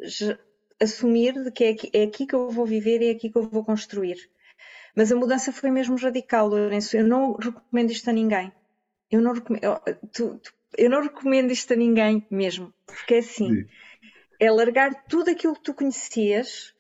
assumir 0.79 1.33
de 1.43 1.51
que 1.51 1.65
é 1.65 1.71
aqui, 1.71 1.91
é 1.95 2.03
aqui 2.03 2.27
que 2.27 2.35
eu 2.35 2.51
vou 2.51 2.67
viver 2.67 3.01
e 3.01 3.09
é 3.09 3.13
aqui 3.13 3.31
que 3.31 3.39
eu 3.39 3.49
vou 3.49 3.65
construir. 3.65 4.19
Mas 4.95 5.11
a 5.11 5.17
mudança 5.17 5.51
foi 5.53 5.71
mesmo 5.71 5.97
radical, 5.97 6.49
Lourenço. 6.49 6.95
Eu 6.97 7.07
não 7.07 7.33
recomendo 7.33 7.91
isto 7.91 8.11
a 8.11 8.13
ninguém 8.13 8.53
eu 9.13 9.21
não 9.21 9.35
recomendo, 9.35 9.63
tu, 10.13 10.39
tu, 10.39 10.53
eu 10.77 10.89
não 10.89 11.03
recomendo 11.03 11.53
isto 11.53 11.73
a 11.73 11.77
ninguém 11.77 12.27
mesmo, 12.31 12.73
porque 12.87 13.15
é 13.15 13.19
assim, 13.19 13.49
Sim. 13.49 13.69
é 14.41 14.51
largar 14.51 15.05
tudo 15.05 15.31
aquilo 15.31 15.55
que 15.55 15.63
tu 15.63 15.75
conhecias, 15.75 16.75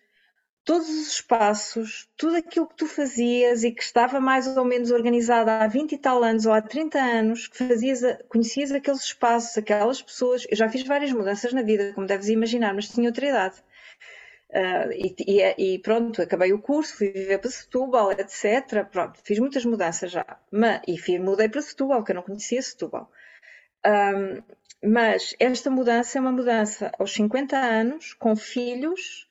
todos 0.64 0.88
os 0.88 1.12
espaços, 1.12 2.08
tudo 2.16 2.36
aquilo 2.36 2.66
que 2.66 2.76
tu 2.76 2.86
fazias 2.86 3.64
e 3.64 3.70
que 3.70 3.82
estava 3.82 4.18
mais 4.18 4.46
ou 4.56 4.64
menos 4.64 4.90
organizado 4.90 5.50
há 5.50 5.66
20 5.66 5.92
e 5.92 5.98
tal 5.98 6.22
anos 6.24 6.46
ou 6.46 6.52
há 6.52 6.62
30 6.62 6.98
anos, 6.98 7.48
que 7.48 7.58
fazias, 7.58 8.00
conhecias 8.28 8.72
aqueles 8.72 9.02
espaços, 9.02 9.58
aquelas 9.58 10.00
pessoas. 10.00 10.46
Eu 10.48 10.56
já 10.56 10.68
fiz 10.68 10.84
várias 10.84 11.12
mudanças 11.12 11.52
na 11.52 11.62
vida, 11.62 11.92
como 11.94 12.06
deves 12.06 12.28
imaginar, 12.28 12.74
mas 12.74 12.88
tinha 12.88 13.08
outra 13.08 13.26
idade. 13.26 13.62
Uh, 14.52 14.92
e, 14.92 15.14
e, 15.26 15.74
e, 15.74 15.78
pronto, 15.78 16.20
acabei 16.20 16.52
o 16.52 16.60
curso, 16.60 16.98
fui 16.98 17.08
viver 17.08 17.38
para 17.38 17.50
Setúbal, 17.50 18.12
etc. 18.12 18.84
Pronto, 18.90 19.18
fiz 19.24 19.38
muitas 19.38 19.64
mudanças 19.64 20.10
já. 20.10 20.38
Mas, 20.50 20.82
e 20.86 20.98
fui, 20.98 21.18
mudei 21.18 21.48
para 21.48 21.62
Setúbal, 21.62 22.04
que 22.04 22.12
eu 22.12 22.16
não 22.16 22.22
conhecia 22.22 22.60
Setúbal. 22.60 23.10
Um, 23.86 24.42
mas 24.84 25.34
esta 25.38 25.70
mudança 25.70 26.18
é 26.18 26.20
uma 26.20 26.32
mudança 26.32 26.92
aos 26.98 27.12
50 27.14 27.56
anos, 27.56 28.14
com 28.14 28.36
filhos, 28.36 29.26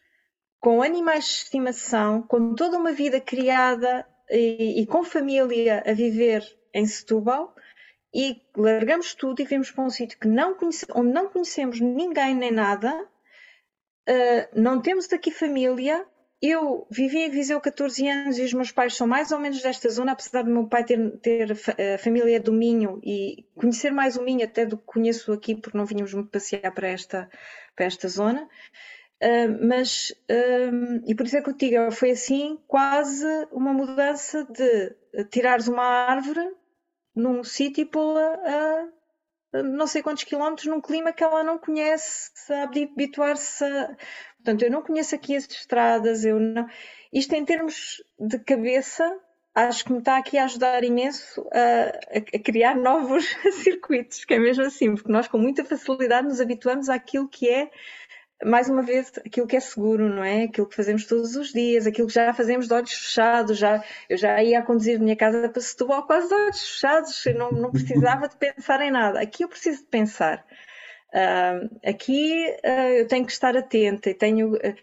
com 0.59 0.81
animais 0.81 1.25
de 1.25 1.31
estimação, 1.31 2.23
com 2.23 2.55
toda 2.55 2.77
uma 2.77 2.91
vida 2.91 3.19
criada 3.19 4.07
e, 4.29 4.81
e 4.81 4.85
com 4.87 5.03
família 5.03 5.83
a 5.85 5.93
viver 5.93 6.43
em 6.73 6.85
Setúbal, 6.85 7.53
e 8.13 8.41
largamos 8.55 9.13
tudo 9.13 9.41
e 9.41 9.45
vimos 9.45 9.71
para 9.71 9.83
um 9.83 9.89
sítio 9.89 10.19
que 10.19 10.27
não 10.27 10.55
conhece, 10.55 10.85
onde 10.95 11.11
não 11.11 11.29
conhecemos 11.29 11.79
ninguém 11.79 12.35
nem 12.35 12.51
nada, 12.51 13.07
uh, 14.09 14.59
não 14.59 14.81
temos 14.81 15.11
aqui 15.11 15.31
família. 15.31 16.05
Eu 16.41 16.87
vivi 16.89 17.19
em 17.19 17.29
Viseu 17.29 17.61
14 17.61 18.07
anos 18.07 18.39
e 18.39 18.43
os 18.43 18.53
meus 18.53 18.71
pais 18.71 18.95
são 18.95 19.05
mais 19.05 19.31
ou 19.31 19.39
menos 19.39 19.61
desta 19.61 19.87
zona, 19.89 20.13
apesar 20.13 20.41
do 20.43 20.49
meu 20.49 20.67
pai 20.67 20.83
ter, 20.83 21.17
ter 21.19 21.51
uh, 21.51 21.97
família 21.99 22.39
do 22.39 22.51
Minho 22.51 22.99
e 23.03 23.45
conhecer 23.55 23.91
mais 23.91 24.17
o 24.17 24.23
Minho 24.23 24.43
até 24.43 24.65
do 24.65 24.77
que 24.77 24.85
conheço 24.85 25.31
aqui, 25.31 25.55
porque 25.55 25.77
não 25.77 25.85
vínhamos 25.85 26.13
muito 26.13 26.31
passear 26.31 26.71
para 26.73 26.87
esta, 26.87 27.29
para 27.75 27.85
esta 27.85 28.07
zona. 28.07 28.49
Uh, 29.21 29.67
mas, 29.67 30.09
uh, 30.31 31.03
e 31.05 31.13
por 31.13 31.27
isso 31.27 31.37
é 31.37 31.41
que 31.43 31.49
eu 31.51 31.55
digo, 31.55 31.91
foi 31.91 32.11
assim 32.11 32.57
quase 32.67 33.27
uma 33.51 33.71
mudança 33.71 34.43
de 34.45 34.95
tirares 35.29 35.67
uma 35.67 35.83
árvore 35.83 36.41
num 37.15 37.43
sítio 37.43 37.83
e 37.83 37.85
pô-la 37.85 38.33
a 38.33 38.87
não 39.53 39.85
sei 39.87 40.01
quantos 40.01 40.23
quilómetros 40.23 40.67
num 40.67 40.81
clima 40.81 41.11
que 41.11 41.23
ela 41.23 41.43
não 41.43 41.57
conhece, 41.57 42.31
a 42.49 42.63
habituar-se 42.63 43.63
a... 43.63 43.95
Portanto, 44.37 44.63
eu 44.63 44.71
não 44.71 44.81
conheço 44.81 45.13
aqui 45.13 45.35
as 45.35 45.47
estradas, 45.47 46.23
eu 46.25 46.39
não... 46.39 46.67
Isto 47.11 47.33
em 47.33 47.43
termos 47.43 48.03
de 48.17 48.39
cabeça, 48.39 49.19
acho 49.53 49.83
que 49.83 49.91
me 49.91 49.99
está 49.99 50.17
aqui 50.17 50.37
a 50.37 50.45
ajudar 50.45 50.83
imenso 50.83 51.45
a, 51.51 52.17
a, 52.17 52.39
criar 52.39 52.75
novos 52.75 53.25
circuitos, 53.61 54.23
que 54.23 54.33
é 54.33 54.39
mesmo 54.39 54.63
assim, 54.63 54.95
porque 54.95 55.11
nós 55.11 55.27
com 55.27 55.37
muita 55.37 55.65
facilidade 55.65 56.27
nos 56.27 56.39
habituamos 56.39 56.89
àquilo 56.89 57.27
que 57.27 57.49
é 57.49 57.69
mais 58.45 58.69
uma 58.69 58.81
vez, 58.81 59.11
aquilo 59.25 59.47
que 59.47 59.55
é 59.55 59.59
seguro, 59.59 60.09
não 60.09 60.23
é? 60.23 60.43
Aquilo 60.43 60.67
que 60.67 60.75
fazemos 60.75 61.05
todos 61.05 61.35
os 61.35 61.51
dias, 61.51 61.85
aquilo 61.85 62.07
que 62.07 62.13
já 62.13 62.33
fazemos 62.33 62.67
de 62.67 62.73
olhos 62.73 62.93
fechados. 62.93 63.57
Já, 63.57 63.83
eu 64.09 64.17
já 64.17 64.41
ia 64.43 64.59
a 64.59 64.63
conduzir 64.63 64.99
minha 64.99 65.15
casa 65.15 65.49
para 65.49 65.61
Setúbal 65.61 66.05
quase 66.05 66.27
de 66.27 66.33
olhos 66.33 66.61
fechados, 66.61 67.23
não, 67.35 67.51
não 67.51 67.71
precisava 67.71 68.27
de 68.27 68.35
pensar 68.37 68.81
em 68.81 68.91
nada. 68.91 69.19
Aqui 69.21 69.43
eu 69.43 69.49
preciso 69.49 69.83
de 69.83 69.87
pensar. 69.87 70.45
Uh, 71.13 71.79
aqui 71.85 72.45
uh, 72.63 72.93
eu 72.93 73.07
tenho 73.07 73.25
que 73.25 73.31
estar 73.31 73.55
atenta 73.55 74.09
e 74.09 74.13
tenho. 74.13 74.55
Uh, 74.55 74.75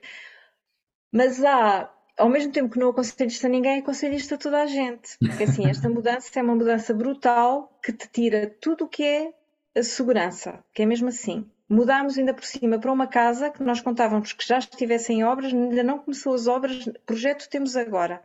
mas 1.12 1.42
há, 1.42 1.90
ao 2.18 2.28
mesmo 2.28 2.52
tempo 2.52 2.70
que 2.70 2.78
não 2.78 2.90
aconselho 2.90 3.28
isto 3.28 3.46
a 3.46 3.48
ninguém, 3.48 3.80
aconselho 3.80 4.14
isto 4.14 4.34
a 4.34 4.38
toda 4.38 4.62
a 4.62 4.66
gente. 4.66 5.16
Porque 5.18 5.44
assim, 5.44 5.68
esta 5.68 5.88
mudança 5.90 6.38
é 6.38 6.42
uma 6.42 6.54
mudança 6.54 6.92
brutal 6.94 7.78
que 7.82 7.92
te 7.92 8.08
tira 8.08 8.46
tudo 8.60 8.84
o 8.84 8.88
que 8.88 9.02
é 9.04 9.32
a 9.76 9.82
segurança, 9.82 10.62
que 10.74 10.82
é 10.82 10.86
mesmo 10.86 11.08
assim 11.08 11.50
mudámos 11.68 12.16
ainda 12.16 12.32
por 12.32 12.44
cima 12.44 12.78
para 12.78 12.92
uma 12.92 13.06
casa 13.06 13.50
que 13.50 13.62
nós 13.62 13.80
contávamos 13.80 14.32
que 14.32 14.46
já 14.46 14.58
estivesse 14.58 15.12
em 15.12 15.24
obras, 15.24 15.52
ainda 15.52 15.82
não 15.82 15.98
começou 15.98 16.34
as 16.34 16.46
obras, 16.46 16.88
projeto 17.04 17.48
temos 17.48 17.76
agora. 17.76 18.22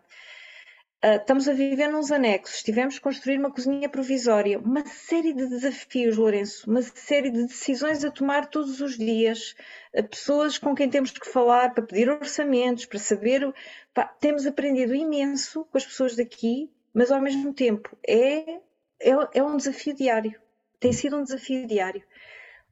Uh, 1.03 1.17
estamos 1.17 1.49
a 1.49 1.53
viver 1.53 1.89
nos 1.89 2.13
anexos, 2.13 2.63
tivemos 2.63 2.95
que 2.95 3.01
construir 3.01 3.37
uma 3.37 3.51
cozinha 3.51 3.89
provisória, 3.89 4.57
uma 4.57 4.85
série 4.85 5.33
de 5.33 5.45
desafios, 5.47 6.15
Lourenço, 6.15 6.69
uma 6.69 6.81
série 6.81 7.29
de 7.29 7.43
decisões 7.45 8.05
a 8.05 8.09
tomar 8.09 8.45
todos 8.45 8.79
os 8.79 8.97
dias, 8.97 9.53
uh, 9.93 10.01
pessoas 10.01 10.57
com 10.57 10.73
quem 10.73 10.89
temos 10.89 11.11
que 11.11 11.27
falar 11.29 11.73
para 11.73 11.85
pedir 11.85 12.09
orçamentos, 12.09 12.85
para 12.85 12.99
saber. 12.99 13.53
Pá, 13.93 14.05
temos 14.05 14.47
aprendido 14.47 14.95
imenso 14.95 15.65
com 15.65 15.77
as 15.77 15.85
pessoas 15.85 16.15
daqui, 16.15 16.71
mas 16.93 17.11
ao 17.11 17.19
mesmo 17.19 17.53
tempo 17.53 17.97
é, 18.07 18.59
é, 19.01 19.11
é 19.33 19.43
um 19.43 19.57
desafio 19.57 19.93
diário. 19.93 20.39
Tem 20.79 20.93
sido 20.93 21.17
um 21.17 21.23
desafio 21.23 21.67
diário. 21.67 22.01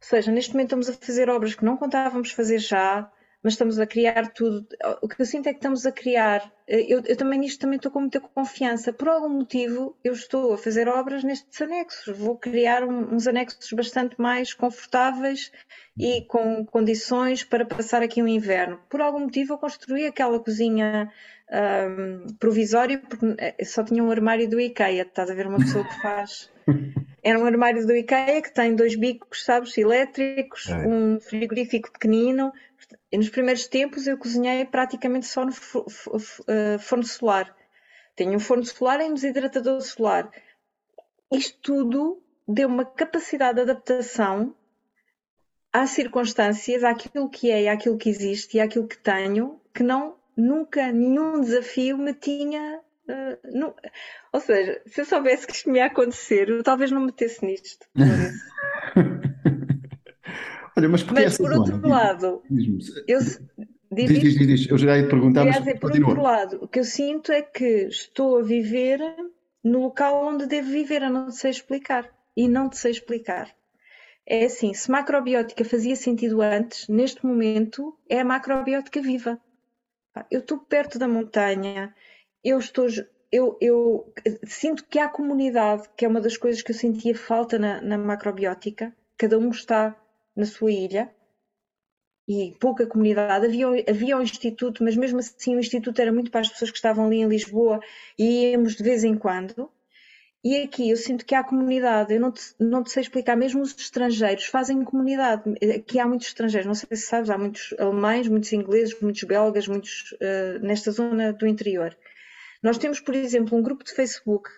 Seja, 0.01 0.31
neste 0.31 0.53
momento 0.53 0.75
estamos 0.75 0.89
a 0.89 0.93
fazer 0.93 1.29
obras 1.29 1.53
que 1.53 1.63
não 1.63 1.77
contávamos 1.77 2.31
fazer 2.31 2.57
já, 2.57 3.09
mas 3.43 3.53
estamos 3.53 3.79
a 3.79 3.85
criar 3.85 4.31
tudo. 4.33 4.67
O 5.01 5.07
que 5.07 5.21
eu 5.21 5.25
sinto 5.25 5.47
é 5.47 5.51
que 5.51 5.59
estamos 5.59 5.85
a 5.85 5.91
criar. 5.91 6.51
Eu, 6.67 7.01
eu 7.05 7.15
também 7.15 7.39
nisto 7.39 7.59
também 7.59 7.77
estou 7.77 7.91
com 7.91 8.01
muita 8.01 8.19
confiança. 8.19 8.93
Por 8.93 9.09
algum 9.09 9.29
motivo, 9.29 9.95
eu 10.03 10.13
estou 10.13 10.53
a 10.53 10.57
fazer 10.57 10.87
obras 10.87 11.23
nestes 11.23 11.61
anexos. 11.61 12.17
Vou 12.17 12.37
criar 12.37 12.83
um, 12.83 13.13
uns 13.13 13.27
anexos 13.27 13.71
bastante 13.73 14.19
mais 14.19 14.53
confortáveis 14.53 15.51
e 15.97 16.21
com 16.25 16.65
condições 16.65 17.43
para 17.43 17.65
passar 17.65 18.01
aqui 18.01 18.21
um 18.21 18.27
inverno. 18.27 18.79
Por 18.89 19.01
algum 19.01 19.19
motivo, 19.19 19.53
eu 19.53 19.57
construí 19.57 20.05
aquela 20.05 20.39
cozinha 20.39 21.11
um, 21.51 22.33
provisória 22.39 22.99
porque 22.99 23.35
eh, 23.37 23.65
só 23.65 23.83
tinha 23.83 24.03
um 24.03 24.11
armário 24.11 24.49
do 24.49 24.59
IKEA. 24.59 25.03
Estás 25.03 25.29
a 25.29 25.33
ver 25.35 25.47
uma 25.47 25.57
pessoa 25.57 25.83
que 25.83 26.01
faz 26.01 26.51
Era 27.23 27.39
um 27.39 27.45
armário 27.45 27.85
do 27.85 27.95
IKEA 27.95 28.41
que 28.41 28.53
tem 28.53 28.75
dois 28.75 28.95
bicos, 28.95 29.43
sabes, 29.43 29.77
elétricos, 29.77 30.67
é. 30.69 30.87
um 30.87 31.19
frigorífico 31.19 31.91
pequenino. 31.91 32.51
E 33.11 33.17
nos 33.17 33.29
primeiros 33.29 33.67
tempos 33.67 34.07
eu 34.07 34.17
cozinhei 34.17 34.65
praticamente 34.65 35.27
só 35.27 35.45
no 35.45 35.51
eh, 36.47 36.77
forno 36.79 37.03
solar. 37.03 37.55
Tenho 38.15 38.35
um 38.35 38.39
forno 38.39 38.65
solar 38.65 39.01
e 39.01 39.05
um 39.05 39.13
desidratador 39.13 39.81
solar. 39.81 40.31
Isto 41.31 41.59
tudo 41.61 42.23
deu 42.47 42.67
uma 42.67 42.85
capacidade 42.85 43.55
de 43.55 43.61
adaptação 43.61 44.55
às 45.71 45.91
circunstâncias, 45.91 46.83
àquilo 46.83 47.29
que 47.29 47.49
é, 47.49 47.69
àquilo 47.69 47.97
que 47.97 48.09
existe 48.09 48.57
e 48.57 48.59
àquilo 48.59 48.87
que 48.87 48.97
tenho, 48.97 49.61
que 49.73 49.83
não 49.83 50.15
nunca 50.35 50.91
nenhum 50.91 51.39
desafio 51.39 51.97
me 51.97 52.13
tinha 52.13 52.81
Uh, 53.09 53.37
não, 53.53 53.73
ou 54.31 54.39
seja, 54.39 54.81
se 54.85 55.01
eu 55.01 55.05
soubesse 55.05 55.45
que 55.47 55.53
isto 55.53 55.69
me 55.69 55.79
ia 55.79 55.87
acontecer, 55.87 56.49
eu 56.49 56.63
talvez 56.63 56.91
não 56.91 57.01
metesse 57.01 57.45
nisto. 57.45 57.85
Olha, 60.77 60.87
mas, 60.87 61.03
mas 61.03 61.37
por 61.37 61.51
outro 61.51 61.87
lado, 61.87 62.41
eu, 63.07 63.19
diz, 63.19 63.39
diz, 63.91 64.19
diz, 64.21 64.47
diz, 64.47 64.69
eu 64.69 64.77
já 64.77 64.97
ia 64.97 65.03
te 65.03 65.09
perguntar, 65.09 65.43
mas 65.45 65.57
dizer, 65.57 65.79
por 65.79 65.91
outro 65.91 66.21
lado, 66.21 66.59
o 66.61 66.67
que 66.67 66.79
eu 66.79 66.83
sinto 66.85 67.31
é 67.31 67.41
que 67.41 67.87
estou 67.87 68.39
a 68.39 68.41
viver 68.41 68.99
no 69.63 69.81
local 69.81 70.25
onde 70.25 70.47
devo 70.47 70.69
viver, 70.69 71.03
a 71.03 71.09
não 71.09 71.27
te 71.27 71.35
sei 71.35 71.51
explicar. 71.51 72.09
E 72.35 72.47
não 72.47 72.69
te 72.69 72.77
sei 72.77 72.91
explicar. 72.91 73.53
É 74.25 74.45
assim, 74.45 74.73
se 74.73 74.89
macrobiótica 74.89 75.65
fazia 75.65 75.95
sentido 75.95 76.41
antes, 76.41 76.87
neste 76.87 77.25
momento 77.25 77.97
é 78.09 78.21
a 78.21 78.25
macrobiótica 78.25 79.01
viva. 79.01 79.39
Eu 80.29 80.39
estou 80.39 80.57
perto 80.57 80.97
da 80.97 81.07
montanha, 81.07 81.93
eu 82.43 82.59
estou. 82.59 82.87
Eu, 83.31 83.57
eu 83.61 84.13
sinto 84.45 84.85
que 84.85 84.99
há 84.99 85.07
comunidade, 85.07 85.89
que 85.95 86.03
é 86.03 86.07
uma 86.07 86.19
das 86.19 86.35
coisas 86.35 86.61
que 86.61 86.71
eu 86.71 86.75
sentia 86.75 87.15
falta 87.15 87.57
na, 87.57 87.81
na 87.81 87.97
macrobiótica. 87.97 88.93
Cada 89.17 89.37
um 89.37 89.49
está 89.49 89.95
na 90.35 90.45
sua 90.45 90.71
ilha 90.71 91.09
e 92.27 92.55
pouca 92.59 92.85
comunidade. 92.85 93.45
Havia, 93.45 93.67
havia 93.87 94.17
um 94.17 94.21
instituto, 94.21 94.83
mas 94.83 94.95
mesmo 94.95 95.19
assim 95.19 95.55
o 95.55 95.59
instituto 95.59 96.01
era 96.01 96.11
muito 96.11 96.31
para 96.31 96.41
as 96.41 96.49
pessoas 96.49 96.71
que 96.71 96.77
estavam 96.77 97.05
ali 97.05 97.17
em 97.17 97.27
Lisboa 97.27 97.79
e 98.17 98.51
íamos 98.51 98.75
de 98.75 98.83
vez 98.83 99.03
em 99.03 99.17
quando. 99.17 99.69
E 100.43 100.57
aqui 100.63 100.89
eu 100.89 100.97
sinto 100.97 101.23
que 101.23 101.35
há 101.35 101.43
comunidade, 101.43 102.15
eu 102.15 102.19
não 102.19 102.31
te, 102.31 102.41
não 102.59 102.83
te 102.83 102.91
sei 102.91 103.03
explicar, 103.03 103.35
mesmo 103.37 103.61
os 103.61 103.75
estrangeiros 103.75 104.45
fazem 104.45 104.83
comunidade. 104.83 105.43
Aqui 105.75 105.99
há 105.99 106.07
muitos 106.07 106.27
estrangeiros, 106.27 106.65
não 106.65 106.73
sei 106.73 106.97
se 106.97 107.05
sabes, 107.05 107.29
há 107.29 107.37
muitos 107.37 107.75
alemães, 107.77 108.27
muitos 108.27 108.51
ingleses, 108.51 108.99
muitos 108.99 109.23
belgas, 109.23 109.67
muitos 109.67 110.13
uh, 110.13 110.59
nesta 110.65 110.91
zona 110.91 111.31
do 111.31 111.45
interior. 111.45 111.95
Nós 112.61 112.77
temos, 112.77 112.99
por 112.99 113.15
exemplo, 113.15 113.57
um 113.57 113.61
grupo 113.61 113.83
de 113.83 113.93
Facebook 113.93 114.49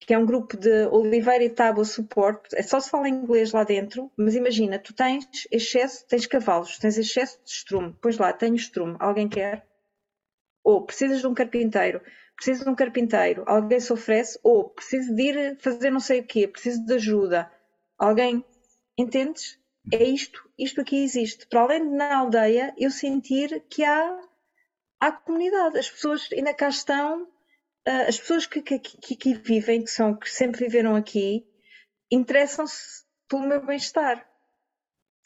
que 0.00 0.14
é 0.14 0.18
um 0.18 0.24
grupo 0.24 0.56
de 0.56 0.86
Oliveira 0.86 1.44
e 1.44 1.50
Tábua 1.50 1.84
Suporte, 1.84 2.56
é 2.56 2.62
só 2.62 2.80
se 2.80 2.88
fala 2.88 3.08
inglês 3.08 3.52
lá 3.52 3.64
dentro, 3.64 4.10
mas 4.16 4.34
imagina, 4.34 4.78
tu 4.78 4.94
tens 4.94 5.26
excesso, 5.50 6.06
tens 6.06 6.26
cavalos, 6.26 6.78
tens 6.78 6.96
excesso 6.96 7.38
de 7.44 7.50
estrume, 7.50 7.94
pois 8.00 8.16
lá, 8.16 8.32
tenho 8.32 8.54
estrume, 8.54 8.96
alguém 9.00 9.28
quer? 9.28 9.66
Ou 10.64 10.84
precisas 10.84 11.20
de 11.20 11.26
um 11.26 11.34
carpinteiro, 11.34 12.00
preciso 12.36 12.64
de 12.64 12.70
um 12.70 12.74
carpinteiro, 12.74 13.42
alguém 13.46 13.80
se 13.80 13.92
oferece, 13.92 14.38
ou 14.42 14.70
preciso 14.70 15.14
de 15.14 15.22
ir 15.22 15.58
fazer 15.60 15.90
não 15.90 16.00
sei 16.00 16.20
o 16.20 16.24
quê, 16.26 16.46
preciso 16.46 16.84
de 16.84 16.94
ajuda, 16.94 17.50
alguém, 17.98 18.44
entendes? 18.96 19.58
É 19.92 20.04
isto, 20.04 20.48
isto 20.58 20.80
aqui 20.80 21.02
existe. 21.02 21.46
Para 21.46 21.62
além 21.62 21.88
de 21.88 21.94
na 21.94 22.18
aldeia, 22.18 22.74
eu 22.76 22.90
sentir 22.90 23.64
que 23.70 23.82
há 23.84 24.20
à 25.00 25.12
comunidade. 25.12 25.78
As 25.78 25.90
pessoas 25.90 26.28
ainda 26.32 26.54
cá 26.54 26.68
estão, 26.68 27.28
ah, 27.86 28.02
as 28.08 28.18
pessoas 28.18 28.46
que, 28.46 28.60
que, 28.62 28.78
que 28.78 29.34
vivem, 29.34 29.82
que, 29.82 29.90
são, 29.90 30.14
que 30.14 30.30
sempre 30.30 30.64
viveram 30.66 30.94
aqui, 30.94 31.46
interessam-se 32.10 33.04
pelo 33.28 33.46
meu 33.46 33.64
bem-estar. 33.64 34.28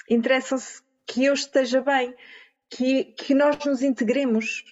Interessam-se 0.09 0.83
que 1.07 1.25
eu 1.25 1.35
esteja 1.35 1.81
bem, 1.81 2.15
que, 2.71 3.05
que 3.05 3.35
nós 3.35 3.65
nos 3.65 3.83
integremos. 3.83 4.65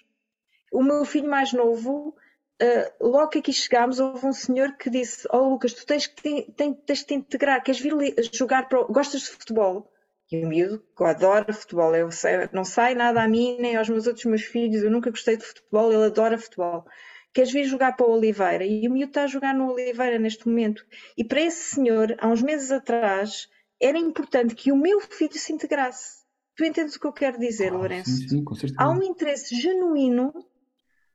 o 0.73 0.83
meu 0.83 1.05
filho 1.05 1.29
mais 1.29 1.53
novo, 1.53 2.17
uh, 2.63 3.09
logo 3.09 3.29
que 3.29 3.39
aqui 3.39 3.53
chegámos, 3.53 3.99
houve 4.01 4.27
um 4.27 4.33
senhor 4.33 4.77
que 4.77 4.91
disse: 4.91 5.27
Oh 5.33 5.51
Lucas, 5.51 5.73
tu 5.75 5.85
tens 5.87 6.07
que 6.07 6.23
te, 6.23 6.53
tens, 6.53 6.77
tens 6.87 7.05
te 7.05 7.15
integrar, 7.15 7.63
queres 7.63 7.81
vir 7.81 7.93
jogar 8.33 8.69
para. 8.69 8.85
Gostas 8.85 9.23
de 9.23 9.31
futebol? 9.31 9.91
E 10.31 10.45
o 10.45 10.49
miúdo, 10.49 10.85
que 10.97 11.05
adora 11.05 11.53
futebol, 11.53 11.95
eu 11.95 12.11
sei, 12.11 12.49
não 12.53 12.65
sai 12.65 12.95
nada 12.95 13.23
a 13.23 13.29
mim 13.29 13.57
nem 13.59 13.77
aos 13.77 13.89
meus 13.89 14.07
outros 14.07 14.25
meus 14.27 14.43
filhos, 14.43 14.83
eu 14.83 14.91
nunca 14.91 15.11
gostei 15.11 15.37
de 15.37 15.45
futebol, 15.45 15.93
ele 15.93 16.05
adora 16.05 16.39
futebol. 16.39 16.85
Queres 17.33 17.53
vir 17.53 17.65
jogar 17.65 17.97
para 17.97 18.07
o 18.07 18.13
Oliveira? 18.13 18.65
E 18.65 18.87
o 18.87 18.93
miúdo 18.93 19.11
está 19.11 19.25
a 19.25 19.27
jogar 19.27 19.55
no 19.55 19.73
Oliveira 19.73 20.19
neste 20.19 20.49
momento. 20.49 20.85
E 21.17 21.25
para 21.25 21.41
esse 21.41 21.75
senhor, 21.75 22.17
há 22.19 22.29
uns 22.29 22.43
meses 22.43 22.71
atrás, 22.71 23.49
era 23.81 23.99
importante 23.99 24.55
que 24.55 24.71
o 24.71 24.77
meu 24.77 25.01
filho 25.01 25.35
se 25.35 25.53
integrasse. 25.53 26.21
Tu 26.57 26.65
entendes 26.65 26.97
o 26.97 27.01
que 27.01 27.07
eu 27.07 27.13
quero 27.13 27.39
dizer, 27.39 27.73
ah, 27.73 27.77
Lourenço? 27.77 28.11
Sim, 28.11 28.29
sim, 28.29 28.45
com 28.45 28.55
certeza. 28.55 28.83
Há 28.83 28.91
um 28.91 29.03
interesse 29.03 29.55
genuíno 29.55 30.33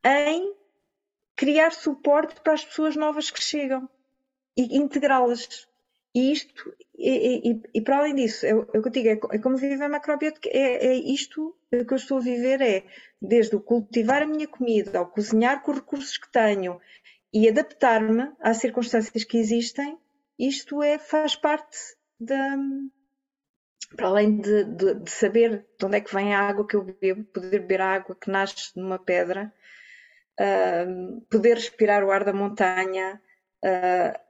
em 0.04 0.54
criar 1.36 1.72
suporte 1.72 2.40
para 2.40 2.54
as 2.54 2.64
pessoas 2.64 2.96
novas 2.96 3.30
que 3.30 3.42
chegam 3.42 3.88
e 4.56 4.76
integrá-las. 4.76 5.68
E 6.16 6.32
isto, 6.32 6.74
e, 6.96 7.50
e, 7.50 7.62
e, 7.74 7.80
para 7.82 7.98
além 7.98 8.14
disso, 8.14 8.46
é, 8.46 8.48
é 8.48 8.80
que 8.80 8.88
eu 8.88 8.90
digo, 8.90 9.08
é, 9.08 9.36
é 9.36 9.38
como 9.38 9.58
viver 9.58 9.82
a 9.82 9.86
macrobiótica, 9.86 10.48
é, 10.50 10.86
é 10.86 10.94
isto 10.94 11.54
que 11.70 11.92
eu 11.92 11.96
estou 11.96 12.16
a 12.16 12.22
viver, 12.22 12.62
é 12.62 12.84
desde 13.20 13.54
o 13.54 13.60
cultivar 13.60 14.22
a 14.22 14.26
minha 14.26 14.48
comida, 14.48 14.98
ao 14.98 15.10
cozinhar 15.10 15.62
com 15.62 15.72
os 15.72 15.76
recursos 15.76 16.16
que 16.16 16.32
tenho 16.32 16.80
e 17.34 17.46
adaptar-me 17.46 18.32
às 18.40 18.56
circunstâncias 18.56 19.24
que 19.24 19.36
existem, 19.36 19.98
isto 20.38 20.82
é, 20.82 20.98
faz 20.98 21.36
parte 21.36 21.76
da. 22.18 22.56
Para 23.94 24.06
além 24.08 24.40
de, 24.40 24.64
de, 24.64 24.94
de, 24.94 25.10
saber 25.10 25.66
de 25.78 25.84
onde 25.84 25.98
é 25.98 26.00
que 26.00 26.14
vem 26.14 26.34
a 26.34 26.40
água 26.40 26.66
que 26.66 26.76
eu 26.76 26.82
bebo, 26.82 27.24
poder 27.24 27.60
beber 27.60 27.82
a 27.82 27.92
água 27.92 28.16
que 28.16 28.30
nasce 28.30 28.72
numa 28.74 28.98
pedra, 28.98 29.52
uh, 30.40 31.20
poder 31.30 31.56
respirar 31.56 32.02
o 32.02 32.10
ar 32.10 32.24
da 32.24 32.32
montanha, 32.32 33.20
uh, 33.62 34.25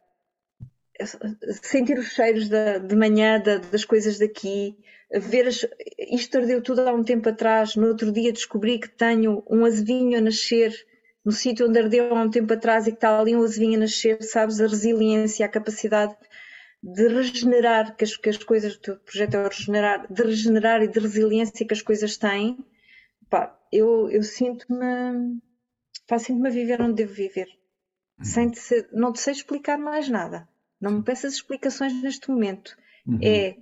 sentir 1.62 1.98
os 1.98 2.09
cheiros 2.09 2.48
da, 2.48 2.78
de 2.78 2.97
manhã 2.97 3.40
da, 3.40 3.59
das 3.59 3.85
coisas 3.85 4.18
daqui, 4.18 4.77
ver 5.12 5.47
as, 5.47 5.66
isto 5.98 6.39
ardeu 6.39 6.62
tudo 6.62 6.81
há 6.81 6.93
um 6.93 7.05
tempo 7.05 7.28
atrás, 7.28 7.77
no 7.77 7.89
outro 7.89 8.12
dia 8.12 8.32
descobri 8.32 8.78
que 8.78 8.89
tenho 8.89 9.43
um 9.48 9.64
azevinho 9.64 10.18
a 10.18 10.20
nascer 10.20 10.73
no 11.27 11.32
sítio 11.32 11.68
onde 11.68 11.81
ardeu 11.81 12.14
há 12.14 12.23
um 12.23 12.31
tempo 12.31 12.52
atrás 12.52 12.86
e 12.86 12.93
que 12.93 12.98
está 12.98 13.18
ali 13.18 13.35
um 13.35 13.43
azevinho 13.43 13.74
a 13.77 13.81
nascer, 13.81 14.23
sabes, 14.23 14.60
a 14.60 14.66
resiliência, 14.68 15.44
a 15.44 15.48
capacidade 15.48 16.16
de 16.81 17.09
regenerar, 17.09 17.97
que 17.97 18.05
as, 18.05 18.16
que 18.16 18.28
as 18.28 18.36
coisas, 18.36 18.77
o 18.77 18.81
teu 18.81 18.97
projeto 18.97 19.35
é 19.35 19.48
regenerar, 19.48 20.06
de 20.12 20.23
regenerar 20.23 20.82
e 20.82 20.89
de 20.89 21.01
resiliência 21.01 21.66
que 21.66 21.74
as 21.74 21.82
coisas 21.82 22.16
têm, 22.16 22.64
pá, 23.28 23.59
eu, 23.73 24.09
eu 24.09 24.23
sinto-me, 24.23 25.40
sinto-me 26.16 26.48
a 26.48 26.52
viver 26.52 26.81
onde 26.81 27.02
devo 27.02 27.12
viver. 27.12 27.48
Uhum. 28.18 28.24
Sem 28.24 28.51
te 28.51 28.60
ser, 28.60 28.89
não 28.93 29.12
te 29.12 29.18
sei 29.18 29.32
explicar 29.32 29.77
mais 29.77 30.09
nada. 30.09 30.48
Não 30.80 30.92
me 30.92 31.02
peças 31.02 31.34
explicações 31.34 31.92
neste 32.02 32.30
momento. 32.30 32.76
Uhum. 33.06 33.18
É 33.22 33.56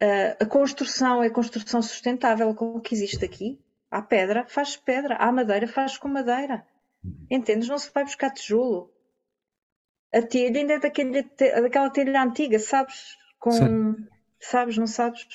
a, 0.00 0.44
a 0.44 0.46
construção, 0.46 1.22
é 1.22 1.26
a 1.26 1.32
construção 1.32 1.82
sustentável 1.82 2.54
como 2.54 2.80
que 2.80 2.94
existe 2.94 3.24
aqui. 3.24 3.60
Há 3.90 4.00
pedra, 4.02 4.46
faz 4.46 4.76
pedra. 4.76 5.16
Há 5.16 5.30
madeira, 5.32 5.66
faz 5.66 5.98
com 5.98 6.08
madeira. 6.08 6.66
Uhum. 7.04 7.26
Entendes? 7.30 7.68
Não 7.68 7.78
se 7.78 7.90
vai 7.92 8.04
buscar 8.04 8.30
tijolo. 8.30 8.92
A 10.12 10.22
telha 10.22 10.58
ainda 10.58 10.74
é 10.74 10.78
daquele, 10.78 11.22
daquela 11.22 11.90
telha 11.90 12.22
antiga, 12.22 12.58
sabes? 12.58 13.16
Com, 13.38 13.52
Sim. 13.52 13.96
sabes, 14.40 14.76
não 14.76 14.86
sabes? 14.86 15.26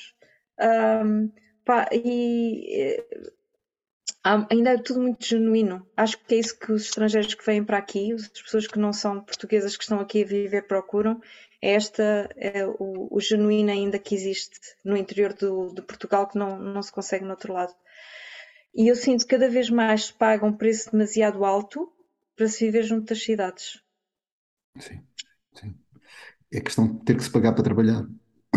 Um, 0.60 1.32
pá, 1.64 1.88
e 1.92 3.02
ainda 4.50 4.70
é 4.70 4.78
tudo 4.78 5.00
muito 5.00 5.24
genuíno. 5.24 5.86
Acho 5.96 6.18
que 6.18 6.34
é 6.34 6.38
isso 6.38 6.58
que 6.58 6.72
os 6.72 6.86
estrangeiros 6.86 7.34
que 7.34 7.46
vêm 7.46 7.62
para 7.62 7.78
aqui, 7.78 8.12
as 8.12 8.28
pessoas 8.28 8.66
que 8.66 8.78
não 8.78 8.92
são 8.92 9.20
portuguesas 9.20 9.76
que 9.76 9.84
estão 9.84 10.00
aqui 10.00 10.24
a 10.24 10.26
viver 10.26 10.66
procuram, 10.66 11.20
é 11.62 11.74
esta 11.74 12.28
é 12.36 12.66
o, 12.66 13.08
o 13.10 13.20
genuíno 13.20 13.70
ainda 13.70 13.98
que 13.98 14.14
existe 14.14 14.58
no 14.84 14.96
interior 14.96 15.32
do, 15.32 15.72
de 15.72 15.82
Portugal 15.82 16.26
que 16.26 16.38
não, 16.38 16.58
não 16.58 16.82
se 16.82 16.92
consegue 16.92 17.24
no 17.24 17.30
outro 17.30 17.52
lado. 17.52 17.72
E 18.74 18.88
eu 18.88 18.96
sinto 18.96 19.24
que 19.24 19.36
cada 19.36 19.48
vez 19.48 19.70
mais 19.70 20.06
se 20.06 20.12
paga 20.12 20.44
um 20.44 20.52
preço 20.52 20.90
demasiado 20.90 21.44
alto 21.44 21.90
para 22.36 22.48
se 22.48 22.66
viver 22.66 22.82
junto 22.82 23.06
das 23.06 23.22
cidades. 23.22 23.80
Sim, 24.78 25.00
sim. 25.54 25.74
É 26.52 26.60
questão 26.60 26.86
de 26.86 27.04
ter 27.04 27.16
que 27.16 27.22
se 27.22 27.30
pagar 27.30 27.52
para 27.52 27.64
trabalhar. 27.64 28.06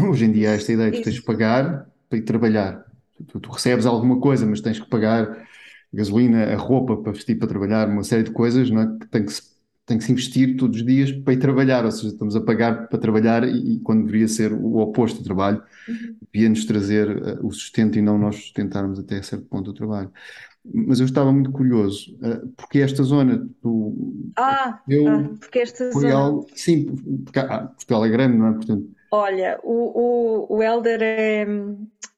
Hoje 0.09 0.25
em 0.25 0.31
dia 0.31 0.51
há 0.51 0.53
esta 0.55 0.73
ideia 0.73 0.91
de 0.91 1.01
tens 1.01 1.15
de 1.15 1.21
pagar 1.21 1.89
para 2.09 2.17
ir 2.17 2.23
trabalhar. 2.23 2.85
Tu, 3.27 3.39
tu, 3.39 3.51
recebes 3.51 3.85
alguma 3.85 4.19
coisa, 4.19 4.45
mas 4.45 4.61
tens 4.61 4.79
que 4.79 4.89
pagar 4.89 5.47
gasolina, 5.93 6.45
a 6.45 6.55
roupa 6.55 6.97
para 6.97 7.11
vestir 7.11 7.35
para 7.37 7.47
trabalhar, 7.47 7.87
uma 7.87 8.03
série 8.03 8.23
de 8.23 8.31
coisas 8.31 8.69
não 8.69 8.81
é? 8.81 8.97
que 8.99 9.07
tem 9.07 9.25
que 9.25 9.33
se 9.33 9.59
tem 9.89 9.97
que 9.97 10.03
se 10.03 10.11
investir 10.11 10.55
todos 10.55 10.77
os 10.79 10.85
dias 10.85 11.11
para 11.11 11.33
ir 11.33 11.37
trabalhar, 11.37 11.83
ou 11.83 11.91
seja, 11.91 12.09
estamos 12.09 12.35
a 12.35 12.41
pagar 12.41 12.87
para 12.87 12.99
trabalhar 12.99 13.43
e, 13.43 13.73
e 13.73 13.79
quando 13.79 14.05
deveria 14.05 14.27
ser 14.27 14.53
o 14.53 14.77
oposto 14.77 15.17
do 15.17 15.23
trabalho, 15.23 15.63
uhum. 15.87 16.15
devia-nos 16.31 16.63
trazer 16.65 17.09
uh, 17.09 17.45
o 17.45 17.51
sustento 17.51 17.97
e 17.97 18.01
não 18.01 18.15
nós 18.15 18.35
sustentarmos 18.35 18.99
até 18.99 19.19
certo 19.23 19.47
ponto 19.47 19.71
o 19.71 19.73
trabalho. 19.73 20.11
Mas 20.63 20.99
eu 20.99 21.07
estava 21.07 21.31
muito 21.31 21.51
curioso, 21.51 22.15
uh, 22.17 22.47
porque 22.49 22.79
esta 22.79 23.01
zona 23.01 23.49
do. 23.63 24.31
Ah, 24.37 24.79
eu, 24.87 25.07
ah, 25.07 25.29
porque 25.39 25.57
esta 25.57 25.91
zona. 25.91 26.13
Algo, 26.13 26.47
sim, 26.53 26.85
porque 27.25 27.39
ah, 27.39 27.71
Portugal 27.75 28.05
é 28.05 28.09
grande, 28.09 28.37
não 28.37 28.47
é? 28.47 28.53
Portanto... 28.53 28.87
Olha, 29.11 29.59
o, 29.63 30.51
o, 30.51 30.57
o 30.57 30.61
Helder 30.61 30.99
é, 31.01 31.47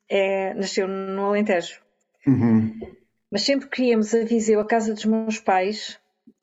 é, 0.09 0.53
nasceu 0.55 0.89
no 0.89 1.21
Alentejo. 1.27 1.79
Uhum. 2.27 2.77
Mas 3.31 3.43
sempre 3.43 3.69
que 3.69 3.83
íamos 3.83 4.13
a 4.13 4.25
Viseu, 4.25 4.59
a 4.59 4.67
casa 4.67 4.93
dos 4.93 5.05
meus 5.05 5.39
pais, 5.39 5.97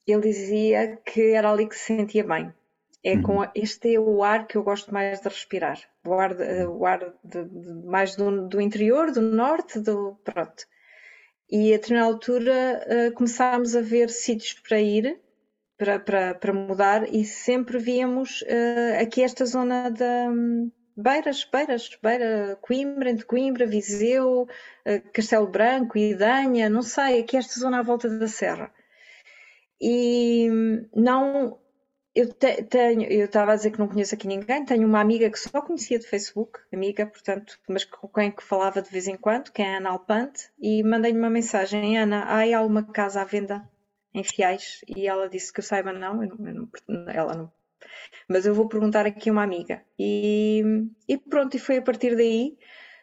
ele 0.07 0.23
dizia 0.23 0.97
que 1.05 1.33
era 1.33 1.51
ali 1.51 1.69
que 1.69 1.77
se 1.77 1.97
sentia 1.97 2.25
bem. 2.25 2.53
É 3.05 3.15
uhum. 3.15 3.23
com 3.23 3.51
este 3.55 3.95
é 3.95 4.01
o 4.01 4.25
ar 4.25 4.47
que 4.47 4.57
eu 4.57 4.63
gosto 4.63 4.93
mais 4.93 5.21
de 5.21 5.29
respirar. 5.29 5.79
O 6.05 6.15
ar, 6.15 6.35
de, 6.35 6.65
o 6.65 6.87
ar 6.87 7.15
de, 7.23 7.45
de, 7.45 7.87
mais 7.87 8.17
do, 8.17 8.49
do, 8.49 8.61
interior, 8.61 9.13
do 9.13 9.21
norte, 9.21 9.79
do 9.79 10.17
pronto. 10.25 10.65
E 11.51 11.73
a 11.73 11.77
determinada 11.77 12.13
altura 12.13 12.87
uh, 12.87 13.13
começámos 13.13 13.77
a 13.77 13.81
ver 13.83 14.09
sítios 14.09 14.55
para 14.55 14.81
ir, 14.81 15.21
para, 15.77 16.01
para, 16.01 16.35
para 16.35 16.53
mudar, 16.53 17.15
e 17.15 17.25
sempre 17.25 17.79
víamos 17.79 18.43
uh, 18.43 19.01
aqui 19.01 19.23
esta 19.23 19.47
zona 19.47 19.91
da, 19.91 20.31
Beiras, 21.01 21.45
Beiras, 21.45 21.97
Beira, 22.03 22.59
Coimbra, 22.61 23.09
entre 23.11 23.25
Coimbra, 23.25 23.65
Viseu, 23.67 24.49
eh, 24.85 24.99
Castelo 24.99 25.47
Branco, 25.47 25.97
Idanha, 25.97 26.69
não 26.69 26.83
sei, 26.83 27.21
aqui 27.21 27.37
esta 27.37 27.61
zona 27.61 27.79
à 27.79 27.83
volta 27.83 28.09
da 28.09 28.27
Serra. 28.27 28.73
E 29.81 30.49
não, 30.93 31.57
eu 32.13 32.33
te, 32.33 32.65
tenho, 32.65 33.05
eu 33.05 33.27
estava 33.27 33.53
a 33.53 33.57
dizer 33.57 33.71
que 33.71 33.79
não 33.79 33.87
conheço 33.87 34.13
aqui 34.13 34.27
ninguém, 34.27 34.65
tenho 34.65 34.89
uma 34.89 35.01
amiga 35.01 35.31
que 35.31 35.39
só 35.39 35.63
conhecia 35.63 36.01
de 36.01 36.07
Facebook, 36.09 36.59
amiga, 36.73 37.07
portanto, 37.07 37.57
mas 37.69 37.85
com 37.85 38.09
quem 38.09 38.33
que 38.33 38.43
falava 38.43 38.83
de 38.83 38.91
vez 38.91 39.07
em 39.07 39.17
quando, 39.17 39.53
que 39.53 39.63
é 39.63 39.77
Ana 39.77 39.91
Alpante, 39.91 40.51
e 40.59 40.83
mandei-lhe 40.83 41.19
uma 41.19 41.31
mensagem, 41.31 41.97
Ana, 41.97 42.25
há 42.25 42.59
alguma 42.59 42.83
casa 42.83 43.21
à 43.21 43.25
venda 43.25 43.63
em 44.13 44.25
Fiais? 44.25 44.81
E 44.89 45.07
ela 45.07 45.29
disse 45.29 45.53
que 45.53 45.61
eu 45.61 45.65
saiba 45.65 45.93
não, 45.93 46.25
eu 46.25 46.37
não, 46.37 46.69
ela 47.09 47.35
não 47.35 47.58
mas 48.29 48.47
eu 48.47 48.55
vou 48.55 48.69
perguntar 48.69 49.07
aqui 49.07 49.31
a 49.31 49.33
uma 49.33 49.43
amiga. 49.43 49.83
E, 49.99 50.63
e 51.09 51.17
pronto, 51.17 51.57
e 51.57 51.61
foi 51.61 51.79
a 51.79 51.83
partir 51.83 52.17
daí. 52.17 52.57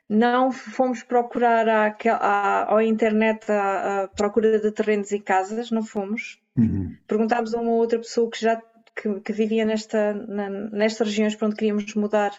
Não 0.07 0.51
fomos 0.51 1.01
procurar 1.01 1.67
à, 1.67 1.95
à, 2.11 2.77
à 2.77 2.83
internet 2.83 3.51
a, 3.51 4.03
a, 4.03 4.07
procura 4.09 4.59
de 4.59 4.71
terrenos 4.71 5.11
e 5.11 5.19
casas, 5.19 5.71
não 5.71 5.83
fomos. 5.83 6.39
Uhum. 6.55 6.95
Perguntámos 7.07 7.55
a 7.55 7.59
uma 7.59 7.71
outra 7.71 7.97
pessoa 7.97 8.29
que 8.29 8.39
já 8.39 8.61
que, 8.95 9.19
que 9.21 9.33
vivia 9.33 9.65
nesta, 9.65 10.13
na, 10.13 10.49
nestas 10.49 11.07
regiões 11.07 11.35
para 11.35 11.47
onde 11.47 11.55
queríamos 11.55 11.93
mudar 11.95 12.31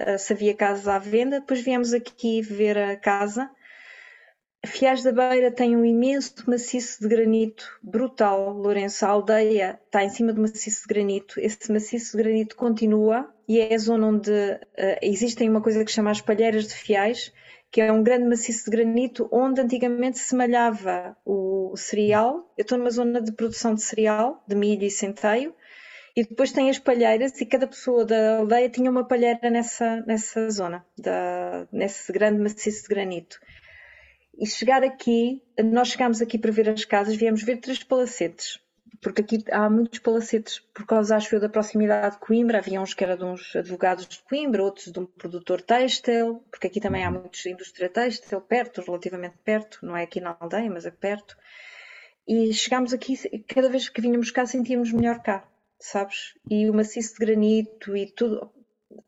uh, 0.00 0.18
se 0.18 0.32
havia 0.32 0.54
casas 0.54 0.88
à 0.88 0.98
venda. 0.98 1.40
Depois 1.40 1.60
viemos 1.60 1.92
aqui 1.92 2.40
ver 2.40 2.78
a 2.78 2.96
casa 2.96 3.50
Fiás 4.66 5.02
da 5.02 5.10
Beira 5.10 5.50
tem 5.50 5.74
um 5.74 5.86
imenso 5.86 6.34
maciço 6.46 7.00
de 7.00 7.08
granito 7.08 7.78
brutal, 7.82 8.52
Lourenço. 8.52 9.06
A 9.06 9.08
aldeia 9.08 9.80
está 9.86 10.04
em 10.04 10.10
cima 10.10 10.34
do 10.34 10.42
maciço 10.42 10.82
de 10.82 10.94
granito. 10.94 11.40
Esse 11.40 11.72
maciço 11.72 12.14
de 12.14 12.22
granito 12.22 12.56
continua 12.56 13.32
e 13.48 13.58
é 13.58 13.74
a 13.74 13.78
zona 13.78 14.06
onde 14.06 14.30
uh, 14.30 14.98
existem 15.00 15.48
uma 15.48 15.62
coisa 15.62 15.82
que 15.82 15.90
chama 15.90 16.10
as 16.10 16.20
palheiras 16.20 16.68
de 16.68 16.74
Fiais, 16.74 17.32
que 17.70 17.80
é 17.80 17.90
um 17.90 18.02
grande 18.02 18.28
maciço 18.28 18.66
de 18.66 18.70
granito 18.70 19.26
onde 19.32 19.62
antigamente 19.62 20.18
se 20.18 20.36
malhava 20.36 21.16
o 21.24 21.74
cereal. 21.74 22.52
Eu 22.58 22.62
estou 22.62 22.76
numa 22.76 22.90
zona 22.90 23.22
de 23.22 23.32
produção 23.32 23.74
de 23.74 23.82
cereal, 23.82 24.44
de 24.46 24.54
milho 24.54 24.84
e 24.84 24.90
centeio, 24.90 25.54
e 26.14 26.22
depois 26.22 26.52
tem 26.52 26.68
as 26.68 26.78
palheiras 26.78 27.40
e 27.40 27.46
cada 27.46 27.66
pessoa 27.66 28.04
da 28.04 28.36
aldeia 28.36 28.68
tinha 28.68 28.90
uma 28.90 29.08
palheira 29.08 29.48
nessa, 29.48 30.02
nessa 30.06 30.50
zona, 30.50 30.84
da, 30.98 31.66
nesse 31.72 32.12
grande 32.12 32.42
maciço 32.42 32.82
de 32.82 32.88
granito. 32.88 33.40
E 34.40 34.46
chegar 34.46 34.82
aqui, 34.82 35.42
nós 35.62 35.88
chegámos 35.88 36.22
aqui 36.22 36.38
para 36.38 36.50
ver 36.50 36.70
as 36.70 36.86
casas, 36.86 37.14
viemos 37.14 37.42
ver 37.42 37.58
três 37.58 37.84
palacetes, 37.84 38.58
porque 39.02 39.20
aqui 39.20 39.44
há 39.52 39.68
muitos 39.68 39.98
palacetes, 39.98 40.60
por 40.74 40.86
causa, 40.86 41.14
acho 41.14 41.34
eu, 41.34 41.40
da 41.40 41.48
proximidade 41.48 42.14
de 42.14 42.22
Coimbra, 42.22 42.56
havia 42.56 42.80
uns 42.80 42.94
que 42.94 43.04
eram 43.04 43.18
de 43.18 43.24
uns 43.24 43.54
advogados 43.54 44.08
de 44.08 44.18
Coimbra, 44.22 44.62
outros 44.64 44.90
de 44.90 44.98
um 44.98 45.04
produtor 45.04 45.60
têxtil, 45.60 46.42
porque 46.50 46.68
aqui 46.68 46.80
também 46.80 47.04
há 47.04 47.10
uhum. 47.10 47.20
muitos 47.20 47.44
indústria 47.44 47.90
têxtil, 47.90 48.40
perto, 48.40 48.80
relativamente 48.80 49.36
perto, 49.44 49.84
não 49.84 49.94
é 49.94 50.04
aqui 50.04 50.22
na 50.22 50.34
aldeia, 50.40 50.70
mas 50.70 50.86
é 50.86 50.90
perto. 50.90 51.36
e 52.26 52.50
chegámos 52.54 52.94
aqui, 52.94 53.18
cada 53.46 53.68
vez 53.68 53.90
que 53.90 54.00
vinhamos 54.00 54.30
cá 54.30 54.46
sentíamos 54.46 54.90
melhor 54.90 55.20
cá, 55.22 55.46
sabes? 55.78 56.34
E 56.48 56.70
o 56.70 56.72
maciço 56.72 57.12
de 57.12 57.26
granito 57.26 57.94
e 57.94 58.06
tudo, 58.06 58.50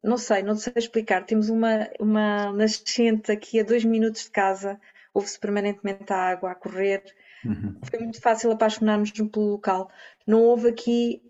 não 0.03 0.19
sei, 0.19 0.43
não 0.43 0.57
sei 0.57 0.75
explicar. 0.77 1.25
Temos 1.25 1.49
uma, 1.49 1.89
uma 1.99 2.53
nascente 2.53 3.33
aqui 3.33 3.61
a 3.61 3.63
dois 3.63 3.85
minutos 3.85 4.25
de 4.25 4.31
casa, 4.31 4.79
ouve-se 5.15 5.39
permanentemente 5.39 6.13
a 6.13 6.17
água 6.17 6.53
a 6.53 6.55
correr. 6.55 7.03
Uhum. 7.45 7.79
Foi 7.85 7.99
muito 7.99 8.21
fácil 8.21 8.51
apaixonar-nos 8.51 9.11
pelo 9.11 9.53
local. 9.53 9.91
Não 10.27 10.43
houve 10.43 10.69
aqui, 10.69 11.23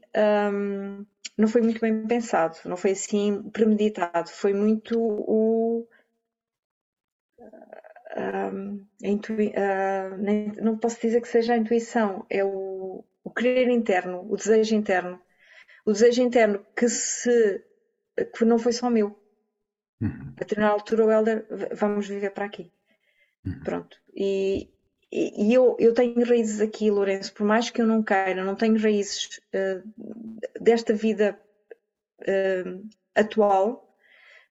um, 0.52 1.04
não 1.36 1.48
foi 1.48 1.62
muito 1.62 1.80
bem 1.80 2.06
pensado, 2.06 2.56
não 2.64 2.76
foi 2.76 2.92
assim 2.92 3.42
premeditado, 3.50 4.28
foi 4.30 4.52
muito 4.52 4.98
o. 4.98 5.86
Um, 8.14 8.86
uh, 9.02 10.16
nem, 10.18 10.52
não 10.60 10.76
posso 10.76 11.00
dizer 11.00 11.22
que 11.22 11.28
seja 11.28 11.54
a 11.54 11.56
intuição, 11.56 12.26
é 12.28 12.44
o, 12.44 13.02
o 13.24 13.30
querer 13.30 13.70
interno, 13.70 14.26
o 14.30 14.36
desejo 14.36 14.74
interno. 14.74 15.20
O 15.84 15.92
desejo 15.92 16.22
interno 16.22 16.64
que 16.76 16.88
se 16.88 17.64
que 18.36 18.44
não 18.44 18.58
foi 18.58 18.72
só 18.72 18.90
meu. 18.90 19.18
Uhum. 20.00 20.34
A 20.36 20.40
determinada 20.40 20.74
altura 20.74 21.06
o 21.06 21.10
Helder, 21.10 21.46
vamos 21.72 22.06
viver 22.08 22.30
para 22.30 22.44
aqui. 22.44 22.70
Uhum. 23.44 23.60
Pronto. 23.64 23.96
E, 24.14 24.68
e, 25.10 25.52
eu, 25.52 25.76
eu 25.78 25.92
tenho 25.92 26.24
raízes 26.24 26.60
aqui, 26.60 26.90
Lourenço, 26.90 27.34
por 27.34 27.44
mais 27.44 27.70
que 27.70 27.82
eu 27.82 27.86
não 27.86 28.02
queira, 28.02 28.44
não 28.44 28.54
tenho 28.54 28.80
raízes 28.80 29.40
uh, 29.54 30.60
desta 30.60 30.94
vida 30.94 31.38
uh, 32.20 32.88
atual, 33.14 33.94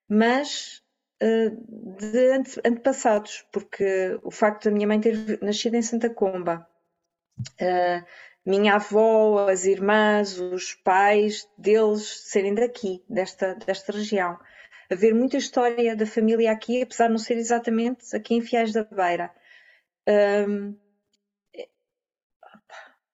mas 0.07 0.83
uh, 1.21 1.97
de 1.97 2.31
ante, 2.31 2.61
antepassados, 2.65 3.45
porque 3.51 4.19
o 4.23 4.31
facto 4.31 4.65
da 4.65 4.71
minha 4.71 4.87
mãe 4.87 4.99
ter 4.99 5.39
nascido 5.41 5.75
em 5.75 5.81
Santa 5.81 6.09
Comba, 6.09 6.67
minha 8.45 8.75
avó, 8.75 9.47
as 9.49 9.65
irmãs, 9.65 10.39
os 10.39 10.73
pais 10.73 11.47
deles 11.57 12.23
serem 12.25 12.53
daqui, 12.55 13.03
desta, 13.07 13.55
desta 13.55 13.91
região. 13.91 14.37
Haver 14.91 15.13
muita 15.13 15.37
história 15.37 15.95
da 15.95 16.05
família 16.05 16.51
aqui, 16.51 16.81
apesar 16.81 17.05
de 17.05 17.11
não 17.11 17.17
ser 17.17 17.37
exatamente 17.37 18.15
aqui 18.15 18.35
em 18.35 18.41
Fiais 18.41 18.73
da 18.73 18.83
Beira. 18.83 19.31
Um, 20.47 20.75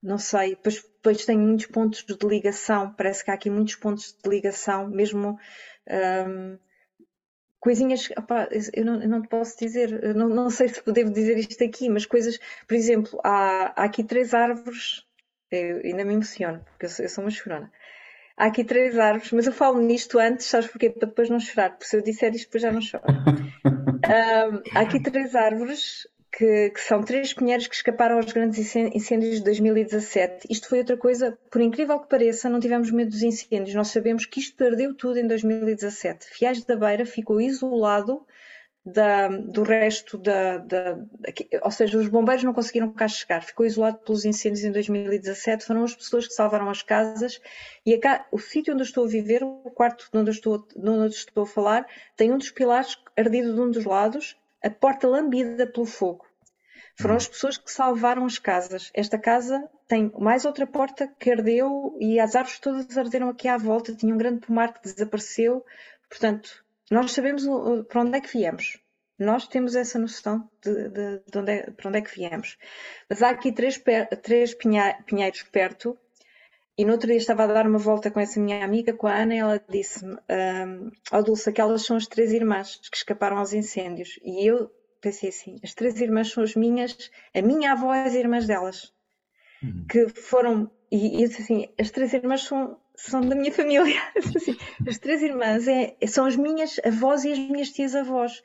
não 0.02 0.18
sei, 0.18 0.52
depois, 0.52 0.82
depois 0.82 1.26
tenho 1.26 1.42
muitos 1.42 1.68
pontos 1.68 2.04
de 2.04 2.28
ligação, 2.28 2.94
parece 2.94 3.24
que 3.24 3.32
há 3.32 3.34
aqui 3.34 3.50
muitos 3.50 3.76
pontos 3.76 4.16
de 4.24 4.30
ligação, 4.30 4.88
mesmo 4.88 5.38
um, 6.28 6.58
coisinhas, 7.60 8.10
opa, 8.18 8.48
eu, 8.74 8.86
não, 8.86 9.02
eu 9.02 9.10
não 9.10 9.22
te 9.22 9.28
posso 9.28 9.58
dizer, 9.60 10.16
não, 10.16 10.30
não 10.30 10.50
sei 10.50 10.70
se 10.70 10.82
devo 10.92 11.12
dizer 11.12 11.38
isto 11.38 11.64
aqui, 11.64 11.90
mas 11.90 12.06
coisas, 12.06 12.40
por 12.68 12.76
exemplo, 12.76 13.20
há, 13.24 13.82
há 13.82 13.86
aqui 13.86 14.04
três 14.04 14.34
árvores 14.34 15.06
eu 15.52 15.78
ainda 15.78 16.04
me 16.04 16.14
emociono, 16.14 16.64
porque 16.72 16.86
eu 16.86 16.90
sou, 16.90 17.06
eu 17.06 17.10
sou 17.10 17.24
uma 17.24 17.32
chorona. 17.32 17.72
Há 18.38 18.46
aqui 18.46 18.64
três 18.64 19.00
árvores, 19.00 19.32
mas 19.32 19.48
eu 19.48 19.52
falo 19.52 19.82
nisto 19.82 20.20
antes, 20.20 20.46
sabes 20.46 20.70
porquê? 20.70 20.92
Para 20.92 21.08
depois 21.08 21.28
não 21.28 21.40
chorar, 21.40 21.72
porque 21.72 21.86
se 21.86 21.98
eu 21.98 22.04
disser 22.04 22.36
isto 22.36 22.46
depois 22.46 22.62
já 22.62 22.72
não 22.72 22.82
choro. 22.82 23.04
um, 23.66 24.78
há 24.78 24.82
aqui 24.82 25.02
três 25.02 25.34
árvores 25.34 26.08
que, 26.32 26.70
que, 26.70 26.80
são 26.80 27.02
três 27.02 27.34
pinheiros 27.34 27.66
que 27.66 27.74
escaparam 27.74 28.18
aos 28.18 28.32
grandes 28.32 28.76
incêndios 28.76 29.38
de 29.38 29.44
2017. 29.44 30.48
Isto 30.52 30.70
foi 30.70 30.78
outra 30.78 30.96
coisa, 30.96 31.36
por 31.50 31.62
incrível 31.62 32.00
que 32.00 32.10
pareça, 32.10 32.48
não 32.48 32.60
tivemos 32.60 32.92
medo 32.92 33.10
dos 33.10 33.24
incêndios. 33.24 33.74
Nós 33.74 33.88
sabemos 33.88 34.28
que 34.28 34.40
isto 34.40 34.56
perdeu 34.56 34.94
tudo 34.94 35.18
em 35.18 35.26
2017. 35.26 36.28
Fiais 36.28 36.64
da 36.64 36.76
Beira 36.76 37.08
ficou 37.08 37.42
isolado 37.42 38.24
da, 38.88 39.28
do 39.28 39.64
resto 39.64 40.18
da, 40.18 40.60
da, 40.60 40.98
Ou 41.62 41.72
seja, 41.72 41.98
os 41.98 42.08
bombeiros 42.08 42.44
não 42.46 42.54
conseguiram 42.54 42.92
cá 42.94 43.06
chegar, 43.08 43.44
ficou 43.44 43.66
isolado 43.66 43.98
pelos 43.98 44.24
incêndios 44.24 44.64
em 44.64 44.72
2017. 44.72 45.66
Foram 45.66 45.84
as 45.84 45.94
pessoas 45.94 46.26
que 46.26 46.34
salvaram 46.34 46.70
as 46.70 46.82
casas 46.82 47.42
e 47.86 47.94
a, 47.96 48.26
o 48.32 48.40
sítio 48.40 48.74
onde 48.74 48.84
eu 48.84 48.86
estou 48.86 49.04
a 49.04 49.10
viver, 49.10 49.44
o 49.44 49.70
quarto 49.72 50.10
onde 50.14 50.30
eu 50.30 50.34
estou, 50.34 50.66
onde 50.78 51.14
estou 51.14 51.44
a 51.44 51.48
falar, 51.48 51.86
tem 52.16 52.32
um 52.32 52.38
dos 52.38 52.50
pilares 52.50 52.98
ardido 53.18 53.54
de 53.54 53.60
um 53.60 53.70
dos 53.70 53.84
lados, 53.84 54.38
a 54.64 54.70
porta 54.70 55.06
lambida 55.06 55.68
pelo 55.68 55.86
fogo. 55.86 56.26
Foram 56.96 57.16
hum. 57.16 57.18
as 57.18 57.28
pessoas 57.28 57.58
que 57.58 57.72
salvaram 57.72 58.26
as 58.26 58.40
casas. 58.40 58.90
Esta 58.94 59.20
casa 59.20 59.70
tem 59.86 60.12
mais 60.18 60.46
outra 60.46 60.66
porta 60.66 61.14
que 61.20 61.30
ardeu 61.30 61.98
e 62.00 62.22
as 62.22 62.36
árvores 62.38 62.60
todas 62.60 62.98
arderam 62.98 63.28
aqui 63.30 63.50
à 63.50 63.58
volta. 63.58 63.94
Tinha 63.94 64.16
um 64.16 64.18
grande 64.18 64.48
pomar 64.48 64.74
que 64.74 64.82
desapareceu. 64.82 65.64
Portanto, 66.10 66.66
nós 66.92 67.12
sabemos 67.12 67.44
para 67.88 68.02
onde 68.02 68.18
é 68.18 68.22
que 68.22 68.38
viemos. 68.38 68.80
Nós 69.20 69.48
temos 69.48 69.76
essa 69.76 69.98
noção 69.98 70.48
de, 70.62 70.90
de, 70.90 71.22
de 71.32 71.38
onde 71.38 71.52
é, 71.52 71.72
para 71.72 71.90
onde 71.90 71.98
é 71.98 72.02
que 72.02 72.16
viemos. 72.16 72.58
Mas 73.10 73.24
há 73.24 73.30
aqui 73.30 73.52
três, 73.52 73.82
três 74.22 74.54
pinheiros 74.54 75.44
perto 75.44 75.98
e 76.78 76.86
no 76.86 76.92
outro 76.92 77.08
dia 77.08 77.18
estava 77.18 77.44
a 77.44 77.48
dar 77.48 77.66
uma 77.66 77.80
volta 77.80 78.12
com 78.12 78.20
essa 78.20 78.40
minha 78.40 78.64
amiga, 78.64 78.94
com 78.94 79.08
a 79.08 79.16
Ana, 79.16 79.34
e 79.34 79.40
ela 79.40 79.64
disse-me: 79.68 80.14
um, 80.14 80.92
oh, 81.12 81.24
Dulce, 81.24 81.50
aquelas 81.50 81.84
são 81.84 81.98
as 81.98 82.06
três 82.06 82.32
irmãs 82.32 82.80
que 82.92 82.98
escaparam 82.98 83.40
aos 83.40 83.52
incêndios. 83.52 84.20
E 84.24 84.48
eu 84.48 84.70
pensei 85.02 85.30
assim: 85.30 85.56
as 85.64 85.74
três 85.74 86.00
irmãs 86.00 86.30
são 86.30 86.44
as 86.44 86.54
minhas, 86.54 87.10
a 87.34 87.42
minha 87.42 87.72
avó 87.72 87.96
e 87.96 88.02
as 88.02 88.14
irmãs 88.14 88.46
delas, 88.46 88.94
uhum. 89.64 89.86
que 89.90 90.08
foram. 90.10 90.70
E 90.92 91.18
disse 91.18 91.42
assim: 91.42 91.68
as 91.80 91.90
três 91.90 92.14
irmãs 92.14 92.44
são 92.44 92.80
são 92.98 93.22
da 93.22 93.36
minha 93.36 93.52
família. 93.52 94.02
Assim, 94.36 94.58
as 94.88 94.98
três 94.98 95.22
irmãs 95.22 95.68
é, 95.68 95.96
são 96.08 96.26
as 96.26 96.36
minhas 96.36 96.80
avós 96.84 97.24
e 97.24 97.32
as 97.32 97.40
minhas 97.40 97.70
tias-avós, 97.70 98.44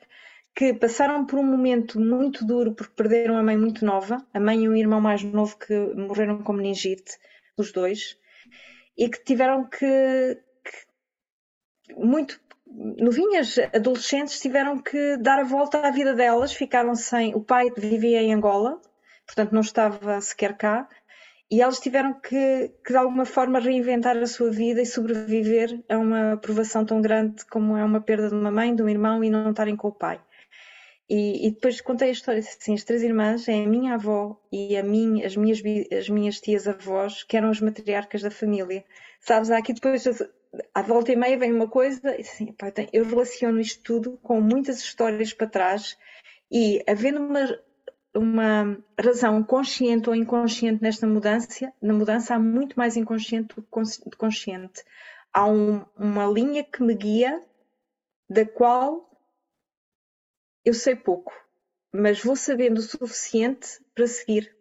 que 0.55 0.73
passaram 0.73 1.25
por 1.25 1.39
um 1.39 1.43
momento 1.43 1.99
muito 1.99 2.45
duro 2.45 2.73
porque 2.73 2.93
perderam 2.95 3.37
a 3.37 3.43
mãe 3.43 3.57
muito 3.57 3.83
nova, 3.83 4.25
a 4.33 4.39
mãe 4.39 4.63
e 4.63 4.69
um 4.69 4.75
irmão 4.75 5.01
mais 5.01 5.23
novo 5.23 5.57
que 5.57 5.75
morreram 5.95 6.43
com 6.43 6.53
meningite, 6.53 7.17
os 7.57 7.71
dois, 7.71 8.17
e 8.95 9.09
que 9.09 9.23
tiveram 9.23 9.65
que, 9.65 10.37
que 10.63 11.95
muito 11.97 12.39
novinhas, 12.99 13.57
adolescentes, 13.73 14.39
tiveram 14.39 14.79
que 14.79 15.17
dar 15.17 15.39
a 15.39 15.43
volta 15.43 15.79
à 15.79 15.91
vida 15.91 16.13
delas, 16.13 16.53
ficaram 16.53 16.95
sem. 16.95 17.35
O 17.35 17.41
pai 17.41 17.71
vivia 17.75 18.21
em 18.21 18.33
Angola, 18.33 18.79
portanto 19.25 19.51
não 19.51 19.61
estava 19.61 20.21
sequer 20.21 20.55
cá, 20.55 20.87
e 21.51 21.61
elas 21.61 21.79
tiveram 21.79 22.13
que, 22.13 22.71
que, 22.85 22.91
de 22.91 22.97
alguma 22.97 23.25
forma 23.25 23.59
reinventar 23.59 24.17
a 24.17 24.25
sua 24.25 24.49
vida 24.49 24.81
e 24.81 24.85
sobreviver 24.85 25.83
a 25.89 25.97
uma 25.97 26.37
provação 26.37 26.85
tão 26.85 27.01
grande 27.01 27.45
como 27.45 27.77
é 27.77 27.83
uma 27.83 28.01
perda 28.01 28.29
de 28.29 28.35
uma 28.35 28.51
mãe, 28.51 28.75
de 28.75 28.81
um 28.81 28.89
irmão 28.89 29.23
e 29.23 29.29
não 29.29 29.51
estarem 29.51 29.75
com 29.75 29.89
o 29.89 29.91
pai. 29.91 30.19
E, 31.09 31.47
e 31.47 31.51
depois 31.51 31.81
contei 31.81 32.09
a 32.09 32.11
história 32.11 32.39
assim, 32.39 32.73
as 32.73 32.83
três 32.83 33.03
irmãs, 33.03 33.47
é 33.47 33.63
a 33.63 33.67
minha 33.67 33.95
avó 33.95 34.39
e 34.51 34.75
a 34.75 34.83
mim, 34.83 35.23
as 35.23 35.35
minhas, 35.35 35.61
as 35.91 36.09
minhas 36.09 36.39
tias 36.39 36.67
avós, 36.67 37.23
que 37.23 37.37
eram 37.37 37.49
as 37.49 37.59
matriarcas 37.59 38.21
da 38.21 38.31
família. 38.31 38.83
Sabes, 39.19 39.51
há 39.51 39.57
aqui 39.57 39.73
depois, 39.73 40.05
à 40.73 40.81
volta 40.81 41.11
e 41.11 41.15
meia 41.15 41.37
vem 41.37 41.53
uma 41.53 41.67
coisa, 41.67 42.15
e 42.17 42.21
assim, 42.21 42.51
pá, 42.53 42.71
eu 42.91 43.05
relaciono 43.05 43.59
isto 43.59 43.81
tudo 43.83 44.17
com 44.23 44.39
muitas 44.41 44.79
histórias 44.79 45.33
para 45.33 45.47
trás 45.47 45.97
e 46.51 46.83
havendo 46.87 47.19
uma 47.19 47.59
uma 48.15 48.77
razão 48.99 49.43
consciente 49.43 50.09
ou 50.09 50.15
inconsciente 50.15 50.81
nesta 50.81 51.07
mudança, 51.07 51.71
na 51.81 51.93
mudança 51.93 52.35
há 52.35 52.39
muito 52.39 52.75
mais 52.77 52.95
inconsciente 52.95 53.55
do 53.55 53.63
que 53.63 54.17
consciente. 54.17 54.83
Há 55.33 55.47
um, 55.47 55.83
uma 55.97 56.25
linha 56.27 56.63
que 56.63 56.83
me 56.83 56.93
guia, 56.93 57.41
da 58.29 58.45
qual 58.45 59.09
eu 60.63 60.73
sei 60.73 60.95
pouco, 60.95 61.33
mas 61.91 62.23
vou 62.23 62.35
sabendo 62.35 62.77
o 62.77 62.81
suficiente 62.81 63.67
para 63.95 64.07
seguir. 64.07 64.55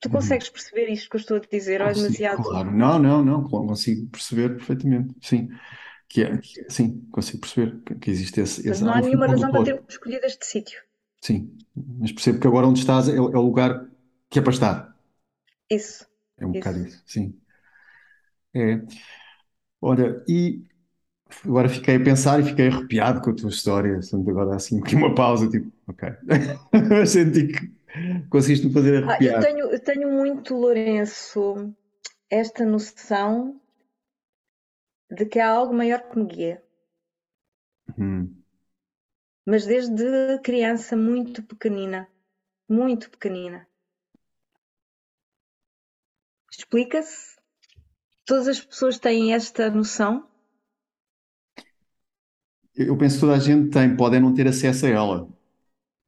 Tu 0.00 0.08
uhum. 0.08 0.14
consegues 0.14 0.48
perceber 0.48 0.88
isto 0.90 1.08
que 1.08 1.16
eu 1.16 1.20
estou 1.20 1.36
a 1.36 1.40
dizer? 1.40 1.80
ou 1.80 1.88
é 1.88 1.92
demasiado. 1.92 2.42
Claro, 2.42 2.70
não, 2.72 2.98
não, 2.98 3.24
não, 3.24 3.44
consigo 3.48 4.10
perceber 4.10 4.56
perfeitamente, 4.56 5.14
sim. 5.20 5.48
Que 6.08 6.24
é, 6.24 6.36
que, 6.36 6.70
sim, 6.70 7.08
consigo 7.10 7.40
perceber 7.40 7.80
que, 8.00 8.10
existe 8.10 8.40
esse. 8.40 8.68
esse 8.68 8.82
não 8.82 8.92
há 8.92 9.00
nenhuma 9.00 9.28
razão 9.28 9.50
para 9.50 9.64
termos 9.64 9.84
escolhido 9.88 10.26
este 10.26 10.44
sítio. 10.44 10.82
Sim, 11.22 11.56
mas 11.74 12.12
percebo 12.12 12.40
que 12.40 12.46
agora 12.46 12.66
onde 12.66 12.80
estás 12.80 13.08
é, 13.08 13.16
é 13.16 13.20
o 13.20 13.40
lugar 13.42 13.88
que 14.28 14.38
é 14.38 14.42
para 14.42 14.52
estar. 14.52 14.96
Isso. 15.68 16.06
É 16.38 16.46
um 16.46 16.52
isso. 16.52 16.60
bocado 16.60 16.86
isso, 16.86 17.02
sim. 17.06 17.40
É. 18.54 18.82
Olha, 19.80 20.22
e 20.28 20.62
agora 21.44 21.68
fiquei 21.68 21.96
a 21.96 22.04
pensar 22.04 22.40
e 22.40 22.44
fiquei 22.44 22.68
arrepiado 22.68 23.20
com 23.20 23.30
a 23.30 23.34
tua 23.34 23.50
história. 23.50 23.94
Portanto, 23.94 24.30
agora 24.30 24.56
assim, 24.56 24.80
aqui 24.80 24.94
uma 24.96 25.14
pausa, 25.14 25.48
tipo, 25.48 25.72
ok. 25.88 26.08
Senti 27.06 27.48
que 27.48 27.72
conseguiste-me 28.30 28.72
fazer 28.72 29.04
arrepiar. 29.04 29.36
Ah, 29.36 29.38
eu, 29.38 29.46
tenho, 29.46 29.72
eu 29.72 29.80
tenho 29.80 30.12
muito, 30.12 30.54
Lourenço, 30.54 31.74
esta 32.30 32.64
noção 32.64 33.60
de 35.16 35.24
que 35.26 35.38
há 35.38 35.48
algo 35.48 35.72
maior 35.72 36.02
que 36.08 36.18
me 36.18 36.26
guia. 36.26 36.62
Hum 37.98 38.41
mas 39.46 39.66
desde 39.66 40.38
criança 40.42 40.96
muito 40.96 41.42
pequenina, 41.44 42.08
muito 42.68 43.10
pequenina. 43.10 43.68
Explica-se? 46.52 47.36
Todas 48.26 48.48
as 48.48 48.60
pessoas 48.60 48.98
têm 48.98 49.34
esta 49.34 49.70
noção? 49.70 50.28
Eu 52.74 52.96
penso 52.96 53.16
que 53.16 53.20
toda 53.20 53.34
a 53.34 53.38
gente 53.38 53.70
tem, 53.70 53.94
podem 53.96 54.20
não 54.20 54.32
ter 54.34 54.46
acesso 54.48 54.86
a 54.86 54.88
ela. 54.88 55.28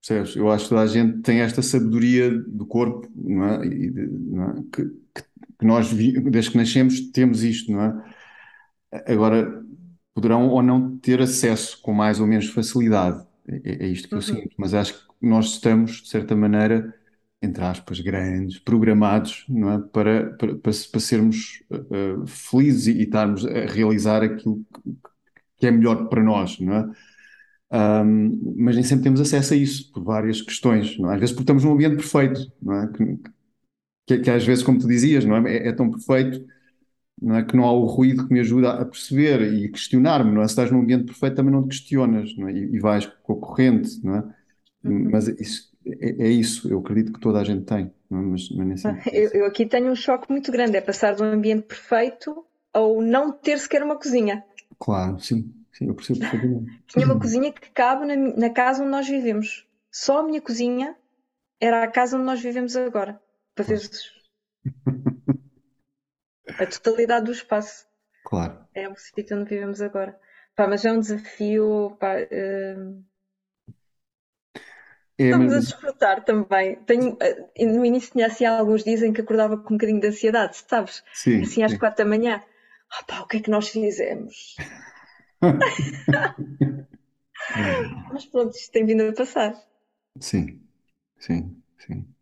Percebes? 0.00 0.36
Eu 0.36 0.50
acho 0.52 0.64
que 0.64 0.70
toda 0.70 0.82
a 0.82 0.86
gente 0.88 1.22
tem 1.22 1.40
esta 1.40 1.62
sabedoria 1.62 2.30
do 2.30 2.66
corpo, 2.66 3.08
não 3.16 3.44
é? 3.46 3.66
E 3.66 3.90
não 3.92 4.44
é? 4.50 4.54
Que, 4.72 4.84
que- 4.86 5.66
nós, 5.66 5.92
desde 5.92 6.52
que 6.52 6.58
nascemos, 6.58 7.00
temos 7.12 7.42
isto, 7.44 7.72
não 7.72 7.82
é? 7.82 8.14
Agora, 9.06 9.63
poderão 10.14 10.48
ou 10.48 10.62
não 10.62 10.96
ter 10.98 11.20
acesso 11.20 11.80
com 11.82 11.92
mais 11.92 12.20
ou 12.20 12.26
menos 12.26 12.48
facilidade. 12.50 13.24
É, 13.48 13.56
é- 13.64 13.86
é 13.86 13.88
isto 13.88 14.08
que 14.08 14.16
eu 14.16 14.22
Uhum. 14.22 14.22
sinto. 14.22 14.54
Mas 14.58 14.74
acho 14.74 14.94
que 14.94 15.26
nós 15.26 15.46
estamos, 15.46 16.02
de 16.02 16.08
certa 16.08 16.36
maneira, 16.36 16.94
entre 17.42 17.62
aspas, 17.64 18.00
grandes, 18.00 18.58
programados, 18.58 19.44
não 19.48 19.70
é? 19.72 19.78
Para, 19.80 20.30
para, 20.38 20.56
para, 20.56 20.72
para 20.92 21.00
sermos 21.00 21.62
eh, 21.70 22.16
felizes 22.26 22.86
e, 22.88 22.92
e 23.00 23.02
estarmos 23.04 23.44
a 23.46 23.66
realizar 23.66 24.22
aquilo 24.22 24.64
que 24.84 24.94
que 25.58 25.66
é 25.66 25.70
melhor 25.70 26.08
para 26.08 26.22
nós, 26.22 26.58
não 26.60 26.74
é? 26.74 26.90
Ahm, 27.70 28.32
mas 28.56 28.74
nem 28.76 28.84
sempre 28.84 29.04
temos 29.04 29.20
acesso 29.20 29.54
a 29.54 29.56
isso, 29.56 29.92
por 29.92 30.04
várias 30.04 30.42
questões, 30.42 30.98
não 30.98 31.10
é? 31.10 31.14
Às 31.14 31.20
vezes 31.20 31.34
porque 31.34 31.44
estamos 31.44 31.64
num 31.64 31.72
ambiente 31.72 31.96
perfeito, 31.96 32.52
não 32.62 32.74
é? 32.82 32.88
Que, 32.92 33.18
que, 34.06 34.18
que 34.20 34.30
às 34.30 34.44
vezes, 34.44 34.64
como 34.64 34.78
tu 34.78 34.86
dizias, 34.88 35.24
não 35.24 35.36
é? 35.46 35.56
É, 35.58 35.68
é 35.68 35.72
tão 35.72 35.90
perfeito, 35.90 36.44
não 37.20 37.36
é? 37.36 37.44
Que 37.44 37.56
não 37.56 37.64
há 37.64 37.72
o 37.72 37.86
ruído 37.86 38.26
que 38.26 38.32
me 38.32 38.40
ajuda 38.40 38.72
a 38.72 38.84
perceber 38.84 39.42
e 39.54 39.68
questionar-me, 39.68 40.32
não 40.32 40.42
é? 40.42 40.46
Se 40.46 40.52
estás 40.52 40.70
num 40.70 40.80
ambiente 40.80 41.04
perfeito 41.04 41.36
também 41.36 41.52
não 41.52 41.62
te 41.62 41.68
questionas, 41.68 42.36
não 42.36 42.48
é? 42.48 42.52
E, 42.52 42.76
e 42.76 42.78
vais 42.78 43.06
com 43.22 43.34
a 43.34 43.40
corrente, 43.40 44.04
não 44.04 44.16
é? 44.16 44.24
Uhum. 44.84 45.10
Mas 45.10 45.28
isso, 45.28 45.72
é, 45.86 46.24
é 46.24 46.28
isso, 46.28 46.68
eu 46.70 46.78
acredito 46.78 47.12
que 47.12 47.20
toda 47.20 47.40
a 47.40 47.44
gente 47.44 47.64
tem, 47.64 47.92
não 48.10 48.18
é? 48.18 48.22
Mas, 48.22 48.50
mas 48.50 48.66
nem 48.66 48.76
sempre. 48.76 49.10
é 49.10 49.26
Eu, 49.26 49.30
eu 49.30 49.46
aqui 49.46 49.66
tenho 49.66 49.90
um 49.90 49.96
choque 49.96 50.30
muito 50.30 50.50
grande, 50.52 50.76
é 50.76 50.80
passar 50.80 51.14
de 51.14 51.22
um 51.22 51.26
ambiente 51.26 51.62
perfeito 51.62 52.44
ao 52.72 53.00
não 53.00 53.32
ter 53.32 53.58
sequer 53.58 53.82
uma 53.82 53.96
cozinha. 53.96 54.44
Claro, 54.78 55.18
sim, 55.20 55.54
sim, 55.72 55.86
eu 55.86 55.94
percebo 55.94 56.20
perfeitamente. 56.20 56.72
Tinha 56.88 57.06
uma 57.06 57.18
cozinha 57.18 57.52
que 57.52 57.70
cabe 57.70 58.06
na, 58.06 58.16
na 58.16 58.50
casa 58.50 58.82
onde 58.82 58.90
nós 58.90 59.08
vivemos. 59.08 59.66
Só 59.90 60.20
a 60.20 60.22
minha 60.24 60.40
cozinha 60.40 60.96
era 61.60 61.84
a 61.84 61.88
casa 61.88 62.16
onde 62.16 62.26
nós 62.26 62.40
vivemos 62.40 62.76
agora. 62.76 63.20
Para 63.54 63.64
ver 63.64 63.80
a 66.58 66.66
totalidade 66.66 67.26
do 67.26 67.32
espaço. 67.32 67.86
Claro. 68.22 68.68
É 68.74 68.88
o 68.88 68.96
sítio 68.96 69.38
onde 69.38 69.50
vivemos 69.50 69.80
agora. 69.82 70.18
Pá, 70.56 70.66
mas 70.68 70.84
é 70.84 70.92
um 70.92 71.00
desafio. 71.00 71.96
Pá, 72.00 72.20
eh, 72.20 72.76
É, 75.18 75.32
Estamos 75.32 75.52
a 75.52 75.58
mas, 75.58 75.66
desfrutar 75.66 76.24
também. 76.24 76.76
Tenho, 76.86 77.16
eh, 77.20 77.66
no 77.66 77.84
início 77.84 78.12
tinha 78.12 78.26
assim 78.26 78.44
alguns 78.46 78.84
dizem 78.84 79.12
que 79.12 79.20
acordava 79.20 79.56
com 79.56 79.74
um 79.74 79.76
bocadinho 79.76 80.00
de 80.00 80.06
ansiedade, 80.08 80.56
sabes? 80.68 81.02
sim, 81.12 81.42
Assim 81.42 81.62
às 81.62 81.74
quatro 81.74 82.04
da 82.04 82.08
manhã. 82.10 82.42
Ah, 82.90 83.04
pá, 83.04 83.20
o 83.20 83.26
que 83.26 83.38
é 83.38 83.40
que 83.40 83.50
nós 83.50 83.68
fizemos? 83.68 84.62
Mas 88.08 88.24
pronto, 88.24 88.56
isto 88.56 88.72
tem 88.72 88.86
vindo 88.86 89.02
a 89.06 89.12
passar. 89.12 89.52
Sim, 90.20 90.68
sim, 91.18 91.62
sim. 91.78 92.13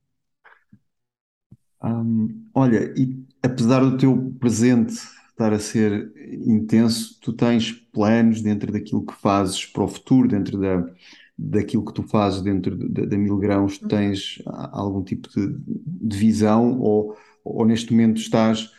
Hum, 1.84 2.46
olha, 2.54 2.92
e 2.96 3.24
apesar 3.42 3.80
do 3.80 3.96
teu 3.96 4.32
presente 4.38 4.92
estar 5.30 5.52
a 5.52 5.58
ser 5.58 6.12
intenso, 6.46 7.18
tu 7.20 7.32
tens 7.32 7.72
planos 7.72 8.40
dentro 8.40 8.70
daquilo 8.72 9.04
que 9.04 9.14
fazes 9.14 9.66
para 9.66 9.82
o 9.82 9.88
futuro, 9.88 10.28
dentro 10.28 10.58
da, 10.58 10.86
daquilo 11.36 11.84
que 11.84 11.92
tu 11.92 12.02
fazes 12.04 12.40
dentro 12.42 12.76
da, 12.88 13.04
da 13.06 13.18
Mil 13.18 13.36
Grãos, 13.38 13.78
tu 13.78 13.88
tens 13.88 14.40
a- 14.46 14.78
algum 14.80 15.02
tipo 15.02 15.28
de, 15.30 15.48
de 15.66 16.16
visão 16.16 16.78
ou, 16.80 17.16
ou 17.44 17.64
neste 17.66 17.90
momento 17.92 18.18
estás 18.20 18.70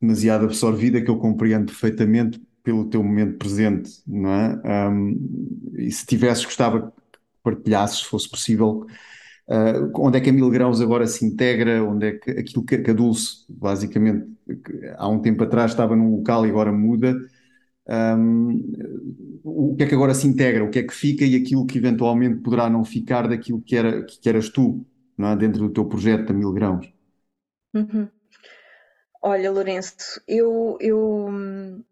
demasiado 0.00 0.44
absorvida 0.44 1.00
que 1.02 1.10
eu 1.10 1.18
compreendo 1.18 1.66
perfeitamente 1.66 2.42
pelo 2.62 2.84
teu 2.88 3.02
momento 3.02 3.38
presente, 3.38 4.02
não 4.06 4.30
é? 4.32 4.88
Hum, 4.90 5.70
e 5.78 5.90
se 5.90 6.06
tivesses, 6.06 6.44
gostava 6.44 6.90
que 6.90 7.02
partilhasses, 7.42 8.00
se 8.00 8.06
fosse 8.06 8.28
possível, 8.28 8.86
Uh, 9.52 9.92
onde 9.98 10.16
é 10.16 10.20
que 10.22 10.30
a 10.30 10.32
Mil 10.32 10.48
Graus 10.48 10.80
agora 10.80 11.06
se 11.06 11.26
integra? 11.26 11.84
Onde 11.84 12.06
é 12.06 12.12
que 12.12 12.30
aquilo 12.30 12.64
que, 12.64 12.78
que 12.78 12.90
a 12.90 12.94
Dulce, 12.94 13.44
basicamente, 13.50 14.26
há 14.96 15.06
um 15.06 15.20
tempo 15.20 15.44
atrás 15.44 15.72
estava 15.72 15.94
num 15.94 16.16
local 16.16 16.46
e 16.46 16.48
agora 16.48 16.72
muda, 16.72 17.14
um, 17.86 19.40
o 19.44 19.74
que 19.76 19.82
é 19.82 19.86
que 19.86 19.94
agora 19.94 20.14
se 20.14 20.26
integra? 20.26 20.64
O 20.64 20.70
que 20.70 20.78
é 20.78 20.82
que 20.82 20.94
fica 20.94 21.24
e 21.24 21.36
aquilo 21.36 21.66
que 21.66 21.76
eventualmente 21.76 22.40
poderá 22.40 22.70
não 22.70 22.82
ficar 22.82 23.28
daquilo 23.28 23.60
que, 23.60 23.76
era, 23.76 24.02
que, 24.04 24.26
eras 24.26 24.48
tu, 24.48 24.86
é? 25.18 25.36
dentro 25.36 25.60
do 25.60 25.70
teu 25.70 25.84
projeto 25.84 26.28
da 26.28 26.32
Mil 26.32 26.52
Grãos? 26.52 26.90
Uhum. 27.74 28.08
Olha, 29.20 29.52
Lourenço, 29.52 30.20
eu, 30.26 30.78
eu 30.80 31.26
hum, 31.28 31.84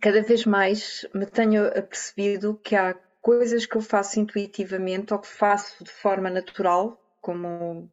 cada 0.00 0.22
vez 0.22 0.46
mais 0.46 1.06
me 1.14 1.26
tenho 1.26 1.66
apercebido 1.66 2.58
que 2.62 2.74
há 2.74 2.94
coisas 3.24 3.64
que 3.64 3.74
eu 3.74 3.80
faço 3.80 4.20
intuitivamente 4.20 5.14
ou 5.14 5.18
que 5.18 5.26
faço 5.26 5.82
de 5.82 5.90
forma 5.90 6.28
natural, 6.28 7.02
como 7.22 7.90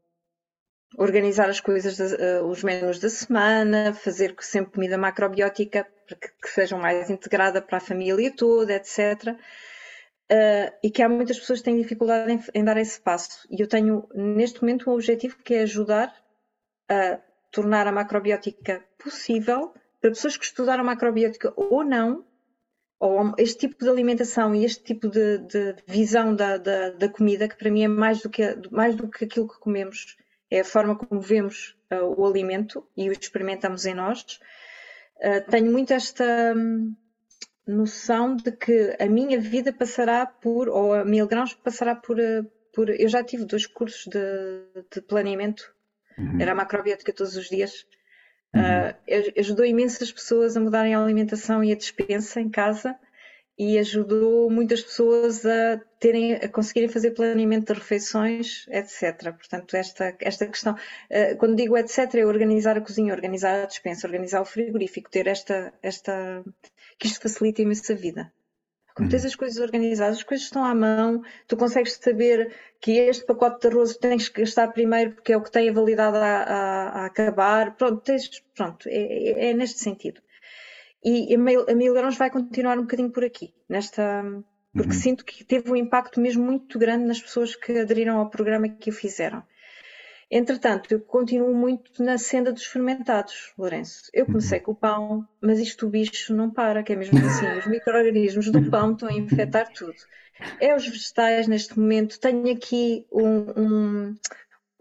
organizar 0.98 1.50
as 1.50 1.62
coisas, 1.62 1.98
uh, 2.00 2.44
os 2.44 2.62
menus 2.62 3.00
da 3.00 3.10
semana, 3.10 3.94
fazer 3.94 4.36
sempre 4.42 4.74
comida 4.74 4.98
macrobiótica 4.98 5.88
que, 6.20 6.50
sejam 6.50 6.78
mais 6.78 7.10
integrada 7.10 7.62
para 7.62 7.78
a 7.78 7.80
família 7.82 8.30
toda, 8.36 8.74
etc. 8.74 9.30
Uh, 10.30 10.76
e 10.84 10.92
que 10.92 11.02
há 11.02 11.08
muitas 11.08 11.40
pessoas 11.40 11.60
que 11.60 11.66
têm 11.66 11.82
dificuldade 11.82 12.30
em, 12.30 12.44
em, 12.54 12.66
dar 12.66 12.76
esse 12.76 13.00
passo. 13.00 13.48
E 13.50 13.62
eu 13.62 13.70
tenho 13.70 14.10
neste 14.14 14.62
momento 14.62 14.90
um 14.90 14.94
objetivo 14.94 15.38
que 15.38 15.54
é 15.54 15.62
ajudar 15.62 16.14
a 16.90 17.22
tornar 17.50 17.88
a 17.88 17.92
macrobiótica 17.94 18.84
possível 19.02 19.74
para 20.02 20.10
pessoas 20.10 20.36
que 20.36 20.44
estudaram 20.44 20.84
macrobiótica 20.84 21.54
ou 21.56 21.86
não, 21.86 22.26
ou 23.02 23.34
este 23.40 23.68
tipo 23.68 23.84
de 23.84 23.90
alimentação 23.90 24.54
e 24.54 24.64
este 24.64 24.84
tipo 24.84 25.10
de, 25.10 25.40
de 25.40 25.76
visão 25.88 26.36
da, 26.36 26.58
da, 26.58 26.92
da, 26.92 27.10
comida, 27.10 27.48
que 27.48 27.58
para 27.58 27.72
mim 27.72 27.84
é 27.84 27.88
mais 27.88 28.22
do, 28.22 28.30
que, 28.30 28.56
mais 28.70 28.96
do 28.96 29.10
que 29.10 29.26
aquilo 29.26 29.48
que 29.48 29.60
comemos, 29.60 30.16
é 30.52 30.60
a 30.60 30.64
forma 30.64 30.96
como 30.96 31.20
vemos 31.20 31.76
uh, 31.92 32.06
o 32.16 32.24
alimento 32.24 32.88
e 32.96 33.10
o 33.10 33.12
experimentamos 33.12 33.88
em 33.88 33.96
nós. 33.96 34.40
Uh, 35.18 35.50
tenho 35.50 35.72
muito 35.72 35.92
esta 35.92 36.54
hum, 36.56 36.96
noção 37.66 38.36
de 38.36 38.52
que 38.52 38.96
a 39.00 39.08
minha 39.08 39.40
vida 39.40 39.74
passará 39.74 40.28
por, 40.28 40.70
ou 40.70 40.94
a 40.94 41.04
mil 41.04 41.26
grãos 41.26 41.56
passará 41.56 41.96
por, 41.96 42.20
uh, 42.20 42.46
por. 42.72 42.88
Eu 42.88 43.10
já 43.10 43.24
tive 43.24 43.46
dois 43.46 43.66
cursos 43.66 44.06
de, 44.06 44.84
de 44.94 45.02
planeamento, 45.02 45.74
uhum. 46.20 46.40
era 46.40 46.54
macrobiótica 46.54 47.12
todos 47.12 47.36
os 47.36 47.50
dias. 47.50 47.84
Uhum. 48.54 49.32
ajudou 49.38 49.66
imensas 49.66 50.12
pessoas 50.12 50.58
a 50.58 50.60
mudarem 50.60 50.94
a 50.94 51.02
alimentação 51.02 51.64
e 51.64 51.72
a 51.72 51.76
despensa 51.76 52.42
em 52.42 52.50
casa 52.50 52.98
e 53.58 53.78
ajudou 53.78 54.50
muitas 54.50 54.82
pessoas 54.82 55.46
a 55.46 55.80
terem 56.00 56.34
a 56.34 56.50
conseguirem 56.50 56.90
fazer 56.90 57.12
planeamento 57.12 57.72
de 57.74 57.80
refeições, 57.80 58.66
etc. 58.70 59.34
Portanto, 59.34 59.76
esta 59.76 60.16
esta 60.20 60.48
questão, 60.48 60.76
quando 61.38 61.56
digo 61.56 61.78
etc, 61.78 62.16
é 62.16 62.26
organizar 62.26 62.78
a 62.78 62.82
cozinha, 62.82 63.14
organizar 63.14 63.64
a 63.64 63.66
despensa, 63.68 64.08
organizar 64.08 64.42
o 64.42 64.46
frigorífico, 64.46 65.10
ter 65.10 65.28
esta 65.28 65.74
esta 65.82 66.44
que 66.98 67.08
isto 67.08 67.22
facilita 67.22 67.62
imenso 67.62 67.92
a 67.92 67.96
vida. 67.96 68.34
Quando 68.96 69.10
tens 69.10 69.26
as 69.26 69.36
coisas 69.36 69.62
organizadas, 69.62 70.18
as 70.18 70.24
coisas 70.24 70.46
estão 70.46 70.64
à 70.64 70.76
mão, 70.76 71.22
tu 71.48 71.56
consegues 71.56 71.94
saber 71.94 72.54
que 72.80 72.92
este 72.92 73.26
pacote 73.26 73.62
de 73.62 73.68
arroz 73.74 73.98
tens 73.98 74.28
que 74.28 74.42
gastar 74.42 74.70
primeiro 74.70 75.14
porque 75.14 75.34
é 75.34 75.38
o 75.38 75.42
que 75.42 75.52
tem 75.52 75.70
a 75.70 75.74
validade 75.74 76.18
a, 76.18 76.44
a, 76.44 76.90
a 77.02 77.06
acabar. 77.06 77.76
Pronto, 77.76 78.02
tens, 78.02 78.30
pronto 78.56 78.88
é, 78.90 79.50
é, 79.50 79.54
neste 79.54 79.80
sentido. 79.80 80.22
E 81.04 81.34
a 81.34 81.38
Mil, 81.38 81.66
a 81.68 81.74
Mil 81.74 81.94
Grãos 81.94 82.18
vai 82.18 82.30
continuar 82.30 82.78
um 82.78 82.84
bocadinho 82.84 83.10
por 83.10 83.24
aqui, 83.24 83.54
nesta, 83.68 84.24
porque 84.74 84.94
uhum. 84.94 85.00
sinto 85.00 85.26
que 85.26 85.44
teve 85.44 85.72
um 85.72 85.76
impacto 85.76 86.20
mesmo 86.20 86.44
muito 86.44 86.78
grande 86.78 87.06
nas 87.06 87.22
pessoas 87.22 87.56
que 87.56 87.80
aderiram 87.80 88.20
ao 88.20 88.30
programa 88.30 88.70
que 88.70 88.90
o 88.90 88.94
fizeram. 88.94 89.44
Entretanto, 90.34 90.94
eu 90.94 91.02
continuo 91.02 91.54
muito 91.54 92.02
na 92.02 92.18
senda 92.18 92.54
dos 92.54 92.64
fermentados, 92.66 93.52
Lourenço. 93.58 94.10
Eu 94.14 94.26
comecei 94.26 94.62
com 94.62 94.72
o 94.72 94.76
pão, 94.76 95.28
mas 95.42 95.60
isto 95.60 95.86
o 95.86 95.90
bicho 95.90 96.34
não 96.34 96.50
para, 96.50 96.82
que 96.84 96.94
é 96.94 96.96
mesmo 96.96 97.20
assim. 97.20 97.46
Os 97.60 97.68
micro-organismos 97.68 98.50
do 98.50 98.72
pão 98.72 98.94
estão 98.94 99.10
a 99.10 99.14
infectar 99.14 99.70
tudo. 99.74 99.94
É 100.60 100.74
os 100.74 100.88
vegetais 100.88 101.50
neste 101.50 101.78
momento. 101.78 102.18
Tenho 102.18 102.50
aqui 102.50 103.06
um, 103.12 103.62
um, 103.62 104.18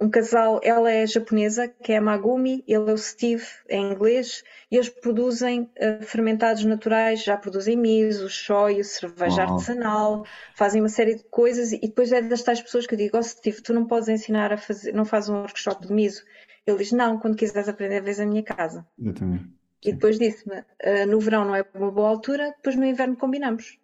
um 0.01 0.09
casal, 0.09 0.61
ela 0.63 0.91
é 0.91 1.07
japonesa, 1.07 1.69
que 1.69 1.93
é 1.93 1.99
a 1.99 2.01
Magumi, 2.01 2.65
ele 2.67 2.91
é 2.91 2.93
o 2.93 2.97
Steve, 2.97 3.45
em 3.69 3.93
inglês, 3.93 4.43
e 4.71 4.77
eles 4.77 4.89
produzem 4.89 5.63
uh, 5.63 6.03
fermentados 6.03 6.65
naturais, 6.65 7.23
já 7.23 7.37
produzem 7.37 7.77
miso, 7.77 8.29
shoyu, 8.29 8.83
cerveja 8.83 9.43
Uau. 9.45 9.53
artesanal, 9.53 10.27
fazem 10.55 10.81
uma 10.81 10.89
série 10.89 11.17
de 11.17 11.25
coisas, 11.25 11.73
e 11.73 11.81
depois 11.81 12.11
é 12.13 12.23
das 12.23 12.43
tais 12.43 12.63
pessoas 12.63 12.87
que 12.87 12.95
eu 12.95 12.99
digo, 12.99 13.19
oh 13.19 13.23
Steve, 13.23 13.61
tu 13.61 13.75
não 13.75 13.87
podes 13.87 14.09
ensinar 14.09 14.53
a 14.53 14.57
fazer, 14.57 14.93
não 14.93 15.05
fazes 15.05 15.29
um 15.29 15.35
workshop 15.35 15.87
de 15.87 15.93
miso. 15.93 16.25
Ele 16.67 16.79
diz, 16.79 16.93
não, 16.93 17.19
quando 17.19 17.37
quiseres 17.37 17.69
aprender, 17.69 18.01
vês 18.01 18.19
a 18.21 18.27
minha 18.27 18.43
casa. 18.43 18.87
Exatamente. 18.99 19.45
E 19.85 19.93
depois 19.93 20.19
disse-me, 20.19 20.61
uh, 20.61 21.07
no 21.09 21.21
verão 21.21 21.45
não 21.45 21.55
é 21.55 21.65
uma 21.75 21.91
boa 21.91 22.09
altura, 22.09 22.55
depois 22.57 22.75
no 22.75 22.87
inverno 22.87 23.17
combinamos. 23.17 23.79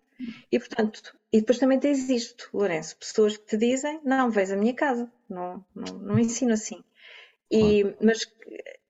E 0.50 0.58
portanto, 0.58 1.16
e 1.32 1.40
depois 1.40 1.58
também 1.58 1.78
tens 1.78 2.08
isto, 2.08 2.48
Lourenço, 2.52 2.96
pessoas 2.96 3.36
que 3.36 3.46
te 3.46 3.56
dizem, 3.56 4.00
não, 4.04 4.30
vês 4.30 4.50
a 4.50 4.56
minha 4.56 4.74
casa, 4.74 5.10
não, 5.28 5.64
não, 5.74 5.98
não 5.98 6.18
ensino 6.18 6.52
assim. 6.52 6.82
E, 7.50 7.84
mas 8.00 8.26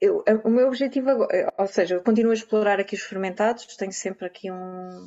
eu, 0.01 0.25
o 0.45 0.51
meu 0.51 0.69
objetivo 0.69 1.11
agora, 1.11 1.53
ou 1.59 1.67
seja, 1.67 1.95
eu 1.95 2.03
continuo 2.03 2.31
a 2.31 2.35
explorar 2.35 2.81
aqui 2.81 2.95
os 2.95 3.03
fermentados, 3.03 3.67
tenho 3.77 3.93
sempre 3.93 4.27
aqui 4.27 4.51
um. 4.51 5.07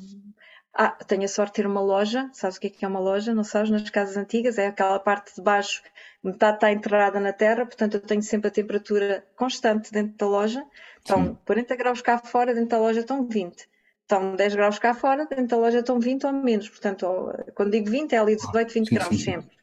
Ah, 0.74 0.91
tenho 0.91 1.24
a 1.24 1.28
sorte 1.28 1.52
de 1.52 1.56
ter 1.56 1.68
uma 1.68 1.82
loja. 1.82 2.30
Sabes 2.32 2.58
o 2.58 2.62
que 2.62 2.68
é 2.68 2.70
que 2.70 2.86
é 2.86 2.88
uma 2.88 3.00
loja? 3.00 3.34
Não 3.34 3.44
sabes? 3.44 3.70
Nas 3.72 3.90
casas 3.90 4.18
antigas 4.18 4.58
é 4.58 4.68
aquela 4.68 5.00
parte 5.00 5.36
de 5.36 5.41
baixo, 5.41 5.82
metade 6.24 6.58
está 6.58 6.72
enterrada 6.72 7.20
na 7.20 7.34
terra, 7.34 7.66
portanto 7.66 7.96
eu 7.96 8.02
tenho 8.02 8.22
sempre 8.22 8.50
a 8.50 8.52
temperatura 8.52 9.26
constante 9.36 9.91
dentro 9.91 10.16
da 10.18 10.28
loja. 10.28 10.64
Estão 11.00 11.26
Sim. 11.26 11.38
40 11.46 11.76
graus 11.76 12.02
cá 12.02 12.18
fora, 12.20 12.54
dentro 12.54 12.70
da 12.70 12.80
loja 12.80 13.00
estão 13.00 13.28
20. 13.28 13.68
Estão 14.10 14.36
10 14.36 14.56
graus 14.56 14.80
cá 14.80 14.95
fora, 14.95 15.27
dentro 15.27 15.45
da 15.45 15.57
loja 15.57 15.81
estão 15.81 15.99
20 15.99 16.26
ou 16.26 16.34
menos. 16.34 16.68
Portanto, 16.68 17.31
quando 17.53 17.69
digo 17.69 17.91
20, 17.91 18.14
é 18.14 18.18
ali 18.18 18.36
18, 18.36 18.73
20 18.73 18.90
sim, 18.90 18.95
graus 18.95 19.10
sim, 19.10 19.18
sempre. 19.19 19.56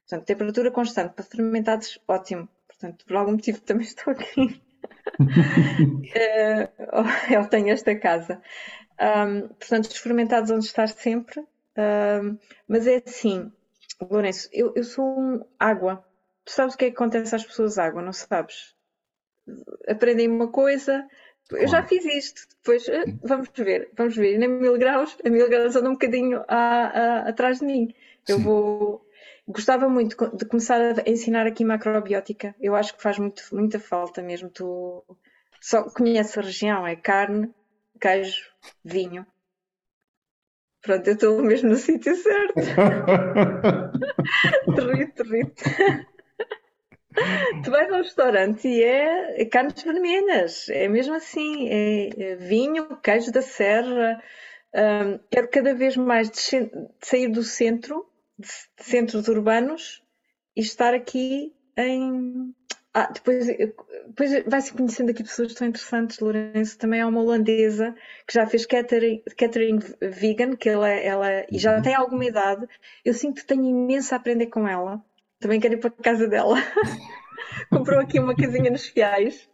Portanto, 0.00 0.26
temperatura 0.26 0.70
constante. 0.72 1.14
Para 1.14 1.24
fermentados, 1.24 2.00
ótimo. 2.08 2.48
Portanto, 2.66 3.06
por 3.06 3.16
algum 3.16 3.32
motivo 3.32 3.60
também 3.60 3.84
estou 3.86 4.12
aqui. 4.12 4.60
Eh, 6.14 6.68
eu 7.30 7.46
tenho 7.48 7.70
esta 7.70 7.94
casa. 7.94 8.42
Um, 9.00 9.48
portanto, 9.48 9.84
os 9.84 9.96
fermentados 9.98 10.50
onde 10.50 10.64
estar 10.64 10.88
sempre. 10.88 11.40
Um, 11.40 12.38
mas 12.66 12.86
é 12.86 13.02
assim, 13.06 13.52
Lourenço, 14.00 14.48
eu, 14.52 14.72
eu 14.74 14.82
sou 14.82 15.04
um 15.04 15.40
água. 15.58 16.04
Tu 16.44 16.52
sabes 16.52 16.74
o 16.74 16.78
que 16.78 16.86
é 16.86 16.90
que 16.90 16.96
acontece 16.96 17.34
às 17.34 17.44
pessoas 17.44 17.78
água, 17.78 18.02
não 18.02 18.12
sabes? 18.12 18.74
Aprendem 19.86 20.28
uma 20.28 20.50
coisa, 20.50 21.06
eu 21.52 21.68
já 21.68 21.82
fiz 21.82 22.04
isto, 22.04 22.48
depois 22.48 22.88
eh, 22.88 23.04
vamos 23.22 23.50
ver, 23.56 23.90
vamos 23.96 24.16
ver. 24.16 24.34
E 24.34 24.38
na 24.38 24.48
mil 24.48 24.78
graus, 24.78 25.16
a 25.24 25.28
mil 25.28 25.48
graus 25.48 25.76
anda 25.76 25.90
um 25.90 25.92
bocadinho 25.92 26.42
a, 26.48 26.56
a, 26.56 27.28
atrás 27.28 27.60
de 27.60 27.66
mim. 27.66 27.94
Eu 28.26 28.38
Sim. 28.38 28.44
vou. 28.44 29.06
Gostava 29.46 29.88
muito 29.88 30.16
de 30.34 30.46
começar 30.46 30.80
a 30.80 31.10
ensinar 31.10 31.46
aqui 31.46 31.64
macrobiótica. 31.64 32.54
Eu 32.58 32.74
acho 32.74 32.96
que 32.96 33.02
faz 33.02 33.18
muito, 33.18 33.42
muita 33.52 33.78
falta 33.78 34.22
mesmo. 34.22 34.48
Tu 34.48 35.04
só 35.60 35.82
conheces 35.82 36.38
a 36.38 36.40
região, 36.40 36.86
é 36.86 36.96
carne, 36.96 37.52
queijo, 38.00 38.50
vinho. 38.82 39.26
Pronto, 40.80 41.06
eu 41.08 41.14
estou 41.14 41.42
mesmo 41.42 41.70
no 41.70 41.76
sítio 41.76 42.16
certo. 42.16 42.54
Territo, 44.74 45.24
territo. 45.24 45.62
Tu 47.62 47.70
vais 47.70 47.90
ao 47.90 47.98
restaurante 47.98 48.66
e 48.66 48.82
é 48.82 49.44
carnes 49.44 49.82
vermelhas, 49.82 50.68
é 50.68 50.88
mesmo 50.88 51.14
assim, 51.14 51.68
é, 51.68 52.32
é 52.32 52.36
vinho, 52.36 52.96
queijo 52.96 53.30
da 53.30 53.42
serra. 53.42 54.22
Um, 54.74 55.20
quero 55.30 55.48
cada 55.48 55.74
vez 55.74 55.96
mais 55.96 56.28
de 56.28 56.40
sair 57.00 57.28
do 57.28 57.44
centro, 57.44 58.04
de 58.36 58.48
centros 58.78 59.28
urbanos, 59.28 60.02
e 60.56 60.60
estar 60.60 60.92
aqui 60.92 61.54
em, 61.76 62.52
ah, 62.92 63.10
depois, 63.12 63.46
depois 63.46 64.44
vai-se 64.46 64.72
conhecendo 64.72 65.10
aqui 65.10 65.22
pessoas 65.24 65.52
tão 65.54 65.66
interessantes. 65.66 66.20
Lourenço 66.20 66.78
também 66.78 67.00
é 67.00 67.06
uma 67.06 67.20
holandesa 67.20 67.92
que 68.26 68.34
já 68.34 68.46
fez 68.46 68.66
catering, 68.66 69.20
catering 69.36 69.78
vegan, 70.00 70.56
que 70.56 70.68
ela, 70.68 70.88
ela 70.88 71.46
e 71.50 71.58
já 71.58 71.76
uhum. 71.76 71.82
tem 71.82 71.94
alguma 71.94 72.24
idade. 72.24 72.66
Eu 73.04 73.14
sinto 73.14 73.40
que 73.40 73.46
tenho 73.46 73.64
imenso 73.64 74.14
a 74.14 74.16
aprender 74.16 74.46
com 74.46 74.66
ela. 74.66 75.04
Também 75.44 75.60
quero 75.60 75.74
ir 75.74 75.76
para 75.76 75.90
a 75.90 76.02
casa 76.02 76.26
dela. 76.26 76.56
Comprou 77.68 78.00
aqui 78.00 78.18
uma 78.18 78.34
casinha 78.34 78.70
nos 78.70 78.86
fiais. 78.86 79.46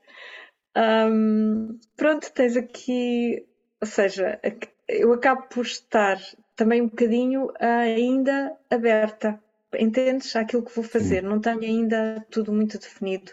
Um, 0.77 1.81
pronto, 1.97 2.31
tens 2.33 2.57
aqui, 2.57 3.45
ou 3.81 3.89
seja, 3.89 4.41
eu 4.89 5.13
acabo 5.13 5.49
por 5.49 5.67
estar 5.67 6.17
também 6.55 6.81
um 6.81 6.87
bocadinho 6.87 7.53
ainda 7.59 8.57
aberta 8.71 9.43
entendes 9.77 10.37
aquilo 10.37 10.65
que 10.65 10.77
vou 10.77 10.85
fazer, 10.85 11.23
Sim. 11.23 11.29
não 11.29 11.41
tenho 11.41 11.63
ainda 11.63 12.25
tudo 12.31 12.53
muito 12.53 12.79
definido. 12.79 13.33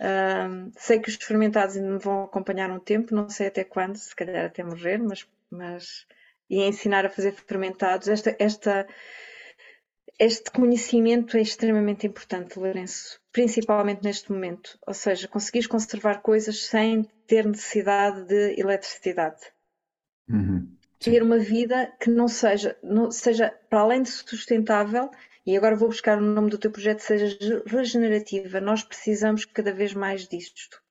Uh, 0.00 0.72
sei 0.76 0.98
que 0.98 1.08
os 1.08 1.14
fermentados 1.14 1.76
ainda 1.76 1.90
me 1.92 1.98
vão 2.00 2.24
acompanhar 2.24 2.72
um 2.72 2.80
tempo, 2.80 3.14
não 3.14 3.28
sei 3.28 3.46
até 3.46 3.62
quando, 3.62 3.94
se 3.94 4.16
calhar 4.16 4.46
até 4.46 4.64
morrer, 4.64 4.98
mas, 4.98 5.24
mas 5.48 6.08
e 6.50 6.60
ensinar 6.60 7.06
a 7.06 7.10
fazer 7.10 7.30
fermentados. 7.30 8.08
Esta, 8.08 8.34
esta, 8.40 8.84
este 10.18 10.50
conhecimento 10.50 11.36
é 11.36 11.40
extremamente 11.40 12.06
importante, 12.06 12.58
Lourenço, 12.58 13.20
principalmente 13.30 14.02
neste 14.02 14.32
momento. 14.32 14.76
Ou 14.86 14.92
seja, 14.92 15.28
conseguires 15.28 15.68
conservar 15.68 16.22
coisas 16.22 16.64
sem 16.66 17.04
ter 17.26 17.46
necessidade 17.46 18.26
de 18.26 18.60
eletricidade. 18.60 19.40
Uhum. 20.28 20.68
Ter 20.98 21.22
uma 21.22 21.38
vida 21.38 21.92
que 22.00 22.10
não 22.10 22.26
seja, 22.26 22.76
não 22.82 23.12
seja, 23.12 23.54
para 23.70 23.80
além 23.80 24.02
de 24.02 24.10
sustentável, 24.10 25.08
e 25.46 25.56
agora 25.56 25.76
vou 25.76 25.88
buscar 25.88 26.18
o 26.18 26.20
nome 26.20 26.50
do 26.50 26.58
teu 26.58 26.70
projeto, 26.72 26.98
seja 26.98 27.38
regenerativa. 27.64 28.60
Nós 28.60 28.82
precisamos 28.82 29.44
cada 29.44 29.72
vez 29.72 29.94
mais 29.94 30.26
disto. 30.26 30.82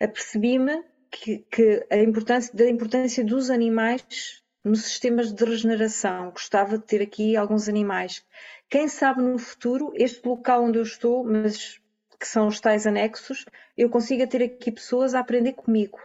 Apercebi-me 0.00 0.82
que, 1.10 1.38
que, 1.50 1.86
a 1.90 1.98
importância, 1.98 2.54
da 2.54 2.68
importância 2.68 3.22
dos 3.22 3.50
animais 3.50 4.42
nos 4.64 4.82
sistemas 4.82 5.32
de 5.32 5.44
regeneração. 5.44 6.30
Gostava 6.30 6.78
de 6.78 6.84
ter 6.84 7.02
aqui 7.02 7.36
alguns 7.36 7.68
animais. 7.68 8.24
Quem 8.68 8.88
sabe 8.88 9.22
no 9.22 9.38
futuro, 9.38 9.92
este 9.94 10.26
local 10.26 10.64
onde 10.64 10.78
eu 10.78 10.82
estou, 10.82 11.24
mas 11.24 11.80
que 12.18 12.26
são 12.26 12.48
os 12.48 12.60
tais 12.60 12.86
anexos, 12.86 13.44
eu 13.76 13.88
consiga 13.88 14.26
ter 14.26 14.42
aqui 14.42 14.72
pessoas 14.72 15.14
a 15.14 15.20
aprender 15.20 15.52
comigo. 15.52 15.98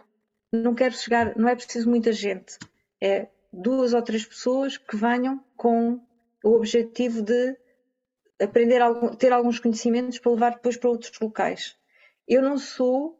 Não 0.52 0.74
quero 0.74 0.94
chegar, 0.94 1.36
não 1.36 1.48
é 1.48 1.56
preciso 1.56 1.90
muita 1.90 2.12
gente. 2.12 2.56
É 3.00 3.26
duas 3.52 3.92
ou 3.92 4.02
três 4.02 4.24
pessoas 4.24 4.76
que 4.76 4.96
venham 4.96 5.44
com 5.56 6.00
o 6.44 6.50
objetivo 6.50 7.22
de 7.22 7.56
aprender 8.40 8.80
ter 9.18 9.32
alguns 9.32 9.58
conhecimentos 9.58 10.18
para 10.18 10.32
levar 10.32 10.50
depois 10.54 10.76
para 10.76 10.90
outros 10.90 11.18
locais. 11.20 11.76
Eu 12.26 12.42
não 12.42 12.58
sou, 12.58 13.18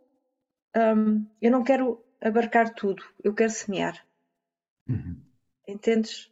um, 0.77 1.27
eu 1.41 1.51
não 1.51 1.63
quero 1.63 2.03
abarcar 2.21 2.75
tudo, 2.75 3.05
eu 3.23 3.35
quero 3.35 3.51
semear. 3.51 4.07
Uhum. 4.89 5.24
Entendes? 5.67 6.31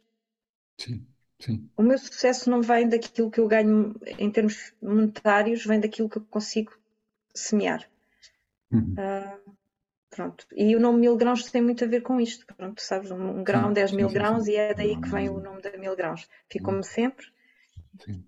Sim, 0.77 1.05
sim. 1.39 1.69
O 1.77 1.83
meu 1.83 1.97
sucesso 1.97 2.49
não 2.49 2.61
vem 2.61 2.87
daquilo 2.87 3.31
que 3.31 3.39
eu 3.39 3.47
ganho 3.47 3.95
em 4.19 4.29
termos 4.31 4.73
monetários, 4.81 5.65
vem 5.65 5.79
daquilo 5.79 6.09
que 6.09 6.17
eu 6.17 6.25
consigo 6.25 6.73
semear. 7.33 7.87
Uhum. 8.71 8.93
Uh, 8.93 9.55
pronto. 10.09 10.45
E 10.55 10.75
o 10.75 10.79
nome 10.79 10.99
mil 10.99 11.15
grãos 11.15 11.49
tem 11.51 11.61
muito 11.61 11.83
a 11.83 11.87
ver 11.87 12.01
com 12.01 12.19
isto. 12.19 12.45
Pronto, 12.55 12.81
sabes, 12.81 13.11
um 13.11 13.43
grão, 13.43 13.67
sim, 13.67 13.73
10 13.73 13.91
mil 13.91 14.07
sim, 14.07 14.13
grãos, 14.13 14.45
sim. 14.45 14.51
e 14.51 14.55
é 14.55 14.73
daí 14.73 14.99
que 14.99 15.09
vem 15.09 15.29
o 15.29 15.39
nome 15.39 15.61
da 15.61 15.77
mil 15.77 15.95
grãos. 15.95 16.27
Ficou-me 16.49 16.77
uhum. 16.77 16.83
sempre. 16.83 17.27
Sim. 18.03 18.23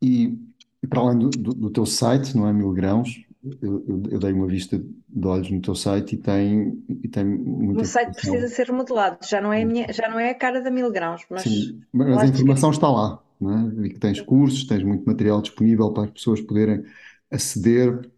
E, 0.00 0.38
e 0.82 0.86
para 0.86 1.00
além 1.00 1.18
do, 1.18 1.30
do, 1.30 1.54
do, 1.54 1.70
teu 1.70 1.86
site, 1.86 2.36
não 2.36 2.48
é? 2.48 2.52
Mil 2.52 2.72
Grãos, 2.72 3.25
eu, 3.62 4.02
eu, 4.10 4.18
dei 4.18 4.32
uma 4.32 4.46
vista 4.46 4.78
de 4.78 5.26
olhos 5.26 5.50
no 5.50 5.60
teu 5.60 5.74
site 5.74 6.14
e 6.14 6.18
tem, 6.18 6.82
e 7.02 7.08
tem 7.08 7.24
muita. 7.24 7.82
O 7.82 7.84
site 7.84 8.14
precisa 8.14 8.48
ser 8.48 8.66
remodelado, 8.66 9.18
já 9.26 9.40
não 9.40 9.52
é 9.52 9.62
a, 9.62 9.66
minha, 9.66 9.92
já 9.92 10.08
não 10.08 10.18
é 10.18 10.30
a 10.30 10.34
cara 10.34 10.60
da 10.60 10.70
Mil 10.70 10.90
Grãos, 10.90 11.22
mas. 11.30 11.42
Sim, 11.42 11.80
mas 11.92 12.18
a 12.18 12.26
informação 12.26 12.70
está 12.70 12.90
lá, 12.90 13.22
não 13.40 13.82
é? 13.82 13.86
E 13.86 13.90
que 13.90 13.98
tens 13.98 14.20
cursos, 14.20 14.66
tens 14.66 14.82
muito 14.82 15.04
material 15.04 15.40
disponível 15.40 15.92
para 15.92 16.04
as 16.04 16.10
pessoas 16.10 16.40
poderem 16.40 16.84
aceder, 17.30 18.10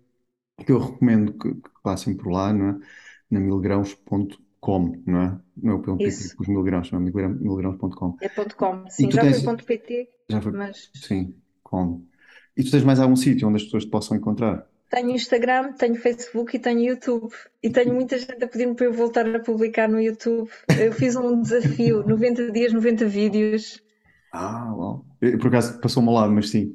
que 0.64 0.72
eu 0.72 0.78
recomendo 0.78 1.32
que, 1.32 1.54
que 1.54 1.82
passem 1.82 2.14
por 2.14 2.30
lá, 2.30 2.52
não 2.52 2.68
é? 2.70 2.78
Na 3.30 3.40
milgrãos.com, 3.40 5.02
não 5.06 5.22
é? 5.22 5.38
Não 5.56 5.72
é 5.72 5.74
o 5.74 5.82
ponto 5.82 5.98
PT, 5.98 6.34
os 6.38 6.48
milgrãos, 6.48 6.90
não 6.90 7.00
é? 7.00 7.02
milgrãos.com. 7.02 8.16
É 8.20 8.28
ponto 8.28 8.56
.com, 8.56 8.84
sim, 8.88 9.10
já 9.10 9.22
tens... 9.22 9.36
foi 9.36 9.44
ponto 9.44 9.64
.pt. 9.64 10.08
Já 10.30 10.40
foi, 10.40 10.52
mas... 10.52 10.90
sim, 10.94 11.34
como? 11.62 12.06
E 12.56 12.64
tu 12.64 12.70
tens 12.70 12.82
mais 12.82 12.98
algum 12.98 13.14
sítio 13.14 13.46
onde 13.46 13.56
as 13.56 13.64
pessoas 13.64 13.84
te 13.84 13.90
possam 13.90 14.16
encontrar? 14.16 14.66
Tenho 14.90 15.10
Instagram, 15.10 15.72
tenho 15.72 15.96
Facebook 15.96 16.56
e 16.56 16.58
tenho 16.58 16.80
YouTube. 16.80 17.34
E 17.62 17.68
tenho 17.70 17.94
muita 17.94 18.16
gente 18.18 18.42
a 18.42 18.48
pedir-me 18.48 18.74
para 18.74 18.86
eu 18.86 18.92
voltar 18.92 19.26
a 19.34 19.40
publicar 19.40 19.88
no 19.88 20.00
YouTube. 20.00 20.48
Eu 20.80 20.92
fiz 20.92 21.14
um 21.14 21.40
desafio, 21.42 22.06
90 22.06 22.50
dias, 22.52 22.72
90 22.72 23.04
vídeos. 23.06 23.82
Ah, 24.32 24.72
bom. 24.74 25.04
Por 25.20 25.48
acaso 25.48 25.80
passou-me 25.80 26.12
lado, 26.12 26.32
mas 26.32 26.50
sim. 26.50 26.74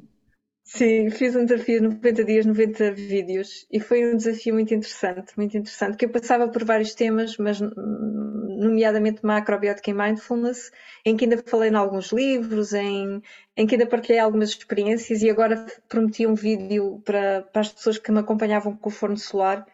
Sim, 0.66 1.10
fiz 1.10 1.36
um 1.36 1.44
desafio 1.44 1.82
90 1.82 2.24
dias, 2.24 2.46
90 2.46 2.92
vídeos 2.92 3.66
e 3.70 3.78
foi 3.78 4.10
um 4.10 4.16
desafio 4.16 4.54
muito 4.54 4.72
interessante, 4.72 5.36
muito 5.36 5.58
interessante, 5.58 5.98
que 5.98 6.06
eu 6.06 6.08
passava 6.08 6.48
por 6.48 6.64
vários 6.64 6.94
temas, 6.94 7.36
mas 7.36 7.60
nomeadamente 7.60 9.24
macrobiótica 9.24 9.90
e 9.90 9.94
mindfulness, 9.94 10.72
em 11.04 11.18
que 11.18 11.26
ainda 11.26 11.42
falei 11.44 11.68
em 11.68 11.74
alguns 11.74 12.12
livros, 12.12 12.72
em, 12.72 13.22
em 13.54 13.66
que 13.66 13.74
ainda 13.74 13.86
partilhei 13.86 14.18
algumas 14.18 14.48
experiências 14.48 15.22
e 15.22 15.28
agora 15.28 15.66
prometi 15.86 16.26
um 16.26 16.34
vídeo 16.34 17.02
para, 17.04 17.42
para 17.42 17.60
as 17.60 17.70
pessoas 17.70 17.98
que 17.98 18.10
me 18.10 18.20
acompanhavam 18.20 18.74
com 18.74 18.88
o 18.88 18.92
forno 18.92 19.18
solar, 19.18 19.66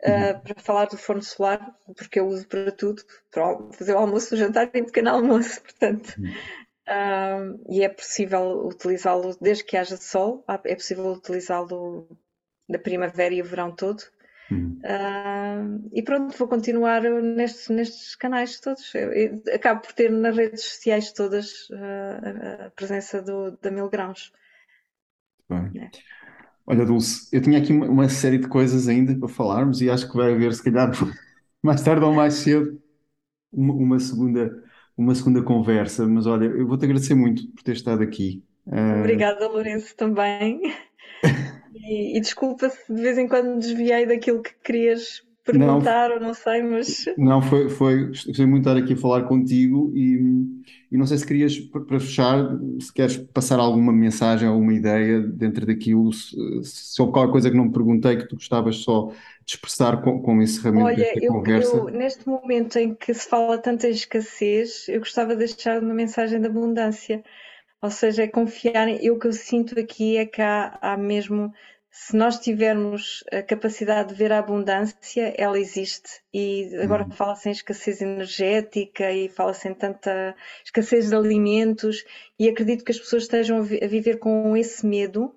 eh, 0.00 0.12
uhum. 0.12 0.38
uh, 0.38 0.40
para 0.42 0.62
falar 0.62 0.84
do 0.86 0.96
forno 0.96 1.22
solar, 1.22 1.74
porque 1.96 2.20
eu 2.20 2.28
uso 2.28 2.46
para 2.46 2.70
tudo, 2.70 3.02
para 3.32 3.58
fazer 3.72 3.94
o 3.94 3.98
almoço, 3.98 4.32
o 4.34 4.38
jantar 4.38 4.70
e 4.72 4.80
um 4.80 4.84
pequeno 4.84 5.10
almoço, 5.10 5.60
portanto... 5.66 6.14
Uhum 6.18 6.32
e 7.68 7.82
é 7.82 7.88
possível 7.88 8.66
utilizá-lo 8.66 9.36
desde 9.40 9.64
que 9.64 9.76
haja 9.76 9.96
sol, 9.96 10.44
é 10.64 10.74
possível 10.74 11.12
utilizá-lo 11.12 12.08
na 12.68 12.78
primavera 12.78 13.34
e 13.34 13.42
o 13.42 13.44
verão 13.44 13.74
todo. 13.74 14.02
Uh, 14.52 15.88
e 15.92 16.02
pronto, 16.02 16.36
vou 16.36 16.48
continuar 16.48 17.02
nestes, 17.02 17.68
nestes 17.68 18.16
canais 18.16 18.58
todos. 18.58 18.92
Eu, 18.94 19.12
eu 19.12 19.42
acabo 19.54 19.80
por 19.82 19.92
ter 19.92 20.10
nas 20.10 20.36
redes 20.36 20.64
sociais 20.64 21.12
todas 21.12 21.68
uh, 21.70 22.66
a 22.66 22.70
presença 22.70 23.22
do, 23.22 23.56
da 23.62 23.70
Mil 23.70 23.88
Grãos. 23.88 24.32
Bem. 25.48 25.82
É. 25.82 25.90
Olha, 26.66 26.84
Dulce, 26.84 27.28
eu 27.32 27.40
tinha 27.40 27.58
aqui 27.58 27.72
uma, 27.72 27.86
uma, 27.86 28.08
série 28.08 28.38
de 28.38 28.48
coisas 28.48 28.88
ainda 28.88 29.14
para 29.16 29.28
falarmos 29.28 29.80
e 29.80 29.90
acho 29.90 30.08
que 30.08 30.16
vai 30.16 30.32
haver, 30.32 30.52
se 30.52 30.62
calhar, 30.62 30.90
mais 31.62 31.82
tarde 31.82 32.04
ou 32.04 32.12
mais 32.12 32.34
cedo, 32.34 32.80
uma, 33.52 33.74
uma 33.74 34.00
segunda, 34.00 34.64
uma 34.96 35.14
segunda 35.14 35.42
conversa, 35.42 36.06
mas 36.06 36.26
olha, 36.26 36.44
eu 36.44 36.66
vou-te 36.66 36.84
agradecer 36.84 37.14
muito 37.14 37.46
por 37.48 37.62
ter 37.62 37.72
estado 37.72 38.02
aqui. 38.02 38.42
Uh, 38.66 39.00
Obrigada, 39.00 39.48
Lourenço, 39.48 39.96
também. 39.96 40.60
E, 41.72 42.18
e 42.18 42.20
desculpa 42.20 42.68
se 42.68 42.92
de 42.92 43.00
vez 43.00 43.16
em 43.16 43.26
quando 43.26 43.58
desviei 43.58 44.04
daquilo 44.04 44.42
que 44.42 44.52
querias 44.62 45.22
perguntar 45.44 46.08
não, 46.08 46.16
ou 46.16 46.20
não 46.20 46.34
sei, 46.34 46.62
mas. 46.62 47.04
Não, 47.16 47.42
foi, 47.42 47.68
foi, 47.68 48.06
gostei 48.08 48.46
muito 48.46 48.64
de 48.64 48.70
estar 48.70 48.76
aqui 48.76 48.92
a 48.92 48.96
falar 48.96 49.22
contigo 49.22 49.92
e, 49.94 50.44
e 50.90 50.96
não 50.96 51.06
sei 51.06 51.18
se 51.18 51.26
querias, 51.26 51.58
para 51.58 51.98
fechar, 51.98 52.58
se 52.78 52.92
queres 52.92 53.16
passar 53.16 53.58
alguma 53.58 53.92
mensagem, 53.92 54.48
alguma 54.48 54.74
ideia 54.74 55.20
dentro 55.20 55.66
daquilo, 55.66 56.12
se, 56.12 56.36
se 56.62 57.00
houve 57.00 57.12
qualquer 57.12 57.32
coisa 57.32 57.50
que 57.50 57.56
não 57.56 57.66
me 57.66 57.72
perguntei 57.72 58.16
que 58.16 58.28
tu 58.28 58.36
gostavas 58.36 58.76
só 58.76 59.10
expressar 59.54 60.02
com, 60.02 60.20
com 60.22 60.38
o 60.38 60.42
encerramento 60.42 60.86
Olha, 60.86 60.96
desta 60.96 61.24
eu, 61.24 61.32
conversa. 61.32 61.76
Eu, 61.76 61.84
neste 61.88 62.28
momento 62.28 62.78
em 62.78 62.94
que 62.94 63.12
se 63.12 63.28
fala 63.28 63.58
tanto 63.58 63.86
em 63.86 63.90
escassez, 63.90 64.88
eu 64.88 65.00
gostava 65.00 65.34
de 65.34 65.44
deixar 65.44 65.82
uma 65.82 65.94
mensagem 65.94 66.40
de 66.40 66.46
abundância. 66.46 67.22
Ou 67.82 67.90
seja, 67.90 68.24
é 68.24 68.28
confiar 68.28 68.88
em. 68.88 69.04
Eu, 69.04 69.14
o 69.14 69.18
que 69.18 69.26
eu 69.26 69.32
sinto 69.32 69.78
aqui 69.78 70.16
é 70.16 70.26
que 70.26 70.42
há, 70.42 70.78
há 70.80 70.96
mesmo 70.96 71.52
se 71.90 72.16
nós 72.16 72.38
tivermos 72.38 73.24
a 73.32 73.42
capacidade 73.42 74.10
de 74.10 74.14
ver 74.14 74.30
a 74.32 74.38
abundância, 74.38 75.34
ela 75.36 75.58
existe. 75.58 76.22
E 76.32 76.70
agora 76.80 77.04
uhum. 77.04 77.10
fala-se 77.10 77.48
em 77.48 77.52
escassez 77.52 78.00
energética 78.00 79.10
e 79.10 79.28
fala-se 79.28 79.68
em 79.68 79.74
tanta 79.74 80.34
escassez 80.64 81.08
de 81.08 81.16
alimentos, 81.16 82.04
e 82.38 82.48
acredito 82.48 82.84
que 82.84 82.92
as 82.92 82.98
pessoas 82.98 83.24
estejam 83.24 83.58
a, 83.58 83.62
viver 83.62 84.18
com 84.18 84.56
esse 84.56 84.86
medo. 84.86 85.34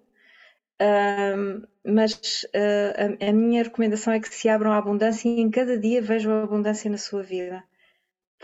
Mas 1.86 2.44
uh, 2.44 3.24
a, 3.24 3.30
a, 3.30 3.34
minha 3.34 3.64
recomendação 3.64 4.14
é 4.14 4.20
que 4.20 4.34
se 4.34 4.50
abram 4.50 4.72
à 4.72 4.78
abundância 4.78 5.30
e 5.30 5.40
em 5.40 5.50
cada 5.50 5.78
dia 5.78 6.02
vejam 6.02 6.34
a 6.34 6.44
abundância 6.44 6.90
na 6.90 6.98
sua 6.98 7.24
vida. 7.24 7.64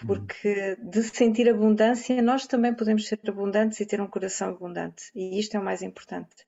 Porque 0.07 0.77
de 0.77 1.03
sentir 1.03 1.49
abundância, 1.49 2.22
nós 2.22 2.47
também 2.47 2.73
podemos 2.73 3.06
ser 3.06 3.19
abundantes 3.27 3.81
e 3.81 3.85
ter 3.85 3.99
um 3.99 4.07
coração 4.07 4.49
abundante. 4.49 5.11
E 5.14 5.38
isto 5.38 5.57
é 5.57 5.60
o 5.60 5.64
mais 5.64 5.81
importante 5.81 6.47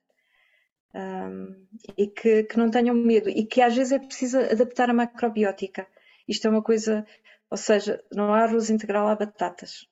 um, 0.94 1.66
e 1.96 2.06
que, 2.06 2.44
que, 2.44 2.56
não 2.56 2.70
tenham 2.70 2.94
medo 2.94 3.28
e 3.28 3.44
que 3.44 3.60
às 3.60 3.74
vezes 3.74 3.92
é 3.92 3.98
preciso 3.98 4.38
adaptar 4.38 4.90
a 4.90 4.94
macrobiótica. 4.94 5.86
Isto 6.28 6.46
é 6.46 6.50
uma 6.50 6.62
coisa, 6.62 7.06
ou 7.50 7.56
seja, 7.56 8.02
não 8.12 8.32
há 8.32 8.44
arroz 8.44 8.70
integral, 8.70 9.08
há 9.08 9.16
batatas. 9.16 9.88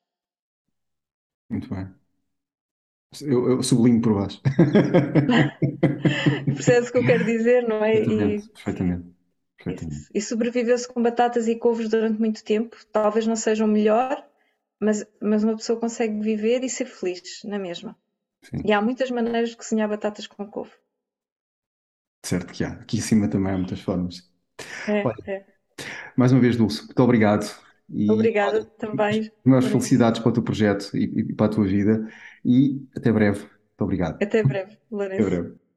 Muito 1.48 1.68
bem. 1.68 1.99
Eu, 3.23 3.51
eu 3.51 3.62
sublinho 3.62 4.01
por 4.01 4.15
baixo. 4.15 4.41
Percebes 6.55 6.91
o 6.91 6.93
que 6.93 6.99
eu 6.99 7.05
quero 7.05 7.24
dizer, 7.24 7.66
não 7.66 7.85
é? 7.85 7.95
Perfeitamente, 7.95 8.05
e, 8.05 8.53
perfeitamente. 8.53 9.15
perfeitamente. 9.57 10.11
E 10.15 10.20
sobreviveu-se 10.20 10.87
com 10.87 11.03
batatas 11.03 11.49
e 11.49 11.57
couves 11.57 11.89
durante 11.89 12.20
muito 12.20 12.45
tempo. 12.45 12.77
Talvez 12.93 13.27
não 13.27 13.35
sejam 13.35 13.66
melhor, 13.66 14.24
mas, 14.78 15.05
mas 15.20 15.43
uma 15.43 15.57
pessoa 15.57 15.81
consegue 15.81 16.20
viver 16.20 16.62
e 16.62 16.70
ser 16.70 16.87
feliz 16.87 17.43
na 17.45 17.59
mesma. 17.59 17.97
Sim. 18.43 18.62
E 18.65 18.73
há 18.73 18.81
muitas 18.81 19.11
maneiras 19.11 19.51
de 19.51 19.57
cozinhar 19.57 19.89
batatas 19.89 20.27
com 20.27 20.47
couve. 20.47 20.73
Certo 22.24 22.53
que 22.53 22.65
há. 22.65 22.73
Aqui 22.73 22.99
em 22.99 23.01
cima 23.01 23.28
também 23.28 23.53
há 23.53 23.57
muitas 23.59 23.81
formas. 23.81 24.31
É, 24.87 25.01
Olha, 25.05 25.16
é. 25.27 25.47
mais 26.16 26.32
uma 26.32 26.41
vez, 26.41 26.57
Dulce, 26.57 26.85
muito 26.85 27.03
obrigado. 27.03 27.47
E, 27.92 28.10
Obrigada 28.10 28.64
também. 28.64 29.30
Maiores 29.44 29.68
felicidades 29.68 30.20
para 30.20 30.30
o 30.30 30.32
teu 30.32 30.42
projeto 30.42 30.90
e, 30.96 31.04
e 31.04 31.32
para 31.34 31.46
a 31.46 31.48
tua 31.48 31.64
vida. 31.64 32.08
E 32.44 32.80
até 32.96 33.12
breve. 33.12 33.40
Muito 33.40 33.80
obrigado. 33.80 34.22
Até 34.22 34.42
breve, 34.42 34.78
Lourenço. 34.90 35.22
Até 35.22 35.30
breve. 35.30 35.69